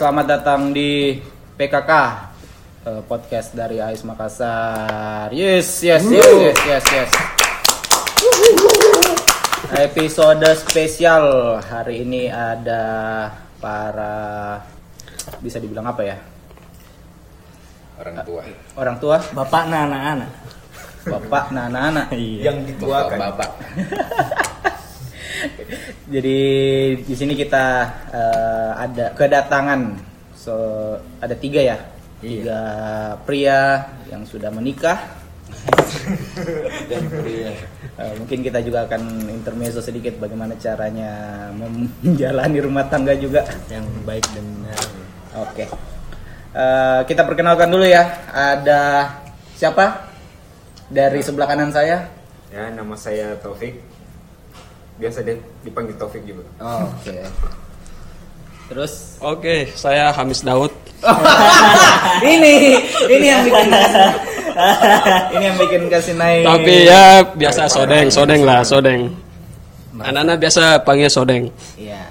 selamat 0.00 0.26
datang 0.32 0.72
di 0.72 1.20
PKK 1.60 1.92
eh, 2.88 3.02
podcast 3.04 3.52
dari 3.52 3.84
AIS 3.84 4.00
Makassar. 4.08 5.28
Yes, 5.28 5.84
yes, 5.84 6.00
yes, 6.08 6.24
yes, 6.40 6.56
yes, 6.64 6.84
yes. 6.88 7.10
Episode 9.76 10.48
spesial 10.56 11.60
hari 11.60 12.08
ini 12.08 12.32
ada 12.32 13.28
para 13.60 14.16
bisa 15.44 15.60
dibilang 15.60 15.92
apa 15.92 16.00
ya? 16.00 16.16
orang 18.00 18.16
tua 18.24 18.42
Orang 18.80 18.96
tua, 18.96 19.16
Bapak 19.36 19.68
nah 19.68 19.84
anak-anak. 19.84 20.30
bapak, 21.04 21.44
nah 21.52 21.68
anak-anak. 21.68 22.06
Iya. 22.16 22.40
yang 22.48 22.64
dituakan. 22.64 23.18
bapak 23.20 23.50
Jadi 26.14 26.40
di 27.04 27.14
sini 27.14 27.32
kita 27.38 27.66
eh, 28.10 28.70
ada 28.76 29.06
kedatangan 29.14 29.80
so 30.34 30.54
ada 31.20 31.36
tiga 31.36 31.60
ya, 31.60 31.78
tiga 32.20 32.60
pria 33.24 33.86
yang 34.10 34.24
sudah 34.26 34.50
menikah. 34.50 34.98
dan 36.88 37.04
pria 37.10 37.52
Eh, 38.00 38.16
mungkin 38.16 38.40
kita 38.40 38.64
juga 38.64 38.88
akan 38.88 39.28
intermezzo 39.28 39.84
sedikit 39.84 40.16
bagaimana 40.16 40.56
caranya 40.56 41.12
menjalani 41.52 42.56
rumah 42.64 42.88
tangga 42.88 43.12
juga. 43.12 43.44
Yang 43.68 43.86
baik 44.08 44.24
dan 44.32 44.46
benar. 44.56 44.80
Oke, 45.44 45.64
Eh, 46.50 47.00
kita 47.06 47.22
perkenalkan 47.28 47.70
dulu 47.70 47.86
ya. 47.86 48.26
Ada 48.32 49.12
siapa 49.54 50.10
dari 50.90 51.22
sebelah 51.22 51.46
kanan 51.46 51.70
saya? 51.70 52.10
Ya, 52.50 52.72
nama 52.74 52.98
saya 52.98 53.38
Taufik. 53.38 53.78
Biasa 55.00 55.24
dia 55.24 55.36
dipanggil 55.64 55.96
Taufik 55.96 56.22
juga. 56.28 56.44
Oke. 56.60 57.16
Terus 58.70 59.18
Oke, 59.18 59.66
saya 59.74 60.12
Hamis 60.12 60.44
Daud. 60.46 60.70
ini 62.22 62.76
ini 63.08 63.26
yang 63.26 63.42
bikin 63.42 63.66
ini 65.34 65.44
yang 65.48 65.56
bikin 65.56 65.82
kasih 65.88 66.14
naik. 66.20 66.44
Tapi 66.44 66.74
ya 66.84 67.24
biasa 67.34 67.64
sodeng, 67.66 68.06
sodeng 68.12 68.44
lah, 68.44 68.60
sodeng. 68.60 69.08
Anak-anak 69.96 70.36
biasa 70.36 70.84
panggil 70.84 71.08
sodeng. 71.08 71.48
Iya. 71.80 72.04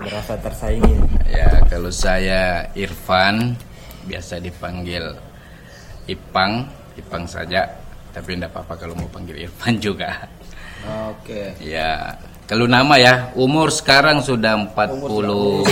Berasa 0.00 0.32
tersaingi. 0.40 0.96
ya 1.28 1.60
kalau 1.68 1.92
saya 1.92 2.64
Irfan 2.72 3.52
biasa 4.08 4.40
dipanggil 4.40 5.12
Ipang 6.08 6.64
Ipang 6.96 7.28
saja 7.28 7.68
tapi 8.10 8.34
tidak 8.34 8.50
apa-apa 8.56 8.74
kalau 8.80 8.96
mau 8.96 9.06
panggil 9.12 9.36
Irfan 9.46 9.76
juga 9.78 10.26
Oke. 10.80 11.54
ya 11.60 12.16
kalau 12.44 12.66
nama 12.66 12.96
ya 12.96 13.14
umur 13.34 13.70
sekarang 13.70 14.20
sudah 14.20 14.58
40 14.74 15.62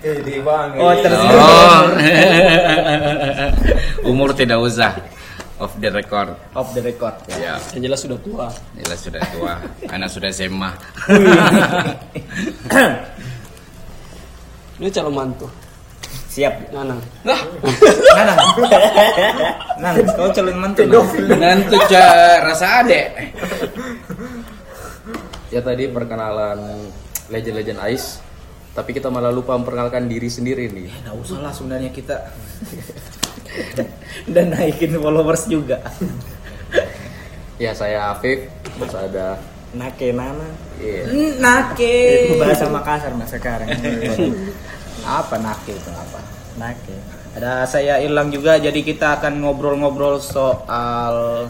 Eh, 0.00 0.22
di 0.22 0.38
bang. 0.40 0.68
Oh, 0.78 0.92
terus 0.94 1.18
oh 1.20 1.82
umur 4.10 4.30
tidak 4.32 4.56
usah 4.56 4.94
off 5.58 5.74
the 5.76 5.90
record 5.90 6.32
off 6.52 6.70
the 6.72 6.80
record. 6.80 7.12
ya 7.28 7.58
Yang 7.74 7.82
jelas 7.82 8.00
sudah 8.00 8.18
tua. 8.20 8.46
jelas 8.74 8.98
sudah 9.00 9.22
tua 9.28 9.52
anak 9.86 10.08
sudah 10.08 10.28
SMA 10.30 10.70
Ini 14.76 14.92
calon 14.92 15.14
mantu. 15.14 15.48
Siap. 16.36 16.68
Nana. 16.68 17.00
Nana. 17.24 18.34
Nana, 19.80 20.00
kau 20.20 20.28
calon 20.36 20.60
mantu. 20.60 20.84
Nanti 21.32 21.76
ca 21.88 22.04
rasa 22.44 22.84
adek 22.84 23.08
Ya 25.48 25.64
tadi 25.64 25.88
perkenalan 25.88 26.92
legend-legend 27.32 27.80
Ice, 27.88 28.20
tapi 28.76 28.92
kita 28.92 29.08
malah 29.08 29.32
lupa 29.32 29.56
memperkenalkan 29.56 30.12
diri 30.12 30.28
sendiri 30.28 30.68
nih. 30.68 30.92
Nggak 31.08 31.16
usah 31.24 31.38
lah 31.40 31.52
sebenarnya 31.56 31.88
kita. 31.88 32.28
Dan 34.28 34.52
naikin 34.52 34.92
followers 35.00 35.48
juga. 35.48 35.80
Ya 37.56 37.72
saya 37.72 38.12
Afif, 38.12 38.44
terus 38.76 38.92
ada 38.92 39.40
Nake 39.72 40.12
nana. 40.12 40.52
iya, 40.84 41.08
Nake. 41.40 42.28
Itu 42.28 42.44
bahasa 42.44 42.68
Makassar 42.68 43.16
mas 43.16 43.32
sekarang. 43.32 43.72
Apa 45.06 45.38
nake 45.38 45.70
itu 45.70 45.90
apa? 45.94 46.18
Nake. 46.56 46.96
Ada 47.36 47.68
saya 47.68 48.00
Irlang 48.00 48.32
juga, 48.32 48.56
jadi 48.56 48.80
kita 48.80 49.20
akan 49.20 49.44
ngobrol-ngobrol 49.44 50.20
soal 50.20 51.46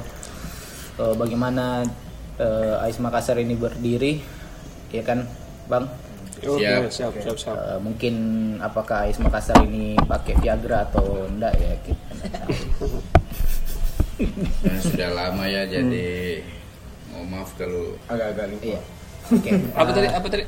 eh, 0.99 1.15
bagaimana 1.15 1.87
eh, 2.39 2.84
Ais 2.84 2.99
Makassar 2.99 3.39
ini 3.39 3.55
berdiri, 3.55 4.21
ya 4.91 5.03
kan, 5.06 5.27
Bang? 5.71 5.87
Siap. 6.37 6.93
siap, 6.93 7.12
siap, 7.16 7.37
siap. 7.41 7.56
Eh, 7.56 7.78
mungkin 7.81 8.15
apakah 8.61 9.09
Ais 9.09 9.16
Makassar 9.22 9.65
ini 9.65 9.97
pakai 9.97 10.37
Viagra 10.43 10.84
atau 10.91 11.25
enggak 11.25 11.55
ya? 11.56 11.72
Kita. 11.81 12.41
Nah, 14.16 14.81
sudah 14.81 15.11
lama 15.12 15.45
ya 15.45 15.69
jadi 15.69 16.41
mohon 17.12 17.27
maaf 17.37 17.53
kalau 17.56 18.00
Agak-agak 18.09 18.47
lupa. 18.53 18.65
Iya. 18.65 18.81
Oke. 19.33 19.50
Apa 19.81 19.91
tadi? 19.93 20.09
Apa 20.09 20.27
tadi? 20.28 20.45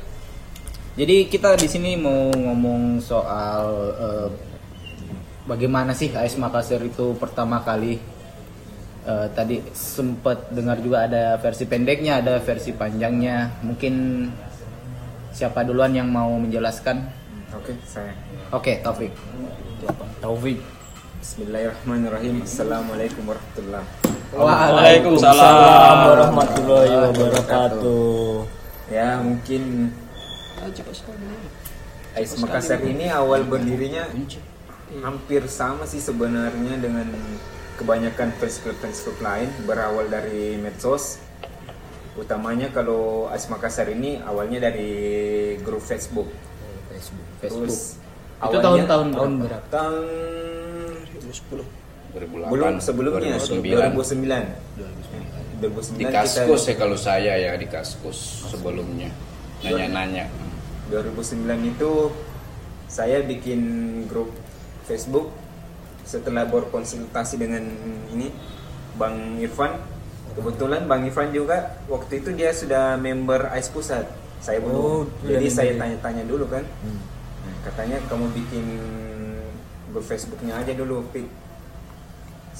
Jadi 0.99 1.17
kita 1.29 1.55
di 1.55 1.67
sini 1.69 1.91
mau 1.95 2.33
ngomong 2.33 2.97
soal 2.99 3.65
eh, 3.97 4.27
bagaimana 5.49 5.97
sih 5.97 6.13
AS 6.13 6.37
Makassar 6.37 6.85
itu 6.85 7.17
pertama 7.17 7.65
kali 7.65 7.97
eh, 9.09 9.27
tadi 9.33 9.65
sempat 9.73 10.53
dengar 10.53 10.77
juga 10.77 11.09
ada 11.09 11.41
versi 11.41 11.65
pendeknya, 11.65 12.21
ada 12.21 12.37
versi 12.37 12.69
panjangnya. 12.77 13.49
Mungkin 13.65 14.29
siapa 15.33 15.65
duluan 15.65 15.97
yang 15.97 16.05
mau 16.05 16.29
menjelaskan? 16.37 17.09
Oke, 17.57 17.73
saya. 17.81 18.13
Oke, 18.53 18.77
Taufik. 18.85 19.09
Taufik. 20.21 20.61
Bismillahirrahmanirrahim. 21.19 22.45
Assalamualaikum 22.45 23.25
warahmatullahi 23.25 23.85
Waalaikumsalam. 24.29 25.97
warahmatullahi 26.13 26.93
wabarakatuh. 27.09 28.45
Ya, 28.93 29.17
mungkin 29.17 29.91
Ais 32.13 32.33
Makassar 32.37 32.81
ini 32.85 33.09
awal 33.09 33.45
berdirinya 33.45 34.05
hampir 34.97 35.45
sama 35.45 35.85
sih 35.85 36.01
sebenarnya 36.01 36.81
dengan 36.81 37.05
kebanyakan 37.77 38.33
fans 38.41 38.57
club 38.59 38.77
fans 38.81 38.99
club 39.05 39.17
lain 39.21 39.49
berawal 39.63 40.09
dari 40.09 40.57
medsos. 40.57 41.21
Utamanya 42.17 42.67
kalau 42.73 43.29
Ais 43.31 43.47
Makassar 43.47 43.87
ini 43.93 44.19
awalnya 44.19 44.67
dari 44.67 44.91
grup 45.61 45.79
Facebook. 45.79 46.27
Facebook. 46.91 47.27
Terus 47.39 47.95
Itu 48.41 48.57
awalnya- 48.59 48.87
tahun-tahun 48.89 49.31
berapa? 49.45 49.65
Tahun 49.69 50.05
2008 52.09 52.49
belum 52.49 52.73
sebelumnya 52.81 53.37
2009 53.37 53.93
2009. 54.01 54.45
2009 55.61 55.99
di 55.99 56.05
kaskus 56.09 56.61
ya 56.65 56.75
kalau 56.79 56.97
saya 56.97 57.33
ya 57.37 57.51
di 57.53 57.67
kaskus 57.69 58.49
sebelumnya 58.49 59.11
nanya-nanya 59.61 60.25
2009 60.89 61.69
itu 61.69 61.91
saya 62.89 63.21
bikin 63.21 63.61
grup 64.09 64.33
Facebook. 64.89 65.29
Setelah 66.01 66.49
berkonsultasi 66.49 67.37
dengan 67.37 67.61
ini 68.09 68.33
Bang 68.97 69.37
Irfan. 69.37 69.77
Kebetulan 70.33 70.89
Bang 70.89 71.05
Irfan 71.05 71.29
juga 71.29 71.77
waktu 71.85 72.25
itu 72.25 72.33
dia 72.33 72.49
sudah 72.49 72.97
member 72.97 73.53
AIS 73.53 73.69
Pusat. 73.69 74.09
Saya 74.41 74.57
Oh, 74.65 75.05
belum 75.05 75.29
udah 75.29 75.29
jadi 75.37 75.47
saya 75.51 75.71
ya? 75.75 75.85
tanya-tanya 75.85 76.23
dulu 76.25 76.49
kan. 76.49 76.65
Nah, 76.65 77.55
katanya 77.61 78.01
kamu 78.09 78.25
bikin 78.33 78.65
grup 79.93 80.05
Facebooknya 80.05 80.57
aja 80.57 80.73
dulu 80.73 81.05
Pik 81.13 81.27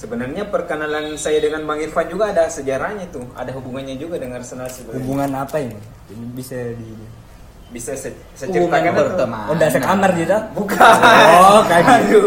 sebenarnya 0.00 0.48
perkenalan 0.48 1.12
saya 1.20 1.44
dengan 1.44 1.68
Bang 1.68 1.84
Irfan 1.84 2.08
juga 2.08 2.32
ada 2.32 2.48
sejarahnya 2.48 3.12
tuh. 3.12 3.28
Ada 3.36 3.52
hubungannya 3.52 4.00
juga 4.00 4.16
dengan 4.16 4.40
Arsenal 4.40 4.72
sebenarnya. 4.72 5.04
Hubungan 5.04 5.30
apa 5.36 5.56
ini? 5.60 5.76
Ini 6.08 6.26
bisa 6.32 6.56
di 6.56 6.90
bisa 7.70 7.94
se- 7.94 8.14
saya 8.34 8.50
Hubungan 8.50 8.66
ceritakan 8.72 8.92
atau- 8.92 9.06
berteman. 9.06 9.44
Oh, 9.46 9.54
udah 9.54 9.68
sekamar 9.68 10.10
gitu? 10.14 10.38
Bukan. 10.52 10.78
Oh, 11.38 11.60
kayak 11.70 11.84
gitu. 12.04 12.20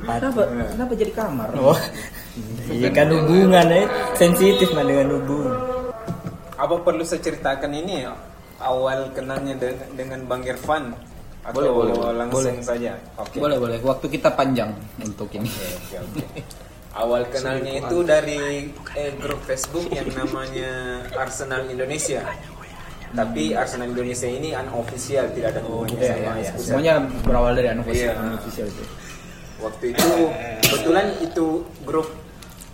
Kenapa? 0.00 0.40
Kenapa 0.68 0.92
jadi 0.94 1.12
kamar? 1.12 1.48
Oh. 1.56 1.78
Iya 2.68 2.88
kan 2.92 3.08
hubungan 3.08 3.66
ya 3.66 3.82
sensitif 4.14 4.70
mah 4.70 4.82
dengan 4.82 5.16
hubungan. 5.16 5.56
Apa 6.54 6.74
perlu 6.80 7.02
saya 7.02 7.18
ceritakan 7.20 7.70
ini 7.72 8.02
ya? 8.02 8.14
awal 8.58 9.14
kenalnya 9.14 9.54
de- 9.54 9.86
dengan 9.94 10.26
Bang 10.26 10.42
Irfan? 10.42 10.90
Atau 11.40 11.62
Boleh, 11.70 11.94
boleh, 11.94 12.12
langsung 12.12 12.58
saja? 12.60 12.98
Oke. 13.16 13.38
Boleh, 13.38 13.56
boleh. 13.56 13.78
Waktu 13.80 14.06
kita 14.10 14.34
panjang 14.34 14.74
untuk 14.98 15.30
ini. 15.32 15.46
Oke, 15.46 15.96
oke. 15.96 16.24
Awal 16.92 17.22
kenalnya 17.30 17.72
itu 17.78 17.96
dari 18.02 18.68
eh, 18.92 19.12
grup 19.14 19.38
Facebook 19.46 19.86
yang 19.88 20.10
namanya 20.10 20.70
Arsenal 21.14 21.64
Indonesia. 21.64 22.26
Tapi 23.08 23.52
Arsenal 23.52 23.88
Indonesia 23.88 24.26
ini 24.26 24.52
unofficial, 24.52 25.32
tidak 25.32 25.56
ada 25.56 25.60
hubungannya 25.64 25.96
Iya, 25.96 26.08
sama 26.10 26.20
iya, 26.20 26.32
iya. 26.38 26.50
Semuanya 26.56 26.94
berawal 27.22 27.52
dari 27.56 27.68
unofficial, 27.70 28.12
Iya. 28.12 28.22
unofficial 28.22 28.66
itu. 28.66 28.84
Waktu 29.58 29.84
itu 29.90 30.10
kebetulan 30.62 31.06
itu 31.18 31.46
grup 31.82 32.08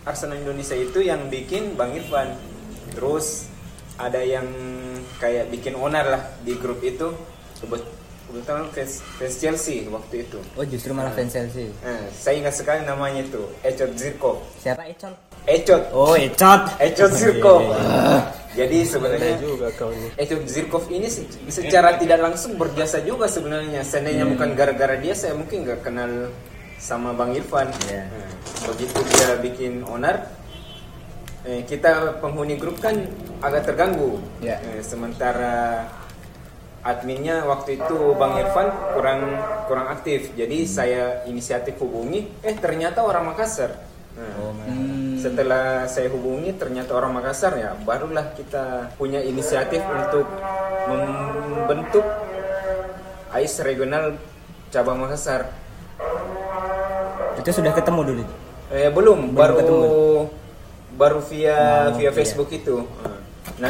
Arsenal 0.03 0.37
Indonesia 0.37 0.75
itu 0.75 0.99
yang 1.01 1.29
bikin 1.29 1.75
Bang 1.75 1.95
Irfan. 1.95 2.35
Terus 2.93 3.49
ada 3.95 4.19
yang 4.19 4.45
kayak 5.17 5.49
bikin 5.49 5.75
owner 5.75 6.05
lah 6.05 6.23
di 6.43 6.55
grup 6.55 6.83
itu. 6.83 7.15
Kebet- 7.57 7.89
kebetulan 8.27 8.67
fans, 8.69 9.01
fans 9.17 9.35
Chelsea 9.39 9.87
waktu 9.87 10.27
itu. 10.27 10.43
Oh 10.53 10.67
justru 10.67 10.91
malah 10.91 11.15
fans 11.15 11.31
Chelsea. 11.31 11.71
Nah, 11.81 12.11
saya 12.11 12.37
ingat 12.37 12.53
sekali 12.53 12.83
namanya 12.83 13.23
itu 13.23 13.47
Echot 13.63 13.95
Zirkov. 13.95 14.43
Siapa 14.59 14.83
Ecol? 14.85 15.15
Echot, 15.47 15.83
Oh 15.95 16.13
Ecot. 16.13 16.63
Echot 16.83 17.13
Zirkov. 17.15 17.63
Iya, 18.55 18.65
iya, 18.65 18.71
Jadi 18.71 18.79
sebenarnya 18.87 19.35
juga 19.37 19.67
kau 19.75 19.91
ini. 19.91 20.09
Echot 20.15 20.47
Zirkov 20.47 20.87
ini 20.89 21.07
se- 21.07 21.27
secara 21.49 21.99
tidak 21.99 22.23
langsung 22.23 22.55
berjasa 22.55 23.03
juga 23.03 23.27
sebenarnya. 23.27 23.83
Seandainya 23.83 24.25
bukan 24.25 24.55
gara-gara 24.55 24.95
dia, 24.95 25.13
saya 25.13 25.35
mungkin 25.35 25.67
nggak 25.67 25.83
kenal 25.83 26.31
sama 26.77 27.11
Bang 27.13 27.35
Irfan. 27.35 27.67
Iya. 27.85 28.07
Nah, 28.07 28.31
begitu 28.69 28.99
dia 29.05 29.29
bikin 29.39 29.83
owner, 29.83 30.31
eh, 31.43 31.63
kita 31.63 32.19
penghuni 32.19 32.55
grup 32.55 32.79
kan 32.79 32.95
agak 33.41 33.67
terganggu. 33.67 34.23
Iya. 34.39 34.63
Eh, 34.63 34.81
sementara 34.81 35.91
adminnya 36.81 37.43
waktu 37.43 37.81
itu 37.81 37.97
Bang 38.15 38.37
Irfan 38.37 38.69
kurang 38.93 39.21
kurang 39.67 39.89
aktif. 39.91 40.31
Jadi 40.33 40.63
saya 40.65 41.25
inisiatif 41.25 41.75
hubungi, 41.81 42.31
eh 42.41 42.55
ternyata 42.55 43.03
orang 43.03 43.27
Makassar. 43.27 43.73
Nah, 44.15 44.55
Hmm. 44.63 45.04
Setelah 45.25 45.89
saya 45.89 46.13
hubungi 46.13 46.53
ternyata 46.53 46.93
orang 46.93 47.17
Makassar 47.17 47.57
ya, 47.57 47.73
barulah 47.81 48.37
kita 48.37 48.93
punya 49.01 49.25
inisiatif 49.25 49.81
untuk 49.81 50.29
membentuk 50.85 52.05
AIS 53.33 53.65
regional 53.65 54.21
cabang 54.69 55.01
Makassar. 55.01 55.49
Itu 57.41 57.51
sudah 57.51 57.73
ketemu 57.73 58.01
dulu. 58.05 58.25
Eh, 58.69 58.89
belum, 58.93 59.33
baru 59.33 59.55
ketemu. 59.61 59.89
baru 60.95 61.19
via 61.27 61.59
Oh, 61.91 61.99
via 61.99 62.07
iya. 62.07 62.11
Facebook 62.13 62.51
itu. 62.53 62.85
Nah, 62.85 63.17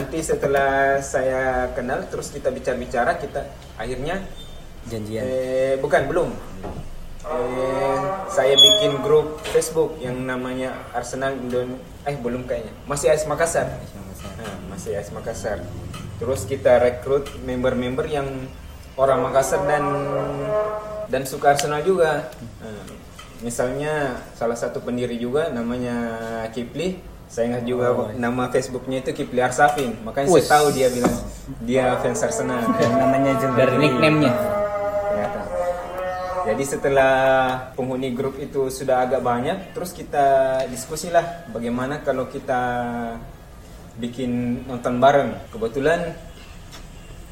Nanti 0.01 0.21
setelah 0.21 0.99
saya 1.01 1.71
kenal 1.73 2.05
terus 2.09 2.33
kita 2.33 2.49
bicara-bicara 2.49 3.17
kita 3.21 3.47
akhirnya 3.77 4.23
Janjian. 4.89 5.23
eh 5.23 5.75
bukan 5.79 6.03
belum. 6.09 6.29
Eh, 7.25 7.99
saya 8.29 8.53
bikin 8.53 9.01
grup 9.01 9.41
Facebook 9.49 9.97
yang 9.97 10.29
namanya 10.29 10.77
Arsenal 10.93 11.33
Indon 11.33 11.81
eh 12.05 12.13
belum 12.21 12.45
kayaknya. 12.45 12.77
Masih 12.85 13.09
AS 13.09 13.25
Makassar. 13.25 13.81
Nah, 14.37 14.57
masih 14.69 14.93
AS 14.93 15.09
Makassar. 15.09 15.65
Terus 16.21 16.45
kita 16.45 16.77
rekrut 16.85 17.25
member-member 17.49 18.05
yang 18.13 18.29
orang 19.01 19.25
Makassar 19.25 19.65
dan 19.65 19.85
dan 21.09 21.25
suka 21.25 21.57
Arsenal 21.57 21.81
juga. 21.81 22.29
Nah, 22.61 22.85
misalnya 23.41 24.21
salah 24.37 24.57
satu 24.61 24.85
pendiri 24.85 25.17
juga 25.17 25.49
namanya 25.49 25.97
Kipli. 26.53 27.01
Saya 27.25 27.57
ingat 27.57 27.65
juga 27.65 28.13
nama 28.21 28.53
Facebooknya 28.53 29.01
itu 29.01 29.17
Kipli 29.17 29.41
Arsafin. 29.41 29.97
Makanya 30.05 30.29
Wus. 30.29 30.45
saya 30.45 30.61
tahu 30.61 30.77
dia 30.77 30.93
bilang 30.93 31.17
dia 31.65 31.97
fans 32.05 32.21
Arsenal. 32.21 32.69
Dan 32.77 32.91
namanya 33.01 33.33
juga. 33.41 33.65
Dari 33.65 33.81
nickname-nya. 33.81 34.64
Jadi 36.45 36.65
setelah 36.69 37.15
penghuni 37.73 38.13
grup 38.13 38.37
itu 38.37 38.69
sudah 38.69 39.09
agak 39.09 39.25
banyak, 39.25 39.73
terus 39.73 39.97
kita 39.97 40.61
diskusi 40.69 41.09
lah 41.09 41.49
bagaimana 41.49 42.05
kalau 42.05 42.29
kita 42.29 42.61
bikin 43.97 44.65
nonton 44.69 45.01
bareng. 45.01 45.33
Kebetulan 45.49 46.13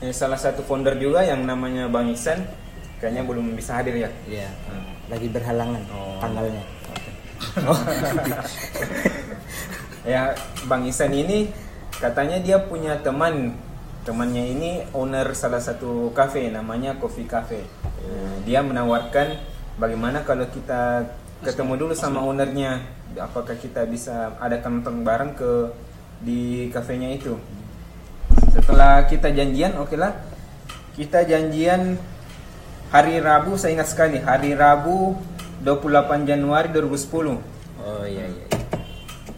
eh, 0.00 0.14
salah 0.16 0.40
satu 0.40 0.64
founder 0.64 0.96
juga 0.96 1.20
yang 1.28 1.44
namanya 1.44 1.92
Bang 1.92 2.08
Iksan 2.08 2.40
kayaknya 3.04 3.22
belum 3.28 3.52
bisa 3.52 3.76
hadir 3.76 4.00
ya. 4.00 4.10
Iya. 4.24 4.48
Lagi 5.12 5.28
berhalangan 5.28 5.82
tanggalnya. 6.20 6.64
Ya 10.02 10.34
Bang 10.66 10.82
Iksan 10.82 11.14
ini 11.14 11.46
katanya 12.02 12.42
dia 12.42 12.58
punya 12.58 12.98
teman 12.98 13.54
temannya 14.02 14.44
ini 14.50 14.70
owner 14.90 15.30
salah 15.38 15.62
satu 15.62 16.10
cafe 16.10 16.50
namanya 16.50 16.98
Coffee 16.98 17.26
Cafe. 17.26 17.62
Eh, 18.02 18.34
Dia 18.42 18.60
menawarkan 18.66 19.38
bagaimana 19.78 20.26
kalau 20.26 20.46
kita 20.50 21.06
ketemu 21.42 21.86
dulu 21.86 21.94
sama 21.94 22.22
ownernya, 22.22 22.82
apakah 23.18 23.54
kita 23.54 23.86
bisa 23.86 24.34
adakan 24.42 24.82
nonton 24.82 25.06
bareng 25.06 25.32
ke 25.38 25.70
di 26.22 26.70
kafenya 26.70 27.10
itu. 27.14 27.38
Setelah 28.54 29.06
kita 29.06 29.30
janjian, 29.30 29.78
oke 29.78 29.94
lah, 29.98 30.22
kita 30.94 31.26
janjian 31.26 31.98
hari 32.94 33.18
Rabu, 33.18 33.58
saya 33.58 33.78
ingat 33.78 33.90
sekali 33.90 34.18
hari 34.22 34.54
Rabu 34.54 35.18
28 35.62 36.26
Januari 36.26 36.68
2010 36.74 37.38
Oh 37.82 38.04
iya 38.06 38.26
iya. 38.26 38.46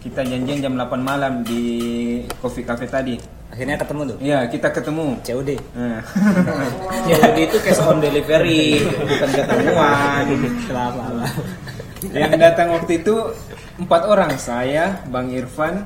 kita 0.05 0.21
janjian 0.25 0.61
jam 0.61 0.75
8 0.77 1.01
malam 1.01 1.41
di 1.45 1.63
Coffee 2.41 2.65
Cafe 2.65 2.85
tadi. 2.85 3.17
Akhirnya 3.55 3.79
ketemu 3.79 4.01
tuh. 4.03 4.17
Iya, 4.19 4.39
kita 4.51 4.69
ketemu. 4.75 5.07
COD. 5.23 5.51
Nah. 5.79 6.03
Ya 7.05 7.21
jadi 7.21 7.41
itu 7.47 7.57
cash 7.61 7.85
on 7.85 8.01
delivery, 8.01 8.81
bukan 8.81 9.31
ketemuan. 9.31 10.25
Lama-lama. 10.73 11.29
yang 12.17 12.33
datang 12.41 12.73
waktu 12.73 13.05
itu 13.05 13.15
empat 13.77 14.09
orang, 14.09 14.35
saya, 14.41 15.05
Bang 15.13 15.29
Irfan, 15.31 15.85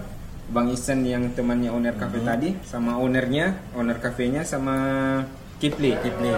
Bang 0.49 0.70
Isen 0.70 1.03
yang 1.03 1.29
temannya 1.35 1.75
owner 1.75 1.99
cafe 1.99 2.23
tadi, 2.23 2.55
sama 2.65 2.97
ownernya, 3.03 3.59
owner 3.75 3.99
kafenya, 3.99 4.47
sama 4.47 4.76
Kipli. 5.59 5.99
Kipli. 6.00 6.32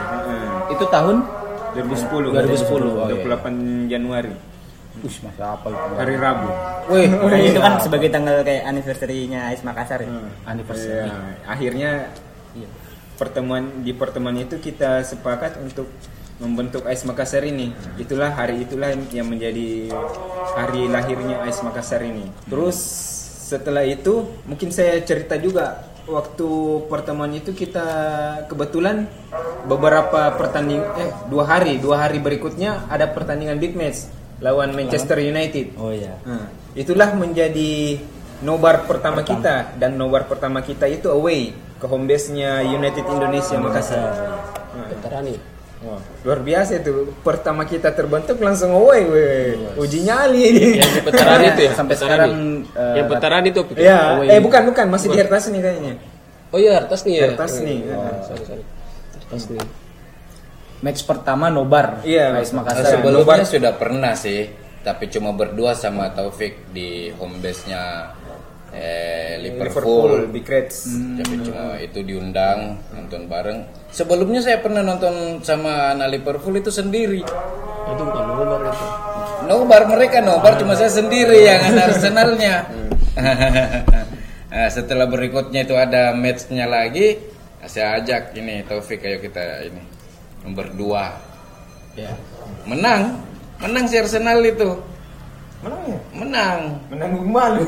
Itu 0.72 0.84
tahun 0.88 1.28
2010. 1.76 2.32
2010, 2.32 2.88
oh, 2.88 3.06
28 3.06 3.92
Januari, 3.92 4.32
Ush, 5.00 5.24
masa 5.24 5.56
apa 5.56 5.66
itu? 5.72 5.92
hari 5.96 6.14
Rabu. 6.20 6.48
Wih, 6.92 7.08
Makanya 7.08 7.48
itu 7.48 7.60
kan 7.60 7.74
sebagai 7.80 8.08
tanggal 8.12 8.36
kayak 8.44 8.62
anniversary-nya 8.68 9.40
Ais 9.48 9.62
Makassar 9.64 10.04
ya. 10.04 10.10
anniversary. 10.44 11.08
Iya, 11.08 11.14
akhirnya 11.48 11.90
pertemuan 13.16 13.84
di 13.84 13.92
pertemuan 13.92 14.36
itu 14.40 14.56
kita 14.56 15.04
sepakat 15.04 15.60
untuk 15.60 15.88
membentuk 16.40 16.88
AIS 16.88 17.04
Makassar 17.04 17.44
ini. 17.44 17.76
Itulah 18.00 18.32
hari 18.32 18.64
itulah 18.64 18.96
yang 19.12 19.28
menjadi 19.28 19.92
hari 20.56 20.88
lahirnya 20.88 21.44
AIS 21.44 21.60
Makassar 21.60 22.00
ini. 22.00 22.24
Terus 22.48 22.76
setelah 23.52 23.84
itu 23.84 24.24
mungkin 24.48 24.72
saya 24.72 25.04
cerita 25.04 25.36
juga 25.36 25.84
waktu 26.08 26.48
pertemuan 26.88 27.28
itu 27.36 27.52
kita 27.52 27.86
kebetulan 28.48 29.04
beberapa 29.68 30.32
pertanding 30.34 30.80
eh 30.96 31.12
dua 31.28 31.44
hari 31.44 31.76
dua 31.76 32.08
hari 32.08 32.18
berikutnya 32.18 32.88
ada 32.88 33.04
pertandingan 33.10 33.60
big 33.60 33.76
match 33.76 34.08
lawan 34.40 34.72
Manchester 34.72 35.20
United. 35.20 35.76
Oh 35.76 35.92
iya. 35.92 36.16
Nah, 36.24 36.48
itulah 36.72 37.12
menjadi 37.12 38.00
nobar 38.40 38.88
pertama 38.88 39.20
kita 39.20 39.76
dan 39.76 40.00
nobar 40.00 40.24
pertama 40.24 40.64
kita 40.64 40.88
itu 40.88 41.12
away 41.12 41.52
ke 41.80 41.86
home 41.88 42.08
base-nya 42.08 42.64
United 42.64 43.04
Indonesia 43.04 43.56
Makassar. 43.60 44.12
Nah, 44.76 44.86
Veterani. 44.88 45.36
wah, 45.80 46.00
luar 46.24 46.40
biasa 46.44 46.84
itu. 46.84 47.08
Pertama 47.24 47.64
kita 47.64 47.88
terbentuk 47.96 48.36
langsung 48.40 48.76
away, 48.76 49.02
weh. 49.08 49.56
Uji 49.80 50.04
nyali 50.04 50.40
ini. 50.52 50.66
Yang 50.76 50.92
di 50.92 51.00
veteran 51.08 51.40
itu 51.40 51.60
ya. 51.64 51.72
Sampai 51.72 51.96
veteran 51.96 52.08
sekarang, 52.08 52.32
eh, 52.76 52.94
yang 53.00 53.08
veteran 53.08 53.42
itu. 53.48 53.60
Ya, 53.80 54.00
eh 54.28 54.40
bukan 54.40 54.62
bukan 54.72 54.86
masih 54.92 55.08
di 55.08 55.18
atas 55.20 55.48
nih 55.48 55.60
kayaknya. 55.64 55.94
Oh 56.50 56.58
iya, 56.58 56.82
Hartas 56.82 57.00
nih 57.06 57.14
ya. 57.14 57.24
Hartas 57.32 57.52
nih. 57.62 57.78
Oh, 57.94 58.20
sorry, 58.26 58.44
sorry. 58.44 58.64
Hartas 59.16 59.44
nih. 59.48 59.62
Match 60.80 61.04
pertama 61.04 61.52
nobar. 61.52 62.00
Iya, 62.08 62.40
AS 62.40 62.56
Nah, 62.56 62.64
Makassar. 62.64 62.96
sebelumnya 62.96 63.44
sudah 63.44 63.72
pernah 63.76 64.16
sih, 64.16 64.48
tapi 64.80 65.12
cuma 65.12 65.36
berdua 65.36 65.76
sama 65.76 66.08
Taufik 66.16 66.72
di 66.72 67.12
home 67.20 67.36
base-nya 67.44 68.16
eh, 68.72 69.36
Liverpool. 69.44 70.32
Big 70.32 70.48
Reds. 70.48 70.88
Tapi 71.20 71.34
cuma 71.44 71.76
itu 71.76 72.00
diundang 72.00 72.80
nonton 72.96 73.28
bareng. 73.28 73.60
Sebelumnya 73.92 74.40
saya 74.40 74.64
pernah 74.64 74.80
nonton 74.80 75.44
sama 75.44 75.92
anak 75.92 76.16
Liverpool 76.16 76.56
itu 76.56 76.72
sendiri. 76.72 77.20
Itu 77.20 78.00
bukan 78.00 78.24
nomor 78.24 78.64
itu. 78.72 78.86
Nobar 79.52 79.84
mereka 79.84 80.24
nobar 80.24 80.56
cuma 80.56 80.72
saya 80.80 80.88
sendiri 80.88 81.44
yang 81.44 81.60
anak 81.76 81.92
Arsenalnya. 81.92 82.54
nah, 84.48 84.68
setelah 84.80 85.04
berikutnya 85.10 85.68
itu 85.68 85.74
ada 85.76 86.16
matchnya 86.16 86.64
lagi, 86.70 87.18
saya 87.68 88.00
ajak 88.00 88.32
ini 88.38 88.64
Taufik 88.64 89.04
ayo 89.04 89.20
kita 89.20 89.66
ini 89.68 89.99
berdua. 90.48 91.12
Ya. 91.98 92.12
Menang, 92.64 93.20
menang 93.60 93.84
si 93.90 94.00
Arsenal 94.00 94.40
itu. 94.44 94.78
Menang 95.60 95.82
ya? 95.84 96.00
Menang. 96.16 96.60
Menanggung 96.88 97.28
malu. 97.28 97.62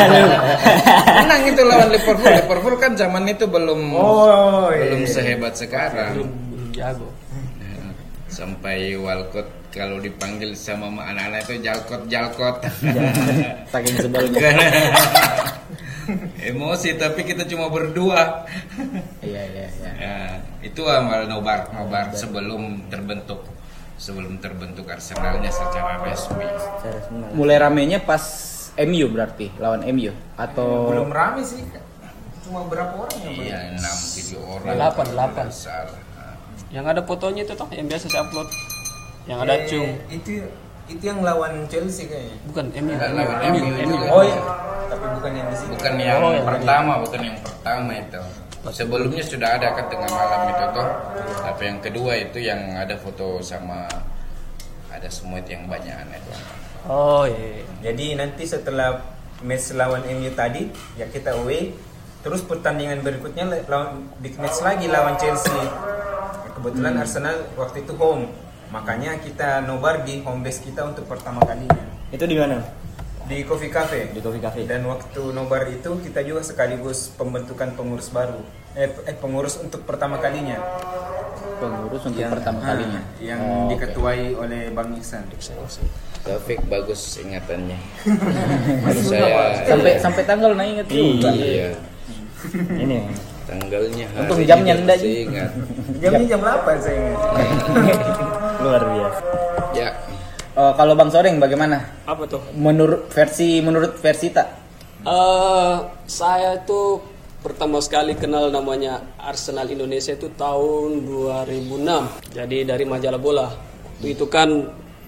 Menang 1.24 1.40
itu 1.48 1.62
lawan 1.64 1.88
Liverpool. 1.88 2.28
Liverpool 2.28 2.76
kan 2.76 2.92
zaman 2.92 3.24
itu 3.24 3.48
belum 3.48 3.80
oh, 3.96 4.68
iya. 4.68 4.92
belum 4.92 5.02
sehebat 5.08 5.56
sekarang. 5.56 6.28
Belum 6.52 6.68
jago. 6.76 7.08
Nah, 7.56 7.96
Sampai 8.28 8.92
Walcott 9.00 9.48
kalau 9.72 9.96
dipanggil 10.02 10.52
sama 10.52 10.90
anak-anak 10.90 11.46
itu 11.48 11.64
jalkot 11.64 12.02
jalkot. 12.12 12.56
Saking 13.72 13.96
sebelnya. 13.96 14.50
Emosi 16.50 16.96
tapi 16.96 17.22
kita 17.22 17.44
cuma 17.46 17.68
berdua. 17.68 18.44
Iya, 19.20 19.42
iya, 19.46 19.66
iya. 19.68 19.90
Ya, 20.00 20.16
itu 20.60 20.82
amal 20.84 21.26
nobar 21.26 21.70
nobar 21.72 22.12
sebelum 22.12 22.88
terbentuk 22.88 23.44
sebelum 24.00 24.40
terbentuk 24.40 24.88
Arsenalnya 24.88 25.52
secara 25.52 26.00
resmi. 26.00 26.46
Mulai 27.36 27.56
ramenya 27.60 28.00
pas 28.00 28.24
MU 28.80 29.06
berarti 29.12 29.52
lawan 29.60 29.84
MU 29.92 30.12
atau 30.40 30.88
belum 30.88 31.12
rame 31.12 31.44
sih. 31.44 31.60
Cuma 32.40 32.64
berapa 32.66 32.96
orang 32.96 33.18
yang 33.20 33.34
Iya 33.36 33.58
enam 33.76 33.96
tujuh 33.96 34.40
orang. 34.40 34.66
Delapan, 34.74 35.06
delapan. 35.12 35.46
Yang 36.70 36.84
ada 36.86 37.00
fotonya 37.02 37.42
itu 37.44 37.54
toh 37.54 37.68
yang 37.74 37.86
biasa 37.90 38.06
saya 38.08 38.22
upload. 38.24 38.48
Yang 39.28 39.38
ada 39.44 39.52
Eh, 39.54 39.60
cung. 39.68 39.90
Itu 40.08 40.32
itu 40.90 41.02
yang 41.06 41.22
lawan 41.22 41.64
Chelsea 41.70 42.10
kayaknya. 42.10 42.36
Bukan 42.50 42.64
MU. 42.74 42.92
MU, 42.92 43.62
MU. 43.86 43.96
Oh 44.10 44.22
iya, 44.26 44.40
tapi 44.90 45.06
bukan 45.14 45.30
yang 45.32 45.46
di 45.48 45.56
sini. 45.56 45.72
bukan 45.78 45.94
yang 45.96 46.20
pertama 46.42 46.92
bukan 46.98 47.20
yang 47.22 47.38
pertama 47.40 47.92
itu 47.94 48.22
sebelumnya 48.68 49.24
sudah 49.24 49.56
ada 49.56 49.72
kan 49.72 49.88
tengah 49.88 50.10
malam 50.10 50.40
itu 50.52 50.64
toh 50.76 50.88
tapi 51.40 51.62
yang 51.64 51.78
kedua 51.80 52.12
itu 52.12 52.38
yang 52.44 52.60
ada 52.76 52.92
foto 52.92 53.40
sama 53.40 53.88
ada 54.92 55.08
semut 55.08 55.48
yang 55.48 55.64
banyak 55.64 55.96
itu 56.12 56.32
Oh 56.80 57.28
iya. 57.28 57.60
Jadi 57.84 58.16
nanti 58.16 58.48
setelah 58.48 59.04
match 59.44 59.76
lawan 59.76 60.00
MU 60.00 60.32
tadi 60.32 60.64
yang 60.96 61.12
kita 61.12 61.36
away, 61.36 61.76
terus 62.24 62.40
pertandingan 62.40 63.04
berikutnya 63.04 63.44
la- 63.44 63.64
lawan 63.68 64.08
big 64.16 64.32
match 64.40 64.64
lagi 64.64 64.88
lawan 64.88 65.12
Chelsea. 65.20 65.52
Kebetulan 66.56 66.96
Arsenal 66.96 67.52
waktu 67.52 67.84
itu 67.84 67.92
home, 67.96 68.32
makanya 68.70 69.18
kita 69.18 69.62
nobar 69.62 70.02
di 70.02 70.20
home 70.20 70.40
base 70.40 70.62
kita 70.62 70.82
untuk 70.84 71.04
pertama 71.04 71.42
kalinya 71.42 71.82
Itu 72.08 72.24
di 72.24 72.34
mana? 72.34 72.58
di 73.22 73.46
Coffee 73.46 73.70
Cafe. 73.70 74.10
Di 74.10 74.18
Coffee 74.18 74.42
Cafe. 74.42 74.66
Dan 74.66 74.82
waktu 74.84 75.22
nobar 75.30 75.62
itu 75.66 76.02
kita 76.02 76.18
juga 76.20 76.42
sekaligus 76.42 77.14
pembentukan 77.14 77.78
pengurus 77.78 78.10
baru, 78.10 78.42
eh, 78.74 78.90
eh, 79.06 79.14
pengurus 79.14 79.54
untuk 79.56 79.86
pertama 79.86 80.18
kalinya 80.18 80.58
Pengurus 81.62 82.02
untuk 82.02 82.18
yang 82.18 82.34
pertama 82.34 82.58
kalinya. 82.58 82.98
yang 83.22 83.38
Oh, 83.38 83.70
diketuai 83.70 84.34
oleh 84.34 84.74
Bang 84.74 84.90
Iksan. 84.92 85.30
Taufik 86.20 86.58
bagus 86.66 87.00
ingatannya 87.16 87.78
saya 89.08 89.62
Sampai 89.62 89.92
sampai 89.96 90.22
tanggal 90.26 90.50
nah 90.52 90.66
ingat 90.66 90.84
juga. 90.84 91.30
iya 91.30 91.70
Ini. 92.82 93.14
tanggalnya 93.46 94.06
hari 94.10 94.20
Untung 94.20 94.40
jamnya 94.42 94.74
ndak, 94.76 94.98
ingat 95.00 95.50
Jamnya 96.02 96.26
jam 96.26 96.40
8 96.42 96.76
saya 96.76 96.98
ingat. 96.98 97.18
Luar 98.60 98.82
biasa. 98.84 99.22
ya 99.72 99.90
Oh, 100.58 100.74
kalau 100.74 100.98
Bang 100.98 101.08
Sodeng 101.14 101.38
bagaimana? 101.38 101.78
Apa 102.04 102.26
tuh? 102.26 102.42
Menurut 102.58 103.06
versi 103.14 103.62
menurut 103.62 103.94
versi 104.02 104.34
tak? 104.34 104.50
Eh, 105.06 105.76
saya 106.10 106.58
itu 106.58 106.98
pertama 107.40 107.78
sekali 107.80 108.18
kenal 108.18 108.52
namanya 108.52 109.14
Arsenal 109.16 109.70
Indonesia 109.70 110.12
itu 110.12 110.28
tahun 110.34 111.06
2006. 111.06 112.34
Jadi 112.34 112.66
dari 112.66 112.84
majalah 112.84 113.16
bola. 113.22 113.46
Waktu 113.48 114.06
itu 114.12 114.26
kan 114.26 114.50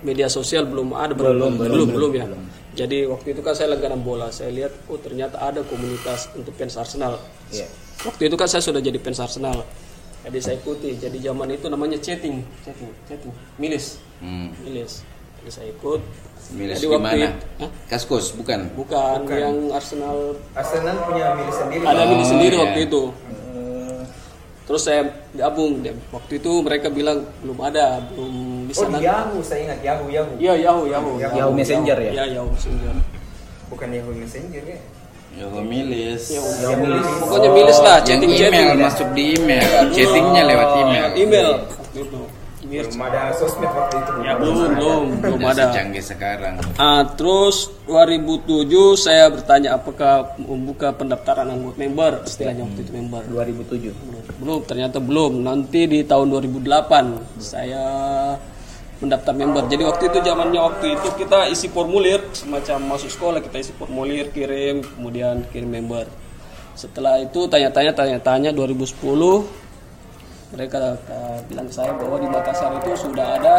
media 0.06 0.30
sosial 0.30 0.64
belum 0.70 0.94
ada 0.94 1.12
belum 1.12 1.58
belum, 1.58 1.88
belum, 1.90 2.12
ya. 2.14 2.26
Jadi 2.72 3.04
waktu 3.04 3.36
itu 3.36 3.44
kan 3.44 3.52
saya 3.52 3.74
langganan 3.74 4.00
bola. 4.00 4.32
Saya 4.32 4.54
lihat 4.54 4.72
oh 4.88 4.96
ternyata 4.96 5.42
ada 5.42 5.60
komunitas 5.66 6.32
untuk 6.38 6.54
fans 6.56 6.78
Arsenal. 6.78 7.20
Iya. 7.52 7.66
Waktu 8.06 8.30
itu 8.30 8.36
kan 8.38 8.48
saya 8.48 8.64
sudah 8.64 8.80
jadi 8.80 8.96
fans 9.02 9.20
Arsenal. 9.20 9.66
Jadi 10.22 10.38
saya 10.38 10.56
ikuti. 10.58 10.94
Jadi 10.94 11.18
zaman 11.18 11.50
itu 11.50 11.66
namanya 11.66 11.98
chatting, 11.98 12.46
chatting, 12.62 12.90
chatting, 13.10 13.32
milis, 13.58 13.98
hmm. 14.22 14.54
milis. 14.62 15.02
Jadi 15.42 15.50
saya 15.50 15.68
ikut. 15.74 16.00
milis 16.52 16.78
Jadi 16.78 16.84
di 16.84 16.90
waktu 16.90 17.06
mana 17.06 17.28
itu- 17.32 17.70
kaskus 17.86 18.34
bukan 18.34 18.66
Bukan, 18.74 19.24
yang 19.30 19.70
Arsenal 19.70 20.36
Arsenal 20.52 20.96
punya 21.06 21.38
milik 21.38 21.54
sendiri. 21.54 21.82
ada 21.86 22.02
milih 22.06 22.26
sendiri 22.26 22.54
iya. 22.58 22.62
waktu 22.66 22.80
itu. 22.90 23.02
Terus 24.62 24.82
saya 24.86 25.02
gabung. 25.34 25.82
Waktu 26.14 26.32
itu 26.38 26.52
mereka 26.62 26.86
bilang 26.90 27.26
belum 27.42 27.58
ada, 27.62 27.98
belum 28.14 28.66
bisa 28.70 28.86
Oh 28.86 28.90
nanti. 28.94 29.06
Yahoo 29.06 29.38
saya 29.42 29.60
ingat 29.66 29.80
Yahoo 29.82 30.06
Yahoo. 30.06 30.34
Iya 30.38 30.54
Yahoo, 30.66 30.84
Yahoo, 30.86 31.14
Yahoo 31.18 31.54
Messenger 31.54 31.98
ya? 31.98 32.12
Iya 32.14 32.24
Yahoo 32.38 32.50
Messenger. 32.54 32.94
Bukan 33.70 33.88
Yahoo 33.90 34.14
Messenger 34.14 34.62
ya. 34.66 34.78
Ya 35.32 35.46
milis 35.58 36.22
Yahoo. 36.28 36.86
Pokoknya 37.20 37.50
milis 37.50 37.78
lah, 37.78 37.96
yang 37.98 38.06
chatting 38.20 38.32
email 38.32 38.50
chatting. 38.68 38.80
masuk 38.80 39.08
di 39.12 39.24
email 39.34 39.68
chattingnya 39.90 40.42
lewat 40.44 40.68
email 40.78 41.06
Email. 41.14 41.48
Waktu 41.66 42.00
itu. 42.02 42.20
Mir- 42.62 42.86
Belum 42.86 43.04
ada 43.04 43.34
sosmed 43.34 43.68
waktu 43.68 43.96
itu. 43.98 44.12
Ya 44.22 44.32
belum, 44.34 44.54
belum, 44.72 45.04
belum 45.18 45.40
ada. 45.50 45.68
secanggih 45.68 46.00
sekarang 46.00 46.54
Ah, 46.76 47.02
terus 47.10 47.68
2007 47.84 48.64
saya 48.96 49.26
bertanya 49.28 49.74
apakah 49.74 50.14
membuka 50.38 50.88
pendaftaran 50.90 51.50
anggota 51.50 51.76
member 51.76 52.12
istilahnya 52.22 52.62
waktu 52.62 52.80
itu 52.80 52.92
member 52.92 53.22
2007. 53.26 53.92
belum, 53.92 54.22
belum 54.38 54.60
ternyata 54.62 54.98
belum 54.98 55.32
nanti 55.42 55.84
di 55.84 56.00
tahun 56.02 56.30
2008 56.30 56.62
saya 57.36 57.84
mendaftar 59.02 59.34
member 59.34 59.66
jadi 59.66 59.82
waktu 59.82 60.04
itu 60.08 60.18
zamannya 60.22 60.60
waktu 60.62 60.86
itu 60.94 61.08
kita 61.18 61.50
isi 61.50 61.66
formulir 61.66 62.22
semacam 62.32 62.94
masuk 62.94 63.10
sekolah 63.10 63.42
kita 63.42 63.58
isi 63.58 63.72
formulir 63.74 64.30
kirim 64.30 64.86
kemudian 64.86 65.42
kirim 65.50 65.68
member 65.68 66.06
setelah 66.72 67.18
itu 67.18 67.44
tanya-tanya 67.44 67.92
tanya-tanya 67.92 68.50
2010 68.54 68.94
mereka 70.52 70.76
uh, 71.08 71.40
bilang 71.48 71.64
ke 71.64 71.72
saya 71.72 71.96
bahwa 71.96 72.20
di 72.20 72.28
Makassar 72.28 72.76
itu 72.76 72.92
sudah 72.92 73.40
ada 73.40 73.56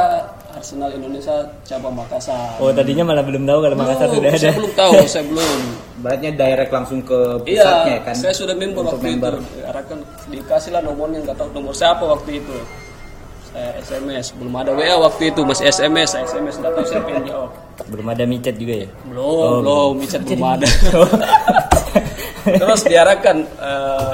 Arsenal 0.53 0.93
Indonesia 0.93 1.41
cabang 1.65 1.97
Makassar 1.97 2.53
Oh 2.61 2.69
tadinya 2.69 3.01
malah 3.01 3.25
belum 3.25 3.49
tahu 3.49 3.59
kalau 3.65 3.75
Makassar 3.75 4.07
Belum, 4.07 4.21
sudah 4.21 4.29
ada. 4.29 4.37
saya 4.39 4.53
belum 4.53 4.73
tahu 4.77 4.93
saya 5.17 5.25
belum 5.25 5.59
Beratnya 6.05 6.31
direct 6.37 6.69
langsung 6.69 6.99
ke 7.01 7.19
pusatnya 7.41 7.97
Iya, 7.97 8.05
kan? 8.05 8.13
saya 8.13 8.33
sudah 8.35 8.53
member 8.53 8.83
waktu 8.85 9.05
member. 9.09 9.33
itu. 9.41 9.57
Diarahkan 9.57 9.97
dikasih 10.29 10.69
lah 10.69 10.81
nomornya 10.85 11.19
nggak 11.23 11.37
tahu 11.39 11.49
nomor 11.49 11.73
siapa 11.73 12.03
waktu 12.05 12.43
itu. 12.43 12.57
SMS, 13.53 14.33
belum 14.33 14.53
ada 14.57 14.73
WA 14.73 14.97
waktu 14.97 15.29
itu 15.29 15.45
masih 15.45 15.69
SMS, 15.69 16.17
SMS 16.17 16.57
nggak 16.57 16.73
tahu 16.73 16.85
siapa 16.89 17.09
yang 17.13 17.23
jawab. 17.29 17.51
Belum 17.89 18.07
ada 18.09 18.23
micet 18.25 18.55
juga 18.57 18.75
ya? 18.85 18.89
Belum, 19.05 19.61
belum, 19.61 19.91
micet 20.01 20.21
belum 20.27 20.43
ada. 20.43 20.67
Terus 22.61 22.81
diarahkan 22.83 23.37
eh, 23.45 24.13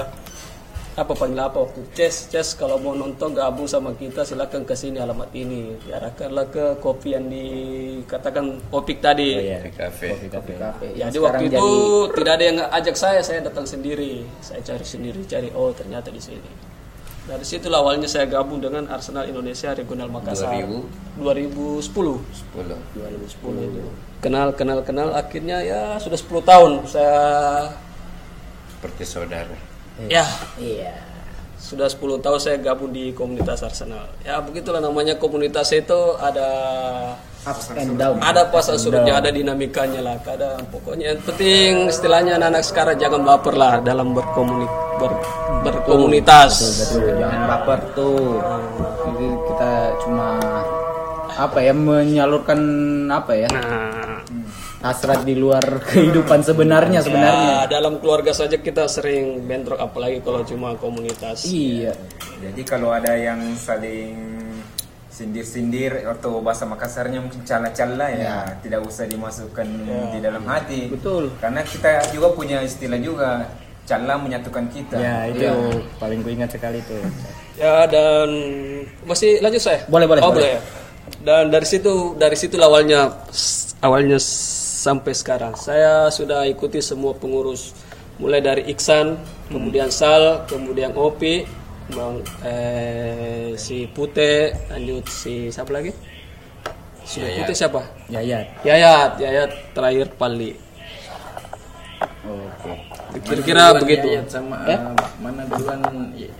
apa 1.00 1.14
panggil 1.16 1.40
apa 1.40 1.64
waktu? 1.64 1.80
Ces, 1.96 2.28
Ces 2.28 2.60
kalau 2.60 2.76
mau 2.76 2.92
nonton 2.92 3.32
gabung 3.32 3.66
sama 3.66 3.96
kita 3.96 4.28
silakan 4.28 4.68
ke 4.68 4.76
sini 4.76 5.00
alamat 5.00 5.32
ini. 5.32 5.80
Diarahkanlah 5.88 6.46
ke 6.52 6.66
kopi 6.84 7.16
yang 7.16 7.32
dikatakan 7.32 8.60
Opik 8.76 9.00
tadi. 9.00 9.40
Oh 9.40 9.42
iya. 9.42 9.60
di 9.64 9.72
kafe 9.72 10.20
Kafe. 10.28 10.88
Jadi 11.00 11.00
Yang 11.00 11.24
waktu 11.24 11.44
itu 11.48 11.68
tidak 12.20 12.34
ada 12.36 12.44
yang 12.44 12.58
ajak 12.68 12.96
saya, 13.00 13.20
saya 13.24 13.40
datang 13.40 13.64
sendiri. 13.64 14.28
Saya 14.44 14.60
cari 14.60 14.84
sendiri, 14.84 15.24
cari 15.24 15.48
oh 15.56 15.72
ternyata 15.72 16.12
di 16.12 16.20
sini. 16.20 16.69
Dari 17.30 17.46
situ 17.46 17.70
awalnya 17.70 18.10
saya 18.10 18.26
gabung 18.26 18.58
dengan 18.58 18.90
Arsenal 18.90 19.30
Indonesia 19.30 19.70
Regional 19.78 20.10
Makassar. 20.10 20.50
2000? 20.50 21.22
2010. 21.22 21.86
10 21.86 22.74
2010 22.98 23.70
itu. 23.70 23.82
Kenal, 24.18 24.50
kenal, 24.58 24.82
kenal. 24.82 25.14
Akhirnya 25.14 25.62
ya 25.62 26.02
sudah 26.02 26.18
10 26.18 26.42
tahun 26.42 26.72
saya 26.90 27.22
seperti 28.80 29.04
saudara 29.04 29.52
ya 30.08 30.24
Iya. 30.56 30.96
sudah 31.60 31.92
10 31.92 32.24
tahun 32.24 32.40
saya 32.40 32.58
gabung 32.64 32.96
di 32.96 33.12
komunitas 33.12 33.60
Arsenal. 33.62 34.08
Ya 34.24 34.40
begitulah 34.40 34.80
namanya 34.80 35.20
komunitas 35.20 35.70
itu 35.76 36.16
ada 36.18 36.50
Ups 37.40 37.72
and 37.72 37.96
down. 37.96 38.20
ada 38.20 38.44
pasal 38.48 38.76
surutnya, 38.76 39.16
ada 39.16 39.32
dinamikanya 39.32 40.04
lah. 40.04 40.18
Kadang 40.20 40.60
pokoknya 40.68 41.16
yang 41.16 41.22
penting 41.24 41.88
istilahnya 41.88 42.36
anak-anak 42.36 42.64
sekarang 42.64 42.96
jangan 42.96 43.22
baper 43.24 43.56
lah 43.56 43.80
dalam 43.80 44.12
berkomuni 44.12 44.68
ber- 45.00 45.24
berkomunitas. 45.64 46.54
Betul, 46.84 47.16
jangan 47.16 47.42
baper 47.48 47.80
tuh. 47.94 48.44
Jadi 49.08 49.26
kita 49.48 49.72
cuma 50.04 50.30
apa 51.32 51.60
ya 51.60 51.72
menyalurkan 51.72 52.60
apa 53.08 53.32
ya 53.34 53.48
Nah, 53.48 54.20
hasrat 54.80 55.24
di 55.24 55.36
luar 55.36 55.64
kehidupan 55.82 56.44
sebenarnya 56.44 57.00
sebenarnya. 57.00 57.52
ya, 57.64 57.72
dalam 57.72 58.00
keluarga 58.00 58.32
saja 58.32 58.60
kita 58.60 58.88
sering 58.88 59.44
bentrok 59.44 59.80
apalagi 59.80 60.20
kalau 60.20 60.44
cuma 60.44 60.76
komunitas. 60.76 61.48
Iya. 61.48 61.96
Jadi 62.40 62.62
kalau 62.64 62.92
ada 62.92 63.16
yang 63.16 63.40
saling 63.56 64.16
sindir-sindir 65.20 66.08
atau 66.08 66.40
bahasa 66.40 66.64
Makassarnya 66.64 67.20
mungkin 67.20 67.44
cala-cala 67.44 68.08
ya, 68.16 68.56
tidak 68.64 68.88
usah 68.88 69.04
dimasukkan 69.04 69.68
di 70.16 70.20
dalam 70.24 70.48
hati. 70.48 70.88
Betul. 70.88 71.36
Karena 71.44 71.60
kita 71.60 72.08
juga 72.16 72.32
punya 72.32 72.64
istilah 72.64 72.96
juga 73.04 73.52
cala 73.84 74.16
menyatukan 74.16 74.66
kita. 74.72 74.96
Ya 74.96 75.28
itu 75.28 75.84
paling 76.00 76.24
ku 76.24 76.30
ingat 76.32 76.56
sekali 76.56 76.80
tuh. 76.88 77.04
Ya 77.60 77.84
dan 77.92 78.30
masih 79.04 79.44
lanjut 79.44 79.60
saya. 79.60 79.84
Boleh, 79.92 80.08
boleh, 80.08 80.22
Oh, 80.24 80.32
boleh. 80.32 80.56
boleh. 80.56 80.56
ya. 80.56 80.62
Dan 81.20 81.52
dari 81.52 81.68
situ 81.68 82.16
dari 82.16 82.38
situ 82.40 82.56
awalnya 82.62 83.12
awalnya 83.84 84.22
sampai 84.80 85.12
sekarang 85.12 85.58
saya 85.60 86.08
sudah 86.08 86.48
ikuti 86.48 86.80
semua 86.80 87.12
pengurus 87.18 87.74
mulai 88.22 88.40
dari 88.40 88.68
Iksan, 88.70 89.16
kemudian 89.50 89.90
Sal, 89.90 90.44
kemudian 90.46 90.92
Opi, 90.94 91.44
Bang 91.90 92.22
eh, 92.46 93.58
si 93.58 93.90
Pute, 93.90 94.54
lanjut 94.70 95.06
si 95.10 95.50
siapa 95.50 95.74
lagi? 95.74 95.92
Si 97.02 97.18
Yayat. 97.18 97.50
Pute 97.50 97.54
siapa? 97.58 97.82
Yayat. 98.14 98.62
Yayat, 98.62 99.12
Yayat 99.18 99.52
terakhir 99.74 100.08
Pali. 100.14 100.54
Oke. 102.30 102.72
Kira-kira 103.26 103.74
Duluan 103.74 103.82
begitu. 103.82 104.08
Yayat 104.14 104.30
sama 104.30 104.58
eh, 104.70 104.80
mana 105.18 105.42
duluan 105.50 105.82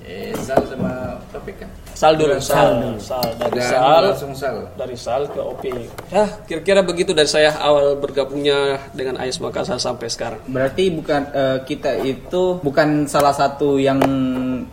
eh, 0.06 0.38
Zal 0.38 0.62
sama 0.70 1.18
Topik 1.34 1.66
kan 1.66 1.70
Sal 2.00 2.16
dulu, 2.16 2.40
Sal, 2.40 2.96
Sal, 2.96 3.28
dari 3.36 3.60
Udah 3.60 3.68
Sal, 3.68 4.04
langsung 4.08 4.32
Sal 4.32 4.58
dari 4.80 4.96
Sal 4.96 5.28
ke 5.28 5.42
Opi. 5.44 5.74
Ya, 6.14 6.32
kira-kira 6.48 6.80
begitu 6.80 7.12
dari 7.12 7.28
saya 7.28 7.60
awal 7.60 8.00
bergabungnya 8.00 8.80
dengan 8.96 9.20
AS 9.20 9.44
Makassar 9.44 9.84
sampai 9.84 10.08
sekarang. 10.08 10.40
Berarti 10.48 10.96
bukan 10.96 11.22
eh, 11.36 11.58
kita 11.68 12.00
itu 12.00 12.64
bukan 12.64 13.04
salah 13.10 13.36
satu 13.36 13.76
yang 13.76 14.00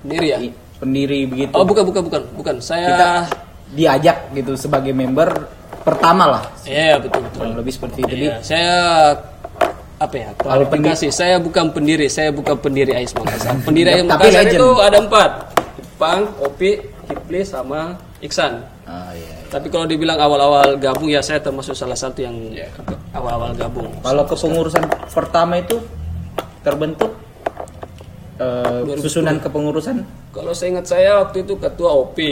Sendiri 0.06 0.28
ya? 0.30 0.38
Pendiri 0.76 1.24
begitu. 1.24 1.52
Oh 1.52 1.64
bukan 1.64 1.84
bukan 1.86 2.02
bukan 2.06 2.22
bukan. 2.36 2.54
Saya 2.60 2.88
Kita 2.92 3.10
diajak 3.72 4.16
gitu 4.32 4.52
sebagai 4.54 4.92
member 4.92 5.28
pertama 5.82 6.24
lah. 6.38 6.42
Iya 6.62 6.98
betul 6.98 7.24
betul. 7.26 7.38
Kurang 7.42 7.54
lebih 7.56 7.72
seperti 7.72 7.98
itu. 8.02 8.10
Jadi 8.10 8.26
Iya, 8.26 8.36
saya 8.42 8.74
apa 9.96 10.12
ya 10.12 10.28
klarifikasi 10.36 11.08
saya 11.08 11.40
bukan 11.40 11.72
pendiri 11.72 12.04
saya 12.12 12.28
bukan 12.28 12.52
pendiri 12.60 12.92
Ais 12.92 13.16
Makassar 13.16 13.56
pendiri 13.66 13.88
Ais 13.96 14.04
Makassar 14.04 14.44
itu 14.44 14.68
ada 14.76 15.00
empat 15.00 15.30
Ipang, 15.80 16.28
Opi, 16.44 16.84
Kipli 17.08 17.40
sama 17.40 17.96
Iksan 18.20 18.60
Ah, 18.84 19.08
iya. 19.16 19.40
tapi 19.48 19.72
kalau 19.72 19.88
dibilang 19.88 20.20
awal-awal 20.20 20.76
gabung 20.76 21.08
ya 21.08 21.24
saya 21.24 21.40
termasuk 21.40 21.72
salah 21.72 21.96
satu 21.96 22.20
yang 22.20 22.36
awal-awal 23.16 23.56
gabung 23.56 23.88
Kalau 24.04 24.28
kepengurusan 24.28 24.84
pertama 25.08 25.58
itu 25.58 25.80
terbentuk 26.60 27.16
eh, 28.36 28.96
susunan 28.96 29.36
kepengurusan? 29.38 29.96
Kalau 30.30 30.52
saya 30.52 30.68
ingat 30.72 30.86
saya 30.86 31.10
waktu 31.20 31.42
itu 31.42 31.54
ketua 31.56 31.90
Opi 31.96 32.30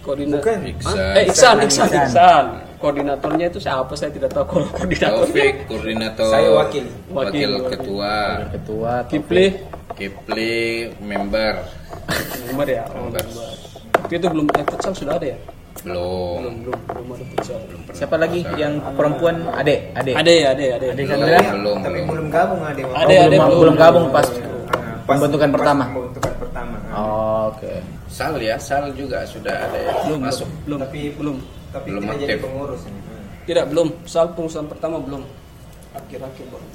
koordinator 0.00 0.42
Bukan. 0.42 0.58
Iksan. 0.66 0.96
eh 1.14 1.24
Iksan 1.26 1.56
Iksan. 1.62 1.88
Iksan 1.92 2.44
koordinatornya 2.76 3.46
itu 3.46 3.58
siapa? 3.58 3.92
Saya 3.92 4.10
tidak 4.10 4.30
tahu 4.30 4.44
kalau 4.48 4.66
koordinatornya 4.72 5.22
Taufik 5.22 5.54
koordinator 5.66 6.26
Saya 6.26 6.48
wakil. 6.50 6.84
wakil, 7.08 7.14
Wakil, 7.14 7.50
wakil. 7.54 7.70
ketua. 7.70 8.14
Ketua 8.50 8.92
Kipli. 9.06 9.46
Kipli. 9.92 10.56
Member. 10.98 11.54
Nomor 12.48 12.66
ya? 12.66 12.82
Oh, 12.90 13.06
Member. 13.06 13.24
waktu 13.94 14.14
itu 14.18 14.26
belum 14.26 14.46
eh, 14.50 14.64
futsal 14.66 14.92
sudah 14.92 15.14
ada 15.14 15.26
ya? 15.28 15.38
Belum. 15.82 16.36
Belum 16.38 16.54
belum 16.62 16.78
belum 16.84 17.06
ada 17.12 17.24
futsal. 17.32 17.58
Siapa 17.92 18.16
lagi 18.16 18.42
yang 18.56 18.82
perempuan? 18.92 19.46
Ade 19.52 19.94
ade. 19.94 20.12
Ada 20.12 20.30
ya 20.30 20.46
ada 20.50 20.62
ya 20.62 20.74
ada 20.74 20.84
ya. 20.84 20.92
belum 20.92 21.06
belum, 21.54 21.76
Tapi 21.78 21.94
belum. 21.94 22.06
belum 22.10 22.26
gabung 22.28 22.60
ada. 22.60 22.80
Oh, 22.82 22.92
Ada, 22.92 23.14
belum, 23.14 23.40
ada, 23.40 23.56
belum 23.56 23.76
gabung 23.78 24.06
pas 24.10 24.26
Pas- 25.12 25.18
pembentukan 25.18 25.48
pas 25.48 25.56
pertama 25.56 25.84
Pembentukan 25.86 26.34
pertama. 26.38 26.76
Oh, 26.90 27.42
oke 27.50 27.72
Sal 28.06 28.34
ya 28.38 28.56
Sal 28.56 28.90
juga 28.92 29.22
sudah 29.24 29.52
ada 29.52 29.78
ya 29.78 29.92
belum 30.04 30.20
masuk 30.22 30.48
belum 30.64 30.78
Tapi 30.80 31.00
belum 31.12 31.36
Tapi 31.68 31.86
Belum 31.88 32.02
tidak 32.02 32.18
jadi 32.18 32.36
pengurus. 32.38 32.82
ini. 32.84 32.98
Hmm. 32.98 33.24
tidak 33.42 33.64
belum 33.66 33.88
soal 34.04 34.26
pengurusan 34.30 34.66
pertama 34.66 34.96
belum 34.98 35.22
akhir-akhir 35.92 36.46
baru 36.46 36.66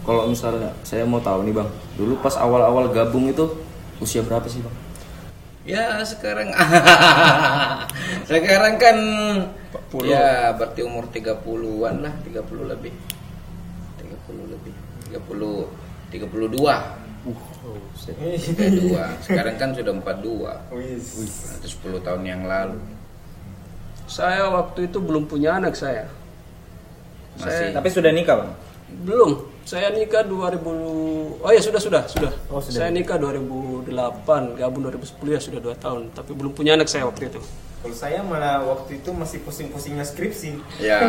Kalau 0.00 0.22
misalnya 0.26 0.68
saya 0.82 1.02
mau 1.02 1.16
tahu 1.18 1.42
nih 1.42 1.54
bang, 1.54 1.68
dulu 1.94 2.18
pas 2.18 2.34
awal-awal 2.34 2.88
gabung 2.88 3.24
itu 3.26 3.48
usia 3.98 4.20
berapa 4.20 4.44
sih 4.44 4.60
bang? 4.60 4.76
Ya 5.64 5.84
sekarang 6.02 6.52
sekarang 8.28 8.74
kan 8.76 8.96
ya 10.02 10.52
berarti 10.52 10.80
umur 10.80 11.08
30-an 11.08 11.94
lah, 12.00 12.12
30 12.20 12.36
lebih. 12.68 12.92
30 13.96 14.52
lebih. 14.52 14.74
30 15.08 15.72
32. 16.12 16.20
Oh, 17.24 17.32
set. 17.32 17.53
32. 17.74 19.24
Sekarang 19.24 19.54
kan 19.58 19.70
sudah 19.74 19.92
42. 19.92 20.74
Wis. 20.74 21.04
Itu 21.60 21.68
10 21.90 22.06
tahun 22.06 22.22
yang 22.24 22.42
lalu. 22.46 22.78
saya 24.04 24.52
waktu 24.52 24.92
itu 24.92 25.00
belum 25.00 25.24
punya 25.24 25.56
anak 25.56 25.74
saya. 25.74 26.04
Masih. 27.40 27.72
Tapi 27.72 27.88
sudah 27.88 28.12
nikah 28.12 28.44
bang? 28.44 28.52
Belum. 29.08 29.48
Saya 29.64 29.88
nikah 29.96 30.28
2000 30.28 30.60
oh 31.40 31.50
ya 31.50 31.56
sudah 31.56 31.80
sudah 31.80 32.04
sudah, 32.04 32.28
saya 32.68 32.92
nikah. 32.92 33.16
2008 33.16 34.60
gabung 34.60 34.84
2010 34.92 35.34
ya 35.34 35.40
sudah 35.40 35.60
2 35.72 35.72
tahun. 35.80 36.02
Tapi 36.12 36.30
belum 36.36 36.52
punya 36.52 36.76
anak 36.76 36.92
saya 36.92 37.08
waktu 37.08 37.32
itu 37.32 37.40
Kalau 37.84 37.92
saya 37.94 38.24
malah 38.24 38.64
waktu 38.64 38.96
itu 38.96 39.12
masih 39.12 39.44
pusing-pusingnya 39.44 40.00
skripsi. 40.02 40.56
ya 40.80 41.04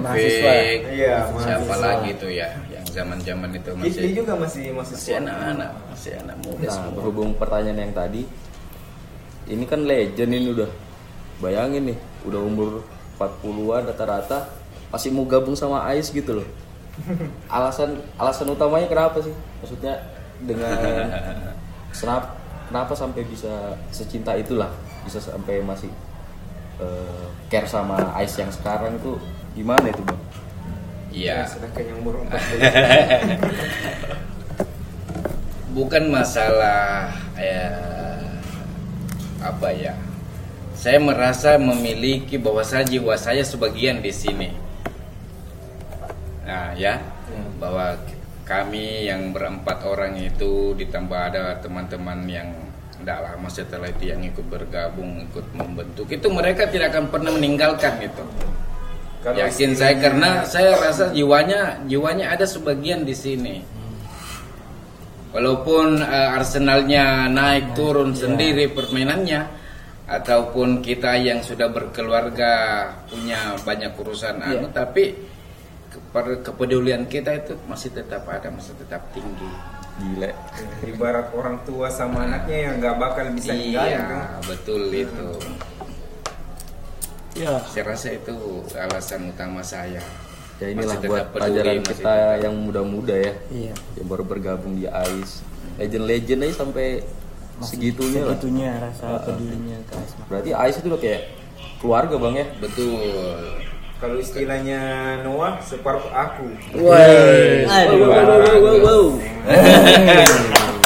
Mahasiswa. 0.00 0.48
Taufik. 0.56 0.78
Iya, 0.88 1.28
Siapa 1.28 1.36
mahasiswa. 1.36 1.76
lagi 1.76 2.10
tuh 2.16 2.30
ya 2.32 2.48
yang 2.72 2.86
zaman-zaman 2.88 3.48
itu 3.52 3.70
Kipli 3.70 3.84
masih 3.84 4.12
juga 4.16 4.32
masih 4.34 4.64
masih 4.72 4.94
masih 4.96 5.12
anak-anak, 5.20 5.70
masih 5.86 6.12
anak 6.16 6.36
muda 6.40 6.64
Nah, 6.64 6.72
semua. 6.72 6.92
berhubung 6.96 7.30
pertanyaan 7.36 7.78
yang 7.78 7.92
tadi, 7.92 8.22
ini 9.46 9.64
kan 9.64 9.80
legend 9.84 10.32
ini 10.32 10.48
udah. 10.50 10.70
Bayangin 11.34 11.92
nih, 11.92 11.98
udah 12.24 12.40
umur 12.40 12.68
40-an 13.14 13.84
rata-rata 13.84 14.48
masih 14.88 15.10
mau 15.10 15.26
gabung 15.26 15.52
sama 15.52 15.84
Ais 15.84 16.08
gitu 16.08 16.40
loh. 16.40 16.48
Alasan 17.52 18.00
alasan 18.16 18.48
utamanya 18.48 18.88
kenapa 18.88 19.20
sih? 19.20 19.34
Maksudnya 19.60 19.98
dengan 20.40 20.72
kenapa, 22.00 22.32
kenapa 22.70 22.92
sampai 22.96 23.26
bisa 23.26 23.50
secinta 23.90 24.32
itulah, 24.34 24.72
bisa 25.04 25.18
sampai 25.18 25.60
masih 25.60 25.92
eh, 26.80 27.26
care 27.52 27.68
sama 27.68 28.14
Ais 28.16 28.34
yang 28.38 28.50
sekarang 28.50 28.98
itu 28.98 29.18
gimana 29.54 29.86
itu, 29.90 30.02
Bang? 30.02 30.20
Iya. 31.14 31.46
Sudah 31.46 31.70
kenyang 31.70 32.02
umur 32.02 32.26
40. 32.26 32.34
bukan 35.74 36.06
masalah 36.06 37.10
ya 37.34 37.74
apa 39.42 39.74
ya 39.74 39.98
saya 40.78 41.02
merasa 41.02 41.58
memiliki 41.58 42.38
bahwa 42.38 42.62
saya 42.62 42.86
jiwa 42.86 43.18
saya 43.18 43.42
sebagian 43.42 43.98
di 43.98 44.14
sini 44.14 44.54
nah 46.46 46.70
ya 46.78 47.02
bahwa 47.58 47.98
kami 48.46 49.10
yang 49.10 49.34
berempat 49.34 49.82
orang 49.82 50.14
itu 50.14 50.78
ditambah 50.78 51.34
ada 51.34 51.58
teman-teman 51.58 52.22
yang 52.30 52.54
tidak 53.04 53.20
lama 53.20 53.48
setelah 53.52 53.92
itu 53.92 54.08
yang 54.08 54.24
ikut 54.24 54.48
bergabung 54.48 55.28
ikut 55.28 55.46
membentuk. 55.52 56.08
Itu 56.08 56.32
mereka 56.32 56.64
tidak 56.72 56.96
akan 56.96 57.12
pernah 57.12 57.30
meninggalkan 57.36 58.00
itu. 58.00 58.24
Kalau 59.20 59.36
yakin 59.36 59.76
saya 59.76 59.94
karena 60.00 60.40
saya 60.48 60.72
rasa 60.80 61.12
jiwanya 61.12 61.84
jiwanya 61.84 62.32
ada 62.32 62.48
sebagian 62.48 63.04
di 63.04 63.12
sini. 63.12 63.60
Walaupun 65.36 66.00
eh, 66.00 66.36
Arsenalnya 66.40 67.28
naik 67.28 67.76
turun 67.76 68.16
sendiri 68.16 68.72
permainannya 68.72 69.64
ataupun 70.04 70.84
kita 70.84 71.16
yang 71.16 71.40
sudah 71.40 71.68
berkeluarga 71.72 72.52
punya 73.08 73.56
banyak 73.64 73.96
urusan 73.96 74.36
anu 74.44 74.68
tapi 74.68 75.16
kepedulian 76.44 77.08
kita 77.08 77.40
itu 77.40 77.56
masih 77.64 77.88
tetap 77.88 78.28
ada 78.28 78.52
masih 78.52 78.76
tetap 78.76 79.00
tinggi 79.16 79.48
Gila. 79.94 80.30
ibarat 80.84 81.30
orang 81.30 81.62
tua 81.62 81.86
sama 81.86 82.26
anaknya 82.26 82.58
yang 82.66 82.74
nggak 82.82 82.96
bakal 82.98 83.24
bisa 83.30 83.54
ninggalin 83.54 83.94
kan. 83.94 84.10
iya 84.10 84.22
betul 84.42 84.82
itu 84.90 85.28
ya 87.34 87.62
saya 87.62 87.84
rasa 87.88 88.08
itu 88.10 88.34
alasan 88.74 89.30
utama 89.30 89.62
saya 89.62 90.02
Ya 90.54 90.70
inilah 90.70 90.94
Masih 90.94 91.10
buat 91.10 91.26
peduli, 91.26 91.34
pelajaran 91.34 91.74
masih 91.74 91.88
kita 91.90 92.12
tetap- 92.14 92.42
yang 92.46 92.54
muda-muda 92.54 93.14
ya. 93.18 93.32
Iya. 93.50 93.74
Yang 93.98 94.06
baru 94.06 94.22
bergabung 94.22 94.78
di 94.78 94.86
AIS. 94.86 95.42
Legend-legend 95.82 96.40
aja 96.46 96.54
sampai 96.62 96.86
segitunya 97.58 98.22
lah. 98.22 98.38
Segitunya 98.38 98.70
rasa 98.78 99.04
pedulinya 99.18 99.78
ke 99.82 99.92
Asma. 99.98 100.22
Berarti 100.30 100.50
AIS 100.54 100.76
itu 100.78 100.86
udah 100.86 101.00
kayak 101.02 101.22
keluarga 101.82 102.14
bang 102.22 102.34
ya. 102.38 102.46
betul 102.62 103.02
Kalau 104.04 104.20
istilahnya 104.20 104.80
Noah 105.24 105.64
separuh 105.64 106.12
aku. 106.12 106.44
Aduh. 107.64 109.16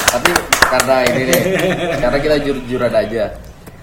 Tapi 0.06 0.30
karena 0.62 0.96
ini 1.02 1.22
nih, 1.26 1.42
karena 1.98 2.18
kita 2.22 2.36
jujur-jujuran 2.46 2.94
aja. 2.94 3.34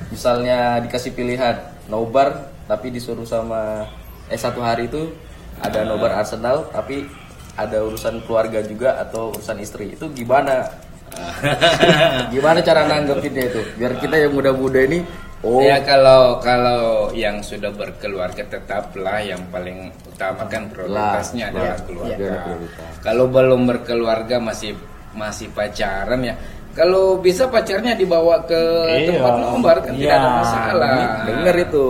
Misalnya 0.08 0.80
dikasih 0.88 1.12
pilihan 1.12 1.52
nobar 1.92 2.48
tapi 2.64 2.96
disuruh 2.96 3.28
sama 3.28 3.84
eh 4.32 4.40
satu 4.40 4.64
hari 4.64 4.88
itu 4.88 5.12
ada 5.60 5.84
nobar 5.84 6.16
Arsenal 6.16 6.72
tapi 6.72 7.04
ada 7.60 7.84
urusan 7.84 8.24
keluarga 8.24 8.64
juga 8.64 9.04
atau 9.04 9.36
urusan 9.36 9.60
istri 9.60 10.00
itu 10.00 10.16
gimana? 10.16 10.64
gimana 12.32 12.64
cara 12.64 12.88
nanggepinnya 12.88 13.52
itu? 13.52 13.62
Biar 13.76 14.00
kita 14.00 14.16
yang 14.16 14.32
muda-muda 14.32 14.80
ini 14.80 15.04
oh 15.46 15.62
Ya 15.62 15.78
kalau 15.80 16.42
kalau 16.42 16.82
yang 17.14 17.40
sudah 17.40 17.70
berkeluarga 17.70 18.42
tetaplah 18.44 19.22
yang 19.22 19.40
paling 19.48 19.88
utama 20.04 20.44
kan 20.46 20.66
prioritasnya 20.68 21.48
Lah, 21.48 21.54
adalah 21.54 21.70
lah, 21.70 21.86
keluarga. 21.86 22.18
prioritas. 22.42 22.92
Kalau 23.00 23.26
belum 23.30 23.62
berkeluarga 23.64 24.36
masih 24.40 24.74
masih 25.14 25.48
pacaran 25.50 26.20
ya. 26.20 26.36
Kalau 26.76 27.16
bisa 27.16 27.48
pacarnya 27.48 27.96
dibawa 27.96 28.44
ke 28.44 28.60
Iya. 28.92 29.08
tempat 29.14 29.34
nobar 29.40 29.78
kan 29.80 29.94
tidak 29.94 30.12
ada 30.12 30.28
Iya. 30.28 30.36
masalah. 30.36 30.98
denger 31.24 31.56
itu. 31.62 31.88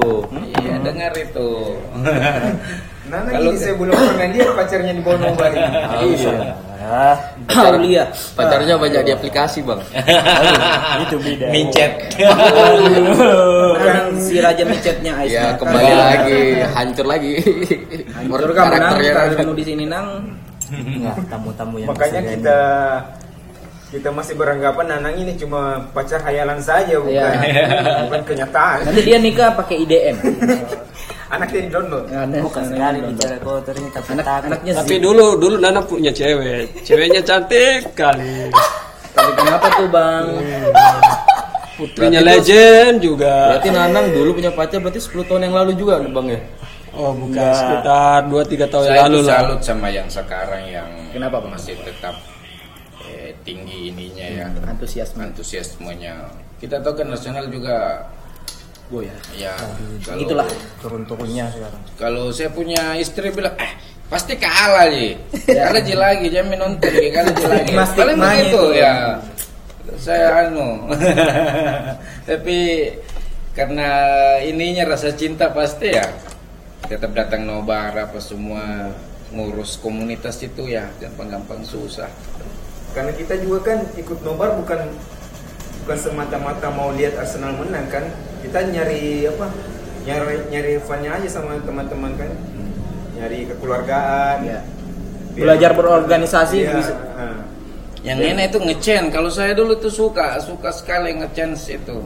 Iya, 0.61 0.73
dengar 0.83 1.13
itu. 1.15 1.49
Nana 3.05 3.29
Kalau- 3.29 3.47
ini 3.47 3.57
saya 3.57 3.73
belum 3.73 3.93
pernah 3.93 4.27
lihat 4.27 4.49
pacarnya 4.53 4.91
di 4.91 5.01
bawah 5.01 5.17
nobar 5.19 5.51
ini. 5.51 5.69
iya. 6.11 6.33
Ah, 6.85 7.17
Aulia 7.65 8.05
Pacarnya 8.37 8.77
banyak 8.77 9.01
di 9.01 9.11
aplikasi 9.11 9.61
bang. 9.61 9.81
itu 11.01 11.17
beda. 11.17 11.45
Micet. 11.49 11.91
Bukan 13.73 13.97
si 14.15 14.37
raja 14.37 14.61
micetnya 14.63 15.17
Ais 15.17 15.31
Ya 15.31 15.53
kembali 15.55 15.91
lagi, 15.91 16.41
hancur 16.67 17.05
lagi. 17.05 17.41
Hancur 18.11 18.49
kamu 18.49 18.69
nang 18.69 18.93
Karakternya 18.93 19.11
kan. 19.11 19.27
kamu 19.35 19.53
di 19.55 19.63
sini 19.63 19.85
nang 19.85 20.07
Enggak, 20.65 21.17
tamu-tamu 21.27 21.75
yang 21.77 21.89
Makanya 21.89 22.21
kita 22.21 22.59
kita 23.87 24.09
masih 24.09 24.33
beranggapan 24.35 24.85
Nanang 24.87 25.15
ini 25.15 25.33
cuma 25.35 25.61
pacar 25.89 26.17
hayalan 26.19 26.57
saja 26.59 26.97
bukan 26.97 27.13
Iya. 27.15 27.65
bukan 28.03 28.21
kenyataan. 28.25 28.77
nanti 28.83 29.01
dia 29.01 29.17
nikah 29.17 29.53
pakai 29.53 29.75
IDM 29.79 30.17
Anaknya 31.25 31.59
di 31.59 31.69
download. 31.69 32.05
gani. 32.05 32.37
Bukan 32.37 32.63
sekali 32.65 32.97
bicara 33.01 33.35
kotor 33.39 33.73
ini 33.73 33.89
tapi 33.89 34.07
anak 34.13 34.25
takut. 34.25 34.45
anaknya 34.47 34.71
tapi 34.77 34.95
dulu 34.99 35.25
dulu 35.35 35.55
Nana 35.57 35.81
punya 35.81 36.11
cewek 36.11 36.85
ceweknya 36.85 37.21
cantik 37.21 37.81
kali 37.93 38.53
tapi 39.09 39.31
kenapa 39.33 39.65
tuh 39.73 39.87
bang 39.89 40.25
putrinya 41.75 42.21
legend 42.21 43.03
juga. 43.03 43.51
Berarti 43.51 43.69
Nanang 43.69 44.05
dulu 44.11 44.29
punya 44.33 44.51
pacar 44.51 44.79
berarti 44.79 44.99
10 45.01 45.27
tahun 45.27 45.41
yang 45.43 45.55
lalu 45.55 45.71
juga 45.75 45.99
Bang 45.99 46.27
ya? 46.29 46.39
Oh 46.95 47.11
bukan 47.11 47.35
sekitar 47.51 48.31
2-3 48.31 48.71
tahun 48.71 48.85
Saya 48.85 48.95
yang 48.95 49.05
lalu 49.11 49.19
lah. 49.19 49.35
salut 49.43 49.59
sama 49.59 49.87
yang 49.91 50.07
sekarang 50.07 50.63
yang 50.65 50.87
Kenapa, 51.11 51.43
Bang? 51.43 51.51
masih 51.51 51.75
tetap 51.83 52.15
eh, 53.03 53.35
tinggi 53.43 53.91
ininya 53.91 54.23
ya 54.23 54.45
Antusiasme. 54.63 55.19
antusiasmenya. 55.25 56.31
Kita 56.55 56.79
tahu 56.79 56.95
kan 56.95 57.11
nasional 57.11 57.51
juga 57.51 58.07
Gue 58.85 59.09
ya. 59.09 59.17
ya 59.33 59.53
kalau, 60.05 60.21
Itulah. 60.21 60.47
turun-turunnya 60.77 61.49
sekarang 61.49 61.81
Kalau 61.97 62.29
saya 62.29 62.53
punya 62.53 62.93
istri 62.95 63.33
bilang 63.33 63.57
eh 63.57 63.73
pasti 64.05 64.37
kalah 64.37 64.85
ji, 64.93 65.17
kalah 65.49 65.81
ji 65.81 65.97
lagi 65.97 66.29
jangan 66.29 66.53
nonton 66.61 66.93
ji, 66.93 67.09
kalah 67.09 67.33
ji 67.33 67.45
lagi. 67.49 67.71
Mas 67.73 67.89
Paling 67.97 68.21
begitu 68.21 68.45
itu. 68.53 68.63
ya. 68.77 69.17
Saya 69.97 70.45
anu, 70.49 70.85
tapi 72.29 72.57
karena 73.57 73.89
ininya 74.45 74.93
rasa 74.93 75.13
cinta 75.17 75.49
pasti 75.49 75.93
ya 75.93 76.05
tetap 76.85 77.17
datang 77.17 77.49
nobar 77.49 77.93
apa 77.97 78.21
semua 78.21 78.93
ngurus 79.33 79.81
komunitas 79.81 80.37
itu 80.45 80.69
ya 80.69 80.85
gampang-gampang 81.01 81.65
susah. 81.65 82.09
Karena 82.93 83.09
kita 83.13 83.41
juga 83.41 83.73
kan 83.73 83.79
ikut 83.97 84.21
nobar 84.21 84.53
bukan 84.57 84.85
bukan 85.85 85.97
semata-mata 85.97 86.69
mau 86.69 86.93
lihat 86.93 87.17
Arsenal 87.17 87.57
menang 87.57 87.89
kan. 87.89 88.05
Kita 88.45 88.59
nyari 88.61 89.25
apa? 89.25 89.47
Nyari 90.05 90.35
nyari 90.53 90.73
funnya 90.85 91.17
aja 91.17 91.29
sama 91.29 91.57
teman-teman 91.65 92.13
kan. 92.13 92.31
Nyari 93.17 93.49
kekeluargaan. 93.49 94.37
Ya. 94.45 94.59
Belajar 95.35 95.71
berorganisasi 95.73 96.57
Iya, 96.63 96.71
bisa. 96.77 96.93
Yang 98.05 98.17
nenek 98.21 98.45
itu 98.53 98.59
ngecen, 98.61 99.03
kalau 99.09 99.33
saya 99.33 99.57
dulu 99.57 99.73
tuh 99.81 99.89
suka, 99.89 100.37
suka 100.37 100.69
sekali 100.69 101.09
ngecen 101.17 101.57
itu. 101.57 101.97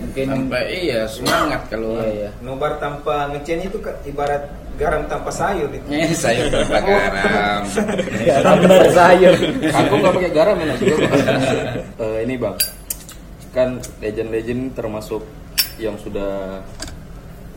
Mungkin 0.00 0.26
Sampai 0.26 0.64
iya 0.74 1.06
semangat 1.06 1.70
kalau 1.70 1.94
Iya, 2.02 2.08
iya. 2.10 2.30
Nobar 2.42 2.82
tanpa 2.82 3.30
ngecen 3.30 3.62
itu 3.62 3.78
kan 3.78 3.94
ibarat 4.02 4.50
garam 4.74 5.06
tanpa 5.06 5.30
sayur 5.30 5.70
itu. 5.70 5.86
Eh, 5.86 6.10
saya 6.10 6.50
tanpa 6.50 6.82
garam. 6.88 7.62
garam 8.26 8.90
sayur. 8.90 9.34
Aku 9.70 9.92
nggak 10.02 10.12
pakai 10.18 10.32
garam 10.34 10.56
enak 10.58 10.76
juga. 10.82 10.94
Bang. 10.98 11.14
Eh, 12.00 12.24
ini 12.24 12.34
bang, 12.40 12.56
kan 13.50 13.82
legend-legend 13.98 14.78
termasuk 14.78 15.26
yang 15.82 15.98
sudah 15.98 16.62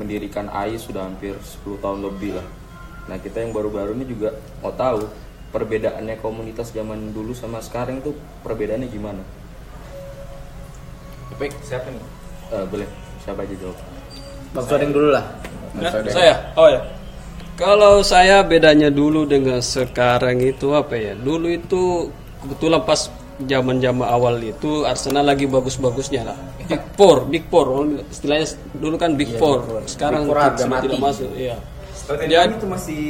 mendirikan 0.02 0.50
AI 0.50 0.82
sudah 0.82 1.06
hampir 1.06 1.38
10 1.38 1.84
tahun 1.84 2.00
lebih 2.02 2.42
lah. 2.42 2.48
Nah 3.12 3.18
kita 3.22 3.46
yang 3.46 3.54
baru-baru 3.54 3.94
ini 3.94 4.10
juga 4.10 4.34
mau 4.64 4.74
tahu 4.74 5.06
perbedaannya 5.54 6.18
komunitas 6.18 6.74
zaman 6.74 7.14
dulu 7.14 7.38
sama 7.38 7.62
sekarang 7.62 8.02
itu 8.02 8.18
perbedaannya 8.42 8.90
gimana? 8.90 9.22
Tapi 11.30 11.50
Siapa 11.62 11.88
nih? 11.90 12.04
Eh, 12.54 12.66
boleh 12.70 12.88
siapa 13.26 13.42
aja 13.42 13.56
jawab? 13.58 13.78
Bang 14.54 14.66
Sodeng 14.70 14.92
dulu 14.94 15.10
lah. 15.10 15.26
Ya, 15.74 15.90
saya, 16.06 16.36
oh 16.54 16.70
ya. 16.70 16.82
Kalau 17.58 18.06
saya 18.06 18.46
bedanya 18.46 18.94
dulu 18.94 19.26
dengan 19.26 19.58
sekarang 19.62 20.42
itu 20.42 20.74
apa 20.74 20.94
ya? 20.94 21.14
Dulu 21.18 21.50
itu 21.50 22.14
kebetulan 22.46 22.82
pas 22.86 23.10
zaman-zaman 23.46 24.06
awal 24.06 24.40
itu 24.40 24.84
Arsenal 24.84 25.24
lagi 25.24 25.46
bagus-bagusnya 25.46 26.22
lah. 26.26 26.38
Big 26.64 26.82
Four, 26.96 27.18
Big 27.28 27.44
Four, 27.48 27.68
istilahnya 28.08 28.48
dulu 28.74 28.96
kan 28.96 29.14
Big 29.14 29.32
Four. 29.36 29.84
Sekarang 29.86 30.26
Big 30.26 30.34
Four 30.34 30.70
mati. 30.70 30.84
tidak 30.88 31.00
masuk, 31.00 31.30
iya. 31.36 31.56
Tottenham 32.04 32.36
Ya. 32.36 32.44
itu 32.52 32.68
masih 32.68 33.02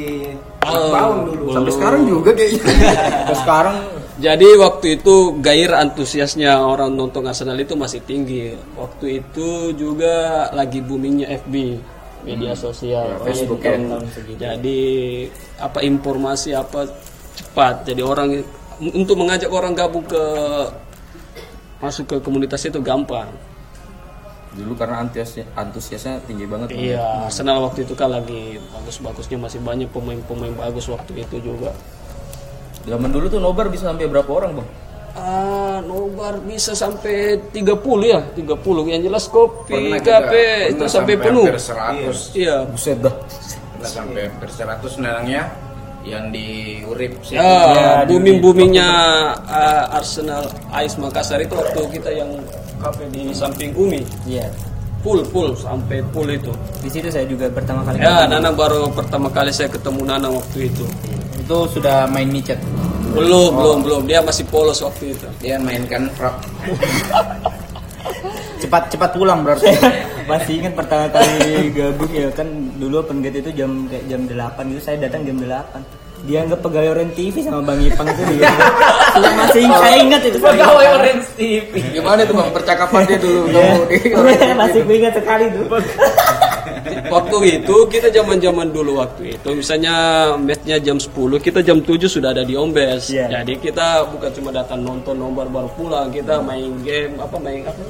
Oh, 0.62 0.94
bawang 0.94 1.22
dulu. 1.26 1.34
belum. 1.50 1.54
Sampai 1.58 1.72
sekarang 1.74 2.02
juga 2.06 2.30
kayaknya. 2.32 2.62
Terus 3.28 3.40
sekarang 3.42 3.78
Jadi 4.14 4.46
waktu 4.62 5.02
itu 5.02 5.16
gairah 5.42 5.82
antusiasnya 5.82 6.62
orang 6.62 6.94
nonton 6.94 7.26
Arsenal 7.26 7.58
itu 7.58 7.74
masih 7.74 7.98
tinggi. 8.06 8.54
Waktu 8.78 9.26
itu 9.26 9.74
juga 9.74 10.14
lagi 10.54 10.86
boomingnya 10.86 11.34
FB, 11.42 11.82
media 12.22 12.54
sosial, 12.54 13.18
Facebook 13.26 13.66
Iya, 13.66 13.74
ya. 13.74 13.78
tahun. 13.90 14.04
Jadi 14.38 14.82
apa 15.58 15.80
informasi 15.82 16.54
apa 16.54 16.86
cepat. 17.34 17.90
Jadi 17.90 18.02
orang 18.06 18.38
untuk 18.80 19.16
mengajak 19.20 19.52
orang 19.52 19.76
gabung 19.78 20.06
ke 20.08 20.24
masuk 21.84 22.06
ke 22.08 22.16
komunitas 22.24 22.64
itu 22.64 22.80
gampang. 22.80 23.28
Dulu 24.54 24.78
karena 24.78 25.02
antusiasnya, 25.02 25.50
antusiasnya 25.58 26.22
tinggi 26.30 26.46
banget. 26.46 26.72
Bang. 26.72 26.80
Iya, 26.80 27.28
Arsenal 27.28 27.66
waktu 27.66 27.90
itu 27.90 27.98
kan 27.98 28.14
lagi 28.14 28.62
bagus-bagusnya 28.72 29.38
masih 29.42 29.60
banyak 29.66 29.90
pemain-pemain 29.90 30.54
bagus 30.54 30.88
waktu 30.88 31.26
itu 31.26 31.42
juga. 31.42 31.74
Zaman 32.86 33.10
dulu 33.10 33.26
tuh 33.28 33.42
nobar 33.42 33.68
bisa 33.74 33.90
sampai 33.90 34.06
berapa 34.06 34.30
orang 34.30 34.62
bang? 34.62 34.70
Ah, 35.14 35.78
nobar 35.82 36.42
bisa 36.42 36.74
sampai 36.74 37.38
30 37.50 38.06
ya, 38.06 38.22
30. 38.34 38.90
Yang 38.90 39.02
jelas 39.10 39.26
kopi, 39.30 39.98
kafe 40.02 40.74
itu 40.74 40.82
pernah 40.82 40.90
sampai 40.90 41.16
penuh. 41.18 41.46
hampir 41.46 41.62
100. 41.62 42.34
Iya. 42.38 42.56
Buset 42.70 42.98
dah. 43.02 43.16
Sampai 43.84 44.30
hampir 44.30 44.50
100 44.54 45.02
nenangnya 45.02 45.50
yang 46.04 46.30
di 46.30 46.80
Urip 46.84 47.16
sih. 47.24 47.36
Ya, 47.36 48.04
booming 48.04 48.40
boomingnya 48.40 48.88
ah, 49.42 49.88
Arsenal 49.94 50.46
Ais 50.70 50.96
Makassar 50.96 51.40
itu 51.40 51.56
waktu 51.56 51.80
kita 51.92 52.12
yang 52.12 52.30
kafe 52.78 53.08
di 53.10 53.32
samping 53.32 53.72
Umi. 53.74 54.04
iya 54.26 54.52
Full 55.00 55.24
full 55.32 55.52
sampai 55.54 56.00
full 56.12 56.28
itu. 56.28 56.52
di 56.80 56.88
situ 56.88 57.08
saya 57.08 57.24
juga 57.24 57.48
pertama 57.48 57.84
kali 57.84 58.00
Ya, 58.00 58.24
Nana 58.24 58.52
baru 58.52 58.88
pertama 58.88 59.28
kali 59.28 59.52
saya 59.52 59.68
ketemu 59.68 60.04
Nana 60.04 60.28
waktu 60.28 60.68
itu. 60.68 60.84
itu 61.36 61.58
sudah 61.70 62.08
main 62.08 62.28
micet. 62.28 62.56
Belum, 63.12 63.52
belum, 63.52 63.78
belum. 63.84 64.02
Dia 64.08 64.24
masih 64.24 64.48
polos 64.48 64.80
waktu 64.80 65.12
itu. 65.12 65.28
Dia 65.40 65.60
mainkan 65.60 66.08
frog. 66.16 66.34
Cepat 68.60 68.88
cepat 68.90 69.12
pulang 69.12 69.44
berarti. 69.44 69.68
masih 70.30 70.64
ingat 70.64 70.74
pertama 70.74 71.12
kali 71.12 71.68
gabung 71.76 72.08
ya 72.10 72.32
kan 72.32 72.48
dulu 72.84 73.00
open 73.00 73.24
gate 73.24 73.40
itu 73.40 73.52
jam 73.56 73.88
kayak 73.88 74.04
jam 74.12 74.22
8 74.28 74.72
gitu 74.76 74.82
saya 74.84 74.98
datang 75.00 75.24
jam 75.24 75.40
8 75.40 76.04
dia 76.24 76.40
anggap 76.40 76.64
pegawai 76.64 76.96
Orange 76.96 77.16
TV 77.20 77.36
sama 77.44 77.60
Bang 77.60 77.84
Ipang 77.84 78.08
itu 78.08 78.24
dia 78.32 78.48
Saya 79.12 79.32
masih 79.36 79.64
saya 79.68 79.98
ingat 80.00 80.22
itu 80.24 80.40
Pegawai 80.40 80.88
Orange 80.96 81.28
TV. 81.36 81.72
Gimana 81.92 82.24
tuh 82.24 82.36
bang 82.40 82.52
percakapan 82.56 83.00
dia 83.04 83.20
dulu? 83.20 83.44
Iya. 83.52 83.76
Kamu 83.92 84.32
di- 84.32 84.56
masih 84.64 84.80
gue 84.88 84.96
ingat 85.04 85.14
sekali 85.20 85.46
tuh 85.52 85.68
Waktu 87.12 87.38
itu 87.60 87.76
kita 87.92 88.08
zaman-zaman 88.08 88.72
dulu 88.72 89.04
waktu 89.04 89.36
itu 89.36 89.50
misalnya 89.52 89.94
matchnya 90.40 90.80
jam 90.80 90.96
10 90.96 91.12
kita 91.44 91.60
jam 91.60 91.84
7 91.84 92.08
sudah 92.08 92.32
ada 92.32 92.48
di 92.48 92.56
Ombes. 92.56 93.12
Iya. 93.12 93.28
Jadi 93.44 93.60
kita 93.60 94.08
bukan 94.08 94.32
cuma 94.32 94.50
datang 94.56 94.80
nonton 94.80 95.20
nomor 95.20 95.52
baru 95.52 95.68
pulang, 95.76 96.08
kita 96.08 96.40
main 96.40 96.72
game 96.88 97.20
apa 97.20 97.36
main 97.36 97.68
apa? 97.68 97.84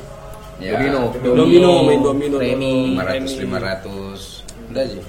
Ya, 0.58 0.74
Domino. 0.78 1.14
Domino, 1.22 1.72
main 1.86 2.02
domino. 2.02 2.38
Remi. 2.42 2.98
500 2.98 3.46
500. 3.46 4.33
Udah 4.74 4.86
sih. 4.92 5.02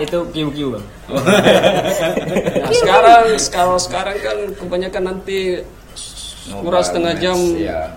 itu 0.00 0.18
QQ 0.28 0.56
bang 0.68 0.84
Nah, 2.56 2.72
sekarang 2.72 3.24
sekarang 3.36 3.78
sekarang 3.78 4.16
kan 4.18 4.36
kebanyakan 4.54 5.02
nanti 5.06 5.62
kurang 6.56 6.82
setengah 6.82 7.14
jam 7.16 7.38
Ya. 7.56 7.94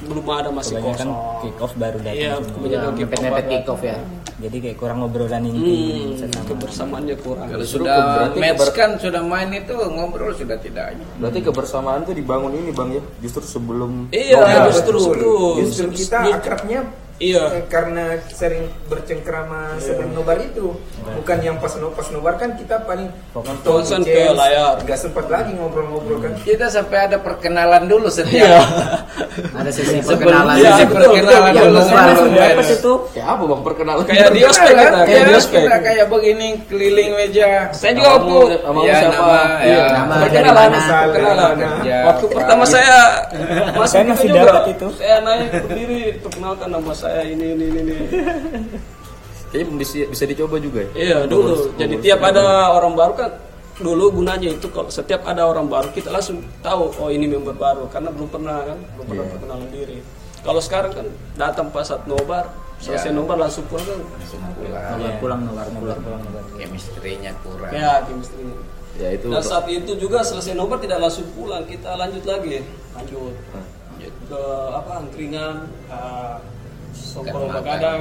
belum 0.00 0.22
ada 0.24 0.48
masih 0.48 0.78
kebanyakan 0.78 1.08
kosong. 1.08 1.42
kick 1.42 1.58
off 1.58 1.72
baru 1.74 1.98
datang 1.98 2.14
Iya, 2.16 2.32
kebanyakan 2.38 2.92
kick 2.92 3.10
off 3.10 3.44
kick 3.44 3.66
off 3.68 3.82
ya. 3.82 3.98
jadi 4.38 4.56
kayak 4.60 4.76
kurang 4.78 4.96
ngobrolan 5.00 5.42
inti 5.44 5.78
Hmm, 6.16 6.46
kebersamaannya 6.48 7.16
kurang. 7.18 7.46
Kalau 7.46 7.60
Justru 7.60 7.82
sudah 7.82 7.98
berarti 7.98 8.38
match 8.38 8.56
keber- 8.56 8.72
kan 8.72 8.90
sudah 8.96 9.22
main 9.22 9.50
itu 9.52 9.74
ngobrol 9.76 10.32
sudah 10.32 10.56
tidak. 10.56 10.86
Berarti 11.18 11.38
kebersamaan 11.40 12.00
tuh 12.02 12.14
dibangun 12.14 12.54
ini 12.54 12.70
bang 12.70 12.88
ya, 12.90 13.02
justru 13.20 13.42
sebelum 13.44 14.08
Iya, 14.10 14.38
Ya, 14.38 14.58
justru 14.66 14.96
itu. 14.96 15.34
Justru 15.60 15.86
kita 15.92 16.18
akrabnya 16.32 16.80
Iya. 17.20 17.52
eh, 17.52 17.64
karena 17.66 18.16
sering 18.26 18.64
bercengkrama 18.88 19.76
sebelum 19.76 20.10
nobar 20.10 20.40
itu. 20.40 20.72
Bukan 21.12 21.38
yang 21.38 21.56
pas 21.56 21.76
no, 21.76 21.92
pas 21.92 22.08
nobar 22.08 22.34
kan 22.34 22.56
kita 22.56 22.80
paling 22.80 23.12
Fokusan 23.36 24.00
ke 24.02 24.32
layar. 24.32 24.80
Gak 24.80 24.98
sempat 24.98 25.28
lagi 25.28 25.52
ngobrol-ngobrol 25.52 26.16
kan. 26.18 26.32
Kita 26.38 26.66
sampai 26.66 27.06
ada 27.06 27.20
perkenalan 27.20 27.84
dulu 27.84 28.08
Iya. 28.08 28.16
setiap. 28.16 28.64
Ada 29.52 29.70
sesi 29.70 30.00
perkenalan. 30.00 30.54
Iya, 30.56 30.70
Sesi 30.72 30.84
betul, 30.86 31.00
perkenalan 31.12 31.42
betul. 31.46 31.60
dulu 31.62 31.78
nobar. 31.78 32.06
match. 32.30 32.56
Pas 32.56 32.70
itu 32.70 32.92
kayak 33.12 33.26
apa 33.28 33.42
bang 33.44 33.62
perkenalan? 33.62 34.02
Kayak 34.02 34.28
di 34.30 34.40
ospek 34.42 34.70
kita, 34.70 34.80
kayak 34.80 34.96
di 34.96 35.12
Kayak 35.12 35.36
ospek. 35.36 35.60
kita 35.60 35.78
kayak 35.78 36.06
begini 36.08 36.48
keliling 36.66 37.10
meja. 37.14 37.50
Saya 37.70 37.92
juga 37.92 38.08
namamu 38.16 38.80
Ya, 38.82 38.94
siapa? 38.96 39.12
nama, 39.12 39.38
Iya. 39.60 39.76
ya. 39.76 39.84
Nama 39.92 40.14
perkenalan, 40.16 40.70
perkenalan. 41.04 41.54
Waktu 42.00 42.24
pertama 42.32 42.64
saya 42.64 42.96
masuk 43.76 43.92
Saya 43.92 44.04
itu 44.06 44.24
juga. 44.26 44.52
Saya 44.96 45.16
naik 45.20 45.48
berdiri, 45.60 46.00
perkenalkan 46.18 46.68
nama 46.70 46.92
saya 46.92 47.09
ini 47.26 47.46
ini 47.54 47.64
ini. 47.68 47.80
ini. 47.82 47.94
Kayaknya 49.50 49.74
bisa, 49.82 50.06
bisa 50.06 50.24
dicoba 50.30 50.56
juga 50.62 50.86
ya. 50.86 50.90
Iya 50.94 51.18
dulu. 51.26 51.74
Jadi 51.74 51.94
tiap 51.98 52.22
ada 52.22 52.70
orang 52.70 52.94
baru 52.94 53.12
kan 53.18 53.30
dulu 53.80 54.22
gunanya 54.22 54.52
itu 54.52 54.68
kalau 54.70 54.92
setiap 54.92 55.24
ada 55.24 55.48
orang 55.48 55.66
baru 55.66 55.88
kita 55.90 56.12
langsung 56.12 56.44
tahu 56.60 56.92
oh 57.00 57.08
ini 57.08 57.24
member 57.26 57.56
baru 57.56 57.88
karena 57.88 58.12
belum 58.12 58.28
pernah 58.28 58.60
kan 58.62 58.78
belum 58.94 59.06
pernah 59.10 59.24
perkenalan 59.26 59.68
diri. 59.74 59.98
Kalau 60.40 60.60
sekarang 60.62 60.92
kan 60.94 61.06
datang 61.36 61.68
pas 61.68 61.84
saat 61.84 62.06
nobar, 62.08 62.48
selesai 62.80 63.12
nobar 63.12 63.36
langsung 63.36 63.66
pulang 63.68 63.84
kan. 63.84 64.00
Nobar 64.96 65.12
pulang 65.20 65.40
nobar 65.44 65.66
pulang. 65.68 66.00
Chemistry-nya 66.56 67.32
kurang. 67.44 67.74
Ya, 67.74 68.00
chemistry. 68.08 68.48
Ya 68.96 69.08
itu. 69.16 69.26
Dan 69.28 69.42
saat 69.44 69.66
itu 69.68 69.92
juga 70.00 70.24
selesai 70.24 70.56
nobar 70.56 70.80
tidak 70.80 71.00
langsung 71.00 71.28
pulang, 71.36 71.64
kita 71.68 71.96
lanjut 71.96 72.24
lagi, 72.24 72.64
lanjut. 72.96 73.34
ke 74.00 74.42
apa 74.72 75.04
angkringan, 75.04 75.68
uh, 75.92 76.40
begadang. 77.50 78.00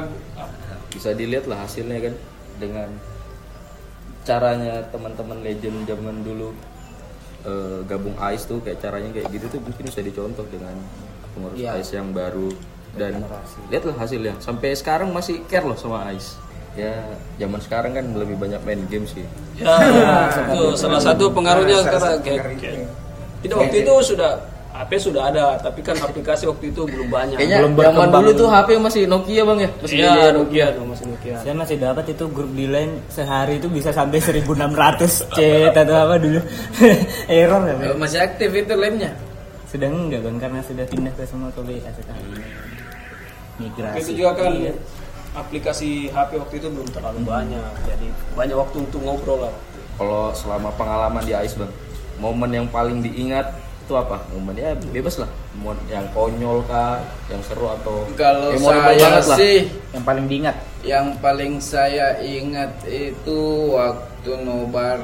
bisa 0.90 1.10
dilihat 1.14 1.46
lah 1.46 1.64
hasilnya 1.64 2.02
kan 2.02 2.14
dengan 2.58 2.90
caranya 4.22 4.84
teman-teman 4.90 5.42
legend 5.42 5.86
zaman 5.86 6.22
dulu 6.22 6.50
eh, 7.42 7.80
gabung 7.86 8.14
Ais 8.20 8.44
tuh 8.44 8.60
kayak 8.60 8.78
caranya 8.80 9.10
kayak 9.12 9.30
gitu 9.32 9.46
tuh 9.50 9.60
mungkin 9.60 9.84
bisa 9.86 10.02
dicontoh 10.02 10.46
dengan 10.48 10.76
pengurus 11.32 11.58
Iya. 11.58 11.78
Ais 11.78 11.90
yang 11.90 12.12
baru. 12.12 12.52
Dan 12.90 13.22
lihatlah 13.70 13.96
hasilnya. 13.96 14.34
Sampai 14.42 14.74
sekarang 14.74 15.14
masih 15.14 15.46
care 15.46 15.64
loh 15.64 15.78
sama 15.78 16.04
Ais 16.06 16.36
ya 16.78 16.96
zaman 17.36 17.60
sekarang 17.60 17.92
kan 17.92 18.06
lebih 18.14 18.38
banyak 18.38 18.62
main 18.62 18.82
game 18.88 19.04
sih. 19.04 19.26
Ya, 19.58 19.74
itu 20.48 20.78
salah 20.78 21.02
satu 21.02 21.28
pengaruhnya 21.30 21.82
Nah, 21.82 21.86
karena 21.88 22.12
kayak, 22.22 22.42
kayak- 22.56 22.90
tidak 23.40 23.56
waktu 23.58 23.78
itu 23.84 23.94
sudah 24.06 24.32
HP 24.70 24.92
sudah 25.02 25.28
ada, 25.28 25.58
tapi 25.58 25.82
kan 25.82 25.98
aplikasi 25.98 26.46
waktu 26.46 26.70
itu 26.70 26.86
belum 26.86 27.10
banyak. 27.10 27.36
kayaknya 27.36 27.58
Belum 27.60 27.74
zaman 27.74 27.90
berkembang. 27.90 28.22
dulu 28.22 28.32
tuh 28.36 28.48
HP 28.48 28.70
masih 28.78 29.02
Nokia 29.06 29.42
bang 29.44 29.60
ya 29.60 29.70
masih 29.76 29.96
Iya, 29.96 30.06
Nokia. 30.08 30.30
Nokia 30.32 30.66
tuh 30.72 30.84
masih 30.86 31.06
Nokia. 31.10 31.36
Saya 31.42 31.54
masih 31.54 31.76
dapat 31.76 32.06
itu 32.08 32.24
grup 32.28 32.52
di 32.52 32.66
line 32.66 32.94
sehari 33.08 33.58
itu 33.58 33.68
bisa 33.68 33.90
sampai 33.90 34.22
1600 34.22 34.56
chat 35.28 35.74
atau 35.74 35.96
apa 35.98 36.16
dulu. 36.16 36.40
Error 37.28 37.62
ya. 37.64 37.74
Bang? 37.76 37.98
masih 37.98 38.20
aktif 38.20 38.50
itu 38.52 38.74
lemnya. 38.74 39.12
Sudah 39.66 39.86
enggak 39.86 40.22
Bang 40.22 40.38
karena 40.38 40.62
sudah 40.62 40.86
pindah 40.86 41.14
ke 41.14 41.26
semua 41.26 41.50
ke 41.50 41.62
WA 41.62 41.90
sekarang. 41.92 42.26
Migrasi. 43.58 43.98
Itu 44.00 44.12
juga 44.16 44.32
kan 44.38 44.54
aplikasi 45.32 45.90
HP 46.08 46.30
waktu 46.38 46.56
itu 46.58 46.68
belum 46.68 46.90
terlalu 46.90 47.22
banyak, 47.22 47.62
jadi 47.86 48.08
banyak 48.34 48.58
waktu 48.58 48.78
untuk 48.82 48.98
ngobrol 49.00 49.46
lah. 49.46 49.54
kalau 49.94 50.32
selama 50.32 50.74
pengalaman 50.74 51.22
di 51.22 51.36
Ais 51.36 51.54
bang 51.54 51.70
momen 52.18 52.50
yang 52.50 52.66
paling 52.66 53.00
diingat 53.00 53.46
itu 53.90 53.98
apa 53.98 54.22
momen 54.30 54.54
ya 54.54 54.78
bebas 54.94 55.18
lah 55.18 55.26
momen 55.58 55.82
yang 55.90 56.06
konyol 56.14 56.62
kah 56.70 57.02
yang 57.26 57.42
seru 57.42 57.74
atau 57.74 58.06
Kalau 58.14 58.54
memorable 58.54 58.86
saya 58.86 59.02
banget 59.02 59.26
lah. 59.26 59.38
sih 59.42 59.58
Yang 59.90 60.04
paling 60.06 60.26
diingat. 60.30 60.56
yang 60.86 61.06
paling 61.18 61.54
saya 61.58 62.22
ingat 62.22 62.70
itu 62.86 63.40
waktu 63.74 64.46
nobar 64.46 65.02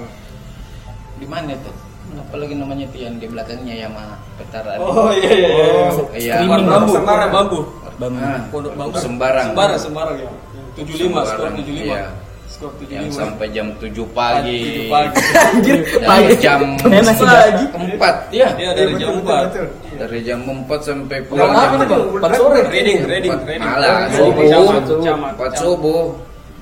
di 1.17 1.25
mana 1.25 1.57
tuh? 1.65 1.73
Apalagi 2.15 2.53
namanya 2.53 2.85
tuh 2.93 3.01
yang 3.01 3.17
di 3.17 3.25
belakangnya 3.25 3.73
Yamaha 3.73 4.21
Petara. 4.37 4.77
Oh 4.77 5.09
iya 5.09 5.33
iya 5.33 5.49
iya. 5.49 5.65
iya. 6.13 6.33
Streaming 6.37 6.69
bambu, 6.69 6.93
Sembarang. 6.93 7.29
bambu. 7.33 7.59
Bambu. 7.97 8.19
Ah, 8.21 8.39
Pondok 8.53 8.73
bambu. 8.77 8.95
Sembarang. 9.01 9.45
Sembarang, 9.49 9.79
sembarang 9.81 10.15
ya. 10.21 10.29
75 10.77 10.85
skor 11.25 11.49
Sembarang, 11.49 11.53
75. 11.57 12.24
Iya. 12.55 12.63
Skor 12.63 12.71
75. 12.79 12.95
yang 12.95 13.07
sampai 13.11 13.47
jam 13.51 13.67
7 13.75 14.15
pagi. 14.15 14.59
7 14.87 14.87
pagi. 14.87 15.71
Dari 15.99 16.35
jam 16.39 16.59
Saya 16.79 17.01
masih 17.03 17.25
Pagi. 17.27 17.65
4 17.99 18.31
ya. 18.31 18.47
Iya 18.55 18.69
dari 18.71 18.93
jam 18.95 19.11
4. 19.19 19.99
Dari 19.99 20.19
jam 20.23 20.39
4 20.47 20.79
sampai 20.79 21.17
Jam 21.19 21.27
pulang 21.27 21.51
bang? 21.51 21.71
Empat 22.15 22.31
sore. 22.39 22.59
Reading, 22.71 22.99
reading, 23.03 23.35
reading. 23.43 23.61
Reading, 23.61 24.11
subuh. 24.15 24.43
camat, 24.47 24.83
camat, 25.03 25.33
4 25.35 25.39
camat. 25.39 25.51
subuh. 25.59 26.03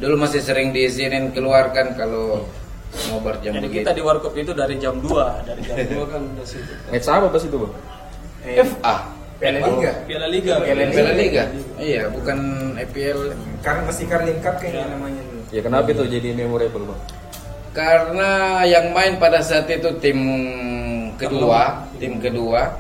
Dulu 0.02 0.16
masih 0.20 0.42
sering 0.44 0.74
diizinin 0.74 1.32
keluarkan 1.32 1.96
kalau 1.96 2.44
ngobar 3.10 3.40
jam 3.42 3.58
Jadi 3.58 3.66
begitu. 3.70 3.86
kita 3.86 3.92
di 3.96 4.02
warkop 4.06 4.34
itu 4.38 4.52
dari 4.54 4.76
jam 4.78 4.98
2, 5.02 5.48
dari 5.48 5.62
jam 5.64 5.78
2 5.78 6.04
kan 6.14 6.22
udah 6.22 6.46
situ. 6.46 6.74
Match 6.90 7.08
apa 7.10 7.26
pas 7.30 7.44
itu 7.46 7.58
bang? 7.58 7.74
FA. 8.68 8.96
Piala 9.44 9.60
Liga. 9.60 9.92
Piala 10.08 10.28
Liga. 10.30 10.54
Piala 10.62 11.14
Liga. 11.18 11.44
Iya, 11.76 12.08
bukan 12.14 12.38
EPL. 12.80 13.34
Karena 13.60 13.82
masih 13.90 14.06
Carling 14.08 14.40
Cup 14.40 14.56
kayaknya 14.62 14.88
namanya 14.94 15.20
dulu. 15.26 15.33
Ya 15.54 15.62
kenapa 15.62 15.86
itu 15.88 16.04
jadi 16.04 16.34
memorable 16.34 16.90
bang? 16.90 17.02
Karena 17.74 18.32
yang 18.66 18.90
main 18.90 19.18
pada 19.18 19.38
saat 19.40 19.70
itu 19.70 19.90
tim 19.98 20.18
kedua, 21.14 21.86
tim 21.98 22.18
kedua 22.18 22.74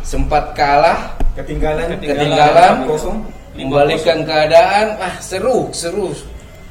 sempat 0.00 0.52
kalah, 0.52 1.16
Ketinggalan. 1.32 1.96
ketinggalan, 1.96 2.74
Kosong. 2.84 3.24
membalikan 3.52 4.20
keadaan, 4.22 4.96
ah 4.96 5.16
seru, 5.18 5.72
seru. 5.72 6.12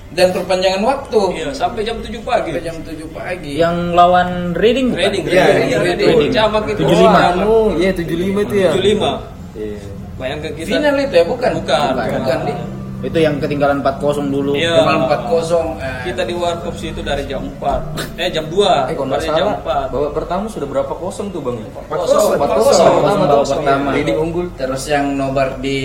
Dan 0.10 0.34
perpanjangan 0.34 0.82
waktu 0.82 1.22
Iya, 1.38 1.54
sampai 1.54 1.86
jam 1.86 2.02
7 2.02 2.18
pagi. 2.26 2.50
sampai 2.50 2.66
jam 2.66 2.78
7 2.82 3.06
pagi. 3.10 3.62
Yang 3.62 3.76
lawan 3.94 4.30
Reading. 4.58 4.90
bukan? 4.90 5.02
Reading, 5.06 5.24
Iya, 5.24 5.44
reading, 5.46 5.70
iya, 5.70 5.78
reading. 5.80 6.10
reading. 6.10 6.32
Camak 6.34 6.64
itu. 6.66 6.82
75. 6.82 7.06
Camak. 7.14 7.46
Oh 7.46 7.68
iya 7.78 7.92
75 7.94 8.42
itu 8.42 8.56
ya. 8.58 8.72
75. 8.74 9.12
Iya. 9.54 9.82
Bayangkan 10.18 10.52
kita. 10.58 10.66
Final 10.68 10.96
itu 11.00 11.14
ya, 11.14 11.26
bukan? 11.30 11.52
Bukan, 11.62 11.80
bukan, 11.88 12.10
bukan. 12.18 12.40
Di, 12.42 12.54
Itu 13.00 13.16
yang 13.16 13.40
ketinggalan 13.40 13.80
4-0 13.80 14.28
dulu. 14.28 14.60
Iya. 14.60 14.84
Cuma 14.84 15.08
4-0. 15.08 15.80
eh, 15.80 16.12
Kita 16.12 16.22
di 16.28 16.36
warkop 16.36 16.76
situ 16.76 17.00
dari 17.00 17.24
jam 17.24 17.48
4. 17.56 17.96
Eh 18.20 18.28
jam 18.28 18.46
2. 18.52 18.92
Eh 18.92 18.94
kalau 18.94 19.08
nggak 19.08 19.22
dari 19.24 19.32
jam 19.32 19.48
salah 19.56 19.88
4. 19.88 19.94
babak 19.96 20.12
pertama 20.12 20.46
sudah 20.52 20.68
berapa 20.68 20.92
kosong 20.92 21.32
tuh 21.32 21.40
bang? 21.40 21.58
Empat 21.64 21.98
kosong. 21.98 22.36
Empat 22.36 22.36
Empat 22.36 22.50
kosong. 22.52 22.68
kosong. 22.68 22.92
Pertama 23.00 23.24
Babak 23.24 23.32
tuh 23.40 23.56
pertama. 23.56 23.88
Leading 23.96 24.18
unggul. 24.20 24.46
Terus 24.54 24.84
yang 24.86 25.06
nobar 25.16 25.50
di 25.58 25.80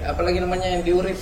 apa 0.00 0.20
lagi 0.22 0.38
namanya 0.38 0.66
yang 0.70 0.82
di 0.82 0.92
Urip? 0.94 1.18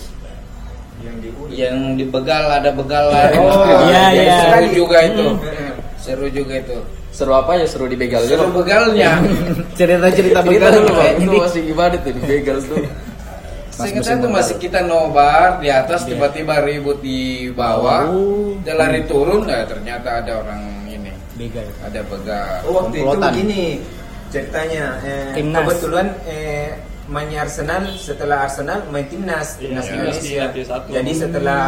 Yang 1.01 1.17
di 1.19 1.29
Yang 1.53 1.77
di 1.97 2.05
begal 2.07 2.45
ada 2.47 2.71
begal. 2.71 3.05
Oh, 3.41 3.65
iya, 3.89 4.05
iya. 4.13 4.37
Seru 4.45 4.69
juga 4.77 4.99
itu. 5.03 5.25
Hmm. 5.25 5.75
Seru 5.97 6.27
juga 6.29 6.55
itu. 6.61 6.77
Seru 7.13 7.33
apa 7.33 7.57
ya 7.57 7.65
seru 7.65 7.89
di 7.89 7.97
begal 7.97 8.25
Seru 8.25 8.49
begalnya. 8.53 9.21
Cerita-cerita 9.79 10.41
Cerita 10.41 10.41
begal 10.45 10.71
dulu 10.77 10.91
bang. 10.95 11.17
Itu 11.17 11.33
masih 11.41 11.61
gimana 11.65 11.97
tuh 11.97 12.13
di 12.13 12.23
begal 12.23 12.61
tuh? 12.61 12.77
Seingat 13.73 14.05
saya 14.05 14.17
tuh 14.21 14.29
masih 14.29 14.57
kita 14.57 14.85
nobar 14.85 15.57
di 15.59 15.69
atas 15.69 16.05
tiba-tiba 16.05 16.61
ribut 16.61 17.01
di 17.01 17.49
bawah. 17.51 18.05
Oh. 18.07 18.53
Dia 18.61 18.77
lari 18.77 19.09
turun, 19.09 19.43
nah, 19.43 19.65
ternyata 19.65 20.21
ada 20.21 20.33
orang 20.39 20.61
ini. 20.87 21.09
Begal. 21.35 21.65
Ada 21.81 22.01
begal. 22.05 22.57
Oh, 22.63 22.73
waktu 22.79 22.97
itu 23.01 23.17
begini 23.17 23.63
ceritanya. 24.29 24.85
Eh, 25.01 25.33
Timnas. 25.35 25.65
kebetulan 25.65 26.07
eh, 26.25 26.69
mainnya 27.05 27.43
Arsenal 27.43 27.83
setelah 27.93 28.45
Arsenal 28.45 28.85
main 28.89 29.05
timnas 29.05 29.57
timnas 29.57 29.85
Iya, 29.85 29.93
Indonesia. 29.95 30.21
timnas 30.23 30.53
di 30.53 30.63
satu. 30.63 30.89
Jadi 30.93 31.13
setelah 31.13 31.63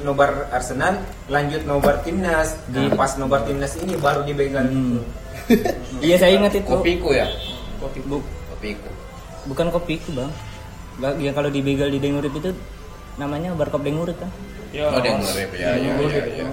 nobar 0.00 0.30
Arsenal 0.50 0.94
lanjut 1.28 1.62
nobar 1.62 2.00
timnas. 2.00 2.56
Di 2.66 2.88
pas 2.92 3.12
nobar 3.16 3.44
timnas 3.44 3.76
ini 3.76 3.94
baru 3.94 4.24
dibegal. 4.24 4.64
Iya 6.00 6.16
saya 6.16 6.32
ingat 6.34 6.52
itu. 6.54 6.64
Kopiku 6.66 7.12
ya? 7.12 7.28
Kopi 7.76 8.00
bu- 8.00 8.24
Kopiku. 8.48 8.88
bukan 9.42 9.66
kopi 9.68 9.98
itu 9.98 10.10
bang. 10.12 10.30
Ya 11.18 11.30
kalau 11.34 11.50
di 11.50 11.60
begal 11.60 11.90
di 11.90 11.98
Dengurip 11.98 12.32
itu 12.38 12.54
namanya 13.18 13.50
barkop 13.58 13.82
Dengurip 13.82 14.16
kan. 14.22 14.30
Ya. 14.72 14.88
Oh, 14.88 15.00
dia 15.04 15.12
ngurip 15.18 15.50
ya, 15.52 15.76
ya, 15.76 15.92
ya, 16.00 16.22
ya. 16.32 16.46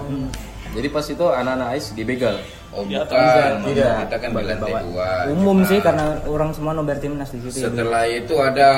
Jadi 0.70 0.88
pas 0.92 1.06
itu 1.08 1.26
anak-anak 1.26 1.68
Ais 1.74 1.86
di 1.96 2.04
begal. 2.06 2.36
Oh, 2.70 2.86
atas. 2.86 3.10
bukan. 3.10 3.74
Tidak. 3.74 3.94
Kita 4.06 4.18
kan 4.22 4.30
di 4.30 4.44
lantai 4.46 4.74
dua. 4.86 5.08
Umum 5.34 5.58
sih 5.66 5.80
karena 5.82 6.22
orang 6.30 6.54
semua 6.54 6.78
nobar 6.78 7.02
timnas 7.02 7.34
di 7.34 7.42
situ. 7.42 7.66
ya. 7.66 7.74
Setelah 7.74 8.04
itu 8.06 8.36
ada 8.38 8.70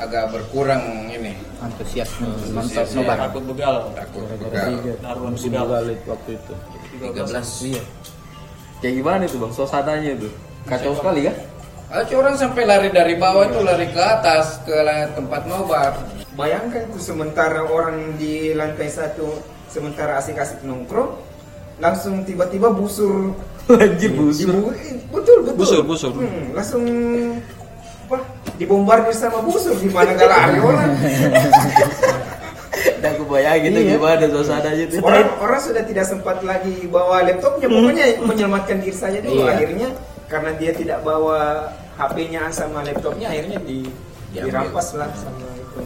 agak 0.00 0.32
berkurang 0.32 1.12
ini 1.12 1.36
Antusiasme 1.60 2.24
nonton 2.24 2.64
Antusias, 2.64 2.96
nobar. 2.96 3.16
Takut 3.28 3.44
begal. 3.44 3.74
takut 3.92 4.24
begal. 4.24 4.68
Musim 5.28 5.52
begal. 5.52 5.84
itu 5.92 6.06
waktu 6.08 6.30
itu. 6.40 6.52
13 7.04 7.68
Iya. 7.68 7.82
Kayak 8.78 8.94
gimana 9.02 9.22
itu 9.28 9.36
bang? 9.36 9.52
Suasananya 9.52 10.12
tuh 10.16 10.32
kacau 10.64 10.92
sekali 10.96 11.20
kan? 11.28 11.36
Ada 11.88 12.12
orang 12.12 12.36
sampai 12.36 12.68
lari 12.68 12.92
dari 12.92 13.16
bawah 13.16 13.48
itu 13.48 13.64
lari 13.64 13.88
ke 13.88 13.96
atas 13.96 14.60
ke 14.62 14.76
tempat 15.14 15.48
nobar. 15.48 15.96
Bayangkan 16.36 16.84
tuh 16.92 17.00
sementara 17.00 17.64
orang 17.64 18.14
di 18.14 18.52
lantai 18.52 18.86
satu 18.86 19.40
sementara 19.66 20.16
asik-asik 20.16 20.60
nongkrong 20.62 21.16
langsung 21.78 22.24
tiba-tiba 22.24 22.68
busur 22.68 23.32
Anjir 23.68 24.12
busur. 24.12 24.48
Dibu- 24.48 24.72
eh, 24.72 24.96
betul 25.08 25.36
betul 25.44 25.56
Busur, 25.56 25.80
busur. 25.82 26.12
Hmm, 26.12 26.52
langsung 26.52 26.84
apa 28.08 28.24
dibombardir 28.56 29.12
sama 29.12 29.40
busur 29.40 29.76
di 29.76 29.88
mana 29.88 30.12
gak 30.12 30.26
lari 30.26 30.58
orang 30.58 30.90
Dan 32.98 33.10
aku 33.14 33.24
bayangin 33.26 33.74
Iya. 33.74 33.94
gimana 33.94 34.24
suasananya 34.26 34.84
tuh. 34.88 34.98
orang 35.02 35.28
orang 35.38 35.60
sudah 35.60 35.82
tidak 35.82 36.04
sempat 36.04 36.40
lagi 36.42 36.86
bawa 36.86 37.20
laptopnya 37.22 37.66
pokoknya 37.66 38.04
menyelamatkan 38.22 38.78
diri 38.80 38.94
saja 38.94 39.18
dulu 39.20 39.42
Iya. 39.42 39.50
akhirnya 39.52 39.88
karena 40.28 40.52
dia 40.54 40.70
tidak 40.70 41.00
bawa 41.02 41.72
HP-nya 41.96 42.52
sama 42.52 42.84
laptopnya 42.84 43.32
akhirnya 43.32 43.58
di 43.58 43.88
Diambil. 44.28 44.44
dirampas 44.44 44.92
lah 44.94 45.08
sama 45.16 45.48
itu 45.56 45.80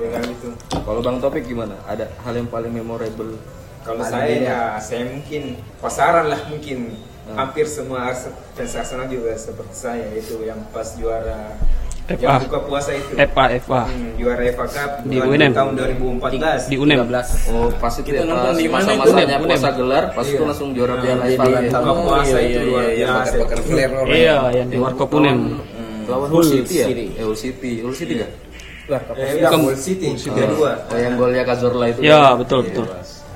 dengan 0.00 0.24
itu 0.26 0.48
Kalau 0.80 1.00
bang 1.04 1.20
Topik 1.20 1.44
gimana? 1.44 1.76
Ada 1.84 2.08
hal 2.24 2.34
yang 2.34 2.48
paling 2.48 2.72
memorable? 2.72 3.36
Kalau 3.84 4.00
saya 4.00 4.32
ya 4.32 4.58
saya 4.80 5.04
mungkin 5.06 5.60
pasaran 5.78 6.28
lah 6.28 6.40
mungkin 6.48 6.96
Hmm. 7.20 7.36
hampir 7.36 7.62
semua 7.62 8.10
fans 8.56 8.74
Arsenal 8.74 9.06
juga 9.06 9.30
seperti 9.38 9.70
saya 9.76 10.08
itu 10.18 10.42
yang 10.42 10.58
pas 10.74 10.98
juara 10.98 11.54
FA. 12.10 12.22
yang 12.22 12.42
buka 12.44 12.58
puasa 12.64 12.90
itu 12.92 13.12
FA, 13.14 13.44
FA. 13.58 13.82
Hmm, 13.86 14.10
juara 14.18 14.42
FA 14.50 14.66
Cup 14.66 14.90
Di 15.04 15.16
UNM. 15.16 15.52
tahun 15.52 15.72
2014 15.74 16.60
Di 16.66 16.76
UNEM. 16.76 16.98
13. 17.06 17.50
Oh 17.50 17.68
pas 17.76 17.92
itu 17.92 18.02
Kita 18.04 18.16
ya 18.16 18.24
nonton 18.26 18.50
pas 18.50 18.56
di 18.56 18.66
mana 18.66 18.90
itu? 18.90 19.10
Unem, 19.10 19.28
puasa 19.40 19.68
gelar, 19.70 20.04
pas 20.10 20.24
itu 20.24 20.34
Iya. 20.34 20.46
langsung 20.46 20.68
juara 20.72 20.94
Nah, 20.94 21.02
piala 21.02 21.24
FA. 21.24 21.44
tahun- 21.70 21.70
buka 21.70 21.92
puasa 22.02 22.36
itu 22.38 22.58
luar 22.60 22.84
iya, 22.88 23.06
biasa 23.06 23.34
flare 23.62 23.92
orang. 23.94 24.10
Iya, 24.12 24.36
yang 24.52 24.68
di 24.68 24.76
warkop 24.76 25.08
Unem. 25.12 25.38
Lawan 26.04 26.28
Hull 26.28 26.42
City 26.44 26.74
ya? 26.74 26.86
City. 26.90 27.06
Eh 27.14 27.22
Hull 27.22 27.38
City, 27.38 27.72
Hull 27.80 27.94
City 27.94 28.14
eh, 28.18 28.26
udah 28.90 29.00
Bukan. 29.46 29.58
Hull 29.62 29.78
City 29.78 30.08
kedua 30.18 30.72
Oh 30.90 30.98
yang 30.98 31.14
golnya 31.14 31.46
Cazorla 31.46 31.86
itu. 31.88 32.02
Ya, 32.02 32.34
kan? 32.34 32.42
betul, 32.42 32.60
Iya, 32.60 32.68
betul. 32.82 32.86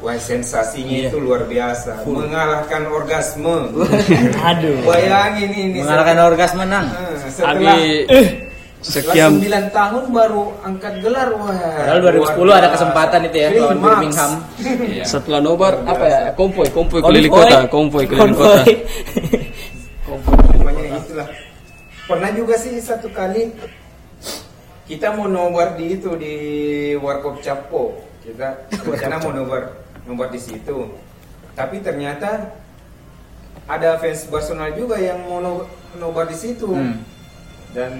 Wah 0.05 0.21
sensasinya 0.21 1.09
itu 1.09 1.17
luar 1.17 1.49
biasa, 1.49 2.05
mengalahkan 2.05 2.83
orgasme. 2.93 3.73
Aduh. 4.53 4.77
Bayangin 4.85 5.49
ini 5.49 5.81
Mengalahkan 5.81 6.19
orgasme 6.21 6.61
menang. 6.61 6.87
Eh, 6.93 7.31
setelah 7.33 7.57
Abi 7.57 7.65
sekian 7.65 8.44
sekian 8.85 9.40
9 9.40 9.73
tahun 9.73 10.05
baru 10.12 10.53
angkat 10.61 11.01
gelar 11.01 11.33
wah. 11.40 11.57
Padahal 11.57 12.01
2010 12.20 12.44
luar 12.44 12.59
ada 12.61 12.70
kesempatan 12.77 13.20
itu 13.33 13.37
ya 13.40 13.49
lawan. 13.57 13.81
Birmingham. 13.81 14.31
setelah 15.09 15.40
nobar 15.40 15.73
apa 15.88 16.05
ya 16.05 16.20
konvoy 16.37 16.68
Konvoy. 16.68 17.01
keliling 17.01 17.33
kota 17.33 17.64
konvoy 17.73 18.05
keliling 18.05 18.37
kota 18.37 18.61
itulah. 21.14 21.29
Pernah 22.05 22.31
juga 22.37 22.55
sih 22.61 22.77
satu 22.83 23.09
kali 23.09 23.55
kita 24.85 25.16
mau 25.16 25.25
nobar 25.25 25.81
di 25.81 25.97
itu 25.97 26.12
di 26.20 26.35
Warkop 27.01 27.40
Capo. 27.40 28.05
Kita 28.20 28.68
rencana 28.85 29.16
mau 29.25 29.33
nobar 29.33 29.62
nobar 30.05 30.29
di 30.29 30.40
situ. 30.42 30.92
Tapi 31.57 31.81
ternyata 31.81 32.53
ada 33.64 33.97
fans 33.97 34.29
Barcelona 34.29 34.75
juga 34.77 35.01
yang 35.01 35.25
mau 35.25 35.40
no- 35.40 35.68
nobar 35.97 36.29
di 36.29 36.37
situ. 36.37 36.68
Hmm. 36.68 37.01
Dan 37.73 37.92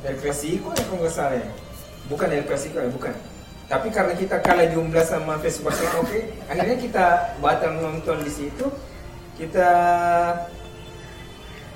El 0.00 0.16
Clasico 0.16 0.72
ya 0.72 0.82
kalau 0.88 0.98
nggak 1.04 1.14
salah 1.14 1.36
ya. 1.36 1.48
Bukan 2.08 2.28
El 2.32 2.44
Clasico 2.48 2.78
ya, 2.80 2.88
bukan. 2.88 3.12
Tapi 3.70 3.88
karena 3.94 4.14
kita 4.18 4.36
kalah 4.42 4.66
jumlah 4.66 5.04
sama 5.06 5.38
Barcelona, 5.38 5.96
oke. 6.02 6.20
Akhirnya 6.50 6.76
kita 6.80 7.04
batal 7.38 7.72
nonton 7.78 8.18
di 8.26 8.32
situ. 8.32 8.66
Kita 9.38 9.70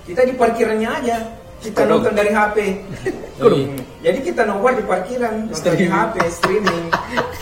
kita 0.05 0.21
di 0.27 0.35
parkirannya 0.35 0.91
aja. 0.91 1.17
Kita 1.63 1.87
nonton 1.87 2.13
dari 2.13 2.33
HP. 2.33 2.57
Hmm. 3.35 3.75
Jadi 3.99 4.31
kita 4.31 4.47
nobar 4.47 4.79
di 4.79 4.87
parkiran, 4.87 5.51
nonton 5.51 5.75
di 5.75 5.91
HP, 5.91 6.23
streaming. 6.31 6.87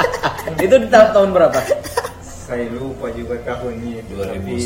Itu 0.64 0.80
di 0.80 0.88
ta- 0.88 1.12
tahun 1.12 1.36
berapa? 1.36 1.60
Saya 2.24 2.64
lupa 2.72 3.12
juga 3.12 3.36
tahunnya. 3.44 4.00
itu, 4.00 4.16
2000 4.16 4.32
tapi 4.32 4.56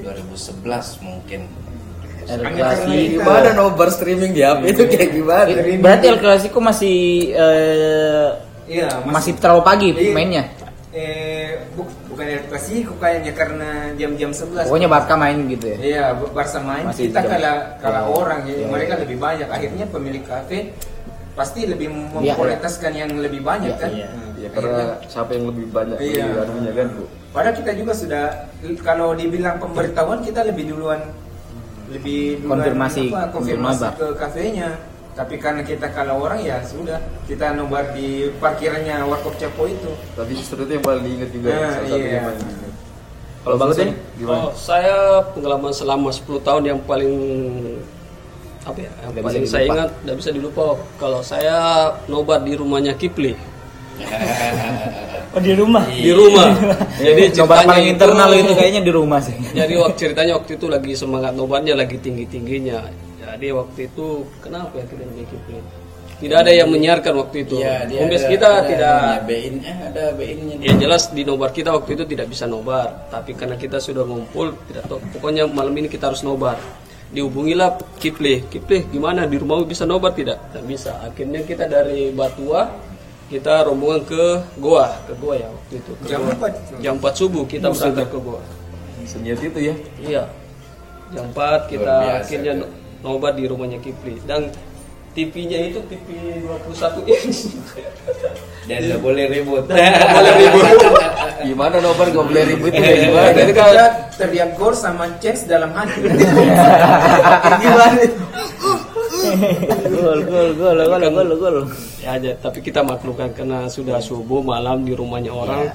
2011 0.00 1.04
mungkin 1.04 1.40
El 2.30 2.40
Clasico. 2.40 2.86
kita- 2.86 3.10
Gimana 3.16 3.48
nobar 3.52 3.88
streaming 3.88 4.30
di 4.30 4.40
HP 4.40 4.62
itu 4.68 4.82
kayak 4.86 5.10
gimana? 5.10 5.46
Streaming. 5.46 5.80
Berarti 5.80 6.06
El 6.06 6.18
Clasico 6.18 6.58
masih 6.58 6.96
eh, 7.32 8.28
Iya, 8.66 8.86
masih 9.02 9.34
terlalu 9.34 9.62
pagi 9.62 9.88
Iya. 9.90 10.14
mainnya. 10.14 10.44
Eh, 10.90 11.58
bu- 11.72 11.86
bukan 12.06 12.22
El 12.24 12.42
Clasico 12.44 12.94
kayaknya 12.96 13.32
karena 13.32 13.68
jam-jam 13.94 14.30
11. 14.30 14.66
Pokoknya 14.66 14.86
Barca 14.86 15.14
main 15.14 15.38
gitu 15.46 15.66
ya. 15.66 15.76
Iya, 15.78 16.04
Barca 16.14 16.58
main 16.60 16.86
Masih 16.86 17.06
kita 17.06 17.20
kalah 17.20 17.58
kalah 17.78 18.02
Iya. 18.04 18.10
orang 18.12 18.40
ya. 18.44 18.54
Iya, 18.56 18.66
Mereka 18.66 18.92
iya. 18.92 19.02
lebih 19.02 19.16
banyak. 19.18 19.48
Akhirnya 19.48 19.84
pemilik 19.86 20.22
kafe 20.22 20.58
pasti 21.32 21.64
lebih 21.64 21.88
Iya, 21.88 22.34
memprioritaskan 22.34 22.92
yang 22.92 23.10
lebih 23.16 23.40
banyak 23.40 23.74
kan. 23.74 23.90
Iya. 23.90 24.06
Hmm. 24.06 24.28
Ya 24.36 24.48
karena 24.50 24.82
siapa 25.04 25.30
yang 25.32 25.44
lebih 25.46 25.66
banyak 25.68 25.96
Iya. 25.96 26.24
lebih 26.24 26.42
anunya 26.44 26.72
kan 26.72 26.86
bu. 26.90 27.04
Padahal 27.30 27.54
kita 27.54 27.72
juga 27.72 27.92
sudah 27.92 28.24
kalau 28.80 29.12
dibilang 29.12 29.56
pemberitahuan 29.56 30.18
kita 30.20 30.42
lebih 30.42 30.64
duluan 30.68 30.98
lebih 31.90 32.46
Konfirmasi 32.46 33.10
apa, 33.10 33.22
konfirmasi 33.34 33.82
nobar. 33.82 33.92
ke 33.98 34.06
kafenya. 34.16 34.70
Tapi 35.10 35.34
karena 35.42 35.60
kita 35.66 35.90
kalah 35.90 36.16
orang 36.16 36.40
ya 36.40 36.62
sudah 36.62 37.02
kita 37.26 37.52
nobar 37.58 37.92
di 37.92 38.30
parkirannya 38.38 39.04
Warkop 39.04 39.34
Capo 39.36 39.66
itu. 39.66 39.90
Tapi 40.14 40.32
justru 40.38 40.62
itu 40.64 40.78
yang 40.78 40.84
paling 40.86 41.02
diingat 41.02 41.30
juga. 41.34 41.48
Nah, 41.50 41.72
salah 41.82 41.98
iya. 41.98 42.22
Kalau 43.40 43.56
bagus 43.56 43.76
ini 43.80 43.92
gimana? 44.20 44.36
Oh, 44.36 44.50
saya 44.52 45.24
pengalaman 45.32 45.72
selama 45.72 46.08
10 46.12 46.44
tahun 46.44 46.62
yang 46.62 46.80
paling 46.84 47.12
apa 48.60 48.78
ya? 48.78 48.92
Yang 49.10 49.24
paling 49.24 49.44
saya 49.48 49.64
ingat 49.66 49.90
tidak 50.04 50.16
bisa 50.20 50.30
dilupa 50.30 50.64
kalau 51.00 51.20
saya 51.24 51.56
nobar 52.06 52.44
di 52.44 52.52
rumahnya 52.54 52.94
Kipli 52.94 53.34
Oh 55.30 55.38
di 55.38 55.54
rumah. 55.54 55.86
di 55.86 56.10
rumah. 56.10 56.50
Jadi 56.98 57.30
Nobar 57.38 57.62
ceritanya 57.62 57.66
paling 57.70 57.86
itu- 57.86 57.92
internal 57.94 58.30
itu 58.34 58.52
kayaknya 58.52 58.82
di 58.82 58.90
rumah 58.90 59.20
sih. 59.22 59.36
Jadi 59.54 59.74
waktu 59.78 59.94
ceritanya 59.94 60.32
waktu 60.34 60.50
itu 60.58 60.66
lagi 60.66 60.92
semangat 60.98 61.32
nobarnya 61.38 61.78
lagi 61.78 61.96
tinggi 62.02 62.26
tingginya. 62.26 62.82
Jadi 63.22 63.46
waktu 63.54 63.86
itu 63.86 64.26
kenapa 64.42 64.74
ya 64.74 64.84
kita 64.84 65.06
di 65.06 65.22
Kipli? 65.22 65.58
Tidak 66.20 66.34
ada 66.36 66.50
yang 66.50 66.68
menyiarkan 66.68 67.14
waktu 67.14 67.46
itu. 67.46 67.62
Iya, 67.62 67.86
dia 67.86 67.98
Kombes 68.02 68.20
ada- 68.20 68.28
kita 68.28 68.48
ada 68.50 68.66
tidak 68.66 68.96
BIN 69.24 69.54
eh 69.62 69.76
ada 69.86 70.04
BIN-nya. 70.12 70.56
Ya 70.60 70.72
jelas 70.76 71.02
di 71.08 71.22
nobar 71.22 71.48
kita 71.48 71.72
waktu 71.72 71.94
itu 71.94 72.04
tidak 72.04 72.26
bisa 72.26 72.44
nobar, 72.44 73.08
tapi 73.08 73.32
karena 73.32 73.54
kita 73.54 73.78
sudah 73.78 74.02
ngumpul, 74.02 74.52
tidak 74.66 74.84
tahu. 74.84 74.98
Pokoknya 75.14 75.46
malam 75.46 75.72
ini 75.72 75.86
kita 75.86 76.10
harus 76.10 76.20
nobar. 76.20 76.58
Dihubungilah 77.08 77.78
Kipli, 77.96 78.44
Kipli 78.46 78.84
gimana 78.88 79.24
di 79.24 79.34
rumahmu 79.34 79.64
bisa 79.64 79.86
nobar 79.86 80.10
tidak? 80.10 80.42
Tidak 80.50 80.64
bisa. 80.66 80.98
Akhirnya 81.00 81.40
kita 81.40 81.64
dari 81.64 82.10
Batua 82.10 82.66
kita 83.30 83.62
rombongan 83.62 84.02
ke 84.10 84.22
Goa, 84.58 84.90
ke 85.06 85.14
Goa 85.22 85.34
ya 85.38 85.46
waktu 85.46 85.74
itu. 85.78 85.92
Ke 86.02 86.06
Jam 86.10 86.20
Goa. 86.26 86.50
4. 86.50 86.82
Jam 86.82 86.94
4 86.98 87.14
subuh 87.14 87.44
kita 87.46 87.70
berangkat 87.70 88.08
ke 88.10 88.18
Goa. 88.18 88.42
Senyat 89.06 89.38
itu 89.38 89.58
ya. 89.62 89.74
Iya. 90.02 90.22
Jam 91.14 91.30
4 91.30 91.70
kita 91.70 91.94
biasa 92.02 92.26
akhirnya 92.26 92.52
no- 92.58 92.70
nobar 93.06 93.32
di 93.38 93.46
rumahnya 93.46 93.78
Kipli 93.78 94.18
dan 94.26 94.50
TV-nya 95.10 95.74
itu 95.74 95.82
TV 95.90 96.06
21 96.42 97.02
inch. 97.06 97.38
Dan 98.66 98.78
nggak 98.86 99.00
boleh 99.02 99.24
ribut. 99.26 99.66
boleh 99.66 100.34
ribut. 100.38 100.64
Gimana 101.50 101.76
nobar 101.82 102.06
gak 102.12 102.26
boleh 102.30 102.42
ribut 102.46 102.70
itu 102.70 102.78
kayak 102.78 102.98
gimana? 103.10 103.30
Jadi 103.32 103.52
kalau 103.56 103.72
Kita 103.74 103.86
teriak 104.20 104.50
gor 104.54 104.74
sama 104.76 105.10
chance 105.18 105.48
dalam 105.50 105.74
hati. 105.74 105.98
Gimana? 107.64 108.02
Gol, 109.30 110.20
gol, 110.22 110.50
gol, 110.52 110.78
gol, 110.80 111.08
gol, 111.08 111.30
gol. 111.36 111.56
ya 111.98 112.14
aja 112.14 112.32
tapi 112.36 112.58
kita 112.60 112.80
maklumkan 112.80 113.30
karena 113.30 113.66
sudah 113.66 113.98
subuh 113.98 114.40
malam 114.40 114.82
di 114.82 114.92
rumahnya 114.92 115.30
orang 115.30 115.70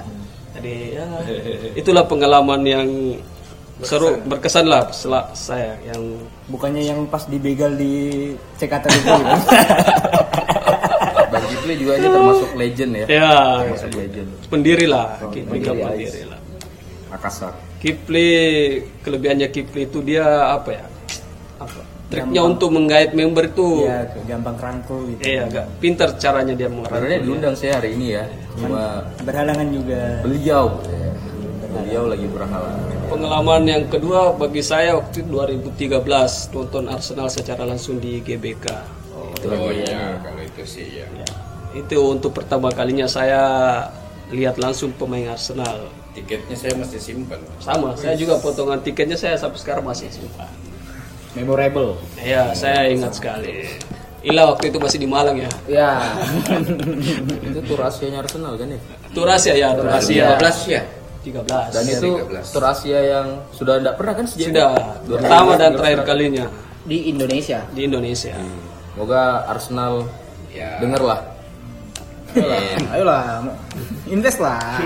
jadi 0.52 0.74
ya 0.94 1.06
itulah 1.74 2.02
pengalaman 2.02 2.60
yang 2.62 2.88
seru 3.78 4.16
berkesan 4.22 4.64
lah 4.64 4.88
sel- 4.88 5.28
saya 5.32 5.76
yang 5.84 6.00
Bukannya 6.46 6.80
yang 6.80 7.04
pas 7.04 7.26
dibegal 7.26 7.74
di 7.74 8.30
cekatan 8.54 8.86
itu. 8.88 9.10
gitu. 9.10 9.36
Bang 11.26 11.44
juga 11.76 11.92
ini 11.94 12.06
termasuk 12.06 12.50
legend 12.54 12.92
ya. 12.94 13.06
ya 13.10 13.32
Termasuk 13.60 13.90
legend. 13.92 14.28
pendiri 14.46 14.86
lah 14.86 15.18
Oh, 15.18 15.28
Kipli 15.28 15.58
pendiri 15.58 15.82
pendiri 15.82 16.22
lah 16.24 16.40
Makassar. 17.06 17.52
Kipli 17.76 18.28
kelebihannya 19.02 19.48
Kipli 19.50 19.84
itu 19.84 19.98
dia 20.00 20.24
apa 20.48 20.70
ya 20.72 20.84
apa 21.58 21.80
triknya 22.06 22.40
untuk 22.40 22.70
menggait 22.70 23.10
member 23.12 23.46
itu 23.46 23.82
Iya, 23.82 24.06
gampang 24.24 24.54
kerangkul 24.54 25.00
gitu. 25.10 25.22
eh 25.22 25.38
agak 25.40 25.66
pintar 25.78 26.14
caranya 26.16 26.54
dia 26.54 26.70
mengerangkul 26.70 27.18
diundang 27.20 27.54
saya 27.54 27.78
hari 27.78 27.98
ini 27.98 28.14
ya. 28.14 28.24
Cuma 28.54 29.02
Berhalangan 29.22 29.66
juga. 29.68 30.00
beliau 30.22 30.64
ya. 30.84 31.10
beliau 31.66 32.04
lagi 32.08 32.26
berhalangan. 32.26 32.84
Pengalaman 33.06 33.62
yang 33.64 33.84
kedua 33.86 34.32
bagi 34.32 34.62
saya 34.62 34.96
waktu 34.96 35.22
itu 35.22 35.30
2013 35.30 36.00
nonton 36.50 36.84
Arsenal 36.88 37.28
secara 37.28 37.62
langsung 37.62 37.98
di 37.98 38.18
GBK. 38.18 38.66
Itu 39.36 39.46
Oh 39.52 39.68
iya, 39.68 40.16
kalau 40.18 40.40
itu 40.40 40.62
sih 40.64 40.86
ya. 40.96 41.06
Itu 41.70 42.00
untuk 42.08 42.32
pertama 42.32 42.72
kalinya 42.72 43.04
saya 43.04 43.42
lihat 44.28 44.56
langsung 44.56 44.90
pemain 44.94 45.28
Arsenal. 45.28 45.86
Tiketnya 46.14 46.56
saya 46.56 46.72
masih 46.74 46.96
simpan. 46.96 47.38
Sama, 47.60 47.92
saya 47.92 48.16
juga 48.16 48.40
potongan 48.40 48.80
tiketnya 48.80 49.14
saya 49.14 49.36
sampai 49.36 49.60
sekarang 49.60 49.84
masih 49.84 50.08
simpan. 50.08 50.48
Memorable. 51.36 52.00
Ya, 52.18 52.50
saya 52.56 52.88
ingat 52.88 53.12
sekali. 53.14 53.68
Ila 54.26 54.50
waktu 54.56 54.74
itu 54.74 54.78
masih 54.82 54.98
di 54.98 55.06
Malang 55.06 55.36
ya. 55.38 55.50
Ya. 55.68 55.90
itu 57.46 57.60
tuh 57.62 57.76
rahasianya 57.78 58.24
Arsenal 58.24 58.58
kan 58.58 58.68
ya. 58.72 58.80
Itu 59.06 59.20
rahasia 59.22 59.54
ya, 59.54 59.68
itu 59.76 59.82
rahasia. 59.86 60.24
15 60.40 60.66
ya. 60.66 60.82
13. 61.26 61.74
Dan 61.74 61.84
itu 61.90 62.10
13. 62.22 62.54
tur 62.54 62.62
Asia 62.62 63.00
yang 63.02 63.26
sudah 63.50 63.82
tidak 63.82 63.94
pernah 63.98 64.14
kan 64.14 64.26
sejak 64.30 64.46
sudah 64.46 64.70
pertama 65.18 65.52
dan 65.58 65.74
terakhir 65.74 66.00
kalinya 66.06 66.46
Di 66.86 67.10
Indonesia. 67.10 67.66
di 67.74 67.82
Indonesia. 67.82 68.34
Semoga 68.94 69.42
Arsenal 69.50 70.06
Ya. 70.54 70.78
denger 70.80 71.02
lah. 71.04 71.20
Ayolah, 72.94 73.44
invest 74.08 74.40
lah. 74.40 74.80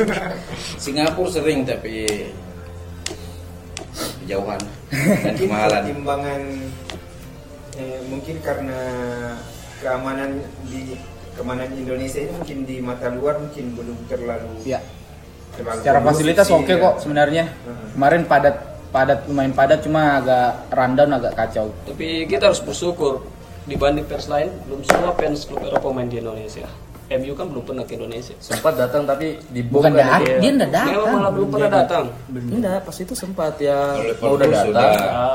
Singapura 0.82 1.28
sering 1.28 1.68
tapi 1.68 2.28
jauhan 4.30 4.60
dan 5.26 5.34
kemahalan. 5.34 5.82
pertimbangan 5.82 6.40
eh, 7.74 8.00
mungkin 8.06 8.36
karena 8.40 8.80
keamanan 9.78 10.30
di 10.64 10.94
keamanan 11.34 11.70
Indonesia 11.72 12.20
ini 12.20 12.32
mungkin 12.32 12.58
di 12.62 12.76
mata 12.78 13.08
luar 13.08 13.40
mungkin 13.40 13.74
belum 13.74 13.98
terlalu 14.06 14.50
Ya. 14.62 14.78
terlalu 15.50 15.78
Secara 15.82 15.98
fasilitas 16.00 16.46
oke 16.48 16.68
ya. 16.68 16.78
kok 16.78 16.94
sebenarnya. 17.00 17.44
Hmm. 17.66 17.90
Kemarin 17.96 18.22
padat 18.24 18.56
padat 18.90 19.18
lumayan 19.26 19.54
padat 19.54 19.80
cuma 19.80 20.18
agak 20.18 20.66
rundown 20.70 21.10
agak 21.14 21.32
kacau. 21.34 21.70
Tapi 21.84 22.26
kita 22.26 22.50
harus 22.50 22.60
bersyukur 22.60 23.22
dibanding 23.64 24.04
fans 24.04 24.26
lain 24.26 24.50
belum 24.66 24.82
semua 24.82 25.14
fans 25.14 25.46
klub 25.46 25.62
Eropa 25.62 25.90
main 25.90 26.06
di 26.06 26.18
Indonesia. 26.18 26.66
MU 27.10 27.34
kan 27.34 27.50
belum 27.50 27.64
pernah 27.66 27.82
ke 27.82 27.98
Indonesia. 27.98 28.38
Sempat 28.38 28.78
datang 28.78 29.02
tapi 29.02 29.34
dibom 29.50 29.82
Bukan 29.82 29.90
kan 29.92 29.98
dah, 29.98 30.18
ya. 30.22 30.36
dia 30.38 30.50
enggak 30.52 30.70
Memang 30.70 30.86
datang. 30.94 31.10
malah 31.12 31.32
belum 31.34 31.48
pernah 31.50 31.70
datang. 31.72 32.04
Enggak, 32.30 32.78
pas 32.86 32.96
itu 32.96 33.14
sempat 33.14 33.52
ya 33.58 33.78
mau 34.22 34.32
udah 34.32 34.46
datang. 34.46 34.66
sudah, 34.70 34.90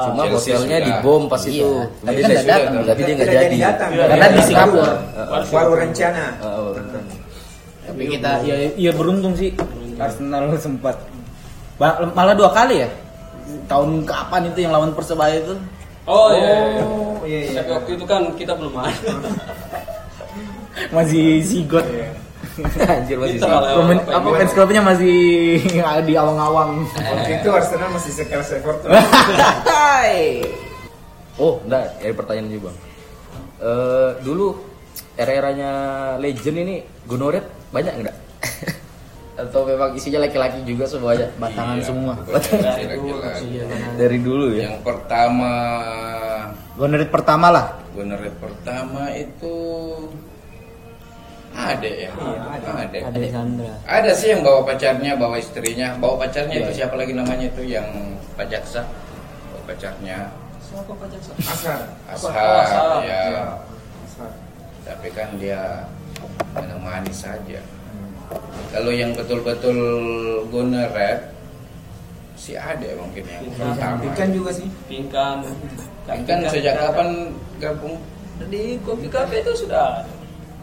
Cuma 0.07 0.21
hotelnya 0.31 0.77
dibom 0.79 1.21
pas 1.27 1.41
Iya, 1.43 1.51
itu. 1.51 1.71
tapi 1.99 2.15
kan 2.15 2.15
dia 2.15 2.23
nggak 2.25 2.39
sudah- 2.39 2.55
datang. 2.55 2.73
Tapi 2.85 3.01
dia 3.01 3.13
nggak 3.13 3.27
Tidak 3.27 3.43
jadi. 3.43 3.57
Karena 4.07 4.27
di 4.31 4.41
Singapura. 4.41 4.93
baru 5.45 5.73
rencana 5.75 6.25
oh. 6.39 6.71
Tapi 7.85 8.03
kita 8.09 8.31
ya, 8.41 8.55
ya 8.73 8.91
beruntung 8.91 9.33
sih 9.35 9.51
Arsenal 9.95 10.47
sempat 10.65 10.95
malah 12.15 12.33
dua 12.33 12.49
kali 12.49 12.81
ya. 12.81 12.89
Tahun 13.67 13.89
kapan 14.07 14.47
itu 14.47 14.63
yang 14.63 14.71
lawan 14.71 14.95
Persebaya 14.95 15.37
itu? 15.37 15.53
Oh, 16.05 16.29
iya. 16.31 16.79
Oh, 16.81 17.19
iya, 17.25 17.39
iya. 17.45 17.59
Tapi 17.59 17.69
waktu 17.73 17.91
itu 17.93 18.05
kan 18.05 18.21
kita 18.33 18.53
belum 18.55 18.73
ada. 18.79 19.11
Masih 20.91 21.41
zigot. 21.41 21.85
Anjir 22.87 23.17
masih 23.19 23.41
ya. 23.41 23.59
Pemain 23.75 23.99
apa 24.05 24.27
fans 24.37 24.53
klubnya 24.55 24.79
masih 24.79 25.17
di 26.07 26.13
awang-awang. 26.15 26.87
Waktu 26.93 27.31
itu 27.41 27.47
Arsenal 27.51 27.89
masih 27.91 28.11
sekelas 28.15 28.49
Everton. 28.59 28.91
Hai. 29.67 30.45
Oh, 31.35 31.59
enggak, 31.67 31.99
ada 31.99 32.15
pertanyaan 32.15 32.47
juga, 32.47 32.71
Bang. 32.71 32.77
Eh, 33.59 34.09
dulu 34.23 34.55
era-eranya 35.19 35.71
legend 36.15 36.57
ini 36.63 36.75
Gonoret 37.03 37.43
banyak 37.75 37.93
enggak? 38.03 38.15
Atau 39.35 39.67
memang 39.67 39.91
isinya 39.91 40.23
laki-laki 40.23 40.63
juga 40.63 40.87
semuanya? 40.87 41.27
Batangan 41.35 41.75
Iya, 41.75 41.83
semua. 41.83 42.13
laki-laki. 42.23 43.59
Dari 43.99 44.17
dulu 44.23 44.55
ya. 44.55 44.71
Yang 44.71 44.79
pertama 44.79 45.51
Gonerit 46.79 47.11
pertama 47.11 47.51
lah. 47.51 47.65
Gunner 47.95 48.19
pertama 48.39 49.07
itu 49.15 49.55
ada 51.55 51.87
ya, 51.87 52.11
ada. 52.11 52.97
Ada 53.07 53.19
Sandra. 53.31 53.73
Ada 53.87 54.11
sih 54.11 54.27
yang 54.35 54.43
bawa 54.43 54.67
pacarnya, 54.67 55.15
bawa 55.15 55.39
istrinya, 55.39 55.95
bawa 55.95 56.27
pacarnya 56.27 56.67
itu 56.67 56.83
siapa 56.83 56.99
lagi 56.99 57.15
namanya 57.15 57.47
itu 57.47 57.63
yang 57.63 57.87
Pak 58.35 58.51
Jaksa, 58.51 58.83
bawa 59.49 59.63
pacarnya 59.71 60.35
Siapa 60.65 60.91
Pak 60.91 61.07
Jaksa? 61.07 61.31
Asar. 61.39 61.79
Ashar, 62.11 62.33
Ashar, 62.35 63.07
ya. 63.07 63.21
Asar. 64.03 64.29
Tapi 64.83 65.07
kan 65.15 65.29
dia 65.39 65.87
minum 66.51 66.81
manis 66.83 67.23
saja. 67.23 67.63
Kalau 68.73 68.91
yang 68.91 69.13
betul-betul 69.13 69.77
guneret 70.49 71.31
si 72.35 72.57
ada 72.57 72.89
mungkin 72.97 73.23
yang 73.23 73.45
pertama. 73.55 74.03
Ikan 74.11 74.29
juga 74.33 74.51
sih. 74.51 74.67
Pingkan. 74.89 75.47
Kan 76.05 76.39
sejak 76.51 76.75
kapan 76.75 77.31
gabung? 77.61 78.01
Di 78.51 78.75
kopi 78.83 79.07
kafe 79.07 79.45
itu 79.45 79.53
sudah 79.63 80.03
ada. 80.03 80.14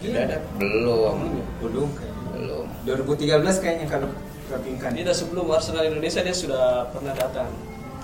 Sudah 0.03 0.23
ada? 0.27 0.39
Belum. 0.59 1.17
Belum 1.63 1.89
kayaknya. 1.95 2.27
Belum. 2.35 2.67
2013 2.85 3.63
kayaknya 3.63 3.87
kalau 3.87 4.11
Rapinkan. 4.51 4.91
Tidak 4.93 5.15
sebelum 5.17 5.49
Arsenal 5.49 5.89
Indonesia 5.89 6.21
dia 6.21 6.37
sudah 6.37 6.85
pernah 6.93 7.17
datang. 7.17 7.49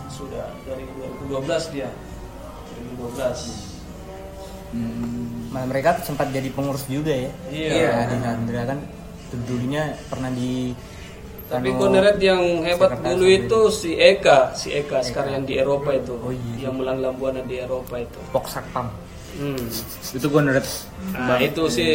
Sudah 0.09 0.49
dari 0.65 0.89
2012 1.29 1.77
dia. 1.77 1.93
2012. 2.97 5.53
Malah 5.53 5.67
mereka 5.69 6.01
sempat 6.05 6.29
jadi 6.33 6.49
pengurus 6.53 6.85
juga 6.89 7.13
ya. 7.13 7.31
Iya. 7.53 8.09
Adi 8.09 8.17
Sandra 8.21 8.63
kan 8.65 8.79
dulunya 9.49 9.93
pernah 10.09 10.33
di 10.33 10.73
Tapi 11.49 11.73
Konrad 11.81 12.21
yang 12.21 12.61
hebat 12.61 13.01
dulu 13.01 13.25
itu 13.25 13.73
si 13.73 13.97
Eka, 13.97 14.53
si 14.53 14.69
Eka 14.69 15.01
sekarang 15.01 15.41
yang 15.41 15.47
di 15.49 15.57
Eropa 15.57 15.97
itu, 15.97 16.13
Oh, 16.21 16.29
iya. 16.29 16.69
yang 16.69 16.77
melanglang 16.77 17.17
buana 17.17 17.41
di 17.41 17.57
Eropa 17.57 17.97
itu. 17.97 18.21
Poksakpam. 18.37 18.93
Hmm. 19.39 19.63
Itu 20.11 20.27
Gonerit. 20.29 20.67
Nah, 21.13 21.39
itu 21.39 21.63
sih 21.69 21.93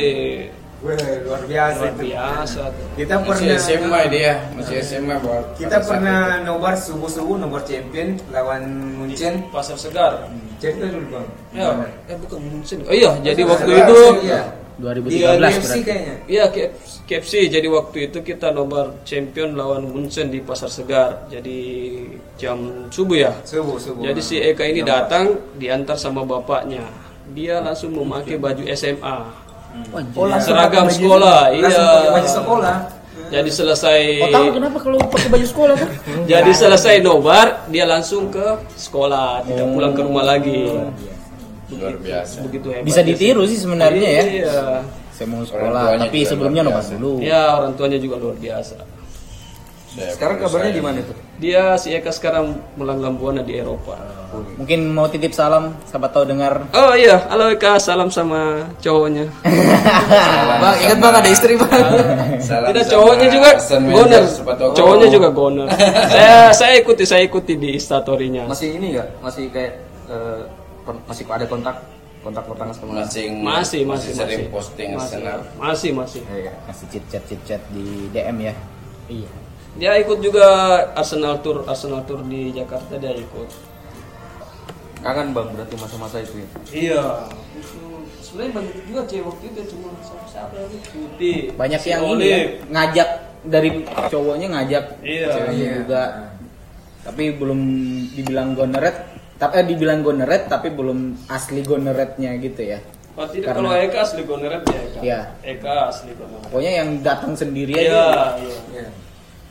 Wah, 0.79 0.95
luar 0.95 1.43
biasa 1.43 1.79
luar 1.79 1.91
itu. 1.91 2.03
biasa. 2.07 2.61
tuh. 2.69 2.85
Kita 2.95 3.13
Masih 3.15 3.27
pernah 3.29 3.55
SMA 3.57 4.01
dia, 4.09 4.33
masih 4.51 4.75
SMA 4.79 5.15
buat 5.17 5.45
kita 5.55 5.77
pernah 5.79 6.19
nobar 6.41 6.75
subuh-subuh 6.75 7.35
nobar 7.37 7.63
champion 7.63 8.19
lawan 8.29 8.63
Munchen. 8.93 9.47
Pasar 9.47 9.75
Segar. 9.75 10.27
Cerita 10.57 10.87
dulu 10.87 11.07
bang. 11.13 11.27
Ya, 11.51 11.67
eh 12.05 12.17
bukan 12.17 12.39
Munchen. 12.41 12.83
Oh 12.83 12.91
iya, 12.91 13.15
jadi 13.21 13.41
waktu 13.43 13.63
Segar, 13.69 13.87
itu 13.87 13.99
Iya. 14.23 14.41
2013 14.73 15.05
Di 15.05 15.19
UFC 15.21 15.37
berarti. 15.61 15.79
kayaknya. 15.85 16.15
Iya 16.25 16.43
KFC 17.03 17.33
jadi 17.45 17.67
waktu 17.69 17.97
itu 18.07 18.17
kita 18.19 18.49
nomor 18.49 18.97
champion 19.03 19.53
lawan 19.53 19.85
Munchen 19.85 20.27
di 20.27 20.41
Pasar 20.41 20.65
Segar 20.65 21.29
jadi 21.29 21.59
jam 22.35 22.57
subuh 22.89 23.17
ya 23.19 23.31
Subuh 23.43 23.77
subuh. 23.77 24.01
jadi 24.01 24.17
si 24.17 24.41
Eka 24.41 24.65
ini 24.65 24.81
datang 24.81 25.29
diantar 25.53 25.93
sama 25.93 26.23
bapaknya 26.23 26.81
dia 27.29 27.55
langsung 27.57 27.93
memakai 27.93 28.35
baju 28.35 28.63
SMA 28.69 29.17
Oh, 30.13 30.29
langsung 30.29 30.53
seragam 30.53 30.85
sekolah 30.85 31.49
iya 31.49 31.81
baju 32.11 32.29
sekolah. 32.29 32.75
jadi 33.27 33.49
selesai 33.49 33.99
Oh 34.19 34.29
tahu 34.29 34.47
kenapa 34.53 34.77
kalau 34.77 35.01
pakai 35.03 35.29
baju 35.29 35.45
sekolah 35.47 35.73
tuh? 35.75 35.89
jadi 36.29 36.51
selesai 36.53 37.01
nobar 37.01 37.65
dia 37.67 37.81
langsung 37.83 38.29
ke 38.29 38.43
sekolah 38.71 39.41
tidak 39.41 39.65
pulang 39.67 39.91
ke 39.91 40.01
rumah 40.01 40.25
lagi 40.27 40.69
luar 41.71 41.97
biasa. 41.97 42.45
begitu 42.45 42.69
hebat 42.69 42.85
Bisa 42.85 43.01
ditiru 43.01 43.41
sih 43.43 43.57
sebenarnya 43.57 44.09
ya. 44.11 44.23
iya 44.35 44.57
Saya 45.09 45.25
mau 45.25 45.41
sekolah, 45.41 45.97
tapi 45.99 46.21
sebelumnya 46.21 46.61
nobar 46.61 46.85
dulu. 46.85 47.17
ya 47.17 47.57
orang 47.57 47.73
tuanya 47.73 47.97
juga 47.97 48.21
luar 48.21 48.37
biasa 48.37 48.77
Saya 49.89 50.09
Sekarang 50.11 50.37
kabarnya 50.37 50.69
di 50.71 50.83
mana 50.83 51.01
tuh? 51.01 51.17
Dia 51.43 51.75
si 51.75 51.91
Eka 51.91 52.15
sekarang 52.15 52.55
melanglang 52.79 53.19
buana 53.19 53.43
di 53.43 53.59
Eropa 53.59 53.99
Mungkin 54.33 54.89
mau 54.97 55.05
titip 55.05 55.29
salam, 55.29 55.77
siapa 55.85 56.09
tahu 56.09 56.25
dengar. 56.25 56.65
Oh 56.73 56.97
iya, 56.97 57.21
halo 57.29 57.53
Eka, 57.53 57.77
salam 57.77 58.09
sama 58.09 58.65
cowoknya. 58.81 59.29
Bang, 60.63 60.75
ingat 60.81 60.97
bang 60.97 61.13
ada 61.21 61.29
istri 61.29 61.53
bang. 61.53 61.69
Salam 62.41 62.73
Tidak 62.73 62.85
cowoknya 62.89 63.27
juga 63.29 63.49
goner. 63.93 64.23
Cowoknya 64.73 65.07
juga 65.13 65.29
goner. 65.29 65.67
saya 66.13 66.49
saya 66.49 66.73
ikuti, 66.81 67.05
saya 67.05 67.21
ikuti 67.29 67.53
di 67.61 67.77
instastorynya. 67.77 68.49
Masih 68.49 68.73
ini 68.73 68.97
nggak? 68.97 69.21
Masih 69.21 69.53
kayak 69.53 69.71
eh, 70.09 70.41
kon- 70.81 71.03
masih 71.05 71.23
ada 71.29 71.45
kontak 71.45 71.75
kontak 72.25 72.43
kontak 72.49 72.73
sama 72.73 73.03
masih 73.05 73.29
Masih, 73.37 73.81
masih, 73.85 74.11
sering 74.17 74.49
masih. 74.49 74.49
posting 74.49 74.89
Masih, 74.97 75.21
masih, 75.61 75.91
masih. 75.93 76.21
Iya. 76.25 76.53
Kasih 76.65 76.85
chit 76.89 77.03
chat 77.11 77.23
chit 77.29 77.41
chat 77.45 77.61
di 77.69 78.09
DM 78.09 78.49
ya. 78.49 78.53
Iya. 79.13 79.42
Dia 79.73 79.97
ikut 79.97 80.21
juga 80.21 80.45
Arsenal 80.93 81.41
Tour, 81.41 81.65
Arsenal 81.65 82.05
Tour 82.05 82.21
di 82.23 82.53
Jakarta 82.53 82.93
dia 82.95 83.09
ikut. 83.11 83.49
Kangen 85.01 85.35
bang 85.35 85.47
berarti 85.51 85.75
masa-masa 85.75 86.21
itu 86.21 86.39
ya. 86.39 86.47
Iya. 86.71 87.03
Itu 87.57 87.81
sebenarnya 88.23 88.51
banyak 88.55 88.75
juga 88.87 89.01
cewek 89.03 89.25
waktu 89.27 89.45
itu 89.51 89.61
cuma 89.75 89.89
siapa 90.23 90.53
lagi 90.55 90.77
Tuti. 90.87 91.33
Banyak 91.51 91.79
si 91.81 91.89
yang 91.91 92.05
ini 92.07 92.25
ya, 92.25 92.39
ngajak 92.71 93.09
dari 93.43 93.69
cowoknya 94.07 94.47
ngajak 94.53 94.85
Iya. 95.03 95.27
ceweknya 95.27 95.65
Iya. 95.67 95.75
juga. 95.83 96.01
Tapi 97.03 97.23
belum 97.35 97.59
dibilang 98.15 98.55
goneret, 98.55 98.95
tapi 99.35 99.53
eh, 99.59 99.65
dibilang 99.67 99.99
goneret 99.99 100.47
tapi 100.47 100.71
belum 100.71 101.27
asli 101.27 101.59
goneretnya 101.59 102.31
gitu 102.39 102.63
ya. 102.63 102.79
Oh, 103.13 103.27
tidak, 103.27 103.53
Karena- 103.53 103.69
kalau 103.75 103.83
Eka 103.83 103.99
asli 104.01 104.21
goneret 104.23 104.63
ya 104.65 104.79
Eka. 104.79 104.99
Iya. 105.03 105.19
Eka 105.43 105.73
asli 105.91 106.11
goneret. 106.15 106.47
Pokoknya 106.47 106.71
yang 106.79 106.89
datang 107.03 107.33
sendiri 107.35 107.75
Iya, 107.75 107.91
aja. 107.91 108.39
iya. 108.39 108.57
Iya. 108.71 108.87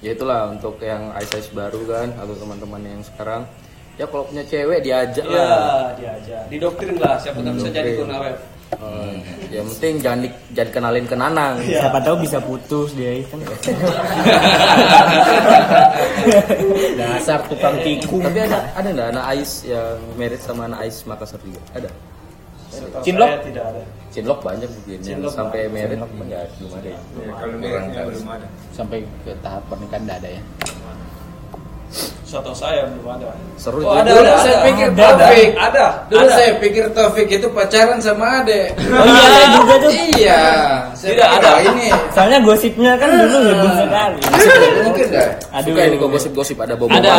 Ya 0.02 0.10
itulah 0.12 0.50
untuk 0.50 0.82
yang 0.82 1.14
Ice 1.22 1.46
baru 1.54 1.78
kan 1.86 2.10
atau 2.18 2.34
teman-teman 2.34 2.82
yang 2.82 2.98
sekarang 3.06 3.46
ya 3.94 4.02
kalau 4.10 4.26
punya 4.26 4.42
cewek 4.42 4.82
diajak 4.82 5.22
Iya, 5.22 5.38
lah. 5.46 5.94
dia 5.94 6.10
aja. 6.18 6.38
Didoktrin 6.50 6.98
lah, 6.98 7.14
siapa 7.22 7.38
tahu 7.38 7.54
bisa 7.54 7.70
jadi 7.70 7.94
Didoktrin. 7.94 8.10
gonaret. 8.10 8.38
Eh, 8.72 9.14
yang 9.52 9.68
penting 9.68 10.00
jangan 10.00 10.24
di, 10.24 10.28
jangan 10.56 10.70
kenalin 10.72 11.04
ke 11.04 11.12
Nanang. 11.12 11.60
Siapa 11.60 12.00
tahu 12.00 12.24
bisa 12.24 12.40
putus 12.40 12.96
dia 12.96 13.20
kan. 13.28 13.36
Dasar 16.98 17.44
tukang 17.52 17.76
tikung. 17.84 18.24
Tapi 18.24 18.38
ada 18.42 18.64
ada 18.72 18.88
nggak 18.88 19.08
anak 19.12 19.24
Ais 19.28 19.68
yang 19.68 20.00
merit 20.16 20.40
sama 20.40 20.64
anak 20.66 20.88
Ais 20.88 21.04
Makassar 21.04 21.38
juga? 21.44 21.60
Ada. 21.76 21.92
Cinlok? 23.04 23.28
tidak 23.44 23.64
ada. 23.68 23.82
Cinlok 24.12 24.38
banyak 24.44 24.70
Cinlok 25.00 25.32
sampai 25.32 25.60
merit 25.68 26.00
enggak 26.00 26.48
belum 26.60 26.72
ada. 26.76 26.88
ya. 26.88 26.98
Ya, 26.98 27.32
kalau 27.36 27.54
belum 28.12 28.28
ada. 28.28 28.46
Sampai 28.72 28.98
ke 29.24 29.32
tahap 29.44 29.62
pernikahan 29.68 30.02
enggak 30.08 30.18
ada 30.24 30.30
ya. 30.36 30.42
Setahu 32.32 32.56
saya 32.56 32.88
belum 32.88 33.12
ada. 33.12 33.28
Seru 33.60 33.84
Oh, 33.84 33.92
juga. 33.92 34.00
ada, 34.00 34.08
Dulu 34.08 34.24
ada, 34.24 34.34
saya 34.40 34.56
ada. 34.56 34.64
pikir 34.64 34.88
Ada, 34.88 35.04
Taufik. 35.04 35.48
ada, 35.52 35.84
Dulu 36.08 36.24
ada. 36.24 36.32
saya 36.32 36.50
pikir 36.56 36.84
Taufik 36.96 37.28
itu 37.28 37.46
pacaran 37.52 37.98
sama 38.00 38.40
Ade. 38.40 38.72
Oh 38.72 39.04
iya, 39.04 39.24
saya 39.28 39.46
juga 39.60 39.74
tuh. 39.76 39.90
Iya. 39.92 40.40
Saya 40.96 41.10
Tidak 41.12 41.28
ada. 41.28 41.48
oh, 41.52 41.60
ini. 41.68 41.86
Soalnya 42.08 42.38
gosipnya 42.40 42.92
kan 42.96 43.08
dulu 43.12 43.36
heboh 43.44 43.72
sekali. 43.76 44.18
Mungkin 44.80 45.06
dah. 45.12 45.28
Aduh. 45.52 45.76
Suka 45.76 45.82
ini 45.84 45.96
kok 46.00 46.08
gosip-gosip 46.08 46.56
ada 46.56 46.72
bobo. 46.72 46.88
Ada, 46.88 47.10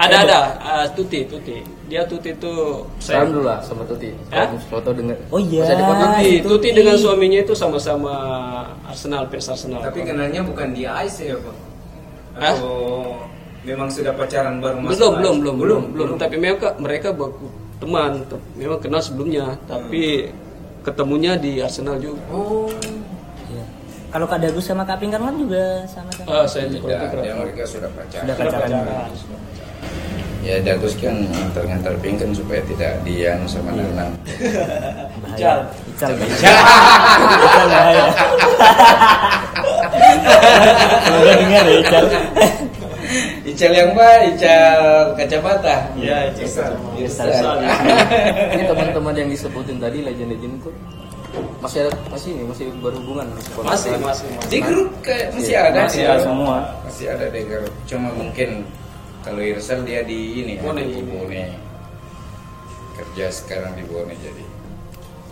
ada, 0.00 0.16
ada. 0.24 0.38
Ah, 0.58 0.84
tuti, 0.88 1.28
Tuti. 1.28 1.60
Dia 1.84 2.00
Tuti 2.08 2.32
itu 2.32 2.52
Salam 2.96 3.28
dulu 3.28 3.44
lah 3.44 3.60
sama 3.60 3.84
Tuti. 3.84 4.08
Hah? 4.32 4.48
Foto 4.72 4.88
denger. 4.88 5.20
Oh 5.28 5.36
iya. 5.36 5.68
Bisa 5.68 5.76
dipoto 5.76 6.00
Tuti, 6.08 6.32
Tuti 6.40 6.68
dengan 6.72 6.96
suaminya 6.96 7.44
itu 7.44 7.52
sama-sama 7.52 8.14
Arsenal, 8.88 9.28
fans 9.28 9.52
Arsenal. 9.52 9.84
Tapi 9.84 10.00
kenalnya 10.00 10.40
bukan 10.40 10.72
di 10.72 10.88
ICE 10.88 11.28
ya 11.28 11.36
pak? 11.36 11.56
Hah? 12.34 12.56
Memang 13.64 13.88
sudah 13.88 14.12
pacaran 14.12 14.60
baru 14.60 14.76
masuk 14.78 14.92
belum, 14.92 15.12
ICE? 15.12 15.18
belum, 15.18 15.36
belum, 15.40 15.56
belum, 15.56 15.82
belum. 15.90 16.08
Tapi 16.20 16.36
mereka 16.36 16.76
mereka 16.76 17.08
baku 17.10 17.48
teman, 17.80 18.20
te- 18.24 18.44
memang 18.54 18.78
kenal 18.78 19.00
sebelumnya, 19.00 19.56
tapi 19.64 20.28
ketemunya 20.80 21.32
di 21.34 21.58
Arsenal 21.58 21.96
juga. 21.96 22.20
Oh. 22.28 22.68
Iya. 23.48 23.64
Kalau 24.10 24.28
Kak 24.28 24.38
Dagus 24.38 24.62
sama 24.62 24.84
Kak 24.84 25.00
Pinkan 25.00 25.18
kan 25.18 25.34
juga 25.34 25.80
sama-sama. 25.88 26.28
Ah, 26.28 26.44
saya 26.44 26.68
Tidak, 26.68 26.76
juga 26.76 27.08
dia 27.18 27.34
mereka 27.34 27.64
sudah 27.64 27.88
pacaran. 27.90 28.20
Sudah 28.22 28.36
Sudah 28.36 28.52
pacaran. 28.52 28.84
pacaran. 28.84 29.10
Ya 30.44 30.60
Dagus 30.60 30.92
kan 31.00 31.16
ngantar-ngantar 31.24 31.96
pingkan 31.98 32.36
supaya 32.36 32.60
tidak 32.68 33.00
dian 33.00 33.48
sama 33.48 33.72
Nanang. 33.72 34.12
Ical. 35.32 35.72
Ical. 35.88 36.12
Ical 36.12 37.64
bahaya. 37.66 38.06
Semoga 41.04 41.32
dengar 41.32 41.64
ya 41.64 41.76
Ical. 41.80 42.04
Ical 43.50 43.72
yang 43.72 43.90
apa? 43.94 44.08
Ical 44.32 44.80
kacamata. 45.14 45.76
Iya, 45.94 46.32
Ical. 46.34 46.72
Irsal. 46.98 47.58
Ini 48.54 48.62
teman-teman 48.66 49.14
yang 49.14 49.28
disebutin 49.28 49.78
tadi 49.78 50.02
legend-legend 50.02 50.54
itu 50.60 50.70
masih 51.58 51.82
ada 51.82 51.90
masih 52.14 52.30
ini 52.30 52.46
masih 52.46 52.70
berhubungan 52.78 53.26
masih. 53.34 53.50
Masih, 53.58 53.90
masih, 53.98 54.26
masih. 54.38 54.50
Di 54.54 54.58
grup 54.62 54.90
kayak 55.02 55.34
masih 55.34 55.54
ada 55.58 55.80
Masih 55.82 55.98
sih. 55.98 56.06
ada 56.06 56.22
semua. 56.22 56.56
Masih 56.86 57.06
ada 57.10 57.26
di 57.26 57.40
grup. 57.42 57.72
Cuma 57.90 58.08
mungkin 58.14 58.50
kalau 59.26 59.40
Irsal 59.42 59.82
dia 59.82 60.06
di 60.06 60.44
ini 60.46 60.54
Bone. 60.62 60.78
ada 60.78 60.86
di 60.86 61.02
Bone. 61.02 61.42
Kerja 62.94 63.26
sekarang 63.34 63.74
di 63.74 63.82
Bone 63.86 64.14
jadi. 64.14 64.44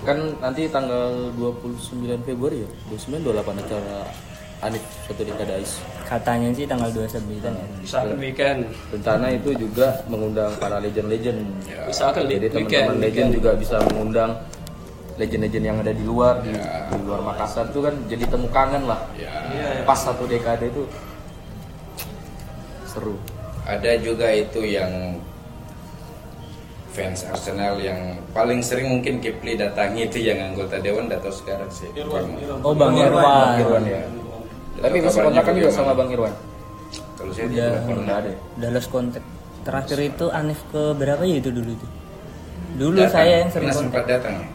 kan 0.02 0.18
nanti 0.42 0.66
tanggal 0.66 1.30
29 1.38 1.94
Februari 2.26 2.66
ya 2.66 2.70
29 2.90 3.22
28 3.22 3.62
acara 3.62 4.02
Anif 4.62 4.82
satu 5.04 5.22
dekade 5.22 5.58
Ais 5.58 5.82
Katanya 6.06 6.52
sih 6.52 6.68
tanggal 6.68 6.92
29 6.92 7.18
ya. 7.42 7.50
Misalkan 7.80 8.16
weekend. 8.20 8.60
rencana 8.92 9.26
itu 9.32 9.50
juga 9.56 9.96
mengundang 10.06 10.52
para 10.56 10.78
legend-legend 10.78 11.40
Ya. 11.66 11.82
Misalkan 11.84 12.28
jadi 12.28 12.46
teman-teman 12.46 12.96
legend 13.00 13.02
weekend. 13.02 13.30
juga 13.32 13.50
bisa 13.56 13.76
mengundang 13.90 14.30
legend-legend 15.18 15.64
yang 15.66 15.76
ada 15.80 15.90
di 15.90 16.04
luar 16.04 16.38
di, 16.40 16.54
Ya. 16.54 16.86
di 16.88 17.02
luar 17.02 17.20
Makassar 17.24 17.66
itu 17.68 17.80
kan 17.80 17.94
jadi 18.06 18.24
temu 18.28 18.46
kangen 18.48 18.82
lah 18.86 19.00
Ya. 19.18 19.32
Iya, 19.50 19.68
pas 19.82 19.98
satu 19.98 20.24
dekade 20.24 20.70
itu 20.70 20.86
seru 22.86 23.16
Ada 23.62 23.98
juga 23.98 24.26
itu 24.30 24.62
yang 24.62 25.16
fans 26.92 27.24
Arsenal 27.24 27.80
yang 27.80 27.96
paling 28.30 28.60
sering 28.60 28.84
mungkin 28.90 29.16
Kipli 29.16 29.56
datangi 29.56 30.04
itu 30.06 30.20
yang 30.20 30.52
anggota 30.52 30.76
dewan 30.76 31.08
datang 31.08 31.32
sekarang 31.32 31.70
sih. 31.72 31.88
Irwan, 31.96 32.36
Irwan. 32.36 32.60
Oh 32.60 32.74
Bang 32.76 32.92
Bang 32.92 33.08
Irwan. 33.08 33.54
Irwan 33.58 33.84
ya 33.88 34.02
tapi 34.82 34.96
masih 34.98 35.18
kabarnya 35.22 35.30
kontakan 35.30 35.52
juga 35.54 35.70
sama 35.70 35.92
Bang 35.94 36.10
Irwan 36.10 36.34
Kalau 37.14 37.30
saya 37.30 37.46
Udah. 37.46 37.70
Nggak 37.70 37.82
pernah 37.86 38.16
ada? 38.18 38.30
Udah 38.58 38.70
lost 38.74 38.88
kontak. 38.90 39.24
Terakhir 39.62 39.98
itu 40.02 40.26
Anif 40.34 40.60
ke 40.74 40.82
berapa 40.98 41.22
ya 41.22 41.36
itu 41.38 41.50
dulu 41.54 41.70
itu? 41.70 41.86
Dulu 42.74 42.98
Datang. 42.98 43.14
saya 43.14 43.34
yang 43.46 43.50
sering 43.54 43.70
kontak. 43.70 43.82
sempat 43.86 44.04
datang 44.10 44.34
ya? 44.42 44.48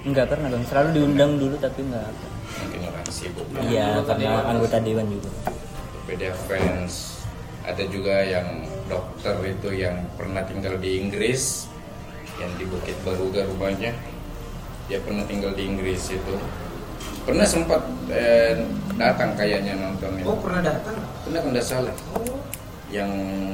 Enggak 0.00 0.26
pernah 0.32 0.48
bang, 0.48 0.64
selalu 0.64 0.88
diundang 0.96 1.32
dulu 1.36 1.54
tapi 1.60 1.80
enggak. 1.84 2.12
Mungkin 2.60 2.80
orang 2.88 3.04
sibuk. 3.08 3.46
Iya, 3.68 3.88
karena 4.04 4.32
anggota 4.48 4.76
dewan 4.80 5.06
juga. 5.12 5.30
Beda 6.08 6.30
fans. 6.48 6.94
Ada 7.64 7.84
juga 7.92 8.16
yang 8.24 8.64
dokter 8.88 9.36
itu 9.44 9.68
yang 9.76 9.96
pernah 10.16 10.42
tinggal 10.48 10.80
di 10.80 11.04
Inggris, 11.04 11.68
yang 12.40 12.48
di 12.56 12.64
Bukit 12.64 12.96
Baruga 13.04 13.44
rumahnya. 13.44 13.92
Dia 14.88 14.98
pernah 15.04 15.22
tinggal 15.28 15.52
di 15.52 15.68
Inggris 15.68 16.10
itu. 16.10 16.34
Pernah 17.30 17.46
sempat 17.46 17.78
eh, 18.10 18.58
datang 18.98 19.38
kayaknya 19.38 19.78
nonton. 19.78 20.18
Oh 20.26 20.34
pernah 20.42 20.66
datang? 20.66 20.98
Pernah 21.22 21.40
nggak 21.46 21.62
salah. 21.62 21.94
Yang 22.90 23.10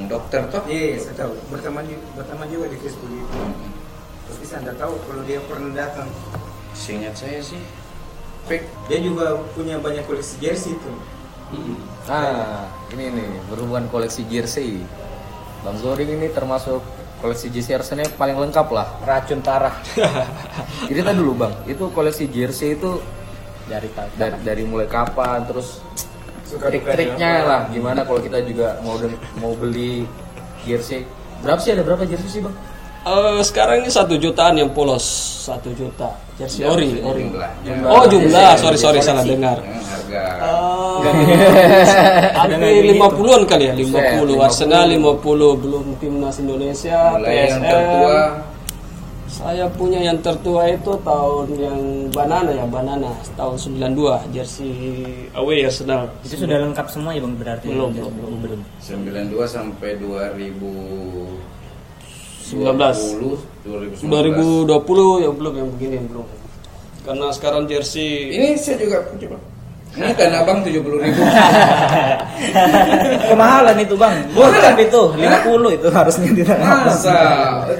dokter 0.09 0.49
toh? 0.49 0.65
Iya, 0.65 0.97
iya, 0.97 0.99
saya 1.05 1.29
tahu. 1.29 1.37
Berteman 1.53 1.85
juga, 1.85 2.05
berteman 2.17 2.49
juga 2.49 2.73
di 2.73 2.81
Facebook 2.81 3.13
itu. 3.13 3.37
Hmm. 3.37 3.53
Tapi 4.33 4.45
saya 4.49 4.65
nggak 4.65 4.81
tahu 4.81 4.95
kalau 5.05 5.23
dia 5.29 5.45
pernah 5.45 5.71
datang. 5.77 6.09
Seingat 6.73 7.21
saya 7.21 7.45
sih 7.45 7.61
fake. 8.49 8.65
Dia 8.89 8.99
juga 9.05 9.37
punya 9.53 9.77
banyak 9.77 10.09
koleksi 10.09 10.41
jersey 10.41 10.73
itu. 10.73 10.93
Ah, 12.09 12.65
ini 12.97 13.13
nih 13.13 13.29
berhubungan 13.53 13.93
koleksi 13.93 14.25
jersey. 14.33 14.81
Bang 15.61 15.77
Zoring 15.85 16.17
ini 16.17 16.33
termasuk 16.33 16.81
koleksi 17.21 17.53
jersey 17.53 17.77
Arsenal 17.77 18.09
paling 18.17 18.41
lengkap 18.41 18.73
lah. 18.73 18.89
Racun 19.05 19.45
parah 19.45 19.77
Jadi 20.89 21.01
tadi 21.07 21.17
dulu 21.19 21.45
bang, 21.45 21.53
itu 21.69 21.85
koleksi 21.93 22.25
jersey 22.31 22.79
itu 22.79 23.03
dari 23.67 23.89
dari, 24.15 24.37
dari 24.43 24.63
mulai 24.63 24.87
kapan, 24.87 25.43
terus 25.47 25.83
trik-triknya 26.47 27.31
lah, 27.43 27.61
gimana 27.71 28.07
kalau 28.07 28.23
kita 28.23 28.39
juga 28.47 28.79
mau 28.87 28.95
mau 29.43 29.53
beli 29.59 30.07
jersey. 30.63 31.03
Berapa 31.43 31.59
sih 31.59 31.75
ada 31.75 31.83
berapa 31.83 32.07
jersey 32.07 32.39
sih 32.39 32.41
bang? 32.43 32.55
Eh, 33.07 33.39
sekarang 33.47 33.87
ini 33.87 33.91
satu 33.91 34.19
jutaan 34.19 34.59
yang 34.59 34.71
polos, 34.75 35.07
satu 35.47 35.71
juta. 35.79 36.11
Jersey 36.39 36.67
ori, 36.67 36.99
ori. 37.07 37.31
Oh 37.87 38.03
jumlah, 38.07 38.59
sorry 38.59 38.75
sorry 38.79 38.99
salah 38.99 39.23
dengar. 39.23 39.63
Yang 39.63 39.87
harga. 39.87 40.23
Hampir 42.35 42.83
50-an 42.99 43.43
kali 43.47 43.65
ya, 43.71 43.75
50. 43.79 43.95
Set, 43.95 44.43
Arsenal 44.43 44.91
50, 44.91 45.63
belum 45.63 45.85
timnas 46.03 46.37
Indonesia, 46.43 46.99
mulai 47.15 47.47
yang 47.47 47.63
PSM. 47.63 48.56
Saya 49.27 49.67
punya 49.75 49.99
yang 49.99 50.23
tertua 50.23 50.71
itu 50.71 50.95
tahun 51.03 51.49
yang 51.59 51.79
banana 52.15 52.51
ya, 52.55 52.63
banana 52.67 53.11
tahun 53.35 53.59
92 53.59 54.31
jersey 54.31 54.71
away 55.35 55.67
Arsenal. 55.67 56.07
Itu 56.23 56.47
sudah 56.47 56.63
lengkap 56.63 56.87
semua 56.87 57.11
ya 57.11 57.21
bang 57.27 57.35
berarti? 57.35 57.67
Belum, 57.69 57.91
Ya, 57.91 58.07
belum, 58.07 58.35
belum. 58.43 58.61
92 58.79 59.47
sampai 59.51 59.99
2000 59.99 61.47
19. 62.47 63.43
2019. 63.67 64.07
2020 64.07 65.27
ya 65.27 65.31
belum 65.35 65.55
yang 65.59 65.69
begini 65.75 65.95
yang 65.99 66.07
belum. 66.07 66.27
Karena 67.03 67.27
sekarang 67.35 67.67
jersey 67.67 68.31
Ini 68.35 68.55
saya 68.55 68.79
juga 68.79 69.03
Bang. 69.11 69.56
Ini 69.97 70.13
tanah 70.13 70.45
abang 70.45 70.61
70 70.61 70.77
ribu. 70.77 71.23
Kemahalan 73.33 73.77
itu 73.81 73.97
bang. 73.97 74.13
Bocap 74.37 74.77
itu 74.77 75.03
50 75.17 75.77
itu 75.81 75.89
harusnya 75.89 76.31
di 76.37 76.45
tanah. 76.45 76.85
Masa? 76.85 77.17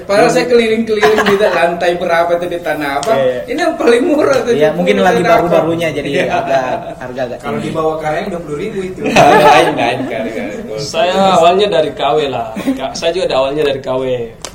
Padahal 0.09 0.33
saya 0.33 0.49
keliling-keliling 0.49 1.21
di 1.29 1.37
lantai 1.61 1.93
berapa 2.01 2.41
itu 2.41 2.47
di 2.49 2.59
tanah 2.65 3.05
abang. 3.05 3.21
Iya, 3.21 3.29
iya. 3.29 3.41
Ini 3.53 3.61
yang 3.69 3.75
paling 3.77 4.03
murah 4.09 4.39
tuh. 4.41 4.53
Iya 4.57 4.69
mungkin 4.73 4.97
70 4.97 5.05
lagi 5.05 5.21
Abang. 5.21 5.31
baru-barunya 5.45 5.89
jadi 5.93 6.09
Iya. 6.09 6.25
agak 6.33 6.65
harga 6.97 7.21
agak 7.29 7.39
Kalau 7.45 7.59
di 7.61 7.71
bawah 7.71 7.97
karang 8.01 8.27
20 8.33 8.63
ribu 8.65 8.79
itu. 8.81 9.01
Lain 9.53 9.69
lain 9.77 9.99
kali 10.09 10.31
kali. 10.33 10.53
Saya 10.81 11.37
awalnya 11.37 11.69
dari 11.69 11.91
KW 11.93 12.19
lah. 12.33 12.57
Saya 12.97 13.13
juga 13.13 13.25
ada 13.29 13.37
awalnya 13.45 13.63
dari 13.69 13.81
KW. 13.85 14.03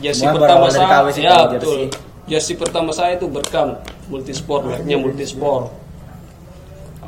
Jersey 0.01 0.25
pertama 0.25 0.65
saya, 0.65 0.87
KW 0.89 1.05
sih 1.13 1.23
ya 1.23 1.45
betul. 1.45 1.53
jersey. 1.53 1.83
Jersey 2.25 2.55
pertama 2.57 2.89
saya 2.89 3.19
itu 3.19 3.29
berkam 3.29 3.77
multisport, 4.09 4.65
mereknya 4.65 4.97
multisport. 4.97 5.80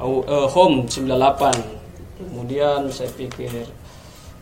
Eh, 0.04 0.48
home 0.52 0.84
98. 0.92 1.56
Kemudian 2.20 2.92
saya 2.92 3.08
pikir 3.16 3.64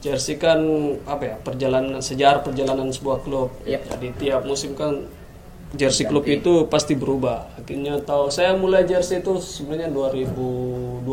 jersey 0.01 0.41
kan 0.41 0.57
apa 1.05 1.23
ya 1.29 1.35
perjalanan 1.37 2.01
sejarah 2.01 2.41
perjalanan 2.41 2.89
sebuah 2.89 3.21
klub. 3.21 3.53
Yep. 3.69 3.81
Jadi 3.93 4.07
tiap 4.17 4.41
musim 4.49 4.73
kan 4.73 5.05
jersey 5.77 6.09
klub 6.09 6.25
itu 6.25 6.65
pasti 6.65 6.97
berubah. 6.97 7.61
Akhirnya 7.61 8.01
tahu 8.01 8.33
saya 8.33 8.57
mulai 8.57 8.89
jersey 8.89 9.21
itu 9.21 9.37
sebenarnya 9.37 9.93
2012. 9.93 11.05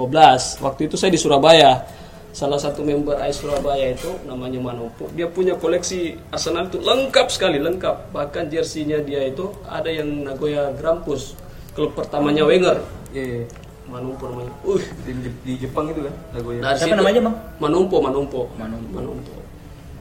Waktu 0.64 0.80
itu 0.88 0.96
saya 0.96 1.12
di 1.12 1.20
Surabaya. 1.20 1.84
Salah 2.28 2.61
satu 2.61 2.84
member 2.84 3.18
AIS 3.18 3.40
Surabaya 3.40 3.92
itu 3.92 4.09
namanya 4.28 4.61
Manopo. 4.61 5.09
Dia 5.16 5.26
punya 5.28 5.57
koleksi 5.57 6.16
Arsenal 6.28 6.68
itu 6.70 6.78
lengkap 6.78 7.28
sekali, 7.32 7.57
lengkap. 7.59 8.12
Bahkan 8.14 8.53
jersinya 8.53 9.01
dia 9.01 9.26
itu 9.26 9.49
ada 9.64 9.88
yang 9.88 10.28
Nagoya 10.28 10.70
Grampus, 10.76 11.34
klub 11.72 11.96
pertamanya 11.96 12.44
Wenger. 12.44 12.84
Iya, 13.11 13.49
Manopo 13.89 14.24
namanya. 14.28 14.53
Uh, 14.62 14.80
di, 15.03 15.12
di 15.43 15.53
Jepang 15.57 15.89
itu 15.89 16.05
kan 16.05 16.14
Nagoya. 16.36 16.61
dari 16.61 16.76
Siapa 16.76 16.93
situ- 16.93 16.99
namanya, 17.01 17.20
Bang? 17.24 17.36
Manumpo, 17.57 17.97
Manumpo. 18.05 18.41
Manumpo. 18.61 18.93
Manumpo. 18.95 19.32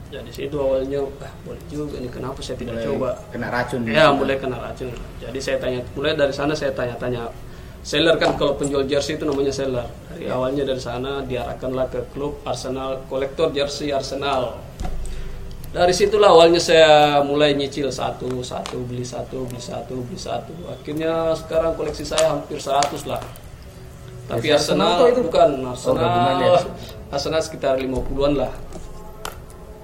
Jadi 0.08 0.30
situ 0.32 0.56
awalnya, 0.56 1.04
ah 1.20 1.32
boleh 1.44 1.60
juga 1.68 2.00
ini 2.00 2.08
kenapa 2.08 2.40
saya 2.40 2.56
tidak 2.56 2.80
Mulai 2.80 2.86
coba. 2.88 3.10
Kena 3.28 3.48
racun. 3.52 3.80
Ya 3.84 4.08
mulai 4.08 4.36
kena 4.40 4.56
racun. 4.56 4.88
Jadi 5.20 5.38
saya 5.40 5.56
tanya, 5.60 5.80
mulai 5.92 6.16
dari 6.16 6.32
sana 6.32 6.56
saya 6.56 6.72
tanya-tanya. 6.72 7.28
Seller 7.84 8.16
kan 8.16 8.36
kalau 8.40 8.56
penjual 8.56 8.88
jersey 8.88 9.20
itu 9.20 9.28
namanya 9.28 9.52
seller. 9.52 9.84
Dari 10.08 10.28
awalnya 10.32 10.64
dari 10.64 10.80
sana 10.80 11.20
diarahkanlah 11.24 11.92
ke 11.92 12.00
klub 12.12 12.40
Arsenal, 12.44 13.04
kolektor 13.08 13.52
jersey 13.52 13.92
Arsenal. 13.92 14.56
Dari 15.68 15.92
situlah 15.92 16.32
awalnya 16.32 16.56
saya 16.56 17.20
mulai 17.20 17.52
nyicil 17.52 17.92
satu, 17.92 18.40
satu, 18.40 18.80
beli 18.88 19.04
satu, 19.04 19.44
beli 19.44 19.60
satu, 19.60 20.00
beli 20.00 20.16
satu. 20.16 20.52
Akhirnya 20.72 21.36
sekarang 21.36 21.76
koleksi 21.76 22.08
saya 22.08 22.32
hampir 22.32 22.56
100 22.56 23.04
lah. 23.04 23.20
Tapi 24.28 24.44
Jersey 24.44 24.76
Arsenal 24.76 24.88
Arsenal 24.92 25.08
itu? 25.08 25.20
bukan 25.24 25.48
Oh, 25.58 25.70
Arsenal. 25.72 25.96
gabungan 25.96 26.34
ya? 26.36 26.50
Arsenal 27.16 27.40
sekitar 27.40 27.74
50-an 27.80 28.32
lah. 28.36 28.52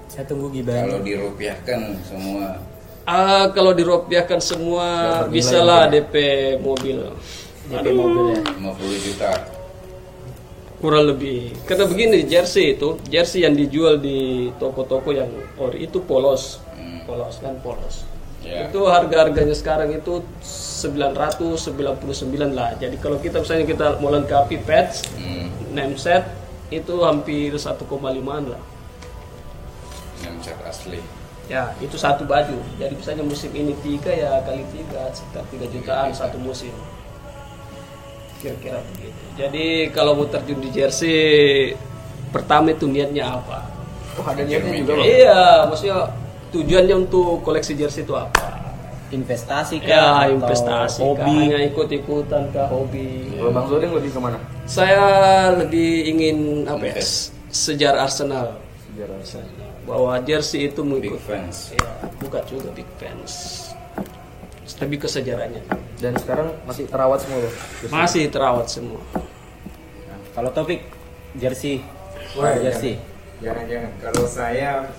Saya 0.07 0.23
tunggu 0.23 0.47
gibah. 0.47 0.77
Kalau 0.77 1.01
dirupiahkan 1.01 1.79
semua 2.05 2.61
Ah, 3.05 3.53
kalau 3.53 3.69
dirupiahkan 3.69 4.41
semua 4.41 4.85
bisa 5.27 5.61
lah 5.61 5.85
DP 5.85 6.15
mobil. 6.57 7.05
DP 7.69 7.87
mobil 7.93 8.33
ya. 8.33 8.41
50 8.41 9.05
juta. 9.05 9.29
Kurang 10.81 11.13
lebih. 11.13 11.53
Karena 11.65 11.85
begini 11.85 12.25
jersey 12.25 12.73
itu, 12.73 12.97
jersey 13.05 13.45
yang 13.45 13.53
dijual 13.53 13.97
di 13.97 14.49
toko-toko 14.57 15.13
yang 15.13 15.29
ori 15.57 15.85
itu 15.85 16.01
polos. 16.01 16.61
Polos 17.05 17.37
kan 17.37 17.53
polos. 17.61 18.05
Ya. 18.45 18.69
Itu 18.69 18.85
harga-harganya 18.85 19.57
sekarang 19.57 19.89
itu 19.89 20.21
999 20.39 22.53
lah. 22.53 22.77
Jadi 22.77 23.01
kalau 23.01 23.17
kita 23.17 23.41
misalnya 23.41 23.65
kita 23.65 23.97
mau 23.97 24.13
lengkapi 24.13 24.61
patch, 24.61 25.09
Hmm. 25.17 25.49
name 25.73 25.97
set 25.97 26.29
itu 26.69 27.01
hampir 27.01 27.57
1,5 27.57 28.53
lah. 28.53 28.61
Yang 30.21 30.35
cat 30.45 30.61
asli. 30.69 31.01
Ya, 31.45 31.77
itu 31.77 31.93
satu 31.97 32.25
baju. 32.25 32.57
Jadi 32.77 32.93
misalnya 32.97 33.21
musim 33.21 33.53
ini 33.53 33.73
tiga 33.81 34.09
ya 34.09 34.41
kali 34.41 34.65
tiga 34.73 35.09
sekitar 35.13 35.45
tiga 35.49 35.65
jutaan 35.69 36.09
satu 36.09 36.41
musim. 36.41 36.73
Kira-kira 38.41 38.81
begitu. 38.93 39.21
Jadi 39.37 39.89
kalau 39.89 40.17
mau 40.17 40.25
terjun 40.25 40.61
di 40.61 40.69
jersey, 40.69 41.73
pertama 42.29 42.73
itu 42.73 42.85
niatnya 42.85 43.41
apa? 43.41 43.65
Oh, 44.17 44.25
ada 44.25 44.41
niatnya 44.41 44.73
juga 44.73 45.01
bang. 45.01 45.05
Iya, 45.05 45.69
maksudnya 45.69 45.97
tujuannya 46.55 46.95
untuk 46.95 47.43
koleksi 47.43 47.75
jersey 47.75 48.07
itu 48.07 48.15
apa? 48.15 48.55
investasi 49.13 49.75
kah 49.85 49.87
Ya, 49.87 50.05
atau 50.25 50.33
investasi 50.41 50.99
hobi 51.05 51.33
hanya 51.45 51.59
ikut-ikutan 51.69 52.49
kah 52.49 52.67
hobi. 52.67 53.29
Kalau 53.37 53.51
bang 53.53 53.65
Zodeng 53.69 53.91
lebih 53.93 54.11
ke 54.11 54.19
mana? 54.19 54.37
Saya 54.65 55.03
lebih 55.53 56.09
ingin 56.09 56.65
apa 56.65 56.83
ya? 56.89 56.95
Sejarah 57.53 58.09
Arsenal. 58.09 58.57
Sejarah. 58.91 59.21
Bahwa 59.85 60.17
jersey 60.25 60.73
itu 60.73 60.81
Big 60.81 60.89
mengikut 60.89 61.21
fans. 61.21 61.77
Ya, 61.77 61.91
bukan 62.17 62.41
juga 62.49 62.69
big 62.73 62.89
fans. 62.97 63.61
Lebih 64.81 65.05
ke 65.05 65.07
sejarahnya. 65.07 65.61
Dan 66.01 66.17
sekarang 66.17 66.51
masih 66.65 66.89
terawat 66.89 67.21
semua 67.21 67.37
loh. 67.45 67.53
Masih 67.93 68.23
terawat 68.27 68.67
semua. 68.67 68.99
Nah, 69.13 70.19
kalau 70.33 70.49
topik 70.51 70.81
jersey 71.37 71.85
Wah, 72.35 72.57
jersey 72.59 72.99
Jangan-jangan. 73.39 73.91
Kalau 73.99 74.23
saya 74.27 74.89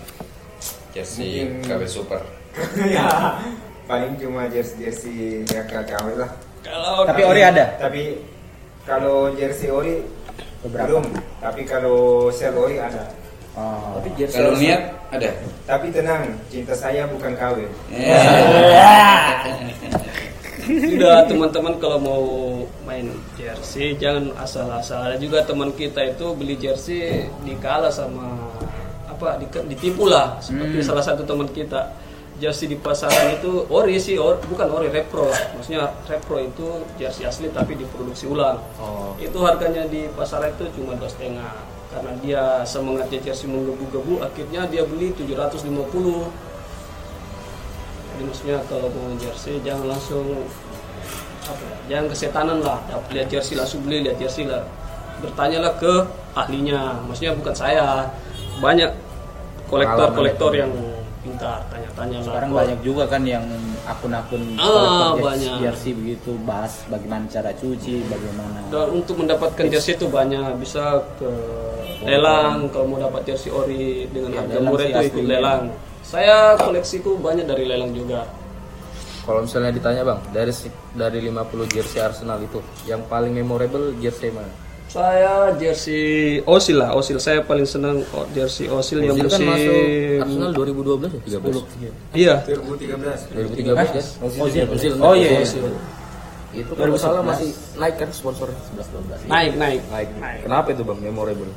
Jersey 0.97 1.45
Mungkin- 1.45 1.69
KW 1.69 1.83
Super. 1.85 2.21
ya 2.89 3.37
paling 3.85 4.17
cuma 4.17 4.49
jersey 4.49 4.81
jersey 4.81 5.45
yang 5.45 5.67
KKW 5.67 6.17
lah. 6.17 6.31
Kalau 6.65 7.05
tapi 7.05 7.21
ori 7.23 7.41
ada 7.41 7.77
Tapi 7.77 8.17
kalau 8.83 9.31
jersey 9.31 9.69
ori 9.69 10.01
Beberapa. 10.59 10.99
belum. 10.99 11.05
Tapi 11.39 11.61
kalau 11.63 12.27
sel 12.29 12.57
ori 12.57 12.77
ada. 12.77 13.07
oh. 13.55 14.01
Tapi 14.01 14.09
jersey 14.17 14.37
Kalau 14.37 14.53
niat 14.57 14.81
ada. 15.07 15.29
Tapi 15.63 15.87
tenang, 15.91 16.23
cinta 16.49 16.73
saya 16.73 17.05
bukan 17.07 17.37
KW. 17.37 17.57
Sudah 20.67 21.23
teman-teman 21.23 21.79
kalau 21.79 21.99
mau 22.01 22.23
main 22.83 23.07
jersey 23.37 23.95
jangan 23.95 24.33
asal-asal. 24.35 25.05
Ada 25.05 25.17
juga 25.17 25.45
teman 25.45 25.71
kita 25.71 26.03
itu 26.03 26.33
beli 26.35 26.57
jersey 26.57 27.29
dikalah 27.45 27.87
sama 27.87 28.35
apa 29.17 29.41
di, 29.41 29.49
ditipu 29.49 30.13
lah 30.13 30.37
seperti 30.45 30.85
salah 30.85 31.01
satu 31.01 31.25
teman 31.25 31.49
kita 31.49 31.97
jersey 32.37 32.69
di 32.69 32.77
pasaran 32.77 33.33
itu 33.33 33.65
ori 33.73 33.97
sih 33.97 34.21
or- 34.21 34.37
bukan 34.45 34.69
ori 34.69 34.93
repro. 34.93 35.25
Maksudnya 35.57 35.89
repro 36.05 36.37
itu 36.37 36.85
jersey 37.01 37.25
asli 37.25 37.49
tapi 37.49 37.81
diproduksi 37.81 38.29
ulang. 38.29 38.61
Oh. 38.77 39.17
itu 39.17 39.41
harganya 39.41 39.89
di 39.89 40.05
pasaran 40.13 40.53
itu 40.53 40.69
cuma 40.77 40.93
dua 41.01 41.09
setengah. 41.09 41.57
Karena 41.89 42.13
dia 42.21 42.43
semangatnya 42.69 43.25
jersey 43.25 43.49
menggebu-gebu 43.49 44.21
akhirnya 44.21 44.69
dia 44.69 44.85
beli 44.85 45.17
750 45.17 46.29
jadi 48.17 48.33
maksudnya 48.33 48.59
kalau 48.65 48.89
mau 48.97 49.13
jersey 49.21 49.61
jangan 49.61 49.93
langsung 49.93 50.25
apa 51.45 51.63
ya, 51.69 51.77
jangan 51.93 52.07
kesetanan 52.09 52.59
lah. 52.65 52.81
Lihat 53.13 53.29
jersey 53.29 53.57
langsung 53.61 53.85
beli 53.85 54.09
lihat 54.09 54.17
jersey 54.17 54.49
lah. 54.49 54.65
Bertanyalah 55.21 55.77
ke 55.77 56.05
ahlinya. 56.33 57.01
Maksudnya 57.05 57.37
bukan 57.37 57.53
saya. 57.53 58.09
Banyak 58.57 58.89
kolektor 59.67 60.09
kolektor 60.13 60.53
yang 60.53 60.71
pintar 61.21 61.59
tanya-tanya 61.67 62.19
lah. 62.19 62.27
Sekarang 62.29 62.49
Kok- 62.49 62.59
banyak 62.63 62.79
juga 62.81 63.05
kan 63.07 63.23
yang 63.23 63.45
akun-akun 63.83 64.43
Ah, 64.57 65.11
banyak. 65.13 65.59
jersey 65.59 65.93
begitu 65.93 66.39
bahas 66.43 66.87
bagaimana 66.87 67.27
cara 67.27 67.51
cuci 67.51 68.07
bagaimana 68.07 68.59
dan 68.67 68.87
untuk 68.91 69.15
mendapatkan 69.19 69.65
jersey 69.67 69.95
itu 69.95 70.07
banyak. 70.07 70.55
Bisa 70.59 70.83
ke 71.19 71.31
lelang 72.03 72.71
kalau 72.71 72.87
mau 72.87 72.99
dapat 72.99 73.27
jersey 73.27 73.51
ori 73.51 74.07
dengan 74.07 74.31
Ya, 74.33 74.39
harga 74.41 74.59
murah 74.61 74.87
itu 74.87 75.01
ikut 75.11 75.25
lelang. 75.27 75.63
Saya 76.03 76.55
koleksiku 76.55 77.19
banyak 77.19 77.47
dari 77.47 77.67
lelang 77.67 77.91
juga. 77.91 78.23
Kalau 79.27 79.43
misalnya 79.43 79.75
ditanya 79.75 80.07
bang, 80.07 80.21
dari 80.31 80.55
dari 80.95 81.19
50 81.21 81.67
jersey 81.67 81.99
Arsenal 81.99 82.39
itu, 82.39 82.63
yang 82.87 83.03
paling 83.11 83.35
memorable 83.35 83.91
jersey 83.99 84.31
mana? 84.31 84.47
Saya 84.97 85.33
jersey 85.61 86.41
Osil 86.49 86.77
lah 86.81 86.97
Osil 86.97 87.21
saya 87.21 87.45
paling 87.45 87.69
senang 87.69 88.01
jersey 88.33 88.65
Osil 88.73 89.05
yang 89.05 89.21
Ozil 89.21 89.29
kan 89.29 89.41
musim 89.45 89.49
masuk 89.53 89.77
Arsenal 90.25 90.51
2012 90.57 91.05
ya? 91.05 91.11
13. 92.17 92.17
iya 92.17 92.35
2013. 92.49 93.37
2013 93.61 93.77
kan? 93.77 94.05
Ozil. 94.41 94.65
Ozil. 94.73 94.93
Oh, 94.97 95.13
iya, 95.13 95.37
iya. 95.37 95.41
Ozil. 95.45 95.65
Itu 96.57 96.73
kalau 96.73 96.97
salah 96.97 97.21
masih 97.21 97.53
naik 97.77 98.01
kan 98.01 98.09
sponsor 98.09 98.49
11 98.73 99.29
12. 99.29 99.29
naik 99.29 99.53
naik 99.61 99.81
Naik. 99.93 100.41
Kenapa 100.49 100.69
itu 100.73 100.83
bang 100.83 101.01
memorable? 101.05 101.53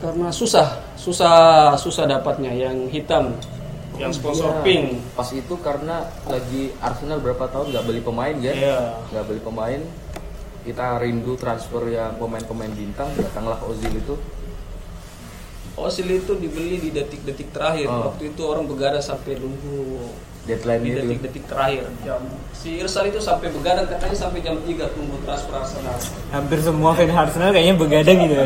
karena 0.00 0.32
susah 0.32 0.80
susah 0.96 1.36
susah 1.76 2.08
dapatnya 2.08 2.48
yang 2.56 2.88
hitam 2.88 3.36
yang 4.00 4.08
sponsor 4.16 4.48
Iya. 4.48 4.64
pink 4.64 4.86
Pas 5.12 5.28
itu 5.28 5.54
karena 5.60 6.08
lagi 6.24 6.72
Arsenal 6.80 7.20
berapa 7.20 7.44
tahun 7.52 7.68
nggak 7.68 7.84
beli 7.84 8.00
pemain 8.00 8.32
kan? 8.32 8.56
Nggak 9.12 9.24
beli 9.28 9.40
pemain. 9.44 9.80
Kita 10.60 11.00
rindu 11.00 11.34
transfer 11.34 11.82
yang 11.88 12.20
pemain-pemain 12.20 12.70
bintang. 12.70 13.08
Datanglah 13.16 13.58
Ozil 13.64 13.92
itu. 13.92 14.14
Osil 15.80 16.08
itu 16.12 16.36
dibeli 16.36 16.76
di 16.76 16.90
detik-detik 16.92 17.56
terakhir 17.56 17.88
Oh. 17.88 18.12
waktu 18.12 18.36
itu 18.36 18.42
orang 18.44 18.68
begadang 18.68 19.00
sampai 19.00 19.40
nunggu 19.40 20.12
Deadline 20.44 20.82
di 20.84 20.90
detik-detik 20.92 21.44
terakhir 21.48 21.88
jam 22.04 22.20
si 22.52 22.80
Irsal 22.80 23.08
itu 23.08 23.16
sampai 23.16 23.48
begadang 23.48 23.88
katanya 23.88 24.12
sampai 24.12 24.44
jam 24.44 24.60
3 24.60 24.66
tunggu 24.92 25.16
transfer 25.24 25.56
Arsenal 25.56 25.96
Hampir 26.32 26.58
semua 26.60 26.92
fan 26.92 27.08
Arsenal 27.08 27.54
kayaknya 27.54 27.80
begadang 27.80 28.16
gitu 28.28 28.34
ya. 28.34 28.44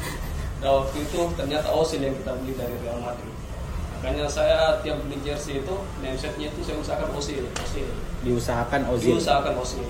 dan 0.64 0.70
waktu 0.80 0.96
itu 1.04 1.18
ternyata 1.36 1.68
Osil 1.76 2.00
yang 2.00 2.14
kita 2.16 2.32
beli 2.40 2.52
dari 2.56 2.76
Real 2.80 3.00
Madrid 3.04 3.34
makanya 3.92 4.24
saya 4.24 4.80
tiap 4.80 4.96
beli 5.04 5.20
jersey 5.20 5.60
itu 5.60 5.74
namesetnya 6.00 6.46
itu 6.48 6.60
saya 6.64 6.76
usahakan 6.80 7.08
Osil 7.20 7.44
Osil 7.52 7.88
diusahakan 8.24 8.80
Ozil 8.96 9.08
diusahakan 9.12 9.54
Osil 9.60 9.84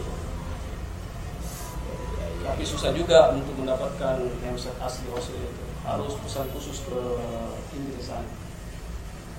tapi 2.46 2.62
susah 2.62 2.90
juga 2.94 3.34
untuk 3.34 3.54
mendapatkan 3.58 4.16
nameset 4.40 4.74
asli 4.78 5.06
Osil 5.10 5.34
itu 5.34 5.64
harus 5.82 6.14
pesan 6.22 6.46
khusus 6.54 6.82
ke 6.86 6.98
Inggris 7.74 8.06
sana 8.06 8.26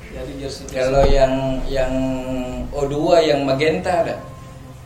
jadi 0.07 0.31
jersey 0.39 0.63
Kalau 0.71 1.03
yang 1.03 1.59
yang 1.67 1.91
O2 2.71 2.95
yang 3.27 3.43
magenta 3.43 4.07
ada? 4.07 4.15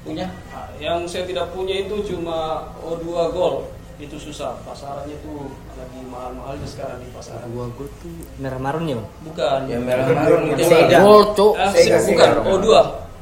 Punya? 0.02 0.34
Nah, 0.50 0.66
yang 0.82 1.06
saya 1.06 1.30
tidak 1.30 1.54
punya 1.54 1.86
itu 1.86 1.94
cuma 2.10 2.74
O2 2.82 3.06
Gold 3.30 3.70
itu 4.02 4.18
susah 4.18 4.58
pasarannya 4.66 5.14
tuh 5.22 5.54
lagi 5.78 6.02
mahal-mahalnya 6.10 6.66
sekarang 6.66 7.06
di 7.06 7.10
pasaran 7.14 7.46
Gua 7.54 7.70
gua 7.78 7.86
tuh 8.02 8.10
merah 8.42 8.58
marun 8.58 8.90
ya 8.90 8.98
bukan 9.22 9.60
Yang 9.70 9.84
merah 9.86 10.06
marun 10.10 10.42
itu 10.50 10.64
Sega. 10.66 10.90
Bang. 10.90 11.04
Gold 11.06 11.30
cok. 11.38 11.54
Ah, 11.54 11.70
bukan 11.70 12.02
Sega. 12.02 12.26
O2 12.42 12.68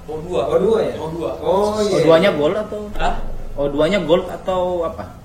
O2 0.07 0.27
O2 0.31 0.67
ya? 0.79 0.93
O2 0.95 1.19
Oh 1.43 1.77
iya. 1.83 1.95
O2-nya 1.99 2.29
gold 2.39 2.55
atau 2.55 2.81
Hah? 2.95 3.15
O2-nya 3.59 3.99
gold 4.07 4.25
atau 4.25 4.87
apa? 4.87 5.19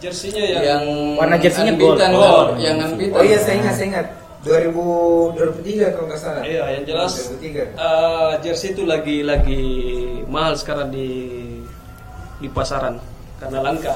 jersinya 0.00 0.40
yang, 0.40 0.64
Yang 0.64 0.84
Warna 1.20 1.36
jersey-nya 1.36 1.74
gold. 1.76 2.00
Oh, 2.00 2.00
Bang. 2.00 2.56
yang 2.56 2.76
Anbitan. 2.80 3.14
Oh 3.14 3.22
iya, 3.22 3.36
saya 3.36 3.60
ingat, 3.60 3.74
saya 3.76 3.86
ingat. 3.92 4.06
2000 4.40 4.72
2003 5.36 5.92
kalau 5.92 6.06
nggak 6.08 6.16
salah. 6.16 6.40
iya 6.40 6.64
yang 6.72 6.88
jelas 6.88 7.12
2003. 7.36 7.76
eh, 7.76 8.32
jersey 8.40 8.72
itu 8.72 8.88
lagi 8.88 9.20
lagi 9.20 9.62
mahal 10.26 10.56
sekarang 10.56 10.88
di 10.88 11.08
di 12.40 12.48
pasaran 12.48 12.96
karena 13.36 13.60
langka 13.60 13.92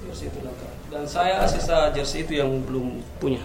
jersey 0.00 0.32
itu 0.32 0.40
langka 0.40 0.64
dan 0.88 1.04
saya 1.04 1.44
sisa 1.44 1.92
jersey 1.92 2.24
itu 2.24 2.40
yang 2.40 2.48
belum 2.64 3.04
punya 3.20 3.44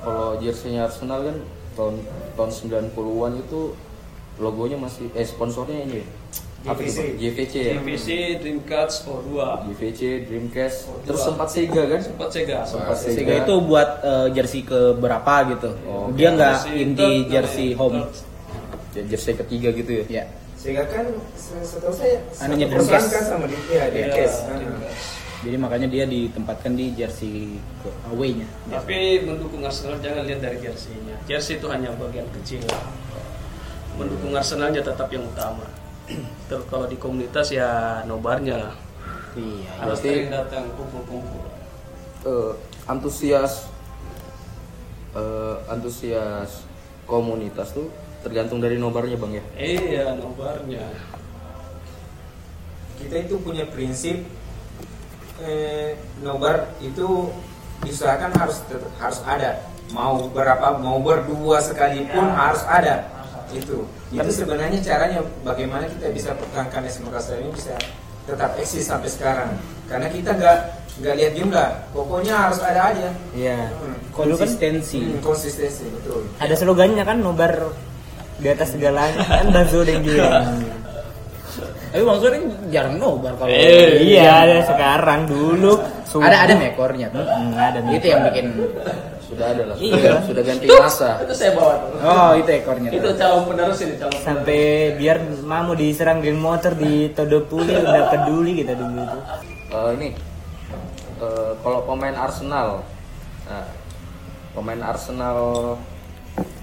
Kalau 0.00 0.36
jerseynya 0.36 0.84
Arsenal 0.84 1.24
kan 1.24 1.36
tahun 1.72 1.94
tahun 2.36 2.50
90-an 2.92 3.32
itu 3.40 3.60
logonya 4.36 4.76
masih 4.76 5.08
eh 5.12 5.24
sponsornya 5.24 5.84
ini. 5.84 6.04
JVC. 6.60 6.98
JVC 7.16 7.54
ya. 7.56 7.72
TVC 7.74 8.06
Dreamcatch 8.36 8.94
O2 9.02 9.32
JVC, 9.66 10.00
Dreamcast, 10.22 10.76
Oh, 10.86 11.00
terus 11.02 11.16
dua. 11.16 11.26
sempat 11.26 11.48
Sega 11.48 11.82
kan? 11.86 12.00
sempat 12.02 12.28
Sega 12.28 12.58
Sempat 12.62 12.96
Sega 12.96 13.34
itu 13.40 13.54
buat 13.62 13.88
eh, 14.00 14.26
jersey 14.30 14.60
ke 14.60 14.92
berapa 14.94 15.34
gitu. 15.48 15.72
Dia 16.12 16.28
nggak 16.30 16.54
inti 16.70 17.08
jersey 17.26 17.68
namanya, 17.70 17.80
home. 17.80 17.98
third. 18.04 18.28
Ya, 18.90 19.02
jersey 19.08 19.32
ketiga 19.34 19.68
gitu 19.72 19.90
ya. 19.90 20.04
Ya. 20.10 20.24
Sehingga 20.52 20.84
kan 20.84 21.08
se- 21.32 21.64
setahu 21.64 21.94
saya 21.94 22.20
Anunya 22.38 22.68
Dreamcast. 22.68 23.08
kan 23.08 23.24
sama 23.24 23.44
di 23.46 23.56
ya, 23.66 23.72
Iya, 23.72 23.84
Dreamcast. 23.88 24.36
Dreamcast. 24.46 25.04
Jadi 25.40 25.56
makanya 25.56 25.88
dia 25.88 26.04
ditempatkan 26.04 26.72
di 26.74 26.92
jersey 26.92 27.56
ke 27.80 27.88
away-nya. 28.10 28.44
Tapi 28.68 29.24
mendukung 29.24 29.64
Arsenal 29.64 29.96
jangan 29.96 30.28
lihat 30.28 30.44
dari 30.44 30.60
jersey-nya. 30.60 31.16
Jersey 31.24 31.56
itu 31.56 31.64
hanya 31.64 31.88
bagian 31.94 32.28
kecil. 32.36 32.60
Mendukung 33.94 34.32
Arsenalnya 34.32 34.80
tetap 34.80 35.08
yang 35.08 35.24
utama. 35.24 35.64
Terus 36.50 36.64
kalau 36.66 36.86
di 36.90 36.96
komunitas 36.98 37.50
ya 37.50 38.02
nobarnya 38.04 38.56
lah. 38.68 38.74
Iya. 39.38 39.70
Harus 39.78 39.98
sering 40.02 40.30
datang 40.30 40.66
kumpul-kumpul. 40.74 41.46
Eh, 42.26 42.52
antusias 42.84 43.70
eh, 45.14 45.56
antusias 45.70 46.66
komunitas 47.06 47.70
tuh 47.74 47.86
tergantung 48.26 48.58
dari 48.58 48.76
nobarnya 48.76 49.16
bang 49.16 49.32
ya. 49.38 49.44
Iya 49.56 50.04
nobarnya. 50.18 50.84
Kita 53.00 53.16
itu 53.16 53.40
punya 53.40 53.64
prinsip 53.70 54.26
eh, 55.40 55.96
nobar 56.20 56.68
itu 56.84 57.32
diusahakan 57.80 58.30
harus 58.36 58.60
tetap- 58.68 58.92
harus 59.00 59.20
ada. 59.24 59.64
mau 59.90 60.22
berapa 60.30 60.78
mau 60.78 61.02
berdua 61.02 61.58
sekalipun 61.58 62.22
harus 62.30 62.62
ada 62.62 63.10
itu 63.50 63.82
itu 64.12 64.30
sebenarnya 64.34 64.78
caranya 64.80 65.18
bagaimana 65.40 65.86
kita 65.88 66.10
bisa 66.10 66.30
pertahankan 66.32 66.82
es 66.82 66.98
Makassar 66.98 67.38
ini 67.38 67.50
bisa 67.50 67.74
tetap 68.22 68.52
eksis 68.54 68.84
sampai 68.84 69.06
sekarang 69.06 69.50
karena 69.86 70.06
kita 70.06 70.30
nggak 70.32 70.56
nggak 70.98 71.14
lihat 71.16 71.32
jumlah 71.32 71.68
pokoknya 71.90 72.34
harus 72.40 72.58
ada 72.60 72.90
aja 72.90 73.08
Iya. 73.32 73.70
Hmm. 73.72 73.96
Konsistensi 74.10 74.98
Hmm, 75.00 75.20
konsistensi 75.20 75.86
betul 75.88 76.26
ada 76.36 76.52
slogannya 76.52 77.02
kan 77.02 77.18
nobar 77.18 77.54
di 78.36 78.48
atas 78.48 78.74
segalanya 78.74 79.22
kan 79.22 79.46
Bazo 79.48 79.80
dan 79.80 80.02
juga. 80.02 80.28
tapi 81.90 82.02
maksudnya 82.02 82.38
jarang 82.70 82.96
nobar 82.96 83.34
kalau 83.34 83.50
iya, 83.50 84.46
ada 84.46 84.62
sekarang 84.64 85.26
dulu. 85.26 85.74
subuh. 86.04 86.22
ada 86.22 86.46
ada 86.46 86.54
mekornya 86.54 87.10
tuh 87.10 87.22
Hmm, 87.22 87.50
ada 87.52 87.78
itu 87.90 88.06
yang 88.06 88.22
bikin 88.26 88.46
Sudah 89.30 89.46
ada 89.46 89.62
lah. 89.70 89.76
Iya. 89.78 90.26
Sudah, 90.26 90.42
ganti 90.42 90.66
rasa. 90.66 91.22
Itu 91.22 91.32
saya 91.32 91.54
bawa 91.54 91.74
tuh. 91.78 92.02
oh 92.02 92.30
itu 92.34 92.50
ekornya 92.50 92.90
Itu 92.90 93.06
tuh. 93.06 93.14
calon 93.14 93.42
penerus 93.46 93.78
ini 93.78 93.94
calon. 93.94 94.18
sampai 94.18 94.60
biar 94.98 95.16
mau 95.46 95.70
diserang 95.72 96.18
geng 96.18 96.36
motor 96.36 96.74
di 96.74 97.14
Todopuli 97.14 97.70
udah 97.70 98.10
peduli 98.10 98.58
kita 98.58 98.74
dulu 98.74 98.98
itu. 98.98 99.18
Eh, 99.70 99.90
ini 99.94 100.08
eh, 101.16 101.50
kalau 101.62 101.86
pemain 101.86 102.16
Arsenal, 102.16 102.82
nah, 103.46 103.66
pemain 104.50 104.82
Arsenal 104.82 105.38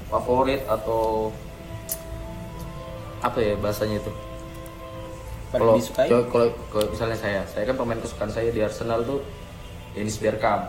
favorit 0.07 0.59
atau 0.67 1.31
apa 3.19 3.37
ya 3.39 3.55
bahasanya 3.55 3.97
itu? 3.97 4.11
Paling 5.47 5.63
Kalau 5.63 5.73
disukai? 5.79 6.07
kalau- 6.11 6.27
kalau 6.27 6.47
kalau 6.67 6.87
misalnya 6.91 7.15
saya, 7.15 7.41
saya 7.47 7.63
kan 7.63 7.75
pemain 7.75 7.95
kesukaan 7.97 8.27
saya 8.27 8.51
di 8.51 8.59
Arsenal 8.59 9.07
tuh 9.07 9.23
Dennis 9.95 10.19
Bergkamp. 10.19 10.67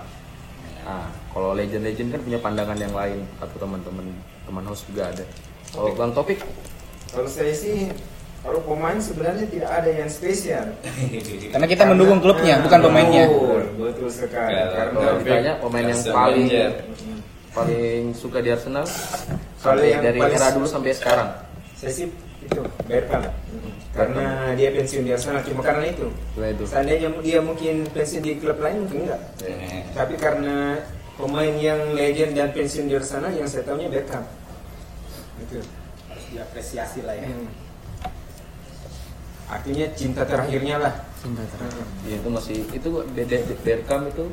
Nah, 0.89 1.05
kalau 1.37 1.53
legend-legend 1.53 2.17
kan 2.17 2.21
punya 2.25 2.39
pandangan 2.41 2.79
yang 2.81 2.95
lain. 2.97 3.21
Atau 3.45 3.61
teman-teman 3.61 4.09
teman 4.49 4.65
host 4.65 4.89
juga 4.89 5.13
ada. 5.13 5.25
Kalau 5.69 5.93
Bang 5.93 6.17
Topik, 6.17 6.41
kalau 7.13 7.29
saya 7.29 7.53
sih 7.53 7.93
kalau 8.41 8.65
pemain 8.65 8.97
sebenarnya 8.97 9.45
tidak 9.53 9.69
ada 9.69 9.91
yang 9.93 10.09
spesial. 10.09 10.65
Karena 11.53 11.67
kita 11.69 11.85
mendukung 11.85 12.25
klubnya 12.25 12.65
bukan 12.65 12.81
pemainnya. 12.81 13.29
Betul, 13.29 13.63
betul 13.77 14.09
sekali. 14.09 14.57
Kalau 14.57 14.73
karena 14.73 14.97
kalau 14.97 15.19
ditanya 15.21 15.53
pemain 15.61 15.85
yang 15.85 16.03
paling 16.09 16.47
paling 17.53 18.05
suka 18.17 18.39
di 18.41 18.49
Arsenal? 18.49 18.87
Sampai 19.61 19.93
dari 20.01 20.17
paling- 20.17 20.37
era 20.41 20.49
dulu 20.57 20.65
sampai 20.65 20.97
sekarang. 20.97 21.29
saya 21.79 21.95
sih 21.95 22.11
itu 22.41 22.61
Bergkamp 22.87 23.27
karena 23.93 24.27
dia 24.55 24.71
pensiun 24.71 25.03
di 25.03 25.11
Arsenal 25.11 25.43
cuma 25.43 25.61
karena 25.61 25.91
itu 25.91 26.07
Cuma 26.33 26.47
itu. 26.47 26.63
seandainya 26.65 27.09
dia 27.19 27.41
mungkin 27.43 27.83
pensiun 27.91 28.23
di 28.23 28.39
klub 28.39 28.59
lain 28.59 28.87
mungkin 28.87 29.11
enggak 29.11 29.21
Eh, 29.43 29.83
tapi 29.91 30.15
karena 30.15 30.79
pemain 31.15 31.51
yang 31.53 31.81
legend 31.93 32.33
dan 32.33 32.55
pensiun 32.55 32.87
di 32.87 32.95
Arsenal 32.95 33.33
yang 33.33 33.45
saya 33.45 33.67
tahunya 33.67 33.91
Beckham 33.91 34.23
itu 35.41 35.59
harus 36.07 36.25
diapresiasi 36.31 37.03
lah 37.03 37.15
ya 37.15 37.27
artinya 39.49 39.87
cinta 39.97 40.23
terakhirnya 40.23 40.77
lah 40.79 40.95
Cinta 41.19 41.43
terakhir. 41.51 41.83
Iya, 42.07 42.15
itu 42.23 42.29
masih 42.31 42.57
itu 42.71 42.89
Bergkamp 43.59 44.05
itu 44.07 44.25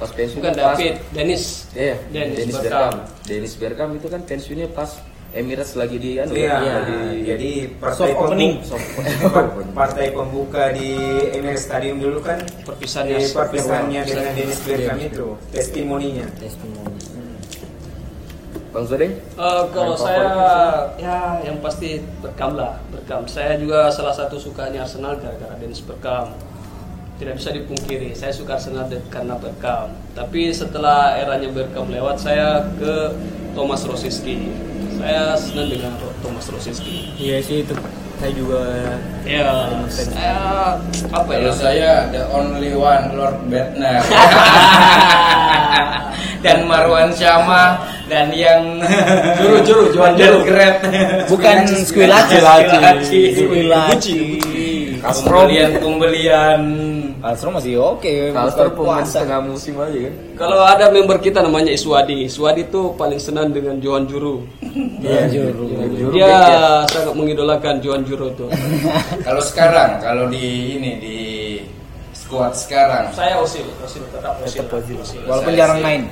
pas 0.00 0.08
pensiun 0.08 0.40
Bukan 0.40 0.54
pas 0.56 0.72
David, 0.72 0.94
Dennis. 1.12 1.44
Iya, 1.76 1.94
Dennis 2.08 2.36
Dennis. 2.40 2.54
Bergkamp. 2.56 2.96
Dennis 3.28 3.52
Bergkamp 3.54 3.92
itu 3.92 4.06
kan 4.08 4.20
pensiunnya 4.24 4.68
pas 4.72 4.90
Emirates 5.30 5.78
lagi 5.78 5.94
di 6.02 6.18
anu, 6.18 6.34
iya 6.34 6.58
lagi 6.58 7.22
jadi 7.22 7.50
partai 7.78 8.10
Soft 8.10 8.18
opening. 8.18 8.54
pembuka, 8.66 9.40
partai 9.70 10.06
pembuka 10.10 10.62
di 10.74 10.90
Emirates 11.38 11.70
Stadium 11.70 12.02
dulu 12.02 12.18
kan 12.18 12.42
Perpisahannya 12.66 13.22
eh, 13.22 13.30
perpisahannya 13.30 14.02
dengan 14.10 14.32
Dennis 14.34 14.58
Bergkamp 14.66 15.00
itu 15.06 15.28
testimoninya 15.54 16.26
Bang 18.70 18.86
Zodeng? 18.86 19.18
Eh, 19.18 19.62
kalau 19.74 19.98
Main 19.98 20.06
saya 20.06 20.22
favorit 20.30 21.02
ya 21.02 21.18
yang 21.42 21.58
pasti 21.58 21.98
Bergkamp 22.22 22.54
lah, 22.54 22.78
Bergkamp. 22.94 23.26
Saya 23.26 23.58
juga 23.58 23.90
salah 23.90 24.14
satu 24.14 24.38
sukanya 24.38 24.86
Arsenal 24.86 25.18
gara-gara 25.18 25.58
Dennis 25.58 25.82
Bergkamp. 25.82 26.38
Tidak 27.18 27.34
bisa 27.36 27.50
dipungkiri, 27.50 28.14
saya 28.14 28.30
suka 28.30 28.62
Arsenal 28.62 28.86
karena 29.10 29.34
Bergkamp. 29.42 29.90
Tapi 30.14 30.54
setelah 30.54 31.18
eranya 31.18 31.50
Bergkamp 31.50 31.90
lewat, 31.90 32.22
saya 32.22 32.62
ke 32.78 33.10
Thomas 33.58 33.82
Rosicky. 33.82 34.54
Saya 35.00 35.32
senang 35.32 35.72
dengan 35.72 35.96
Thomas 36.20 36.44
Rosicky. 36.52 37.08
Iya 37.16 37.40
sih 37.40 37.64
itu. 37.64 37.72
Saya 38.20 38.36
juga 38.36 38.60
Ya, 39.24 39.48
saya 39.88 40.76
apa 41.08 41.30
ya? 41.32 41.40
Kalau 41.40 41.54
saya 41.56 41.90
the 42.12 42.20
only 42.28 42.76
one 42.76 43.16
Lord 43.16 43.40
Bednar 43.48 44.00
dan 46.44 46.68
Marwan 46.68 47.16
Syama 47.16 47.80
dan 48.12 48.28
yang 48.28 48.76
Juru-juru, 49.40 49.96
Johan 49.96 50.20
Juru. 50.20 50.44
Grab 50.44 50.84
bukan 51.32 51.64
Squillaci 51.80 52.36
Squillaci. 52.44 53.22
Squillaci 53.32 54.16
pembelian 55.00 55.80
pembelian 55.80 56.60
Castro 57.20 57.48
masih 57.50 57.76
oke 57.76 58.08
Kalster 58.30 58.66
bukan 58.66 58.76
pemain 58.80 59.04
setengah 59.04 59.40
musim 59.42 59.74
aja 59.76 59.98
kan? 60.00 60.14
Kalau 60.36 60.58
ada 60.58 60.88
member 60.88 61.16
kita 61.16 61.38
namanya 61.38 61.68
Iswadi, 61.68 62.24
Iswadi 62.24 62.64
tuh 62.66 62.92
paling 62.94 63.16
senang 63.16 63.50
dengan 63.50 63.76
Johan 63.76 64.04
Juru. 64.04 64.40
Iya, 64.98 65.28
juru. 65.28 65.68
Juru 65.90 66.12
Dia 66.12 66.26
ya. 66.26 66.64
sangat 66.86 67.12
mengidolakan 67.12 67.78
Johan 67.78 68.02
Juru 68.02 68.32
tuh. 68.34 68.48
kalau 69.26 69.40
sekarang 69.40 70.00
kalau 70.00 70.24
di 70.26 70.40
ini 70.74 70.90
di 70.96 71.18
squad 72.12 72.52
sekarang 72.52 73.12
Saya 73.12 73.36
Osil, 73.36 73.66
Osil 73.78 74.00
tetap 74.08 74.40
Osil. 74.40 74.64
Osil. 74.96 75.20
walaupun 75.24 75.50
Saya 75.50 75.58
jarang 75.58 75.76
sih- 75.76 75.84
main 75.84 76.02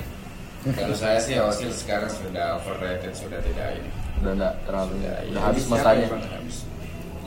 kalau 0.68 0.96
saya 1.00 1.18
sih 1.18 1.34
Osil 1.38 1.70
sekarang 1.70 2.10
sudah 2.10 2.58
overrated 2.58 3.14
sudah 3.14 3.38
tidak 3.40 3.68
ini 3.74 3.88
Udah 4.18 4.34
enggak 4.34 4.54
terlalu 4.66 4.92
Sudah, 4.92 5.14
udah 5.14 5.22
iya. 5.30 5.38
habis 5.40 5.64
masanya. 5.70 6.06
habis? 6.10 6.56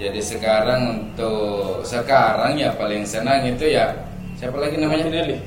Jadi 0.01 0.17
sekarang 0.17 0.81
untuk 1.13 1.85
sekarang 1.85 2.57
ya 2.57 2.73
paling 2.73 3.05
senang 3.05 3.45
itu 3.45 3.69
ya 3.69 3.93
siapa 4.33 4.57
lagi 4.57 4.81
namanya? 4.81 5.05
Martinelli. 5.05 5.37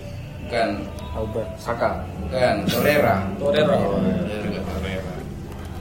Bukan, 0.46 0.68
Albert. 1.10 1.48
Saka. 1.58 1.90
bukan 2.22 2.54
Torreira. 2.70 3.14
Torreira. 3.34 3.74
Torreira. 3.74 5.12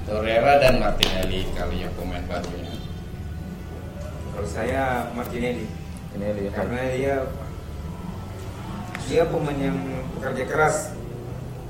Torreira 0.09 0.53
dan 0.57 0.81
Martinelli 0.81 1.45
kali 1.53 1.85
yang 1.85 1.93
pemain 1.93 2.25
barunya. 2.25 2.73
kalau 4.33 4.49
saya 4.49 5.05
Martinelli 5.13 5.69
Ini 6.17 6.27
lihat. 6.41 6.53
karena 6.57 6.81
dia 6.91 7.15
dia 9.05 9.23
pemain 9.29 9.53
yang 9.55 9.77
kerja 10.17 10.43
keras 10.49 10.77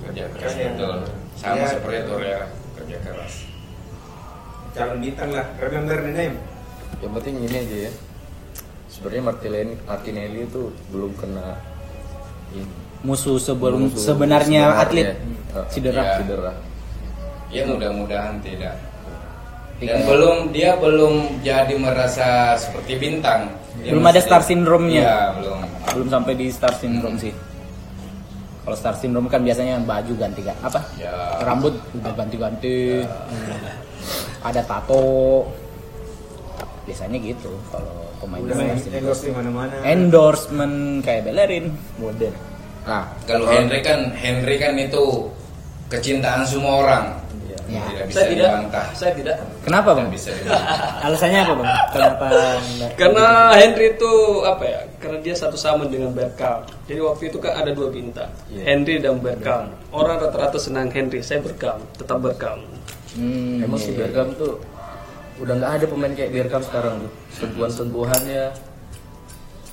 Kerja 0.04 0.24
keras 0.32 0.51
Iya. 0.56 0.68
betul. 0.72 0.95
Sama 1.36 1.56
Iya. 1.60 1.68
seperti 1.68 1.99
Torreira 2.08 2.47
kerja 2.80 2.97
keras. 3.04 3.34
calon 4.74 4.97
bintang 5.04 5.30
lah 5.30 5.45
remember 5.60 5.99
the 5.99 6.14
name 6.16 6.36
Yang 7.04 7.12
penting 7.14 7.36
ini 7.41 7.56
aja 7.58 7.78
ya. 7.88 7.91
Sebenarnya 8.88 9.24
Martinelli, 9.26 9.74
Martinelli 9.84 10.39
itu 10.43 10.62
belum 10.88 11.12
kena 11.14 11.58
ini. 12.51 12.66
musuh 13.04 13.36
sebelum 13.36 13.91
Musuh 13.91 14.16
sebenarnya 14.16 14.72
sebenarnya. 14.72 14.80
atlet 14.80 15.08
cedera 15.68 16.01
Iya. 16.01 16.14
Cedera. 16.18 16.54
Ya 17.49 17.62
mudah-mudahan 17.68 18.39
tidak. 18.39 18.80
Dan 19.78 19.99
Tiga. 19.99 20.08
belum 20.08 20.38
dia 20.49 20.72
belum 20.78 21.14
jadi 21.43 21.76
merasa 21.76 22.28
seperti 22.56 22.95
bintang. 22.95 23.51
Dia 23.76 23.91
Belum 23.91 24.06
ada 24.06 24.18
star 24.18 24.39
syndrome-nya. 24.39 25.01
Iya, 25.01 25.20
belum. 25.36 25.60
belum 25.91 26.08
sampai 26.10 26.34
di 26.34 26.47
star 26.47 26.72
syndrome 26.74 27.18
sih 27.18 27.34
kalau 28.64 28.74
star 28.74 28.95
syndrome 28.95 29.28
kan 29.28 29.43
biasanya 29.43 29.76
baju 29.78 30.16
ganti 30.16 30.39
kan 30.39 30.56
apa 30.58 30.80
Ya. 30.95 31.12
rambut 31.43 31.76
udah 31.93 32.16
ganti-ganti 32.16 33.04
ada 34.39 34.62
tato 34.64 35.43
biasanya 36.84 37.18
gitu 37.18 37.52
kalau 37.68 38.12
pemain 38.18 38.42
udah 38.42 38.56
main 38.56 38.76
endorse 38.76 39.24
di 39.24 39.32
mana-mana 39.32 39.74
endorsement 39.84 40.76
kayak 41.00 41.24
Bellerin 41.24 41.72
modern 41.98 42.36
Nah, 42.84 43.08
Kalau 43.24 43.48
Henry 43.48 43.80
kan 43.80 44.12
Henry 44.12 44.60
kan 44.60 44.76
itu 44.76 45.32
kecintaan 45.88 46.44
semua 46.44 46.84
orang. 46.84 47.06
Ya. 47.64 47.80
Tidak 47.80 48.06
bisa 48.06 48.20
Saya 48.20 48.28
tidak. 48.28 48.44
dibantah. 48.52 48.86
Saya 48.92 49.12
tidak. 49.16 49.36
kenapa 49.64 49.90
bang 49.96 50.10
bisa. 50.12 50.30
Alasannya 51.08 51.40
apa 51.42 51.54
bang? 51.56 51.70
Kenapa? 51.90 52.26
Karena 53.00 53.26
Henry 53.56 53.96
itu 53.96 54.12
apa 54.44 54.64
ya? 54.68 54.80
Karena 55.00 55.18
dia 55.24 55.32
satu 55.32 55.56
sama 55.56 55.88
dengan 55.88 56.12
Bergkamp. 56.12 56.68
Jadi 56.84 57.00
waktu 57.00 57.24
itu 57.32 57.40
kan 57.40 57.56
ada 57.56 57.72
dua 57.72 57.88
bintang, 57.88 58.28
Iya. 58.52 58.62
Henry 58.68 59.00
dan 59.00 59.16
Bergkamp. 59.18 59.72
Orang 59.90 60.20
rata-rata 60.20 60.60
senang 60.60 60.92
Henry, 60.92 61.24
saya 61.24 61.40
Bergkamp, 61.40 61.80
tetap 61.96 62.20
Bergkamp. 62.20 62.68
hmm, 63.16 63.64
emang 63.64 63.80
si 63.80 63.96
Bergkamp 63.96 64.36
tuh 64.36 64.60
udah 65.36 65.54
nggak 65.56 65.72
ada 65.74 65.86
pemain 65.86 66.14
kayak 66.14 66.30
Bergkamp 66.32 66.64
sekarang 66.64 66.94
tuh. 67.00 67.12
Sentuhan-sentuhannya 67.34 68.46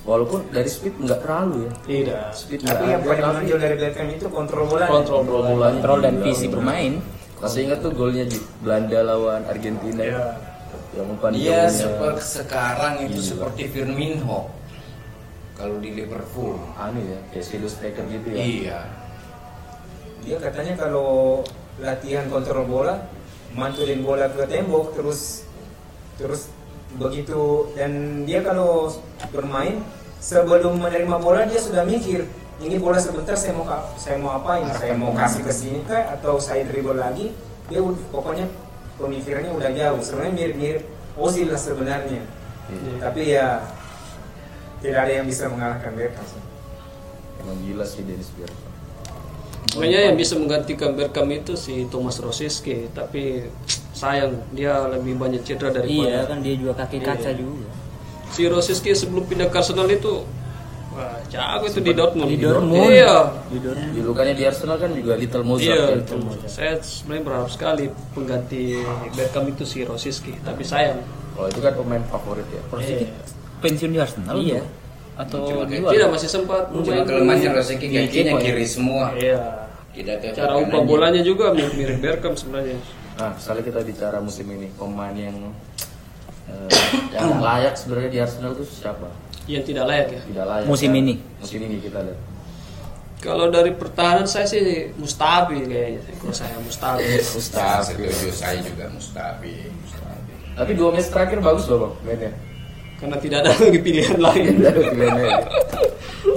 walaupun 0.01 0.49
dari 0.49 0.65
speed 0.65 0.97
nggak 0.97 1.19
terlalu 1.21 1.57
ya. 1.61 1.71
Tidak. 1.83 2.25
Speed 2.33 2.59
tapi 2.63 2.83
yang 2.87 3.01
paling 3.01 3.21
menonjol 3.23 3.59
dari 3.59 3.75
belakang 3.75 4.07
itu 4.09 4.25
kontrol 4.27 4.65
bola 4.65 4.85
Kontrol 4.85 5.21
bola. 5.21 5.67
kontrol 5.69 5.99
dan 5.99 6.15
visi 6.19 6.47
bermain 6.47 6.93
Masih 7.37 7.65
ingat 7.65 7.81
tuh 7.81 7.89
golnya 7.91 8.21
di 8.23 8.37
Belanda 8.59 9.01
lawan 9.03 9.41
Argentina 9.43 9.97
Iya. 9.99 10.25
yang 10.93 11.09
umpan 11.09 11.31
Dia 11.31 11.65
jauhnya. 11.65 11.69
seperti 11.71 12.23
sekarang 12.35 12.93
itu 13.01 13.17
Gila. 13.17 13.25
seperti 13.27 13.61
Firmino. 13.67 14.39
Kalau 15.51 15.77
di 15.77 15.89
Liverpool. 15.91 16.57
anu 16.75 17.01
ya 17.01 17.17
kayak 17.29 17.41
shadow 17.43 17.65
striker 17.65 18.05
gitu 18.07 18.27
ya 18.27 18.37
Iya. 18.37 18.79
dia 20.19 20.37
katanya 20.37 20.73
kalau 20.75 21.41
latihan 21.77 22.25
kontrol 22.27 22.61
bola 22.63 23.05
mantulin 23.51 24.01
bola 24.01 24.29
ke 24.29 24.45
tembok 24.45 24.93
terus 24.93 25.49
terus 26.21 26.53
begitu 27.01 27.71
dan 27.73 28.23
dia 28.29 28.45
kalau 28.45 28.93
bermain 29.33 29.81
sebelum 30.21 30.77
menerima 30.77 31.17
bola 31.17 31.49
dia 31.49 31.57
sudah 31.57 31.81
mikir 31.87 32.29
ini 32.61 32.77
bola 32.77 33.01
sebentar 33.01 33.33
saya 33.33 33.57
mau 33.57 33.65
saya 33.97 34.21
mau 34.21 34.37
apain? 34.37 34.69
Saya 34.77 34.93
mau 34.93 35.09
kasih 35.17 35.41
ke 35.41 35.49
sini 35.49 35.81
kah? 35.81 36.13
Atau 36.13 36.37
saya 36.37 36.61
dribble 36.61 36.93
lagi? 36.93 37.33
Dia 37.73 37.81
pokoknya 38.13 38.45
pemikirannya 39.01 39.49
udah 39.49 39.69
jauh. 39.73 40.01
Sebenarnya 40.05 40.33
mirip-mirip 40.37 40.83
Ozil 41.17 41.49
lah 41.49 41.57
sebenarnya. 41.57 42.21
Tapi 43.01 43.21
ya 43.33 43.65
tidak 44.85 44.99
ada 45.09 45.11
yang 45.21 45.25
bisa 45.25 45.49
mengalahkan 45.49 45.89
Beckham. 45.97 46.25
Emang 47.41 47.57
gila 47.65 47.85
sih 47.85 48.05
Dennis 48.05 48.29
Bergkamp. 48.37 48.69
Pokoknya 49.73 49.99
yang 50.13 50.15
bisa 50.21 50.37
menggantikan 50.37 50.93
Bergkamp 50.93 51.33
itu 51.33 51.53
si 51.57 51.89
Thomas 51.89 52.21
Rosiski, 52.21 52.93
tapi 52.93 53.49
sayang 54.01 54.33
dia 54.49 54.73
lebih 54.89 55.13
banyak 55.15 55.41
cedera 55.41 55.69
Iya 55.69 55.77
daripada 55.77 56.19
kan 56.27 56.37
dia 56.41 56.53
juga 56.57 56.73
kaki 56.75 56.97
kaca 56.99 57.31
juga. 57.31 57.69
si 58.27 58.41
Rosiski 58.43 58.91
sebelum 58.91 59.23
pindah 59.23 59.45
ke 59.45 59.55
Arsenal 59.55 59.85
itu 59.87 60.25
wah 60.89 61.15
jago 61.27 61.63
itu 61.65 61.79
di 61.79 61.93
Dortmund. 61.93 62.27
Di 62.27 62.37
Dortmund. 62.37 62.89
Iya. 62.89 63.15
Di 63.47 63.57
Dortmund. 63.59 63.93
Julukannya 63.93 64.33
di 64.33 64.43
Arsenal 64.43 64.75
kan 64.75 64.89
juga 64.91 65.13
Little 65.15 65.45
Mozart 65.45 65.69
Iya, 65.69 65.83
kan? 65.85 65.99
itu. 66.01 66.15
saya 66.47 66.73
sebenarnya 66.79 67.23
berharap 67.23 67.49
sekali 67.49 67.85
pengganti 68.11 68.61
Bergkamp 69.11 69.47
itu 69.49 69.63
si 69.63 69.83
Rosiski, 69.83 70.33
tapi 70.41 70.63
sayang 70.63 70.99
Kalau 71.31 71.47
itu 71.47 71.59
kan 71.59 71.73
pemain 71.73 72.03
favorit 72.05 72.47
ya. 72.47 72.61
Rosicky 72.67 73.05
pensiun 73.61 73.91
di 73.91 73.99
Arsenal 73.99 74.35
Iya. 74.35 74.61
atau 75.13 75.41
Cuma 75.45 75.63
tidak 75.91 76.09
masih 76.09 76.29
sempat 76.31 76.63
Cuma 76.67 77.03
kelemahannya 77.05 77.49
Rosicky 77.53 77.85
Di 77.85 77.95
kakinya 78.01 78.33
ya? 78.33 78.41
kiri 78.41 78.65
semua. 78.65 79.05
Iya. 79.13 79.39
Tidak 79.91 80.15
Cara 80.33 80.55
kanannya. 80.57 80.87
bolanya 80.87 81.21
juga 81.21 81.51
mirip 81.51 81.75
mirip 81.75 81.97
Bergkamp 81.99 82.35
sebenarnya. 82.35 82.79
Nah, 83.21 83.37
misalnya 83.37 83.61
kita 83.61 83.79
bicara 83.85 84.17
musim 84.17 84.49
ini, 84.49 84.73
pemain 84.73 85.13
yang 85.13 85.37
eh, 86.49 86.69
yang 87.13 87.37
layak 87.37 87.77
sebenarnya 87.77 88.09
di 88.09 88.19
Arsenal 88.19 88.57
itu 88.57 88.65
siapa? 88.65 89.05
Yang 89.45 89.63
tidak 89.69 89.85
layak 89.85 90.07
ya. 90.09 90.21
Tidak 90.25 90.45
layak. 90.49 90.65
Musim 90.65 90.89
kan? 90.89 91.01
ini? 91.05 91.13
Musim 91.37 91.59
ini 91.61 91.77
kita 91.77 92.01
lihat. 92.01 92.19
Kalau 93.21 93.53
dari 93.53 93.69
pertahanan 93.77 94.25
saya 94.25 94.49
sih 94.49 94.89
Mustafi 94.97 95.61
kayaknya. 95.61 96.01
Kalau 96.17 96.33
saya 96.33 96.57
Mustafi. 96.57 97.05
Setuju 97.21 98.33
saya 98.33 98.57
juga 98.65 98.89
Mustafi. 98.89 99.69
Mustafi. 99.69 100.33
Tapi 100.57 100.71
dua 100.73 100.89
match 100.89 101.13
terakhir 101.13 101.37
bagus 101.39 101.69
loh 101.69 101.77
bang, 101.79 101.93
mainnya. 102.01 102.31
Karena 102.97 103.17
tidak 103.21 103.37
ada 103.45 103.51
lagi 103.53 103.79
pilihan 103.79 104.17
lain. 104.17 104.45
Tidak 104.57 104.71
ada 104.73 104.81
pilihannya. 104.89 105.29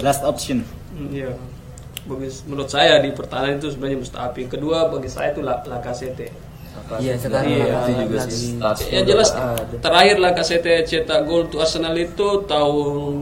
last 0.05 0.21
option 0.25 0.61
Hmm, 0.93 1.09
Iya. 1.11 1.33
Bagi, 2.05 2.29
menurut 2.45 2.69
saya 2.69 3.01
di 3.01 3.09
pertahanan 3.11 3.57
itu 3.57 3.73
sebenarnya 3.73 3.99
Mustafi. 3.99 4.45
Kedua 4.45 4.93
bagi 4.93 5.09
saya 5.09 5.33
itu 5.33 5.41
La- 5.41 5.65
Lacazette. 5.65 6.29
Iya 6.95 7.15
sekarang 7.17 7.45
Iya, 7.47 7.65
lagi- 7.65 7.93
itu 7.93 7.93
juga 8.05 8.19
sih. 8.29 8.53
Ya 8.89 9.01
jelas 9.03 9.31
ada. 9.33 9.65
terakhir 9.81 10.17
Lacazette 10.19 10.85
cetak 10.85 11.21
gol 11.25 11.47
untuk 11.47 11.61
Arsenal 11.61 11.97
itu 11.97 12.29
tahun 12.45 13.15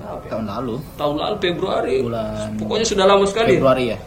apa 0.00 0.24
ya? 0.24 0.30
tahun 0.32 0.44
lalu 0.48 0.74
tahun 0.96 1.14
lalu 1.16 1.36
Februari. 1.38 1.96
bulan 2.00 2.48
Pokoknya 2.56 2.86
sudah 2.86 3.04
lama 3.04 3.24
sekali. 3.24 3.54
Februari 3.54 3.84
ya 3.88 3.98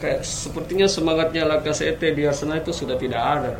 Kayak 0.00 0.24
sepertinya 0.24 0.88
semangatnya 0.88 1.44
Lacazette 1.44 2.08
di 2.10 2.22
Arsenal 2.24 2.58
itu 2.58 2.72
sudah 2.72 2.96
tidak 2.96 3.20
ada. 3.20 3.52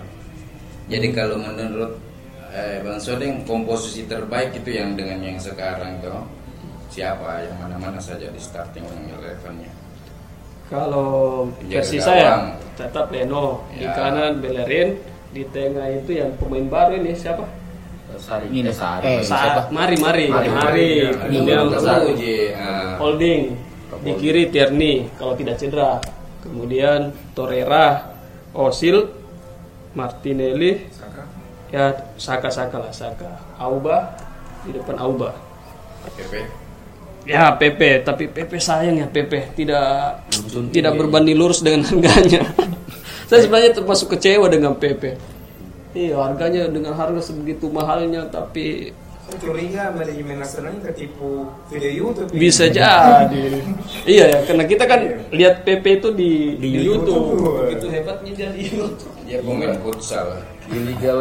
Jadi 0.88 1.12
kalau 1.12 1.36
menurut 1.36 2.00
eh, 2.50 2.80
Bang 2.80 2.96
Sodeng 2.96 3.44
komposisi 3.44 4.08
terbaik 4.08 4.56
itu 4.56 4.72
yang 4.72 4.96
dengan 4.96 5.20
yang 5.20 5.36
sekarang 5.36 6.00
tuh 6.00 6.16
siapa 6.88 7.44
yang 7.44 7.60
mana-mana 7.60 8.00
saja 8.00 8.26
di 8.26 8.40
starting 8.40 8.82
elevennya. 8.88 9.68
Kalau 10.70 11.50
versi 11.66 11.98
gawang. 11.98 12.06
saya 12.06 12.30
tetap 12.78 13.10
Leno 13.10 13.66
di 13.74 13.82
Ya. 13.82 13.90
kanan 13.92 14.38
Bellerin 14.38 14.88
di 15.30 15.42
tengah 15.50 15.90
itu 15.90 16.14
yang 16.14 16.30
pemain 16.38 16.66
baru 16.66 16.94
ini 16.96 17.12
siapa? 17.12 17.42
Sari, 18.14 18.50
Ini, 18.50 18.68
eh, 18.68 18.74
Sari. 18.74 19.04
eh, 19.06 19.18
Sa- 19.22 19.38
siapa? 19.38 19.60
Mari 19.70 19.96
Mari 19.98 20.24
Mari, 20.28 20.48
Mari, 20.50 20.50
Mari. 20.50 20.90
kemudian 21.14 21.66
Iya, 22.14 22.38
ah, 22.58 22.94
Holding 22.98 23.42
di 24.00 24.12
kiri 24.14 24.50
Tierney 24.50 25.10
kalau 25.14 25.34
tidak 25.34 25.56
cedera 25.56 25.98
kemudian 26.42 27.10
Torreira 27.32 28.12
Osil 28.52 29.10
Martinelli 29.92 30.86
Saka. 30.90 31.22
ya 31.70 31.84
Saka 32.14 32.48
Saka 32.50 32.76
lah 32.78 32.92
Saka 32.94 33.30
Auba 33.58 34.14
di 34.62 34.74
depan 34.74 34.96
Auba 34.98 35.34
Pepe. 36.14 36.69
Ya 37.28 37.54
Pepe 37.56 38.00
tapi 38.00 38.28
Pepe 38.30 38.56
sayang 38.56 38.96
ya 39.00 39.06
Pepe 39.08 39.52
tidak 39.56 40.24
tidak 40.72 40.92
berbanding 40.96 41.36
lurus 41.36 41.60
dengan 41.60 41.84
harganya 41.84 42.44
saya 43.28 43.40
sebenarnya 43.44 43.76
termasuk 43.76 44.16
kecewa 44.16 44.46
dengan 44.48 44.76
Pepe 44.76 45.20
iya 45.92 46.16
harganya 46.20 46.70
dengan 46.70 46.96
harga 46.96 47.32
sebegitu 47.32 47.68
mahalnya 47.68 48.28
tapi 48.30 48.94
curiga 49.38 49.94
manajemen 49.94 50.42
Arsenal 50.42 50.74
ini 50.74 50.80
ketipu 50.90 51.46
video 51.70 51.90
YouTube. 51.94 52.34
ini. 52.34 52.38
bisa 52.42 52.66
jadi 52.82 53.62
iya 54.02 54.26
ya 54.26 54.38
karena 54.42 54.64
kita 54.66 54.84
kan 54.90 55.00
lihat 55.30 55.62
Pepe 55.62 56.02
itu 56.02 56.08
di 56.10 56.58
di, 56.58 56.68
YouTube, 56.82 57.38
YouTube. 57.38 57.70
itu 57.70 57.86
hebatnya 57.94 58.32
dia 58.34 58.48
di 58.50 58.62
YouTube 58.74 59.14
Dia 59.30 59.38
pemain 59.46 59.78
futsal. 59.78 60.42
Di 60.66 60.78
Liga 60.90 61.14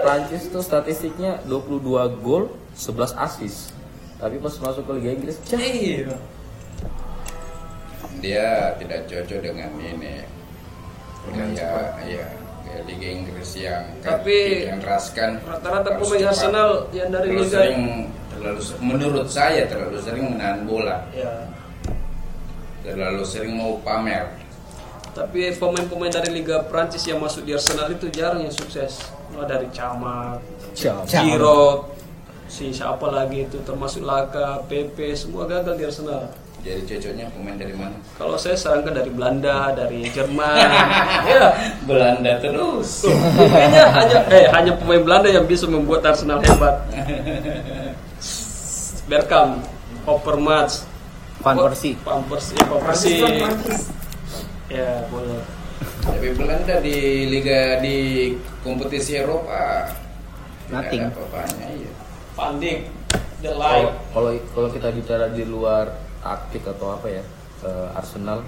Prancis 0.00 0.48
tuh 0.48 0.64
statistiknya 0.64 1.44
22 1.44 2.24
gol, 2.24 2.48
11 2.72 3.12
assist. 3.20 3.76
Tapi 4.18 4.34
pas 4.42 4.54
masuk 4.58 4.82
ke 4.82 4.92
Liga 4.98 5.10
Inggris, 5.14 5.36
cah. 5.46 5.62
iya 5.62 6.10
Dia 8.18 8.74
tidak 8.82 9.06
cocok 9.06 9.38
dengan 9.38 9.70
ini. 9.78 10.26
Ya 11.54 11.94
kayak 11.94 12.28
Liga 12.84 13.08
Inggris 13.14 13.50
yang 13.54 13.84
Tapi- 14.02 14.66
dikenraskan 14.66 15.38
rata-rata 15.46 15.88
harus 15.94 16.08
pemain. 16.10 16.28
Arsenal 16.34 16.70
yang 16.90 17.08
dari 17.14 17.30
terlalu 17.30 17.44
Liga. 17.46 17.54
sering 17.54 17.80
terlalu 18.34 18.60
menurut 18.82 19.28
saya 19.30 19.62
terlalu 19.70 19.98
sering 20.02 20.24
menahan 20.34 20.60
bola. 20.66 21.06
Ya 21.14 21.46
terlalu 22.82 23.22
sering 23.22 23.54
mau 23.54 23.78
pamer. 23.86 24.26
Tapi 25.14 25.50
pemain-pemain 25.54 26.12
dari 26.14 26.30
Liga 26.42 26.62
Prancis 26.66 27.02
yang 27.06 27.18
masuk 27.18 27.42
di 27.42 27.54
Arsenal 27.54 27.90
itu 27.90 28.06
jarang 28.10 28.42
yang 28.42 28.54
sukses. 28.54 28.98
Mulai 29.30 29.46
dari 29.46 29.68
Camat 29.70 30.38
Giroud 31.06 31.97
si 32.48 32.72
siapa 32.72 33.12
lagi 33.12 33.44
itu 33.44 33.60
termasuk 33.62 34.02
Laka, 34.08 34.64
Pepe 34.64 35.12
semua 35.12 35.44
gagal 35.44 35.76
di 35.76 35.84
Arsenal. 35.84 36.32
jadi 36.58 36.82
cocoknya 36.82 37.30
pemain 37.30 37.54
dari 37.54 37.70
mana 37.70 37.94
Kalau 38.18 38.34
saya 38.34 38.58
sarankan 38.58 38.90
dari 38.90 39.14
Belanda, 39.14 39.70
dari 39.78 40.10
Jerman, 40.10 40.58
ya 41.30 41.54
Belanda 41.86 42.34
terus 42.42 43.06
kayaknya 43.06 43.84
hanya 43.94 44.18
eh 44.32 44.46
hanya 44.50 44.72
pemain 44.74 45.04
Belanda 45.06 45.28
yang 45.30 45.46
bisa 45.46 45.70
membuat 45.70 46.02
Arsenal 46.02 46.42
hebat. 46.42 46.82
Bergkamp, 49.08 49.64
Overmars, 50.04 50.84
Van 51.40 51.56
Persie 51.56 51.94
Van 52.02 52.20
Persie, 52.26 52.58
Van 52.66 52.80
Persie. 52.82 53.22
Ya 54.68 55.06
boleh. 55.08 55.40
tapi 56.04 56.28
Belanda 56.36 56.82
di 56.82 57.28
liga 57.30 57.80
di 57.80 58.34
kompetisi 58.60 59.16
Eropa 59.16 59.88
Nothing. 60.68 61.08
ada 61.08 61.12
apa-apanya 61.16 61.66
iya. 61.72 61.92
Dijk, 62.38 62.78
The 63.42 63.52
Light. 63.58 63.90
kalau 64.14 64.30
kalau 64.54 64.68
kita 64.70 64.88
bicara 64.94 65.26
di 65.34 65.42
luar 65.42 65.90
taktik 66.22 66.62
atau 66.70 66.94
apa 66.94 67.10
ya, 67.10 67.22
eh, 67.66 67.98
Arsenal 67.98 68.46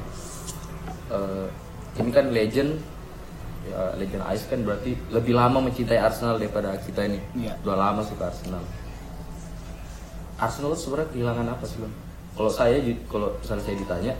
eh, 1.10 1.46
ini 1.98 2.10
kan 2.14 2.30
legend 2.30 2.78
ya 3.66 3.92
legend 3.98 4.24
Ice 4.32 4.48
kan 4.48 4.62
berarti 4.64 4.96
lebih 5.10 5.36
lama 5.36 5.58
mencintai 5.58 5.98
Arsenal 5.98 6.38
daripada 6.38 6.78
kita 6.80 7.04
ini. 7.10 7.18
Iya. 7.34 7.58
Udah 7.66 7.76
lama 7.76 8.00
suka 8.06 8.30
Arsenal. 8.30 8.62
Arsenal 10.40 10.72
tuh 10.72 10.80
sebenarnya 10.80 11.10
kehilangan 11.12 11.46
apa 11.52 11.64
sih 11.66 11.78
bang? 11.82 11.94
Kalau 12.38 12.50
saya 12.50 12.78
kalau 13.10 13.36
misalnya 13.36 13.64
saya 13.66 13.76
ditanya, 13.76 14.12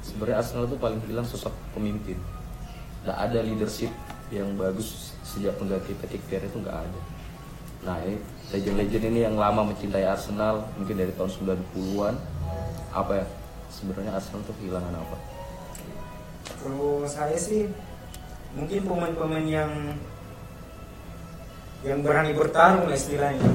sebenarnya 0.00 0.36
Arsenal 0.40 0.64
tuh 0.70 0.78
paling 0.80 1.02
hilang 1.04 1.26
sosok 1.26 1.52
pemimpin. 1.76 2.16
Nggak 3.04 3.18
ada 3.18 3.38
leadership 3.44 3.90
yang 4.32 4.48
bagus 4.56 5.12
sejak 5.26 5.52
pengganti 5.60 5.92
Patrick 6.00 6.24
Vieira 6.30 6.48
itu 6.48 6.58
nggak 6.62 6.78
ada. 6.86 7.00
Nah 7.82 7.96
ini 8.06 8.16
legend-legend 8.52 9.04
ini 9.08 9.20
yang 9.24 9.40
lama 9.40 9.72
mencintai 9.72 10.04
Arsenal 10.04 10.68
mungkin 10.76 11.00
dari 11.00 11.12
tahun 11.16 11.32
90-an 11.32 12.14
apa 12.92 13.12
ya? 13.24 13.26
Sebenarnya 13.72 14.12
Arsenal 14.12 14.44
tuh 14.44 14.54
kehilangan 14.60 14.92
apa? 14.92 15.16
Kalau 16.60 17.08
saya 17.08 17.34
sih 17.40 17.72
mungkin 18.52 18.84
pemain-pemain 18.84 19.48
yang 19.48 19.72
yang 21.82 21.98
berani 22.04 22.36
bertarung 22.36 22.86
lah 22.86 22.94
istilahnya. 22.94 23.48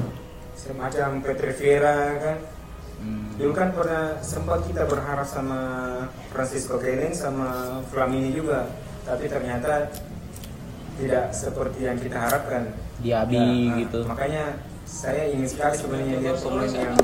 Semacam 0.58 1.22
Petre 1.22 1.54
Vieira 1.54 2.18
kan? 2.18 2.38
Dulu 3.38 3.54
kan 3.54 3.70
pernah 3.70 4.18
sempat 4.18 4.66
kita 4.66 4.82
berharap 4.90 5.22
sama 5.22 5.60
Francisco 6.34 6.82
Kellen 6.82 7.14
sama 7.14 7.78
Flamini 7.94 8.34
juga. 8.34 8.66
Tapi 9.06 9.30
ternyata 9.30 9.86
tidak 10.98 11.30
seperti 11.30 11.86
yang 11.86 11.94
kita 12.02 12.18
harapkan. 12.18 12.74
Diaby 12.98 13.38
Ya, 13.38 13.46
nah, 13.46 13.78
gitu. 13.78 14.00
makanya 14.10 14.44
saya 14.88 15.28
ingin 15.28 15.46
sekali 15.46 15.74
sebenarnya 15.76 16.16
lihat 16.18 16.36
pemain 16.40 16.72
yang 16.72 16.94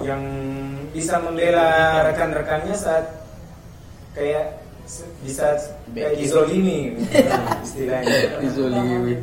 yang 0.00 0.22
bisa 0.90 1.20
membela 1.20 1.68
rekan-rekannya 2.08 2.72
saat 2.72 3.04
kayak 4.16 4.64
bisa 5.20 5.52
kayak 5.92 6.16
izolimi 6.16 6.96
istilahnya 7.60 8.40
Izolimi. 8.40 9.20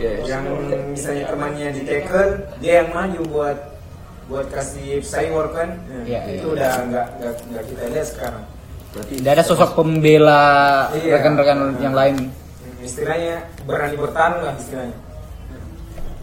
Ya. 0.00 0.24
yang 0.24 0.42
misalnya 0.90 1.28
temannya 1.28 1.68
di 1.70 1.82
tackle 1.84 2.48
dia 2.58 2.82
yang 2.82 2.90
maju 2.90 3.20
buat 3.28 3.58
buat 4.24 4.48
kasih 4.48 5.04
cyber 5.04 5.52
kan 5.52 5.76
Iya, 6.08 6.40
itu 6.40 6.56
udah 6.56 6.72
nggak 6.88 7.06
nggak 7.20 7.64
kita 7.68 7.82
lihat 7.92 8.08
sekarang 8.08 8.44
Berarti 8.96 9.12
Tidak 9.20 9.32
ada 9.36 9.44
sosok 9.44 9.70
pembela 9.76 10.44
Iya. 10.96 11.20
rekan-rekan 11.20 11.58
yang 11.78 11.92
lain. 11.92 12.32
istilahnya 12.80 13.44
berani 13.68 13.96
bertarung 14.00 14.42
lah 14.42 14.56
istilahnya 14.56 14.96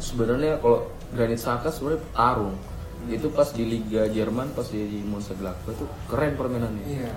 sebenarnya 0.02 0.58
kalau 0.58 0.84
Granit 1.14 1.38
Xhaka 1.38 1.70
sebenarnya 1.70 2.02
tarung. 2.12 2.58
Itu 3.04 3.30
pas 3.30 3.50
di 3.50 3.64
Liga 3.64 4.06
Jerman, 4.06 4.54
pas 4.54 4.68
di 4.68 4.82
Mönchengladbach 5.02 5.72
itu 5.72 5.86
keren 6.06 6.34
permainannya. 6.36 6.86
iya 6.86 7.14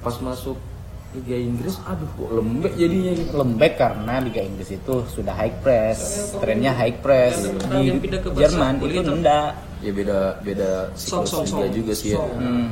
Pas 0.00 0.18
masuk 0.18 0.56
Liga 1.12 1.36
Inggris, 1.36 1.76
aduh 1.84 2.08
kok 2.10 2.28
lembek 2.32 2.72
jadinya 2.74 3.12
gitu. 3.12 3.32
Lembek 3.36 3.72
karena 3.76 4.14
Liga 4.18 4.40
Inggris 4.40 4.70
itu 4.70 4.94
sudah 5.06 5.32
high 5.32 5.52
press, 5.60 6.00
trennya 6.36 6.72
high 6.72 6.96
press. 6.98 7.48
Di 7.68 8.00
Jerman 8.34 8.80
itu 8.80 9.04
enggak. 9.04 9.52
Ya 9.80 9.90
beda 9.90 10.18
beda 10.40 10.70
Song, 10.94 11.26
siklus 11.26 11.50
song, 11.50 11.58
liga 11.58 11.68
song. 11.68 11.74
juga 11.74 11.92
sih 11.92 12.08
ya. 12.12 12.22
Hmm, 12.22 12.70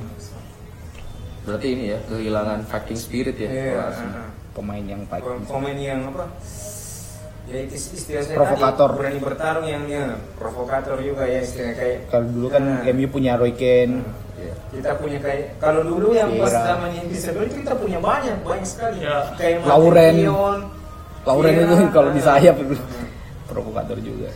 Berarti 1.40 1.66
ini 1.68 1.84
ya 1.90 1.98
kehilangan 2.06 2.58
fighting 2.64 2.96
spirit 2.96 3.34
ya. 3.34 3.48
iya 3.48 3.64
kalau 3.66 3.84
Arsenal. 3.88 4.14
ah, 4.14 4.28
pemain 4.52 4.84
yang 4.84 5.02
fighting. 5.04 5.40
pemain 5.44 5.78
yang 5.78 6.00
apa 6.06 6.24
ya 7.50 7.58
itu 7.60 7.74
istilahnya 7.74 8.32
Provokator. 8.32 8.88
tadi, 8.88 8.98
berani 8.98 9.18
bertarung 9.20 9.66
yang 9.66 9.82
ya 9.84 10.04
provokator 10.34 10.96
juga 10.98 11.26
ya 11.26 11.40
istilahnya 11.40 11.74
kayak 11.74 11.98
Kalau 12.06 12.26
dulu 12.28 12.46
kan 12.48 12.62
Nah. 12.62 12.86
MU 12.88 13.06
punya 13.08 13.32
Roy 13.34 13.52
Keane, 13.52 14.06
Iya. 14.32 14.54
kita 14.70 14.90
punya 14.96 15.18
kayak 15.18 15.58
kalau 15.58 15.82
dulu 15.82 16.08
yang 16.12 16.30
pas 16.32 16.46
Vieira. 16.48 16.62
zamannya 16.70 17.00
Inggris 17.02 17.22
dulu 17.26 17.44
itu 17.44 17.56
kita 17.60 17.74
punya 17.74 17.98
banyak 17.98 18.36
banyak 18.40 18.64
sekali 18.64 18.98
Ya. 19.00 19.16
kayak 19.34 19.56
Lauren. 19.64 20.14
Martin 20.14 20.60
Lauren 21.20 21.52
Vieira. 21.52 21.66
itu 21.68 21.84
kalau 21.96 22.10
di 22.10 22.20
sayap 22.20 22.56
itu 22.56 22.74
Hmm. 22.74 23.06
provokator 23.46 23.98
juga. 23.98 24.30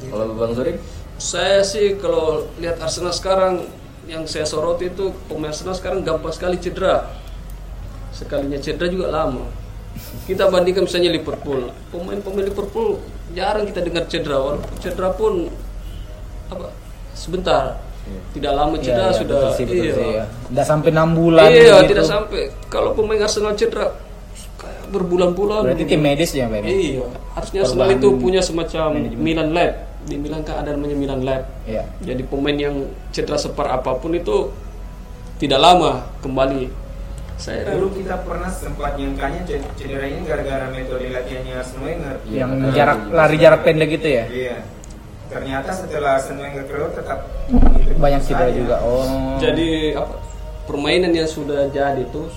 Kalau 0.00 0.32
Bang 0.32 0.52
Zorik, 0.52 0.78
Saya 1.16 1.60
sih 1.60 2.00
kalau 2.00 2.48
lihat 2.56 2.80
Arsenal 2.80 3.12
sekarang 3.12 3.68
yang 4.06 4.24
saya 4.24 4.42
soroti 4.42 4.88
itu 4.88 5.12
pemain 5.28 5.52
Arsenal 5.52 5.76
sekarang 5.76 6.00
gampang 6.00 6.32
sekali 6.32 6.56
cedera. 6.56 7.12
Sekalinya 8.10 8.56
cedera 8.56 8.88
juga 8.88 9.12
lama. 9.12 9.44
Kita 10.26 10.46
bandingkan 10.46 10.86
misalnya 10.86 11.10
Liverpool. 11.10 11.74
Pemain-pemain 11.90 12.46
Liverpool 12.46 13.02
jarang 13.34 13.66
kita 13.66 13.80
dengar 13.82 14.06
cedera. 14.06 14.38
Walaupun 14.38 14.76
cedera 14.78 15.08
pun 15.14 15.50
apa 16.50 16.66
sebentar. 17.14 17.78
Tidak 18.34 18.52
lama 18.54 18.74
cedera 18.80 19.10
Iya, 19.10 19.14
iya, 19.14 19.20
sudah 19.22 19.40
betul 19.42 19.56
sih, 19.58 19.64
betul 19.68 19.84
iya. 19.86 19.94
sih, 19.94 20.08
ya. 20.18 20.24
Nggak 20.50 20.66
sampai 20.66 20.88
enam 20.90 21.08
bulan. 21.14 21.48
Iya, 21.52 21.76
gitu. 21.84 21.88
tidak 21.94 22.06
sampai. 22.08 22.42
Kalau 22.66 22.90
pemain 22.96 23.20
Arsenal 23.22 23.54
cedera 23.54 23.86
kayak 24.58 24.82
berbulan-bulan. 24.90 25.60
Berarti 25.70 25.84
tim 25.86 26.02
medis 26.02 26.30
ya, 26.34 26.50
Pak? 26.50 26.66
Iya, 26.66 27.06
harusnya 27.38 27.60
Arsenal 27.62 27.88
itu 27.94 28.08
punya 28.18 28.40
semacam 28.42 28.86
manajemen. 28.98 29.20
Milan 29.20 29.48
Lab. 29.54 29.74
Di 30.00 30.16
Milan 30.16 30.40
kan 30.42 30.64
ada 30.64 30.74
namanya 30.74 30.96
Milan 30.96 31.20
Lab. 31.22 31.42
Iya. 31.68 31.86
Jadi 32.02 32.22
pemain 32.26 32.56
yang 32.56 32.88
cedera 33.14 33.36
separ 33.38 33.68
apa 33.78 33.94
pun 34.00 34.10
itu 34.16 34.50
tidak 35.38 35.60
lama 35.60 36.02
kembali. 36.24 36.89
Saya 37.40 37.64
dulu 37.72 37.88
kita 37.96 38.20
pernah 38.20 38.52
sempat 38.52 39.00
nyangkanya 39.00 39.48
ini 39.48 40.20
gara-gara 40.28 40.68
metode 40.68 41.08
latihannya 41.08 41.56
Arsene 41.56 41.80
Wenger 41.80 42.16
Iya, 42.28 42.36
yang 42.44 42.50
makanya 42.52 42.72
jarak 42.76 42.98
lari 43.08 43.36
jarak 43.40 43.60
pendek 43.64 43.88
gitu 43.96 44.08
ya. 44.12 44.24
iya 44.28 44.56
ternyata 45.32 45.70
setelah 45.72 46.20
Arsene 46.20 46.40
Wenger 46.44 46.64
keluar 46.68 46.92
tetap 46.92 47.18
gitu 47.48 47.92
Banyak 47.96 48.20
cedera 48.20 48.52
juga. 48.52 48.76
Oh. 48.84 49.40
jadi 49.40 49.96
apa? 49.96 50.20
Permainan 50.68 51.16
yang 51.16 51.26
sudah 51.26 51.72
jadi 51.72 52.04
itu 52.04 52.28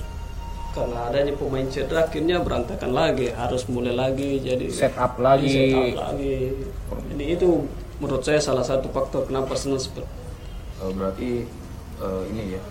karena 0.74 1.06
adanya 1.06 1.34
pemain 1.38 1.68
cedera 1.70 2.10
akhirnya 2.10 2.42
berantakan 2.42 2.92
lagi, 2.98 3.30
harus 3.30 3.68
mulai 3.70 3.94
lagi 3.94 4.42
jadi 4.42 4.66
set 4.74 4.96
up 4.98 5.22
lagi. 5.22 5.52
set 5.52 5.70
up 5.78 6.16
lagi. 6.16 6.64
Jadi 7.14 7.26
itu 7.30 7.50
menurut 8.02 8.24
saya 8.26 8.42
salah 8.42 8.66
satu 8.66 8.90
faktor 8.90 9.30
kenapa 9.30 9.54
Arsenal 9.54 9.78
seperti 9.78 10.08
eh, 10.82 10.92
berarti 10.98 11.30
eh, 12.02 12.22
ini 12.34 12.58
ya. 12.58 12.62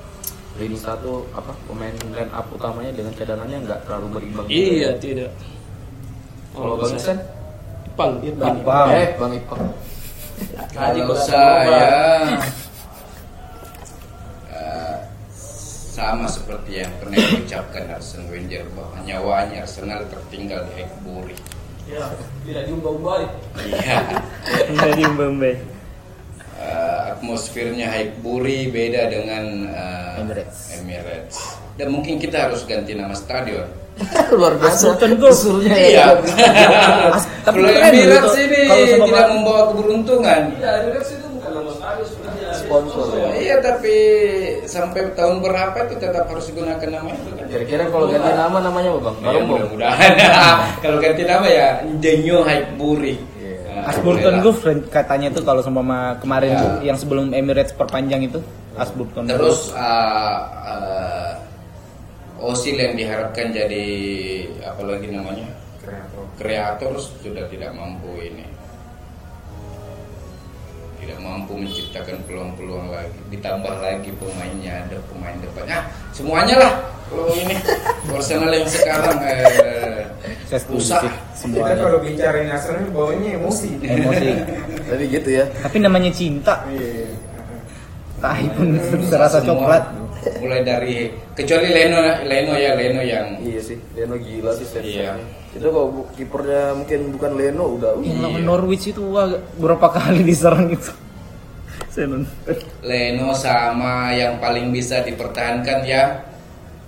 Lini 0.61 0.77
satu 0.77 1.25
apa 1.33 1.57
pemain 1.65 1.95
line 2.13 2.33
up 2.33 2.47
utamanya 2.53 2.93
dengan 2.93 3.13
cadangannya 3.17 3.59
nggak 3.65 3.81
terlalu 3.89 4.07
berimbang. 4.21 4.47
juga 4.47 4.57
Iya, 4.61 4.91
ya. 4.93 5.01
tidak. 5.01 5.31
Kalau 6.53 6.77
Bang 6.77 6.93
Iksan? 6.93 7.19
Ipang, 7.89 8.13
Ipang. 8.21 8.57
Ipang. 8.61 8.89
Eh, 8.93 9.09
Bang 9.17 9.33
Ipang. 9.33 9.63
Kalau 10.77 11.17
saya 11.17 11.89
eh, 14.53 14.97
sama 15.93 16.27
seperti 16.29 16.85
yang 16.85 16.93
pernah 17.01 17.17
diucapkan 17.17 17.85
Arsene 17.97 18.29
Wenger 18.29 18.65
bahwa 18.77 18.97
nyawanya 19.09 19.65
Arsenal 19.65 20.05
tertinggal 20.13 20.69
di 20.69 20.85
Highbury. 20.85 21.37
Ya, 21.89 22.05
tidak 22.45 22.63
diubah-ubah. 22.69 23.17
Iya. 23.65 23.99
Jadi 24.71 25.03
Mbembe. 25.09 25.72
Atmosfernya 27.23 27.87
Highbury 27.87 28.67
beda 28.67 29.07
dengan 29.07 29.71
eh, 29.71 30.19
Emirates. 30.19 30.75
Emirates. 30.75 31.39
Dan 31.79 31.95
mungkin 31.95 32.19
kita 32.19 32.51
harus 32.51 32.67
ganti 32.67 32.99
nama 32.99 33.15
stadion. 33.15 33.63
Luar 34.35 34.59
biasa. 34.59 34.99
Golf. 35.15 35.31
Usulnya 35.31 35.71
Iya. 35.71 36.19
As- 37.15 37.31
tapi 37.47 37.63
Emirates 37.63 38.35
gitu. 38.35 38.59
ini 38.59 38.61
tidak 39.07 39.27
membawa 39.31 39.71
keberuntungan. 39.71 40.51
Ya, 40.59 40.83
Emirates 40.83 41.15
itu 41.15 41.27
bukan 41.31 41.51
nama 41.55 41.71
stadion 41.71 42.07
sebenarnya. 42.11 42.49
sponsor 42.59 43.05
ya. 43.15 43.29
Iya, 43.39 43.57
tapi 43.63 43.95
sampai 44.67 45.15
tahun 45.15 45.39
berapa 45.41 45.79
itu 45.87 45.95
tetap 45.97 46.27
harus 46.27 46.45
digunakan 46.51 46.89
nama 46.91 47.07
itu 47.07 47.31
kan. 47.33 47.47
Kira-kira 47.47 47.85
kalau 47.87 48.07
ganti 48.11 48.31
nama 48.35 48.59
namanya 48.59 48.89
apa 48.91 49.01
Bang? 49.01 49.17
Ya, 49.23 49.41
mudah-mudahan. 49.41 50.11
Kalau 50.85 50.99
ganti 50.99 51.23
nama 51.23 51.47
ya 51.47 51.69
The 52.03 52.13
New 52.19 52.43
Highbury. 52.43 53.15
Asburton 53.87 54.35
boleh 54.35 54.43
Golf 54.43 54.61
katanya 54.91 55.29
tuh 55.33 55.43
kalau 55.43 55.63
sama 55.65 56.15
kemarin 56.23 56.53
Ya. 56.55 56.93
yang 56.93 56.99
sebelum 56.99 57.33
Emirates 57.35 57.75
perpanjang 57.75 58.23
itu 58.27 58.39
Asburton. 58.79 59.27
Terus 59.27 59.73
uh, 59.75 60.39
uh, 60.63 61.33
Osil 62.43 62.75
yang 62.75 62.95
diharapkan 62.99 63.55
jadi 63.55 63.87
apalagi 64.67 65.11
namanya 65.15 65.47
Kreator. 65.83 66.25
kreator 66.39 66.93
sudah 66.99 67.47
tidak 67.51 67.71
mampu 67.75 68.11
ini 68.23 68.47
tidak 71.03 71.19
mampu 71.19 71.59
menciptakan 71.59 72.17
peluang-peluang 72.31 72.95
lagi 72.95 73.19
ditambah 73.35 73.75
lagi 73.83 74.11
pemainnya 74.15 74.87
ada 74.87 74.97
pemain 75.11 75.35
depannya 75.43 75.83
ah, 75.83 75.85
semuanya 76.15 76.57
lah 76.63 76.73
kalau 77.13 77.29
ini 77.37 77.55
Arsenal 78.09 78.51
yang 78.55 78.65
sekarang 78.65 79.19
eh, 79.21 80.01
Saya 80.49 80.61
setuju 80.65 80.81
usah 80.81 81.01
sih, 81.05 81.13
kita 81.13 81.37
semuanya. 81.37 81.77
kalau 81.77 81.99
bicarain 82.01 82.49
Arsenal 82.49 82.89
bawanya 82.89 83.29
emosi 83.37 83.69
Emosi. 83.85 84.29
Tapi 84.89 85.05
gitu 85.13 85.29
ya. 85.29 85.45
Tapi 85.61 85.77
namanya 85.81 86.09
cinta. 86.13 86.65
Iya. 86.73 87.13
Tahi 88.23 88.47
pun 88.57 88.67
semua. 89.09 89.29
coklat. 89.29 89.85
mulai 90.39 90.63
dari 90.63 91.11
kecuali 91.35 91.75
Leno 91.75 91.99
Leno 92.23 92.55
ya 92.55 92.79
Leno 92.79 93.03
yang 93.03 93.43
Iya 93.43 93.59
sih, 93.59 93.77
Leno 93.99 94.15
gila 94.17 94.55
sih 94.55 94.67
Iya. 94.79 95.19
Itu 95.53 95.69
kalau 95.69 96.09
kipernya 96.17 96.73
mungkin 96.73 97.01
bukan 97.13 97.33
Leno 97.37 97.65
udah 97.77 97.93
Yang 98.01 98.19
lawan 98.21 98.41
Iya. 98.41 98.49
Norwich 98.49 98.85
itu 98.89 99.03
wah, 99.05 99.29
berapa 99.57 99.87
kali 99.89 100.25
diserang 100.25 100.73
itu. 100.73 100.93
Saya 101.93 102.09
nonton. 102.09 102.33
Leno 102.81 103.37
sama 103.37 104.17
yang 104.17 104.41
paling 104.41 104.73
bisa 104.73 105.05
dipertahankan 105.05 105.85
ya 105.85 106.25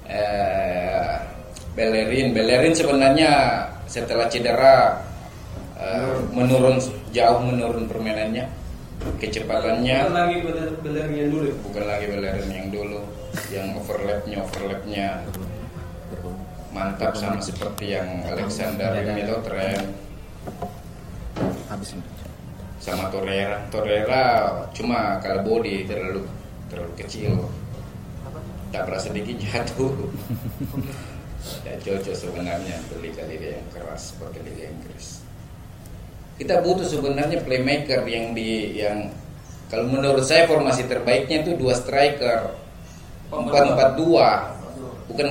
eh, 0.08 1.12
Bellerin. 1.74 2.32
Bellerin 2.32 2.72
sebenarnya 2.72 3.32
setelah 3.84 4.24
cedera 4.28 4.96
eh, 5.76 6.16
menurun 6.32 6.80
jauh 7.12 7.40
menurun 7.44 7.84
permainannya, 7.84 8.48
kecepatannya 9.20 9.96
Bukan 10.08 10.16
lagi 10.16 10.36
beler 10.80 11.08
yang 11.12 11.28
dulu. 11.30 11.44
ya. 11.44 11.54
bukan 11.60 11.84
lagi 11.84 12.04
Bellerin 12.08 12.48
yang 12.48 12.68
dulu, 12.72 13.00
yang 13.52 13.66
overlapnya 13.76 14.36
overlapnya 14.40 15.06
mantap 16.74 17.14
sama 17.14 17.38
seperti 17.38 17.94
yang 17.94 18.26
Alexander 18.26 18.90
Milotren 19.14 19.94
Habis 21.70 21.94
ini. 21.94 22.02
sama 22.82 23.08
Torreira. 23.08 23.64
Torreira 23.70 24.22
cuma 24.74 25.22
kalau 25.22 25.40
body 25.46 25.86
terlalu 25.88 26.26
terlalu 26.68 26.92
kecil. 27.00 27.48
Tak 28.74 28.90
berasa 28.90 29.14
dikit 29.14 29.38
jatuh. 29.38 29.94
Tidak 31.62 31.78
cocok 31.80 32.16
sebenarnya 32.16 32.74
untuk 32.82 32.98
liga-liga 33.00 33.56
yang 33.56 33.66
keras 33.70 34.12
seperti 34.12 34.42
Liga 34.42 34.64
Inggris. 34.68 35.22
Kita 36.34 36.58
butuh 36.60 36.82
sebenarnya 36.82 37.46
playmaker 37.46 38.02
yang 38.10 38.34
di 38.34 38.82
yang 38.82 39.14
kalau 39.70 39.86
menurut 39.86 40.26
saya 40.26 40.50
formasi 40.50 40.90
terbaiknya 40.90 41.46
itu 41.46 41.54
dua 41.54 41.78
striker. 41.78 42.58
4-4-2 43.30 44.63
bukan 45.06 45.26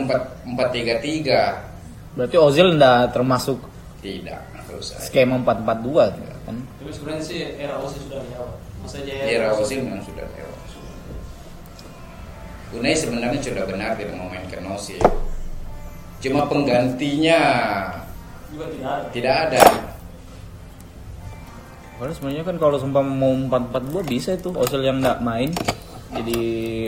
4-3-3 0.57 2.13
Berarti 2.13 2.36
Ozil 2.38 2.78
enggak 2.78 3.09
termasuk 3.11 3.57
tidak 4.03 4.41
kalau 4.67 4.82
saya 4.84 4.99
skema 5.01 5.39
442 5.41 6.43
kan? 6.43 6.55
Tapi 6.80 6.91
sebenarnya 6.91 7.24
sih 7.24 7.39
era 7.55 7.76
Osi 7.80 7.97
sudah 8.03 8.19
lewat. 8.19 8.53
Masa 8.84 8.99
Jaya 8.99 9.24
Era 9.24 9.47
Osil 9.55 9.80
memang 9.80 10.03
sudah 10.03 10.28
lewat 10.28 10.59
Unai 12.74 12.97
sebenarnya 12.97 13.38
sudah 13.38 13.63
benar 13.69 13.93
tidak 13.93 14.17
mau 14.17 14.26
main 14.28 14.49
ke 14.49 14.57
Nossi. 14.57 14.97
Cuma 16.17 16.49
penggantinya 16.49 17.39
Juga 18.49 18.65
tidak 18.74 18.89
ada. 18.89 19.07
tidak 19.13 19.36
ada. 19.45 19.61
Kalau 21.93 22.11
sebenarnya 22.11 22.43
kan 22.43 22.57
kalau 22.57 22.78
sumpah 22.82 23.05
mau 23.05 23.30
4-4-2 23.30 24.09
bisa 24.09 24.34
itu 24.34 24.49
Ozil 24.57 24.82
yang 24.82 24.99
nggak 24.99 25.21
main 25.21 25.53
jadi 26.13 26.41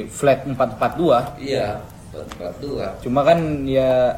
flat 0.10 0.44
4-4-2 0.50 1.38
Iya, 1.40 1.80
empat 2.24 2.54
dua. 2.64 2.86
cuma 3.04 3.22
kan 3.28 3.68
ya 3.68 4.16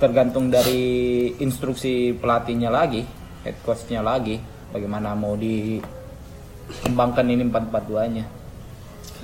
tergantung 0.00 0.48
dari 0.50 1.30
instruksi 1.38 2.16
pelatihnya 2.18 2.72
lagi 2.72 3.04
head 3.44 3.56
coachnya 3.62 4.00
lagi 4.00 4.40
bagaimana 4.74 5.14
mau 5.14 5.38
dikembangkan 5.38 7.26
ini 7.30 7.44
4-4-2 7.46 8.16
nya 8.16 8.26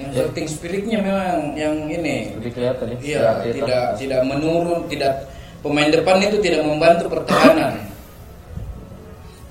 Yang 0.01 0.33
fighting 0.33 0.49
spiritnya 0.49 0.99
memang 1.05 1.53
yang 1.61 1.77
ini. 1.93 2.33
Lebih 2.41 2.57
kelihatan 2.57 2.89
ya. 2.89 2.99
Iya, 3.05 3.21
Arteta. 3.37 3.53
tidak 3.53 3.85
tidak 4.01 4.21
menurun, 4.25 4.89
tidak 4.89 5.29
pemain 5.61 5.93
depan 5.93 6.17
itu 6.25 6.41
tidak 6.41 6.65
membantu 6.65 7.05
pertahanan. 7.13 7.85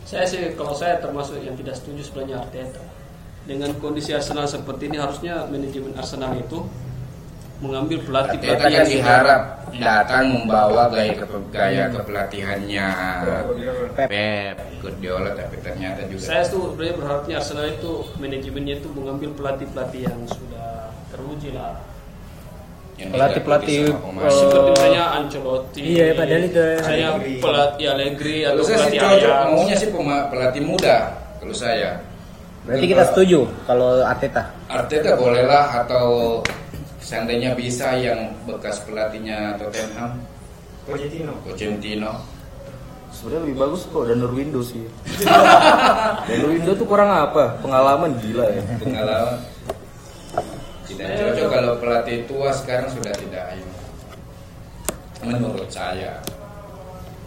Saya 0.09 0.25
sih 0.25 0.41
kalau 0.57 0.73
saya 0.73 0.97
termasuk 0.97 1.37
yang 1.45 1.53
tidak 1.53 1.77
setuju 1.77 2.01
sebenarnya 2.01 2.41
Arteta. 2.41 2.81
Dengan 3.45 3.77
kondisi 3.77 4.09
Arsenal 4.09 4.49
seperti 4.49 4.89
ini 4.89 4.97
harusnya 4.97 5.45
manajemen 5.45 5.93
Arsenal 5.93 6.33
itu 6.33 6.65
mengambil 7.59 7.99
pelatih 8.01 8.37
Arteta 8.39 8.55
pelatih 8.55 8.71
kan 8.73 8.87
diharap 8.87 9.41
datang 9.69 10.25
membawa 10.31 10.87
gaya 10.87 11.13
ke 11.13 11.25
gaya 11.51 11.83
kepelatihannya 11.91 12.87
Pep. 13.93 14.07
Pep 14.07 14.55
Guardiola 14.79 15.31
tapi 15.35 15.55
ternyata 15.59 16.01
juga 16.07 16.23
Saya 16.23 16.43
tuh 16.47 16.71
sebenarnya 16.71 16.95
berharapnya 16.95 17.35
Arsenal 17.37 17.67
itu 17.67 17.91
manajemennya 18.15 18.75
itu 18.79 18.87
mengambil 18.95 19.29
pelatih-pelatih 19.35 20.01
yang 20.07 20.19
sudah 20.25 20.69
teruji 21.09 21.51
lah. 21.51 21.75
yang 22.95 23.15
pemain. 23.95 24.27
eh, 24.27 24.33
Seperti 24.33 24.69
misalnya 24.75 25.03
Ancelotti. 25.15 25.81
Iya, 25.81 26.05
padahal 26.15 26.43
itu 26.43 26.59
Saya 26.79 27.07
Allegri. 27.09 27.33
pelatih 27.39 27.85
Allegri 27.87 28.35
atau 28.43 28.61
saya 28.61 28.77
pelatih 28.77 28.99
Ajax. 28.99 29.43
maunya 29.47 29.75
sih 29.75 29.89
pelatih 30.27 30.63
muda 30.63 30.95
kalau 31.39 31.55
saya. 31.55 31.91
berarti 32.59 32.85
kita 32.85 33.03
setuju 33.07 33.39
kalau 33.63 34.03
Arteta 34.03 34.43
Arteta 34.67 35.15
bolehlah 35.15 35.65
atau 35.79 36.39
seandainya 37.09 37.57
bisa 37.57 37.97
yang 37.97 38.29
bekas 38.45 38.85
pelatihnya 38.85 39.57
Tottenham, 39.57 40.21
Pochettino. 40.85 41.33
Pochettino. 41.41 42.13
Sebenarnya 43.09 43.41
lebih 43.49 43.57
bagus 43.57 43.89
kok 43.89 44.05
Danur 44.05 44.29
Windows 44.37 44.69
sih. 44.69 44.85
Danur 46.29 46.49
Windows 46.53 46.77
tuh 46.77 46.85
kurang 46.85 47.09
apa? 47.09 47.57
Pengalaman 47.65 48.13
gila 48.21 48.45
ya. 48.53 48.61
pengalaman 48.77 49.41
tidak 50.89 51.15
cocok 51.21 51.47
kalau 51.47 51.73
pelatih 51.79 52.27
tua 52.27 52.49
sekarang 52.51 52.91
sudah 52.91 53.13
tidak 53.15 53.45
ini 53.55 53.73
menurut 55.23 55.69
saya 55.71 56.19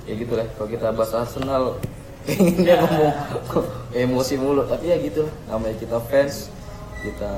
Ya 0.03 0.19
gitu 0.19 0.35
lah. 0.35 0.43
Kalau 0.59 0.67
kita 0.67 0.91
bahas 0.91 1.15
Arsenal, 1.15 1.79
dia 2.67 2.75
ngomong 2.83 3.15
emosi 3.95 4.35
mulu. 4.35 4.67
Tapi 4.67 4.91
ya 4.91 4.99
gitu. 4.99 5.31
Namanya 5.47 5.79
kita 5.79 6.03
fans, 6.11 6.51
kita 7.07 7.33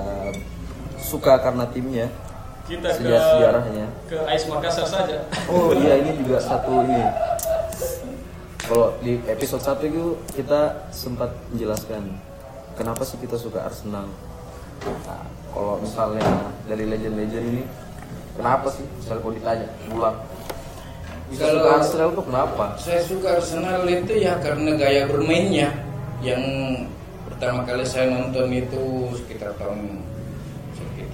suka 0.96 1.44
karena 1.44 1.68
timnya. 1.68 2.08
Kita 2.64 2.88
ke 2.88 2.96
Sejarah 2.96 3.28
sejarahnya. 3.60 3.86
ke 4.08 4.16
AS 4.24 4.44
Makassar 4.48 4.86
saja. 4.88 5.16
Oh 5.46 5.76
iya 5.76 6.00
ini 6.00 6.16
juga 6.16 6.40
satu 6.40 6.80
ini. 6.80 7.04
Kalau 8.64 8.96
di 8.98 9.20
episode 9.28 9.60
1 9.60 9.84
itu 9.84 10.04
kita 10.32 10.88
sempat 10.88 11.28
menjelaskan 11.52 12.08
kenapa 12.72 13.04
sih 13.04 13.20
kita 13.20 13.36
suka 13.36 13.60
Arsenal. 13.60 14.08
Nah, 15.04 15.20
kalau 15.52 15.76
misalnya 15.78 16.24
dari 16.64 16.88
legend-legend 16.88 17.44
ini, 17.46 17.62
kenapa 18.34 18.72
sih? 18.72 18.88
Misalnya 18.96 19.20
kalau 19.20 19.34
ditanya, 19.36 19.68
ulang. 19.90 20.16
Bisa 21.28 21.44
Kalau- 21.44 21.54
suka 21.54 21.68
Arsenal 21.76 22.08
tuh 22.10 22.24
kenapa? 22.24 22.64
saya 22.76 23.00
suka 23.00 23.28
Arsenal 23.36 23.84
itu 23.84 24.12
ya 24.16 24.40
karena 24.40 24.70
gaya 24.74 25.02
bermainnya 25.04 25.68
yang 26.20 26.40
pertama 27.24 27.64
kali 27.64 27.84
saya 27.84 28.08
nonton 28.08 28.48
itu 28.48 28.82
sekitar 29.12 29.52
tahun 29.56 30.00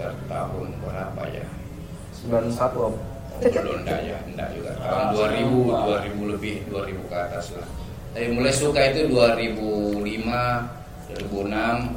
sekitar 0.01 0.17
tahun 0.33 0.69
berapa 0.81 1.23
ya 1.29 1.45
91 2.25 2.57
om. 2.81 2.95
belum 3.41 3.77
enggak 3.85 4.01
ya 4.03 4.17
enggak 4.25 4.49
juga 4.53 4.71
tahun 4.81 5.05
2000 5.13 6.17
2000 6.17 6.33
lebih 6.33 6.55
2000 6.69 7.05
ke 7.05 7.17
atas 7.19 7.47
lah 7.53 7.69
tapi 8.11 8.27
mulai 8.33 8.49
suka 8.51 8.81
itu 8.89 9.01
2005 9.13 10.01
2006 11.21 11.93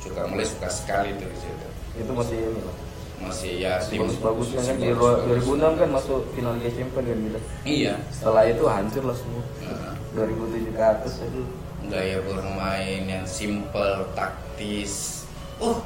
suka 0.00 0.20
mulai 0.26 0.46
suka 0.46 0.68
sekali 0.70 1.10
itu 1.12 1.24
di 1.24 1.38
situ 1.40 1.66
Itu 1.96 2.12
masih 2.12 2.36
ini 2.38 2.60
loh. 2.60 2.76
masih 3.16 3.52
ya 3.58 3.80
tim 3.82 4.04
Bagus-bagusnya 4.04 4.60
kan 4.60 4.76
di 4.76 4.92
bagus-bagus. 4.92 5.44
2006 5.48 5.80
kan 5.80 5.88
masuk 5.90 6.20
final 6.30 6.52
Liga 6.54 6.70
Champions 6.70 7.06
kan 7.08 7.16
gitu. 7.18 7.40
iya 7.64 7.94
Setelah 8.12 8.44
itu 8.44 8.64
hancur 8.66 9.02
lah 9.02 9.16
semua. 9.16 9.42
Nah, 9.64 9.94
2007 10.14 10.70
ke 10.70 10.82
atas 10.84 11.12
itu. 11.20 11.42
gaya 11.86 12.18
bermain 12.20 13.02
yang 13.02 13.24
simple 13.24 13.94
taktis 14.12 15.22
oh 15.56 15.78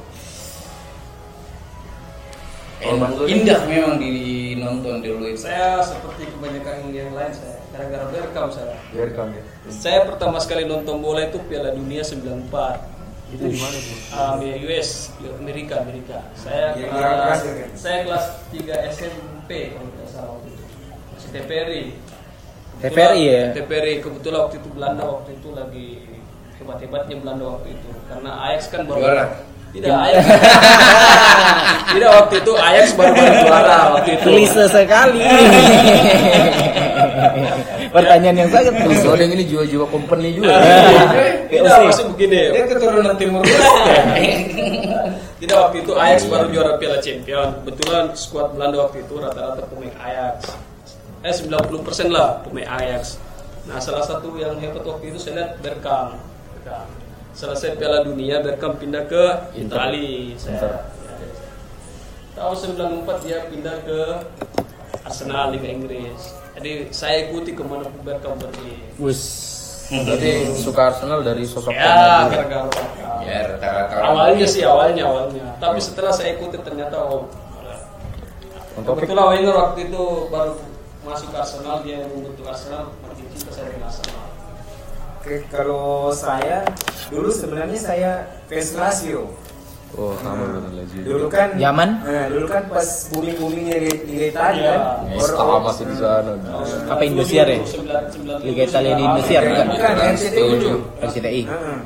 Zul? 2.81 3.25
indah 3.29 3.59
memang 3.69 3.95
dinonton 4.01 4.95
dulu 5.05 5.25
itu 5.29 5.45
Saya 5.45 5.79
seperti 5.85 6.27
kebanyakan 6.33 6.89
yang 6.89 7.13
lain 7.13 7.31
saya 7.31 7.61
gara-gara 7.71 8.05
Berkam 8.11 8.47
saya. 8.51 8.75
Biarkan 8.91 9.27
ya. 9.31 9.43
Saya 9.71 9.99
pertama 10.05 10.37
sekali 10.43 10.67
nonton 10.67 10.99
bola 10.99 11.23
itu 11.25 11.39
Piala 11.47 11.71
Dunia 11.71 12.03
94. 12.03 12.51
Itu 13.31 13.43
di 13.47 13.55
mana 13.55 13.77
tuh? 13.79 13.97
Um, 14.11 14.37
ya, 14.43 14.55
US, 14.67 14.89
Amerika, 15.39 15.79
Amerika. 15.79 16.19
Saya 16.35 16.75
Yang 16.75 16.91
kelas, 16.91 17.07
kelas 17.07 17.39
ya, 17.39 17.53
kan? 17.55 17.69
saya 17.79 17.97
kelas 18.03 18.25
3 18.51 18.91
SMP 18.91 19.49
kalau 19.71 19.87
tidak 19.87 20.09
salah 20.11 20.31
waktu 20.35 20.49
itu. 20.51 20.63
Masih 21.15 21.29
TPRI. 21.31 21.83
TPRI 22.81 23.21
ya? 23.23 23.43
TPRI 23.55 23.93
kebetulan 24.03 24.39
waktu 24.43 24.55
itu 24.59 24.69
Belanda 24.75 25.03
waktu 25.07 25.31
itu 25.39 25.49
lagi 25.55 25.87
hebat-hebatnya 26.59 27.15
Belanda 27.23 27.45
waktu 27.57 27.69
itu 27.73 27.89
karena 28.11 28.31
Ajax 28.51 28.61
kan 28.67 28.79
baru 28.83 28.99
Juara. 28.99 29.25
Tidak 29.71 29.87
Ajax. 29.87 30.23
Tidak 31.95 32.11
waktu 32.11 32.35
itu 32.43 32.51
Ajax 32.59 32.87
baru 32.95 33.11
baru 33.15 33.35
juara 33.47 33.77
waktu 33.95 34.09
itu. 34.19 34.27
klise 34.27 34.63
sekali 34.67 35.21
pertanyaan 37.95 38.35
yang 38.43 38.49
sangat 38.51 38.75
klise 38.83 39.07
ada 39.07 39.21
yang 39.23 39.33
ini 39.35 39.43
jiwa-jiwa 39.47 39.85
company 39.91 40.35
juga. 40.35 40.55
Tidak 41.47 41.75
maksud 41.87 42.05
begini. 42.15 42.51
dia 42.51 42.63
keturunan 42.67 43.15
timur 43.19 43.43
Leste 43.43 43.95
Tidak 45.41 45.57
waktu 45.57 45.77
itu 45.83 45.91
Ajax 45.95 46.19
baru 46.27 46.45
juara 46.51 46.71
Piala 46.77 46.99
Champion. 47.03 47.47
Kebetulan 47.63 48.05
skuad 48.15 48.47
Belanda 48.55 48.77
waktu 48.87 49.03
itu 49.03 49.13
rata-rata 49.19 49.63
pemain 49.67 49.93
Ajax. 49.99 50.37
Eh 51.21 51.33
90% 51.33 52.11
lah 52.11 52.43
pemain 52.43 52.67
Ajax. 52.67 53.17
Nah 53.65 53.79
salah 53.79 54.03
satu 54.03 54.35
yang 54.35 54.57
hebat 54.59 54.83
waktu 54.83 55.11
itu 55.11 55.19
saya 55.19 55.43
lihat 55.43 55.51
Bergkamp. 55.63 56.19
Bergkamp. 56.59 57.00
Selesai 57.31 57.79
Piala 57.79 58.03
Dunia 58.03 58.43
Bergkamp 58.43 58.79
pindah 58.79 59.07
ke. 59.07 59.23
Itali. 59.55 60.35
Inter. 60.35 60.71
Saya. 60.71 60.91
Tahun 62.31 62.55
94 62.55 63.25
dia 63.27 63.37
pindah 63.51 63.75
ke 63.83 63.99
Arsenal 65.03 65.51
Liga 65.55 65.67
Inggris. 65.67 66.35
Jadi 66.59 66.91
saya 66.91 67.27
ikuti 67.27 67.55
ke 67.55 67.63
mana 67.63 67.87
Bergkamp 68.03 68.39
pergi. 68.39 68.95
Wus. 68.99 69.21
Berarti 69.91 70.31
suka 70.55 70.95
Arsenal 70.95 71.19
dari 71.19 71.43
sosok 71.43 71.75
Ya, 71.75 72.31
gara-gara 72.31 72.71
ya 73.21 73.43
awalnya 74.01 74.47
sih 74.47 74.63
awalnya 74.65 75.03
awalnya 75.05 75.45
tapi 75.61 75.77
setelah 75.77 76.11
saya 76.13 76.37
ikuti 76.37 76.57
ternyata 76.61 76.97
oh 76.97 77.29
Untuk 78.71 79.03
kebetulan 79.03 79.35
Wenger 79.35 79.55
waktu 79.55 79.91
itu 79.91 80.03
baru 80.31 80.55
masuk 81.03 81.27
ke 81.33 81.37
Arsenal 81.37 81.83
dia 81.83 82.01
yang 82.01 82.09
membentuk 82.13 82.45
Arsenal 82.47 82.95
makin 83.03 83.25
cinta 83.35 83.51
saya 83.51 83.67
dengan 83.67 83.91
Arsenal 83.91 84.20
Oke, 85.21 85.45
kalau 85.53 86.09
saya 86.09 86.65
dulu 87.13 87.29
sebenarnya 87.29 87.77
saya 87.77 88.11
fans 88.49 88.73
Lazio. 88.73 89.29
Oh, 89.93 90.17
sama 90.17 90.49
dengan 90.49 90.73
Lazio. 90.81 91.01
Dulu 91.05 91.25
kan 91.29 91.61
Zaman? 91.61 91.89
Nah, 92.01 92.25
dulu 92.25 92.45
kan 92.49 92.63
pas 92.65 92.89
booming 93.13 93.37
boomingnya 93.37 93.77
Liga 93.85 94.25
Italia 94.33 94.73
kan. 94.73 95.13
Ya, 95.13 95.57
masih 95.61 95.85
di 95.85 95.95
sana. 96.01 96.33
Apa 96.89 97.03
Indosiar 97.05 97.45
ya? 97.45 97.61
Liga 98.41 98.63
Italia 98.65 98.93
di 98.97 99.03
Indosiar 99.05 99.41
bukan? 99.45 99.65
Bukan, 99.69 99.93
RCTI. 100.09 100.53
RCTI. 101.05 101.41
Heeh. 101.45 101.79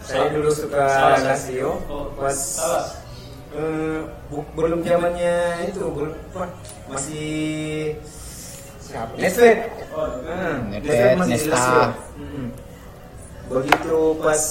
Saya 0.00 0.26
dulu 0.32 0.48
suka. 0.48 0.86
Lazio 1.20 1.70
pas 2.16 2.38
eh, 3.52 4.00
bu- 4.32 4.50
belum 4.56 4.80
zamannya 4.80 5.68
itu 5.68 5.84
belum 5.84 6.16
apa, 6.32 6.48
masih 6.88 7.38
siapa? 8.80 9.12
Nesvet. 9.20 9.68
Oh, 9.92 10.08
masih 11.20 11.28
di 11.28 11.44
Nesta. 11.44 11.92
Begitu 13.50 13.98
pas 14.22 14.42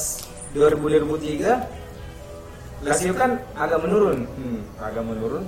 2000 0.51 1.07
2003 1.07 1.79
Lazio 2.79 3.11
kan 3.11 3.39
agak 3.55 3.79
menurun, 3.83 4.23
Hmm, 4.23 4.59
agak 4.79 5.03
menurun. 5.03 5.43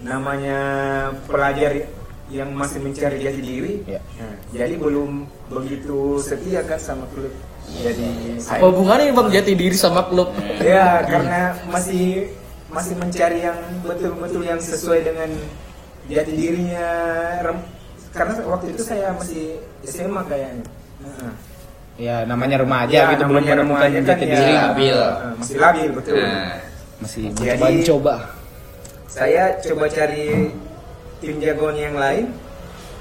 Namanya 0.00 0.60
pelajar 1.24 1.72
yang 2.28 2.52
masih 2.52 2.80
mencari 2.80 3.20
jati 3.20 3.40
diri, 3.40 3.72
Ya. 3.84 4.00
Nah, 4.18 4.34
jadi 4.50 4.76
belum 4.76 5.24
begitu 5.48 6.16
setia 6.18 6.64
kan 6.64 6.80
sama 6.80 7.04
klub. 7.12 7.32
Jadi 7.66 8.38
Apa 8.46 8.62
hubungannya 8.62 9.10
Bang 9.10 9.28
Jati 9.28 9.52
diri 9.52 9.74
sama 9.74 10.06
klub? 10.06 10.30
ya 10.62 11.02
karena 11.02 11.56
masih 11.66 12.30
masih 12.70 12.94
mencari 12.94 13.42
yang 13.42 13.58
betul-betul 13.82 14.42
yang 14.42 14.60
sesuai 14.62 15.02
dengan 15.02 15.30
jati 16.06 16.32
dirinya 16.32 16.88
rem- 17.42 17.66
karena 18.14 18.38
waktu 18.46 18.70
itu 18.70 18.82
saya 18.86 19.12
masih 19.12 19.58
SMA 19.82 20.22
kayaknya. 20.24 20.64
Ya 21.96 22.28
namanya 22.28 22.60
remaja 22.60 22.92
Ya, 22.92 23.08
gitu 23.16 23.24
belum 23.24 23.40
menemukan 23.40 23.88
remaja 23.88 23.98
kan 23.98 24.04
jati 24.04 24.24
ya, 24.24 24.36
diri. 24.36 24.52
labil. 24.52 24.98
eh, 25.00 25.12
masih 25.40 25.56
labil 25.56 25.88
betul. 25.96 26.14
Nah, 26.16 26.54
Masih 26.96 27.22
Jadi- 27.28 27.60
mencoba-coba. 27.60 28.14
saya 29.06 29.42
coba 29.60 29.84
cari 29.86 30.24
tim 31.18 31.34
jagoan 31.40 31.76
yang 31.76 31.96
lain. 31.96 32.26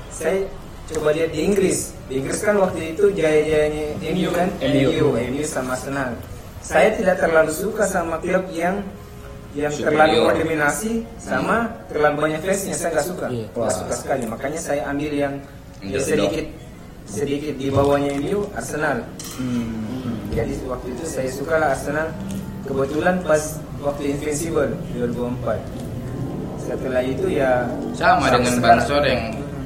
Saya 0.09 0.47
coba 0.87 1.11
lihat 1.11 1.31
di 1.31 1.39
Inggris. 1.43 1.91
Di 2.07 2.19
Inggris 2.19 2.39
kan 2.39 2.55
waktu 2.55 2.91
itu 2.91 3.11
jaya-jayanya 3.11 3.99
MU 3.99 4.29
kan? 4.31 4.47
MU 4.63 5.11
MU 5.11 5.43
sama 5.43 5.75
Arsenal. 5.75 6.15
Saya 6.59 6.95
tidak 6.95 7.19
terlalu 7.19 7.51
suka 7.51 7.83
sama 7.83 8.19
klub 8.19 8.47
yang 8.51 8.79
yang 9.55 9.71
terlalu 9.71 10.23
mendominasi 10.25 11.07
sama 11.15 11.71
terlalu 11.87 12.15
banyak 12.21 12.41
fansnya. 12.43 12.75
Saya 12.75 12.89
nggak 12.95 13.07
suka. 13.07 13.25
Iya. 13.27 13.47
nggak 13.51 13.71
suka 13.71 13.93
sekali. 13.95 14.23
Makanya 14.27 14.59
saya 14.59 14.81
ambil 14.87 15.11
yang 15.11 15.33
sedikit 15.99 16.45
sedikit 17.05 17.53
di 17.55 17.69
bawahnya 17.69 18.17
MU 18.17 18.49
Arsenal. 18.51 19.05
Hmm, 19.37 20.25
jadi 20.29 20.53
waktu 20.65 20.87
itu 20.91 21.03
saya 21.05 21.29
suka 21.29 21.55
lah 21.55 21.69
Arsenal. 21.71 22.09
Kebetulan 22.65 23.21
pas 23.21 23.61
waktu 23.77 24.11
Invincible 24.11 24.73
2004 24.97 25.61
setelah 26.57 26.97
itu 26.99 27.29
ya 27.29 27.69
sama 27.93 28.33
dengan 28.33 28.57
Bang. 28.57 28.81
Soreng. 28.81 29.21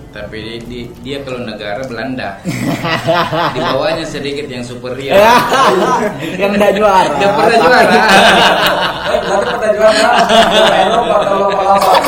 Tapi 0.09 0.41
di- 0.41 0.65
di- 0.65 0.89
dia 1.05 1.21
kalau 1.21 1.45
negara 1.45 1.85
Belanda. 1.85 2.41
Di 3.55 3.59
bawahnya 3.61 4.01
sedikit 4.03 4.49
yang 4.49 4.65
superior. 4.65 5.13
Yang 6.41 6.51
udah 6.57 6.71
juara. 6.73 7.13
dia 7.13 7.29
pernah 7.29 7.57
juara 7.61 7.93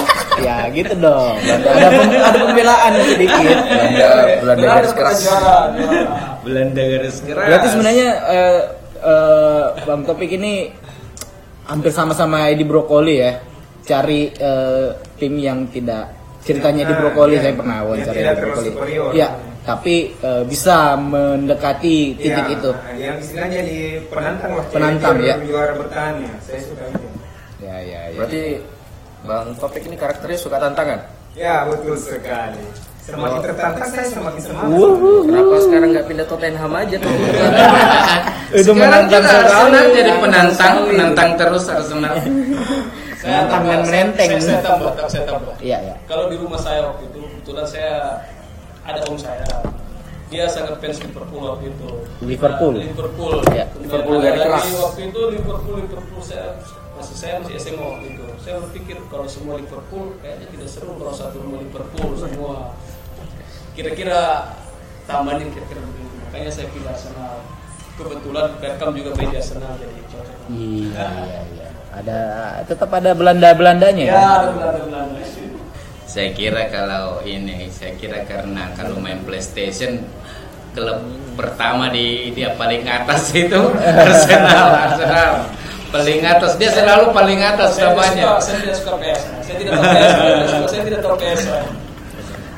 ya 0.42 0.58
gitu 0.70 0.94
dong. 0.98 1.36
Ada 1.38 1.88
pem- 1.90 2.22
ada 2.22 2.38
pembelaan 2.42 2.92
sedikit. 3.06 3.58
Belanda 3.62 4.08
Belanda 4.42 4.66
garis 4.68 4.94
keras. 4.94 5.20
Belanda 6.42 6.82
garis 6.84 7.18
keras 7.22 7.46
Berarti 7.48 7.68
sebenarnya 7.70 8.10
eh, 8.28 8.60
eh, 9.02 9.64
Bang 9.86 10.02
Topik 10.04 10.32
ini 10.34 10.70
hampir 11.66 11.92
sama-sama 11.94 12.50
di 12.52 12.66
Brokoli 12.66 13.16
ya. 13.22 13.32
Cari 13.82 14.30
eh, 14.30 14.88
tim 15.18 15.34
yang 15.38 15.66
tidak 15.70 16.10
ceritanya 16.42 16.90
di 16.90 16.94
Brokoli 16.98 17.38
iya. 17.38 17.44
saya 17.46 17.54
pernah 17.54 17.78
wawancara 17.86 18.18
di 18.18 18.42
Brokoli. 18.42 18.70
Ya, 19.14 19.30
tapi 19.62 19.96
eh, 20.18 20.44
bisa 20.46 20.98
mendekati 20.98 22.18
titik 22.18 22.46
Ya, 22.50 22.56
itu. 22.58 22.72
yang 22.98 23.16
istilahnya 23.22 23.62
di 23.62 23.80
penantang 24.10 24.58
lah 24.58 24.66
Penantang, 24.74 25.18
ya. 25.22 25.38
juara 25.46 25.74
bertahan 25.78 26.18
ya 26.22 26.34
saya 26.42 26.62
suka 26.66 26.84
itu 26.90 27.08
Ya, 27.62 27.78
ya, 27.78 28.02
ya. 28.10 28.18
Berarti 28.18 28.42
Bang 29.22 29.54
Topik 29.58 29.86
ini 29.86 29.96
karakternya 29.98 30.40
suka 30.40 30.58
tantangan. 30.58 31.00
ya 31.32 31.64
betul 31.64 31.96
sekali 31.96 32.60
semakin 33.02 33.40
tertantang 33.40 33.88
saya 33.88 34.04
semakin 34.12 34.42
semangat 34.44 34.78
Kenapa 35.24 35.56
sekarang 35.64 35.90
nggak 35.96 36.06
pindah 36.12 36.28
Tottenham 36.28 36.74
aja 36.76 36.96
tuh? 37.00 37.12
itu 38.60 38.62
sekarang 38.68 39.08
menantang 39.08 39.24
sekali. 39.24 39.96
jadi 39.96 40.12
penantang 40.20 40.76
penantang 40.92 41.30
terus 41.40 41.64
Arsenal 41.72 42.16
Menantang 43.22 43.62
dan 43.70 43.80
menenteng. 43.86 44.30
Saya, 44.42 44.42
saya 44.42 44.62
tambah, 44.66 44.92
saya 45.06 45.24
tambah. 45.30 45.54
Iya, 45.62 45.78
ya. 45.78 45.96
Kalau 46.10 46.26
di 46.26 46.42
rumah 46.42 46.58
saya 46.58 46.90
waktu 46.90 47.06
itu 47.14 47.22
kebetulan 47.22 47.66
saya 47.70 48.18
ada 48.82 49.00
om 49.06 49.14
saya. 49.14 49.46
Dia 50.34 50.50
sangat 50.50 50.82
fans 50.82 50.98
Liverpool 51.06 51.44
waktu 51.46 51.70
itu. 51.70 51.90
Liverpool. 52.26 52.74
Nah, 52.74 52.88
Liverpool. 52.90 53.34
Ya, 53.54 53.66
Liverpool 53.78 54.18
lagi 54.26 54.42
keras. 54.42 54.66
Waktu 54.74 55.02
itu 55.14 55.22
Liverpool 55.38 55.76
Liverpool 55.86 56.22
saya 56.26 56.58
masih 57.02 57.18
saya 57.18 57.34
masih 57.42 57.58
SMA 57.58 57.82
waktu 57.82 58.14
itu. 58.14 58.24
Saya 58.38 58.62
berpikir 58.62 58.98
kalau 59.10 59.26
semua 59.26 59.58
Liverpool 59.58 60.14
kayaknya 60.22 60.48
tidak 60.48 60.70
seru 60.70 60.94
kalau 60.96 61.10
satu 61.12 61.42
rumah 61.42 61.60
Liverpool 61.60 62.14
semua. 62.14 62.78
Kira-kira 63.74 64.54
tambahin 65.04 65.50
kira-kira 65.50 65.82
begini. 65.82 66.16
Makanya 66.30 66.52
saya 66.54 66.68
pilih 66.70 66.88
Arsenal. 66.88 67.42
Kebetulan 67.92 68.48
Beckham 68.58 68.90
juga 68.94 69.10
main 69.14 69.30
di 69.30 69.38
Arsenal 69.38 69.74
jadi 69.78 70.02
cocok. 70.08 70.36
Iya, 70.50 71.06
iya, 71.26 71.40
iya. 71.52 71.68
Ada 71.92 72.20
tetap 72.64 72.88
ada 72.94 73.12
Belanda-Belandanya 73.12 74.06
Ya, 74.06 74.16
ya. 74.16 74.26
ada 74.40 74.50
Belanda-Belanda. 74.54 75.20
saya 76.06 76.36
kira 76.36 76.68
kalau 76.68 77.24
ini 77.24 77.72
saya 77.72 77.96
kira 77.96 78.28
karena 78.28 78.68
kalau 78.76 79.00
main 79.00 79.24
PlayStation 79.24 80.04
klub 80.76 81.00
pertama 81.40 81.88
di 81.88 82.36
dia 82.36 82.52
paling 82.60 82.84
atas 82.84 83.32
itu 83.32 83.56
Arsenal 84.04 84.76
Arsenal 84.76 85.48
paling 85.92 86.20
atas 86.24 86.52
dia 86.56 86.72
selalu 86.72 87.12
paling 87.12 87.40
atas 87.40 87.76
Saya 87.76 87.92
tidak 87.92 87.94
namanya 87.94 88.24
suka- 88.24 88.42
Saya 88.42 88.58
tidak 88.58 88.76
suka 88.76 88.92
PS. 88.98 89.22
Saya 89.46 89.56
tidak 89.60 89.72
tahu 89.72 89.84
PS. 89.86 90.12
Saya 90.66 90.82
tidak 90.82 91.00
tahu 91.02 91.16
PS. 91.16 91.42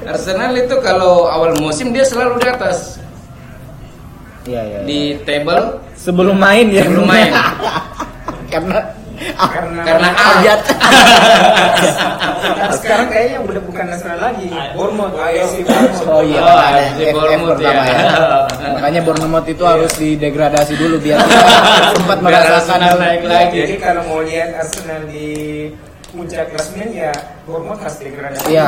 Arsenal 0.03 0.51
itu 0.53 0.75
kalau 0.79 1.25
awal 1.25 1.55
musim 1.57 1.89
dia 1.89 2.03
selalu 2.03 2.35
di 2.37 2.47
atas 2.47 2.99
Iya, 4.43 4.59
iya. 4.61 4.79
di 4.83 4.99
table 5.23 5.79
sebelum 5.95 6.35
main 6.35 6.67
ya. 6.67 6.83
Sebelum 6.83 7.07
main. 7.07 7.31
Karena 8.53 8.79
karena 9.15 9.81
karena 9.85 10.09
A 10.11 10.25
Ajat. 10.39 10.59
Nah, 12.43 12.75
sekarang 12.75 13.07
kayaknya 13.07 13.39
udah 13.39 13.61
bukan 13.63 13.85
Arsenal 13.87 14.19
lagi 14.19 14.51
Bournemouth 14.75 15.15
AFC 15.15 15.63
Bournemouth 15.63 16.07
Oh 16.11 16.19
iya, 16.19 16.39
Oh, 16.43 16.59
ada 16.59 16.83
Bournemouth 17.11 17.55
pertama 17.55 17.83
ya. 17.87 17.95
ya. 17.95 18.11
Makanya 18.75 19.01
Bournemouth 19.03 19.47
itu 19.47 19.63
harus 19.63 19.91
didegradasi 19.95 20.73
dulu 20.75 20.95
biar 20.99 21.23
kita 21.23 21.91
sempat 21.95 22.17
merasakan 22.19 22.59
Arsenal 22.83 22.95
naik 22.99 23.23
lagi. 23.23 23.59
jadi 23.63 23.75
kalau 23.79 24.01
mau 24.07 24.19
lihat 24.21 24.49
Arsenal 24.59 25.01
di 25.07 25.27
puncak 26.11 26.45
klasmen 26.51 26.89
ya 26.91 27.11
Bournemouth 27.47 27.79
harus 27.79 27.97
degradasi 27.99 28.43
Iya. 28.51 28.65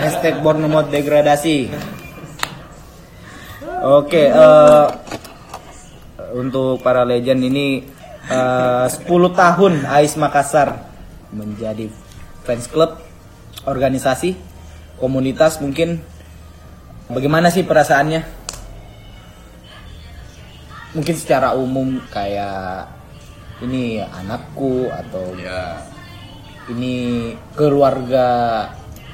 Hashtag 0.00 0.34
Bournemouth 0.40 0.88
degradasi. 0.88 1.56
Oke, 3.84 4.22
eh, 4.26 4.86
untuk 6.32 6.80
para 6.80 7.04
legend 7.04 7.40
ini 7.44 7.84
eh, 8.30 8.86
10 8.90 9.06
tahun 9.32 9.72
AIS 9.86 10.14
Makassar 10.18 10.86
menjadi 11.34 11.90
fans 12.46 12.66
club, 12.70 12.98
organisasi, 13.66 14.38
komunitas 14.98 15.58
mungkin. 15.58 16.00
Bagaimana 17.06 17.54
sih 17.54 17.62
perasaannya? 17.62 18.22
Mungkin 20.98 21.14
secara 21.14 21.54
umum 21.54 22.02
kayak 22.10 22.88
ini 23.62 24.02
anakku 24.02 24.90
atau 24.90 25.36
ya 25.38 25.78
ini 26.72 27.30
keluarga 27.54 28.26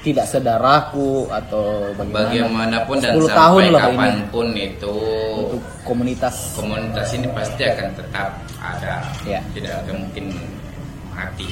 tidak 0.03 0.27
sedarahku 0.27 1.31
atau 1.31 1.95
bagaimana? 1.95 2.27
Bagaimanapun 2.27 2.97
dan 2.99 3.13
10 3.15 3.23
sampai 3.23 3.39
tahun 3.39 3.63
loh 3.63 3.81
ini. 3.81 3.87
kapan 3.87 4.17
pun 4.35 4.47
itu 4.57 4.95
untuk 5.39 5.63
komunitas. 5.87 6.35
komunitas 6.59 7.09
ini 7.15 7.27
pasti 7.31 7.63
akan 7.63 7.89
tetap 7.95 8.31
ada. 8.63 8.95
Ya. 9.27 9.41
tidak 9.53 9.83
akan 9.85 9.97
mungkin 10.07 10.27
mati. 11.11 11.51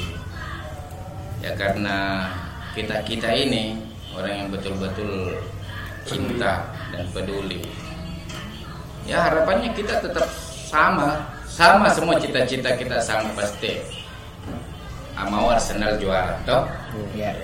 Ya 1.43 1.53
karena 1.59 2.29
kita 2.73 3.03
kita 3.03 3.29
ini 3.35 3.83
orang 4.15 4.47
yang 4.47 4.49
betul-betul 4.55 5.35
cinta 6.07 6.71
dan 6.95 7.05
peduli. 7.11 7.67
Ya 9.09 9.27
harapannya 9.27 9.75
kita 9.75 9.99
tetap 9.99 10.27
sama. 10.71 11.27
Sama 11.51 11.91
semua 11.91 12.17
cita-cita 12.17 12.79
kita 12.79 13.03
sama 13.03 13.35
pasti. 13.35 13.83
Mau 15.29 15.53
Arsenal 15.53 16.01
juara 16.01 16.41
toh? 16.49 16.65
Ya. 17.13 17.35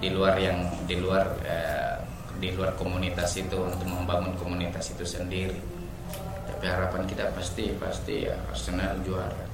Di 0.00 0.08
luar 0.08 0.40
yang 0.40 0.64
di 0.88 0.96
luar 0.96 1.36
eh, 1.44 2.00
di 2.40 2.54
luar 2.56 2.72
komunitas 2.80 3.36
itu 3.36 3.56
untuk 3.56 3.84
membangun 3.84 4.32
komunitas 4.40 4.90
itu 4.96 5.04
sendiri 5.04 5.73
tapi 6.64 6.80
harapan 6.80 7.04
kita 7.04 7.28
pasti 7.36 7.76
pasti 7.76 8.24
ya 8.24 8.40
Arsenal 8.48 8.96
juara. 9.04 9.44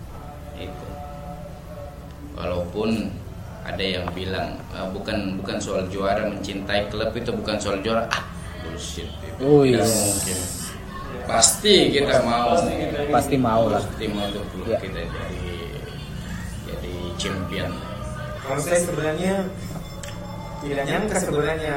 Itu. 0.54 0.86
Walaupun 2.38 3.10
ada 3.66 3.82
yang 3.82 4.06
bilang 4.14 4.62
"Ah, 4.70 4.86
bukan 4.94 5.34
bukan 5.42 5.58
soal 5.58 5.90
juara 5.90 6.30
mencintai 6.30 6.86
klub 6.86 7.10
itu 7.10 7.34
bukan 7.34 7.58
soal 7.58 7.82
juara. 7.82 8.06
Ah 8.14 8.30
bullshit 8.62 9.10
itu. 9.26 9.42
Oh, 9.42 9.66
tidak 9.66 9.90
iya. 9.90 9.98
mungkin. 10.06 10.38
Pasti 11.26 11.74
kita 11.90 12.16
mau. 12.22 12.54
Pasti 13.10 13.34
mau 13.42 13.62
lah. 13.66 13.82
Pasti 13.82 14.06
mau 14.06 14.30
untuk 14.30 14.46
klub 14.54 14.70
Ya. 14.70 14.78
kita 14.78 15.02
jadi 15.02 15.54
jadi 16.70 16.94
champion. 17.18 17.74
Kalau 18.38 18.62
saya 18.62 18.86
sebenarnya 18.86 19.34
tidak 20.62 20.84
nyangka 20.86 21.18
sebenarnya. 21.18 21.76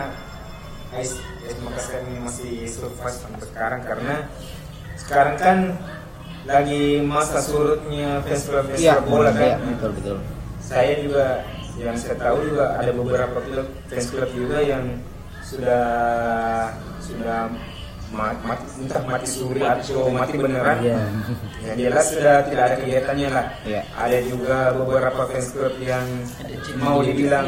AIS 0.94 1.18
AIS 1.42 1.58
Makassar 1.66 2.06
ini 2.06 2.22
masih 2.22 2.70
survive 2.70 3.18
sampai 3.18 3.42
sekarang 3.50 3.82
karena 3.82 4.30
sekarang 4.96 5.36
kan 5.36 5.58
lagi 6.44 7.00
masa 7.02 7.40
surutnya 7.40 8.20
fans 8.22 8.44
iya 8.76 9.00
club 9.00 9.08
bola 9.08 9.32
iya, 9.32 9.56
kan. 9.56 9.68
betul 9.72 9.92
betul 9.96 10.18
Saya 10.60 10.94
juga 11.00 11.26
yang 11.76 11.96
saya 11.96 12.16
tahu 12.16 12.38
juga 12.46 12.78
ada 12.78 12.92
beberapa 12.92 13.38
klub 13.40 13.68
fans 13.88 14.08
club 14.08 14.30
juga 14.32 14.58
yang 14.60 14.84
sudah 15.44 15.84
sudah 17.00 17.50
ma- 18.12 18.38
mati 18.42 18.66
entah 18.80 19.02
mati 19.04 19.26
suri 19.26 19.62
atau 19.62 20.08
mati 20.10 20.36
beneran 20.36 20.78
Iya. 20.80 20.98
yang 21.64 21.78
jelas 21.80 22.06
sudah 22.12 22.36
tidak 22.46 22.64
ada 22.64 22.76
kegiatannya 22.78 23.30
lah 23.30 23.46
Iya. 23.64 23.82
ada 23.94 24.18
juga 24.22 24.58
beberapa 24.74 25.22
fans 25.26 25.48
club 25.52 25.74
yang 25.80 26.06
mau 26.78 27.00
dibilang 27.00 27.48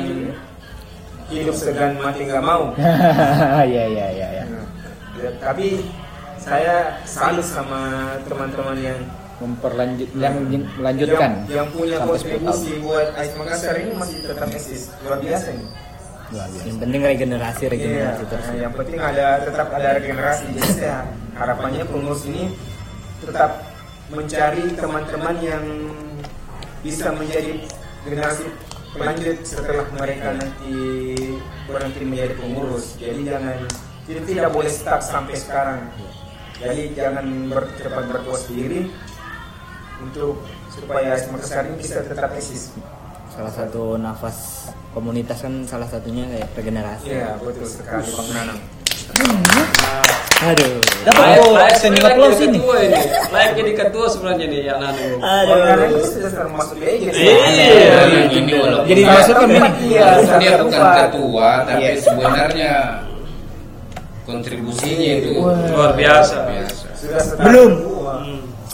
hidup 1.27 1.55
segan 1.55 1.97
mati 1.97 2.26
nggak 2.26 2.41
mau 2.41 2.72
Iya 3.72 3.84
iya 3.85 4.07
iya 4.11 4.27
iya. 4.31 4.43
Ya, 5.15 5.30
tapi 5.39 5.81
saya 6.45 7.01
salut 7.09 7.45
sama 7.45 8.13
teman-teman 8.30 8.77
yang 8.77 8.99
Memperlanjut 9.35 10.07
yang 10.15 10.47
melanjutkan 10.80 11.43
yang, 11.51 11.67
yang 11.67 11.67
punya 11.76 11.99
sampai 11.99 12.15
10 12.15 12.23
tahun. 12.23 12.39
kontribusi 12.39 12.72
buat 12.80 13.07
AIS 13.19 13.34
Makassar 13.35 13.76
ini 13.84 13.93
masih 13.99 14.17
tetap 14.23 14.47
eksis 14.47 14.81
luar 15.03 15.19
biasa 15.19 15.47
ini 15.51 15.67
Luar 16.31 16.47
biasa. 16.47 16.63
Yang 16.63 16.77
penting 16.80 17.01
regenerasi 17.03 17.63
regenerasi 17.67 18.23
terus. 18.31 18.47
yang 18.55 18.73
penting 18.73 18.99
ada 19.03 19.27
tetap 19.43 19.67
ada 19.76 19.89
regenerasi. 19.99 20.45
Jadi 20.55 20.72
saya 20.72 20.97
harapannya 21.35 21.84
pengurus 21.84 22.23
ini 22.31 22.55
tetap 23.19 23.51
mencari 24.07 24.65
teman-teman 24.80 25.35
yang 25.43 25.65
bisa 26.80 27.11
menjadi 27.11 27.51
generasi 28.07 28.45
pelanjut 28.95 29.38
setelah 29.43 29.85
mereka 29.99 30.31
nanti 30.31 30.76
berhenti 31.67 32.03
menjadi 32.07 32.34
pengurus. 32.39 32.95
Jadi 32.95 33.19
jangan 33.27 33.57
jadi 34.07 34.19
tidak 34.23 34.49
boleh 34.55 34.72
stuck 34.72 35.03
sampai 35.03 35.35
sekarang. 35.35 35.91
Jadi 36.56 36.84
jangan 36.95 37.26
ber, 37.52 37.68
cepat 37.76 38.03
berpuas 38.07 38.48
diri 38.48 38.88
untuk 39.99 40.40
supaya 40.72 41.15
Makassar 41.32 41.68
ini 41.68 41.76
bisa 41.80 41.99
tetap 42.03 42.32
eksis. 42.32 42.72
Salah 43.36 43.52
satu 43.52 43.99
nafas 43.99 44.72
komunitas 44.95 45.44
kan 45.44 45.68
salah 45.68 45.88
satunya 45.91 46.23
kayak 46.32 46.48
regenerasi. 46.56 47.11
Iya 47.11 47.36
betul 47.44 47.68
sekali 47.68 48.07
Bang 48.15 48.30
Nanang. 48.32 48.60
Aduh. 50.45 50.80
Dapat 51.07 51.26
kok 51.40 51.52
standing 51.80 52.03
sebenarnya 52.03 52.15
applause 52.15 52.41
ini. 52.44 52.60
Layak 53.32 53.52
jadi 53.60 53.72
ketua 53.76 54.06
sebenarnya 54.07 54.45
nih 54.48 54.60
ya 54.64 54.73
Nanu. 54.80 55.07
Bang 55.19 55.61
Nanang 55.68 55.90
ini 55.91 56.03
sudah 56.07 56.32
termasuk 56.32 56.76
legend. 56.80 57.14
Iya. 57.15 57.99
Yang 58.07 58.32
ini 58.40 58.52
walaupun 58.56 58.88
Jadi 58.88 59.02
maksudnya 59.03 59.68
Iya, 59.84 60.07
dia 60.40 60.53
bukan 60.64 60.82
ketua 61.03 61.49
tapi 61.68 61.84
Iya. 61.84 61.91
sebenarnya 61.99 62.72
kontribusinya 64.26 65.10
itu 65.22 65.30
Luar 65.38 65.93
biasa. 65.93 66.38
biasa. 66.49 66.85
Belum. 67.45 67.72
tua. 67.80 68.15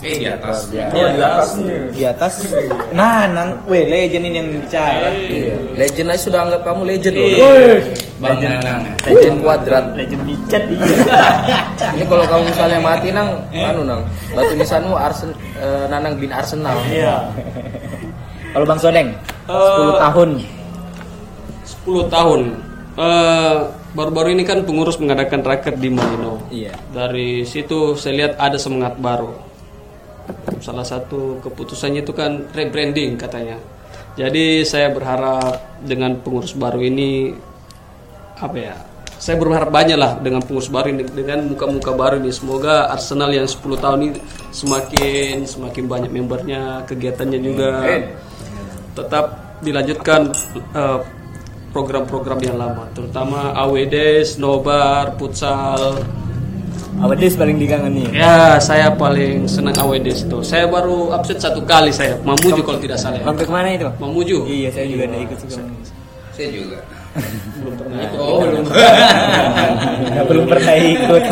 Eh 0.01 0.17
di 0.17 0.25
atas. 0.25 0.65
Oh, 0.65 0.73
di 0.73 1.21
atasnya. 1.21 1.75
Di 1.93 2.03
atas. 2.09 2.33
Nah, 2.89 3.29
nang, 3.29 3.53
weh 3.69 3.85
legend 3.85 4.25
ini 4.25 4.37
yang 4.41 4.49
bicara. 4.49 5.13
Legend 5.77 6.09
aja 6.09 6.21
sudah 6.25 6.39
anggap 6.49 6.61
kamu 6.65 6.81
legend 6.89 7.15
loh. 7.21 7.29
Bang 8.17 8.41
Nanang. 8.41 8.81
Legend 9.05 9.37
kuadrat. 9.45 9.85
Legend 9.93 10.23
dicat 10.25 10.63
iya. 10.65 11.61
Ini 11.97 12.03
kalau 12.09 12.25
kamu 12.25 12.41
misalnya 12.49 12.79
mati 12.81 13.13
nang, 13.13 13.29
anu 13.53 13.81
nang, 13.85 14.01
batu 14.33 14.53
nisanmu 14.57 14.97
Arsen, 14.97 15.29
eh, 15.61 15.85
Nanang 15.85 16.17
bin 16.17 16.33
Arsenal. 16.33 16.81
Iya. 16.89 17.21
Kalau 18.51 18.65
Bang 18.65 18.81
Sodeng, 18.81 19.09
10 19.45 19.53
Eh, 19.53 19.93
tahun. 20.01 20.29
10 21.85 22.03
tahun. 22.09 22.41
Eh, 22.97 23.55
baru-baru 23.91 24.35
ini 24.35 24.43
kan 24.47 24.63
pengurus 24.63 24.97
mengadakan 24.97 25.43
raker 25.43 25.75
di 25.75 25.89
Malino. 25.91 26.47
Iya. 26.47 26.75
Dari 26.91 27.43
situ 27.43 27.95
saya 27.99 28.13
lihat 28.25 28.33
ada 28.39 28.55
semangat 28.55 28.95
baru. 28.97 29.35
Salah 30.63 30.85
satu 30.87 31.43
keputusannya 31.43 32.05
itu 32.05 32.15
kan 32.15 32.47
rebranding 32.55 33.19
katanya. 33.19 33.59
Jadi 34.15 34.63
saya 34.67 34.91
berharap 34.91 35.83
dengan 35.83 36.19
pengurus 36.19 36.55
baru 36.55 36.79
ini 36.83 37.35
apa 38.39 38.57
ya? 38.57 38.75
Saya 39.21 39.37
berharap 39.37 39.69
banyak 39.69 39.97
lah 40.01 40.17
dengan 40.17 40.41
pengurus 40.41 40.71
baru 40.71 40.89
ini 40.89 41.05
dengan 41.11 41.45
muka-muka 41.45 41.93
baru 41.93 42.17
ini. 42.17 42.31
Semoga 42.33 42.89
Arsenal 42.89 43.29
yang 43.35 43.45
10 43.45 43.59
tahun 43.77 43.99
ini 44.01 44.19
semakin 44.49 45.45
semakin 45.45 45.85
banyak 45.85 46.11
membernya, 46.11 46.87
kegiatannya 46.89 47.39
juga 47.39 47.69
tetap 48.91 49.25
dilanjutkan 49.61 50.33
eh, 50.73 50.99
program-program 51.71 52.39
yang 52.43 52.55
lama, 52.59 52.87
terutama 52.91 53.55
AWD, 53.55 54.27
Snowbar, 54.27 55.15
Futsal, 55.15 56.03
Awades 57.01 57.33
paling 57.33 57.57
dikangenin. 57.57 58.13
Ya, 58.13 58.61
saya 58.61 58.93
paling 58.93 59.49
senang 59.49 59.73
AWD 59.73 60.11
itu. 60.11 60.37
Saya 60.45 60.69
baru 60.69 61.09
absen 61.15 61.39
satu 61.39 61.63
kali 61.65 61.89
saya, 61.89 62.13
Mamuju 62.21 62.61
kalau 62.61 62.77
tidak 62.77 62.99
salah. 63.01 63.17
ya. 63.17 63.25
Sampai 63.25 63.45
ke 63.47 63.51
mana 63.51 63.67
itu? 63.73 63.89
Mamuju. 63.97 64.37
Iya, 64.45 64.69
saya 64.69 64.85
juga 64.85 65.03
ada 65.09 65.17
ikut 65.17 65.37
juga. 65.41 65.55
Saya 66.35 66.49
juga. 66.53 66.77
Belum 67.57 67.73
pernah 67.75 67.97
ikut. 68.05 68.17
Oh, 68.21 68.39
belum 70.29 70.45
pernah 70.51 70.75
ikut. 70.77 71.23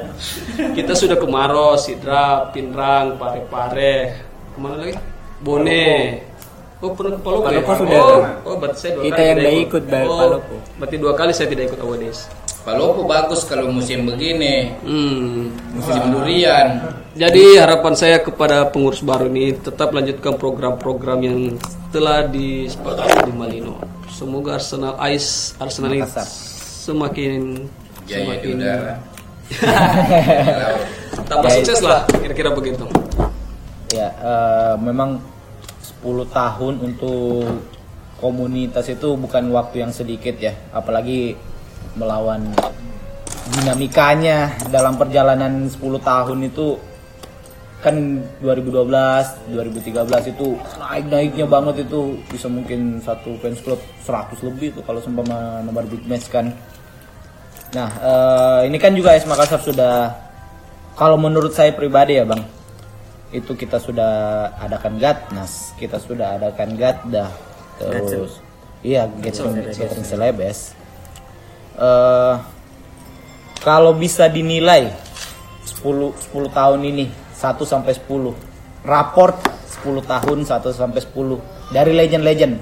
Kita 0.78 0.92
sudah 0.94 1.16
ke 1.18 1.26
Maros, 1.26 1.88
Sidra, 1.88 2.52
Pinrang, 2.54 3.18
Pare-Pare. 3.18 3.94
Ke 4.54 4.58
mana 4.60 4.76
lagi? 4.86 4.94
Bone. 5.42 5.88
Oh, 6.82 6.90
pernah 6.98 7.14
ke 7.14 7.22
Palopo, 7.22 7.46
ya? 7.46 7.62
Palopo 7.62 7.72
sudah. 7.78 8.00
Oh, 8.02 8.50
oh, 8.50 8.54
berarti 8.58 8.78
saya 8.82 8.92
dua 8.98 9.04
Kita 9.06 9.14
kali 9.14 9.22
yang 9.30 9.38
tidak 9.38 9.54
ikut, 9.70 9.82
Bang, 9.86 10.02
Oh, 10.10 10.18
Palopo. 10.18 10.54
Berarti 10.82 10.96
dua 10.98 11.12
kali 11.14 11.30
saya 11.30 11.46
tidak 11.46 11.64
ikut 11.70 11.78
AWD. 11.78 12.04
Palopo 12.66 13.00
bagus 13.06 13.40
kalau 13.46 13.66
musim 13.70 13.98
begini. 14.02 14.74
Hmm. 14.82 15.54
Musim 15.78 16.02
durian. 16.10 16.68
Jadi 17.14 17.58
harapan 17.58 17.94
saya 17.94 18.18
kepada 18.18 18.66
pengurus 18.66 18.98
baru 18.98 19.30
ini 19.30 19.54
tetap 19.54 19.94
lanjutkan 19.94 20.34
program-program 20.34 21.18
yang 21.22 21.38
telah 21.94 22.26
disepakati 22.26 23.30
di 23.30 23.34
Malino. 23.34 23.78
Semoga 24.10 24.58
Arsenal 24.58 24.98
Ice 25.14 25.54
Arsenal 25.62 25.94
ini 25.94 26.06
semakin 26.82 27.66
Jaya 28.10 28.14
di 28.14 28.26
semakin 28.26 28.48
udara. 28.58 28.94
tambah 31.30 31.50
sukses 31.62 31.78
lah 31.78 32.06
kira-kira 32.10 32.50
begitu. 32.50 32.86
ya, 33.92 34.08
eh, 34.08 34.74
memang 34.80 35.20
10 35.20 35.41
tahun 36.04 36.74
untuk 36.82 37.46
komunitas 38.18 38.86
itu 38.90 39.18
bukan 39.18 39.50
waktu 39.50 39.82
yang 39.82 39.90
sedikit 39.90 40.38
ya, 40.38 40.54
apalagi 40.70 41.34
melawan 41.98 42.46
dinamikanya 43.58 44.54
dalam 44.70 44.94
perjalanan 44.94 45.66
10 45.66 45.78
tahun 45.98 46.38
itu 46.46 46.78
kan 47.82 48.22
2012, 48.38 49.50
2013 49.50 50.30
itu 50.30 50.54
naik-naiknya 50.78 51.46
banget 51.50 51.82
itu 51.82 52.14
bisa 52.30 52.46
mungkin 52.46 53.02
satu 53.02 53.34
fans 53.42 53.58
club 53.58 53.82
100 54.06 54.38
lebih 54.46 54.78
tuh 54.78 54.86
kalau 54.86 55.02
seumpama 55.02 55.66
nomor 55.66 55.82
big 55.90 56.06
match 56.06 56.30
kan. 56.30 56.54
Nah, 57.74 57.90
eh, 57.90 58.60
ini 58.70 58.78
kan 58.78 58.94
juga 58.94 59.18
AS 59.18 59.26
Makassar 59.26 59.58
sudah 59.58 60.14
kalau 60.94 61.18
menurut 61.18 61.50
saya 61.50 61.74
pribadi 61.74 62.22
ya, 62.22 62.24
Bang. 62.28 62.46
Itu 63.32 63.56
kita 63.56 63.80
sudah 63.80 64.12
adakan 64.60 65.00
Gatnas, 65.00 65.72
kita 65.80 65.96
sudah 65.96 66.36
adakan 66.36 66.76
Gatdah. 66.76 67.32
Terus 67.80 68.38
iya, 68.84 69.08
Gathering 69.08 69.72
Gathering 69.72 70.06
Celebes. 70.06 70.76
Eh 71.80 72.36
kalau 73.62 73.94
bisa 73.94 74.26
dinilai 74.26 74.90
10 75.64 76.12
10 76.34 76.50
tahun 76.52 76.80
ini 76.82 77.06
1 77.32 77.64
sampai 77.64 77.94
10. 77.94 78.34
Raport 78.82 79.38
10 79.82 80.02
tahun 80.02 80.38
1 80.42 80.70
sampai 80.74 81.00
10 81.00 81.38
dari 81.70 81.94
legend-legend. 81.94 82.54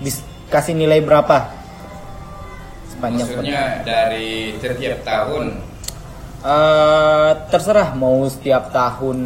Dis- 0.00 0.24
kasih 0.48 0.72
nilai 0.72 1.04
berapa? 1.04 1.52
Sepanjang 2.88 3.28
Maksudnya 3.28 3.84
dari 3.84 4.56
setiap 4.58 5.04
tahun. 5.04 5.67
Eh, 6.38 7.30
terserah 7.50 7.98
mau 7.98 8.22
setiap 8.24 8.70
tahun 8.70 9.18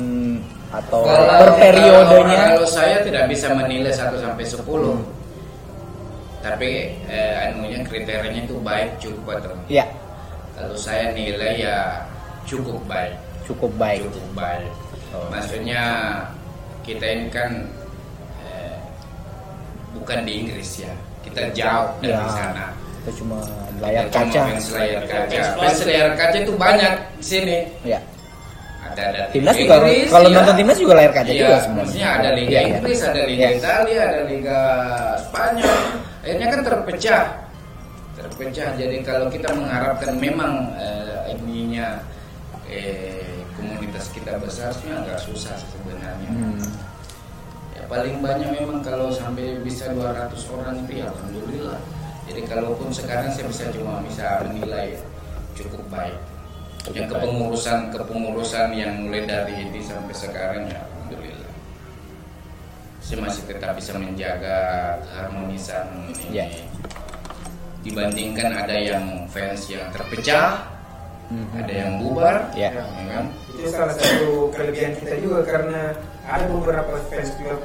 atau 0.73 1.05
Kalau- 1.05 1.29
per 1.37 1.51
periodenya. 1.61 2.41
Kalau, 2.49 2.65
kalau 2.65 2.67
saya 2.67 3.05
tidak 3.05 3.29
bisa 3.29 3.53
menilai 3.53 3.93
1 3.93 4.17
sampai 4.17 4.45
10. 4.49 4.97
Tapi 6.41 6.71
eh, 7.05 7.53
anunya 7.53 7.85
kriterianya 7.85 8.49
itu 8.49 8.57
baik 8.59 8.97
cukup 8.99 9.39
atau 9.39 9.53
Ya, 9.69 9.87
kalau 10.57 10.75
saya 10.75 11.13
nilai 11.13 11.61
ya 11.61 12.01
cukup 12.43 12.81
baik. 12.89 13.15
cukup 13.45 13.71
baik. 13.77 14.01
cukup 14.09 14.27
baik. 14.35 14.73
Maksudnya 15.29 15.83
kita 16.83 17.05
ini 17.05 17.29
kan 17.29 17.69
eh, 18.41 18.81
bukan 19.93 20.25
di 20.25 20.33
Inggris 20.41 20.81
ya, 20.81 20.91
kita 21.23 21.53
jauh 21.53 21.93
dari 22.01 22.17
Ya, 22.17 22.27
sana. 22.33 22.67
Kita 23.03 23.11
cuma 23.19 23.39
layar 23.83 24.07
Kita 24.07 24.15
cuma 24.15 24.31
kaca. 24.31 24.43
Fans 24.47 24.67
layar 24.71 25.03
kaca. 25.05 25.41
Fans 25.59 25.81
layar 25.83 26.09
kaca 26.15 26.37
itu 26.39 26.53
banyak 26.55 26.93
di 27.19 27.25
sini. 27.27 27.59
Ya. 27.83 27.99
Ada 28.83 29.03
ada 29.09 29.23
Timnas 29.33 29.57
juga 29.57 29.75
Inggris, 29.81 30.09
kalau 30.11 30.29
ya. 30.29 30.35
nonton 30.37 30.55
timnas 30.55 30.79
juga 30.79 30.93
layar 30.95 31.13
kaca 31.17 31.31
Iya, 31.33 31.41
juga 31.41 31.57
sebenarnya. 31.59 31.79
maksudnya 31.83 32.09
ada 32.13 32.29
Liga 32.35 32.51
Iya, 32.51 32.61
iya. 32.61 32.69
Inggris, 32.77 32.99
ada 33.01 33.23
Liga 33.25 33.43
Iya. 33.43 33.57
Italia, 33.57 34.03
ada 34.05 34.23
Liga 34.29 34.59
Spanyol. 35.19 35.77
Akhirnya 36.23 36.47
kan 36.47 36.61
terpecah. 36.63 37.25
Terpecah. 38.13 38.69
Jadi 38.77 38.97
kalau 39.03 39.27
kita 39.27 39.49
mengharapkan 39.51 40.13
memang 40.21 40.53
eh, 40.77 41.33
ininya 41.33 41.89
eh, 42.69 43.43
komunitas 43.57 44.07
kita 44.13 44.37
besar 44.39 44.71
sih 44.77 44.91
agak 44.93 45.19
susah 45.19 45.57
sebenarnya. 45.59 46.31
Hmm. 46.31 46.61
Ya 47.73 47.83
paling 47.89 48.21
banyak 48.21 48.49
memang 48.53 48.85
kalau 48.85 49.09
sampai 49.11 49.57
bisa 49.65 49.89
200 49.91 50.29
orang 50.53 50.75
itu 50.85 51.01
ya 51.01 51.09
alhamdulillah. 51.09 51.81
Jadi 52.29 52.41
kalaupun 52.47 52.89
sekarang 52.91 53.29
saya 53.31 53.47
bisa 53.47 53.65
cuma 53.75 53.99
bisa 54.03 54.41
menilai 54.47 54.95
cukup 55.53 55.83
baik. 55.89 56.19
yang 56.91 57.07
kepengurusan 57.07 57.95
kepengurusan 57.95 58.75
yang 58.75 59.07
mulai 59.07 59.23
dari 59.23 59.55
ini 59.55 59.79
sampai 59.79 60.11
sekarang 60.11 60.67
ya 60.67 60.83
alhamdulillah 60.83 61.55
saya 62.99 63.23
masih 63.23 63.47
tetap 63.47 63.79
bisa 63.79 63.95
menjaga 63.95 64.59
keharmonisan 65.07 65.87
ini 66.11 66.43
Ya. 66.43 66.47
dibandingkan 67.87 68.67
ada 68.67 68.75
yang 68.75 69.31
fans 69.31 69.71
yang 69.71 69.87
terpecah 69.95 70.67
ada 71.55 71.71
yang 71.71 72.03
bubar 72.03 72.51
Ya. 72.59 72.75
ya 72.75 72.83
kan 73.15 73.31
itu 73.31 73.71
salah 73.71 73.95
satu 73.95 74.51
kelebihan 74.51 74.99
kita 74.99 75.23
juga 75.23 75.47
karena 75.47 75.95
ada 76.27 76.51
beberapa 76.51 76.99
fans 77.07 77.31
club 77.39 77.63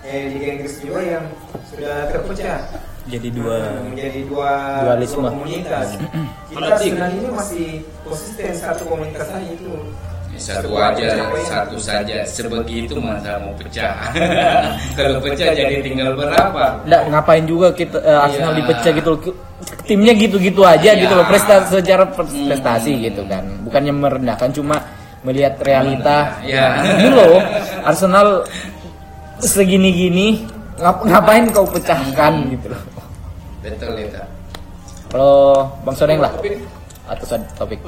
eh, 0.00 0.32
Liga 0.32 0.48
Inggris 0.56 0.80
juga 0.80 1.04
yang 1.04 1.24
sudah 1.68 2.08
terpecah 2.08 2.64
Jadi 3.06 3.28
dua. 3.30 3.56
menjadi 3.86 4.20
dua, 4.26 4.50
Dualisme. 4.82 5.22
dua 5.22 5.30
komunitas. 5.30 5.86
Kita 6.50 6.74
sebenarnya 6.76 7.16
ini 7.16 7.30
masih 7.30 7.66
konsisten 8.02 8.50
satu 8.52 8.82
komunitas 8.84 9.26
saja 9.26 9.46
itu. 9.48 9.70
satu 10.36 10.68
aja 10.76 11.16
satu 11.48 11.80
saja 11.80 12.20
sebegitu 12.20 13.00
masa 13.00 13.40
mau 13.40 13.56
pecah 13.56 13.96
kalau 15.00 15.16
pecah 15.16 15.48
jadi 15.48 15.80
tinggal 15.80 16.12
berapa 16.12 16.84
Nggak, 16.84 17.02
ngapain 17.08 17.48
juga 17.48 17.72
kita 17.72 17.96
eh, 17.98 18.20
Arsenal 18.20 18.52
Iya. 18.52 18.58
dipecah 18.60 18.92
gitu. 18.92 19.10
Timnya 19.88 20.12
gitu-gitu 20.12 20.60
aja 20.60 20.92
Iya. 20.92 21.00
gitu 21.00 21.16
loh. 21.16 21.24
Prestasi 21.24 21.80
secara 21.80 22.04
prestasi 22.12 23.00
gitu 23.00 23.24
kan. 23.24 23.48
Bukannya 23.64 23.96
merendahkan 23.96 24.52
cuma 24.52 24.76
melihat 25.24 25.56
realita. 25.58 26.36
ya 26.44 26.84
Ini 26.84 27.08
loh 27.08 27.40
Arsenal 27.82 28.44
segini-gini 29.38 30.44
ngap- 30.76 31.04
ngapain 31.06 31.48
kau 31.48 31.64
pecahkan 31.64 32.52
gitu 32.52 32.68
loh. 32.68 32.82
Betul 33.66 33.98
itu 33.98 34.22
Kalau 35.10 35.66
Bang 35.82 35.96
Soneng 35.98 36.22
lah 36.22 36.32
atau 37.06 37.26
topik. 37.58 37.78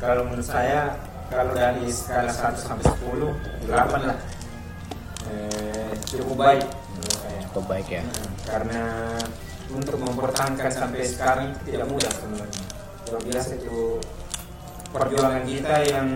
Kalau 0.00 0.22
menurut 0.28 0.44
saya 0.44 0.96
kalau 1.28 1.52
dari 1.56 1.88
skala 1.88 2.28
1 2.28 2.56
sampai 2.56 2.84
10, 3.00 3.68
8 3.68 4.08
lah. 4.08 4.18
Eh, 5.28 5.92
cukup 6.08 6.36
baik 6.36 6.64
menurut 6.64 7.16
saya. 7.20 7.40
Cukup 7.48 7.64
baik 7.68 7.86
ya. 7.88 8.02
Karena 8.44 8.84
untuk 9.72 9.96
mempertahankan 10.00 10.70
sampai 10.72 11.00
sekarang 11.04 11.52
itu 11.52 11.60
tidak 11.72 11.86
mudah 11.88 12.12
sebenarnya. 12.12 12.62
Luar 13.08 13.22
biasa 13.24 13.50
itu 13.60 13.80
perjuangan 14.92 15.42
kita 15.44 15.76
yang 15.90 16.08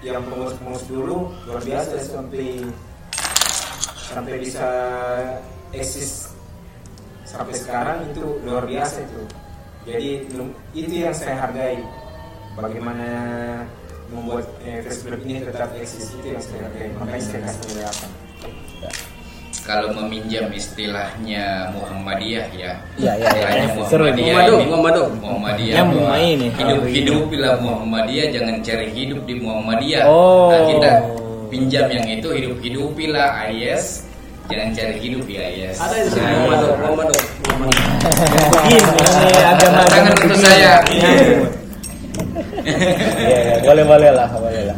yang 0.00 0.24
pengurus-pengurus 0.24 0.84
dulu 0.88 1.28
luar 1.44 1.60
biasa 1.60 2.00
sampai 2.00 2.64
sampai 4.00 4.34
bisa 4.40 4.68
eksis 5.76 6.29
sampai 7.30 7.54
sekarang 7.54 7.98
itu 8.10 8.42
luar 8.42 8.66
biasa 8.66 9.06
itu. 9.06 9.22
Jadi 9.86 10.08
itu 10.74 10.94
yang 10.98 11.14
saya 11.14 11.46
hargai. 11.46 11.78
Bagaimana 12.58 13.08
membuat 14.10 14.50
eh, 14.66 14.82
Club 14.82 15.22
ini 15.22 15.46
tetap 15.46 15.70
eksis 15.78 16.18
itu 16.18 16.34
yang 16.34 16.42
saya 16.42 16.66
hargai. 16.66 16.90
Makanya 16.98 17.22
saya 17.22 17.40
kasih 17.46 17.62
nilai 17.70 17.86
8. 18.82 19.20
kalau 19.60 19.92
meminjam 19.92 20.50
istilahnya 20.50 21.70
Muhammadiyah 21.76 22.48
ya. 22.58 22.72
Iya, 22.98 23.12
iya, 23.14 23.14
iya. 23.14 23.28
Istilahnya 23.28 23.66
Seru 23.86 24.04
ini. 24.08 24.22
Muhammadiyah. 24.34 24.34
Muhammadu, 24.34 24.50
ini. 24.50 24.66
Muhammadu. 24.66 25.02
Muhammadiyah. 25.20 25.76
Yang 25.76 25.88
Muhammad 25.94 26.20
ini. 26.26 26.46
Hidup-hidupilah 26.58 27.52
Muhammadiyah, 27.62 28.26
jangan 28.34 28.56
cari 28.66 28.88
hidup 28.90 29.20
di 29.28 29.34
Muhammadiyah. 29.38 30.04
Oh. 30.10 30.50
Nah, 30.50 30.62
kita 30.74 30.90
pinjam 31.52 31.86
yang 31.92 32.06
itu 32.08 32.28
hidup-hidupilah 32.34 33.28
AIS, 33.46 34.09
jangan 34.50 34.68
cari 34.74 34.96
hidup 34.98 35.22
di 35.24 35.34
AIS. 35.38 35.76
Ada 35.78 35.94
yang 35.94 36.06
disebut 36.10 36.26
Muhammadu, 36.26 36.66
Muhammadu, 36.74 37.16
Muhammadu. 37.46 37.78
Ini 38.66 39.40
agama 39.46 39.82
Tangan 39.86 40.12
untuk 40.18 40.38
saya. 40.42 40.72
Iya, 42.60 43.38
iya, 43.40 43.56
boleh 43.64 43.84
boleh 43.86 44.10
lah, 44.12 44.28
boleh 44.34 44.62
lah. 44.68 44.76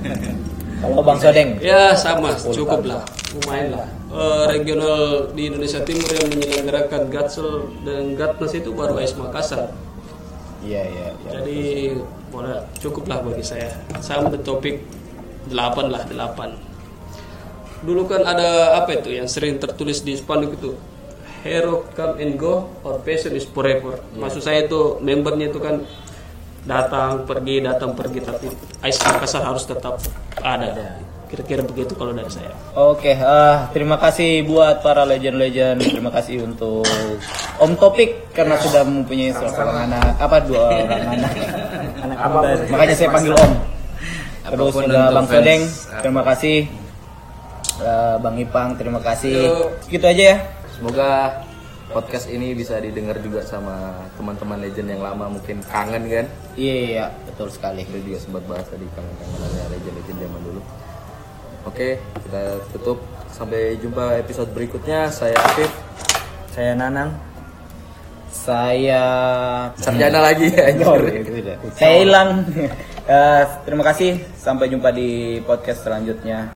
Kalau 0.82 1.02
Bang 1.02 1.18
Sodeng, 1.18 1.62
Ya 1.62 1.94
sama, 1.94 2.34
cukup 2.38 2.82
lah, 2.86 3.02
lumayan 3.38 3.78
lah. 3.78 3.86
Eh, 4.12 4.44
regional 4.50 5.30
di 5.32 5.48
Indonesia 5.48 5.80
Timur 5.86 6.10
yang 6.12 6.28
menyelenggarakan 6.36 7.08
Gatsel 7.08 7.72
dan 7.80 8.12
Gatnas 8.12 8.52
itu 8.52 8.70
baru 8.76 9.00
AIS 9.00 9.16
Makassar. 9.16 9.72
iya 10.60 10.84
iya. 10.84 11.08
iya. 11.10 11.30
Jadi 11.40 11.58
boleh 12.28 12.60
cukup 12.76 13.08
lah 13.08 13.24
bagi 13.24 13.40
saya. 13.40 13.72
Sama 14.04 14.30
topik 14.42 14.84
8 15.48 15.90
lah 15.90 16.02
8. 16.06 16.71
Dulu 17.82 18.06
kan 18.06 18.22
ada 18.22 18.78
apa 18.78 18.94
itu 18.94 19.10
yang 19.10 19.26
sering 19.26 19.58
tertulis 19.58 20.06
di 20.06 20.14
spanduk 20.14 20.54
itu 20.54 20.72
Hero 21.42 21.90
come 21.98 22.22
and 22.22 22.38
go 22.38 22.70
or 22.86 23.02
passion 23.02 23.34
is 23.34 23.42
forever. 23.42 23.98
Maksud 24.14 24.46
saya 24.46 24.62
itu 24.62 25.02
membernya 25.02 25.50
itu 25.50 25.58
kan 25.58 25.82
datang 26.62 27.26
pergi 27.26 27.58
datang 27.58 27.98
pergi 27.98 28.22
tapi 28.22 28.46
AIS 28.78 29.02
Makassar 29.02 29.42
harus 29.42 29.66
tetap 29.66 29.98
ada. 30.38 31.02
Kira-kira 31.26 31.66
begitu 31.66 31.98
kalau 31.98 32.14
dari 32.14 32.30
saya. 32.30 32.54
Oke, 32.78 33.18
ah, 33.18 33.66
terima 33.74 33.98
kasih 33.98 34.46
buat 34.46 34.84
para 34.86 35.02
legend-legend. 35.02 35.82
Terima 35.82 36.12
kasih 36.14 36.46
untuk 36.46 36.86
Om 37.58 37.72
Topik 37.74 38.30
karena 38.36 38.54
sudah 38.62 38.86
mempunyai 38.86 39.34
seorang 39.34 39.90
anak, 39.90 40.12
apa 40.22 40.36
dua 40.46 40.62
orang 40.78 41.08
anak. 41.18 41.32
anak. 42.06 42.68
Makanya 42.70 42.94
saya 42.94 43.10
panggil 43.10 43.34
Om. 43.34 43.52
Terus 44.42 44.70
Apa 44.70 44.74
pun 44.76 44.82
juga 44.86 45.10
Bang. 45.10 45.26
Sodeng, 45.26 45.62
terima 46.04 46.22
kasih. 46.22 46.81
Eh, 47.82 48.16
Bang 48.22 48.36
Ipang, 48.38 48.78
terima 48.78 49.02
kasih. 49.02 49.50
Gitu 49.90 50.06
aja 50.06 50.22
ya. 50.22 50.36
Semoga 50.78 51.42
podcast 51.90 52.30
ini 52.30 52.54
bisa 52.54 52.78
didengar 52.78 53.18
juga 53.20 53.42
sama 53.44 53.92
teman-teman 54.16 54.62
legend 54.62 54.88
yang 54.96 55.02
lama 55.02 55.26
mungkin 55.28 55.58
kangen 55.66 56.06
kan. 56.06 56.26
Iya, 56.54 56.74
iya, 56.78 57.04
betul 57.26 57.50
sekali. 57.50 57.82
Kita 57.82 57.98
juga 58.06 58.18
sempat 58.22 58.42
bahas 58.46 58.66
tadi 58.70 58.86
kangen-kangenannya 58.94 59.64
legend-legend 59.74 60.18
zaman 60.22 60.40
dulu. 60.46 60.60
Oke, 61.66 61.88
kita 62.26 62.42
tutup. 62.74 62.98
Sampai 63.32 63.80
jumpa 63.82 64.20
episode 64.22 64.50
berikutnya. 64.54 65.10
Saya 65.10 65.34
Afif. 65.42 65.70
Saya 66.54 66.78
Nanang. 66.78 67.10
Saya 68.32 69.04
Sarjana 69.76 70.20
lagi 70.24 70.48
ya. 70.48 70.72
Oh, 70.88 70.96
iya, 71.02 71.54
Saya 71.74 71.94
hilang. 72.06 72.30
Eh, 73.02 73.44
terima 73.66 73.82
kasih. 73.82 74.14
Sampai 74.38 74.70
jumpa 74.70 74.94
di 74.94 75.42
podcast 75.42 75.82
selanjutnya. 75.82 76.54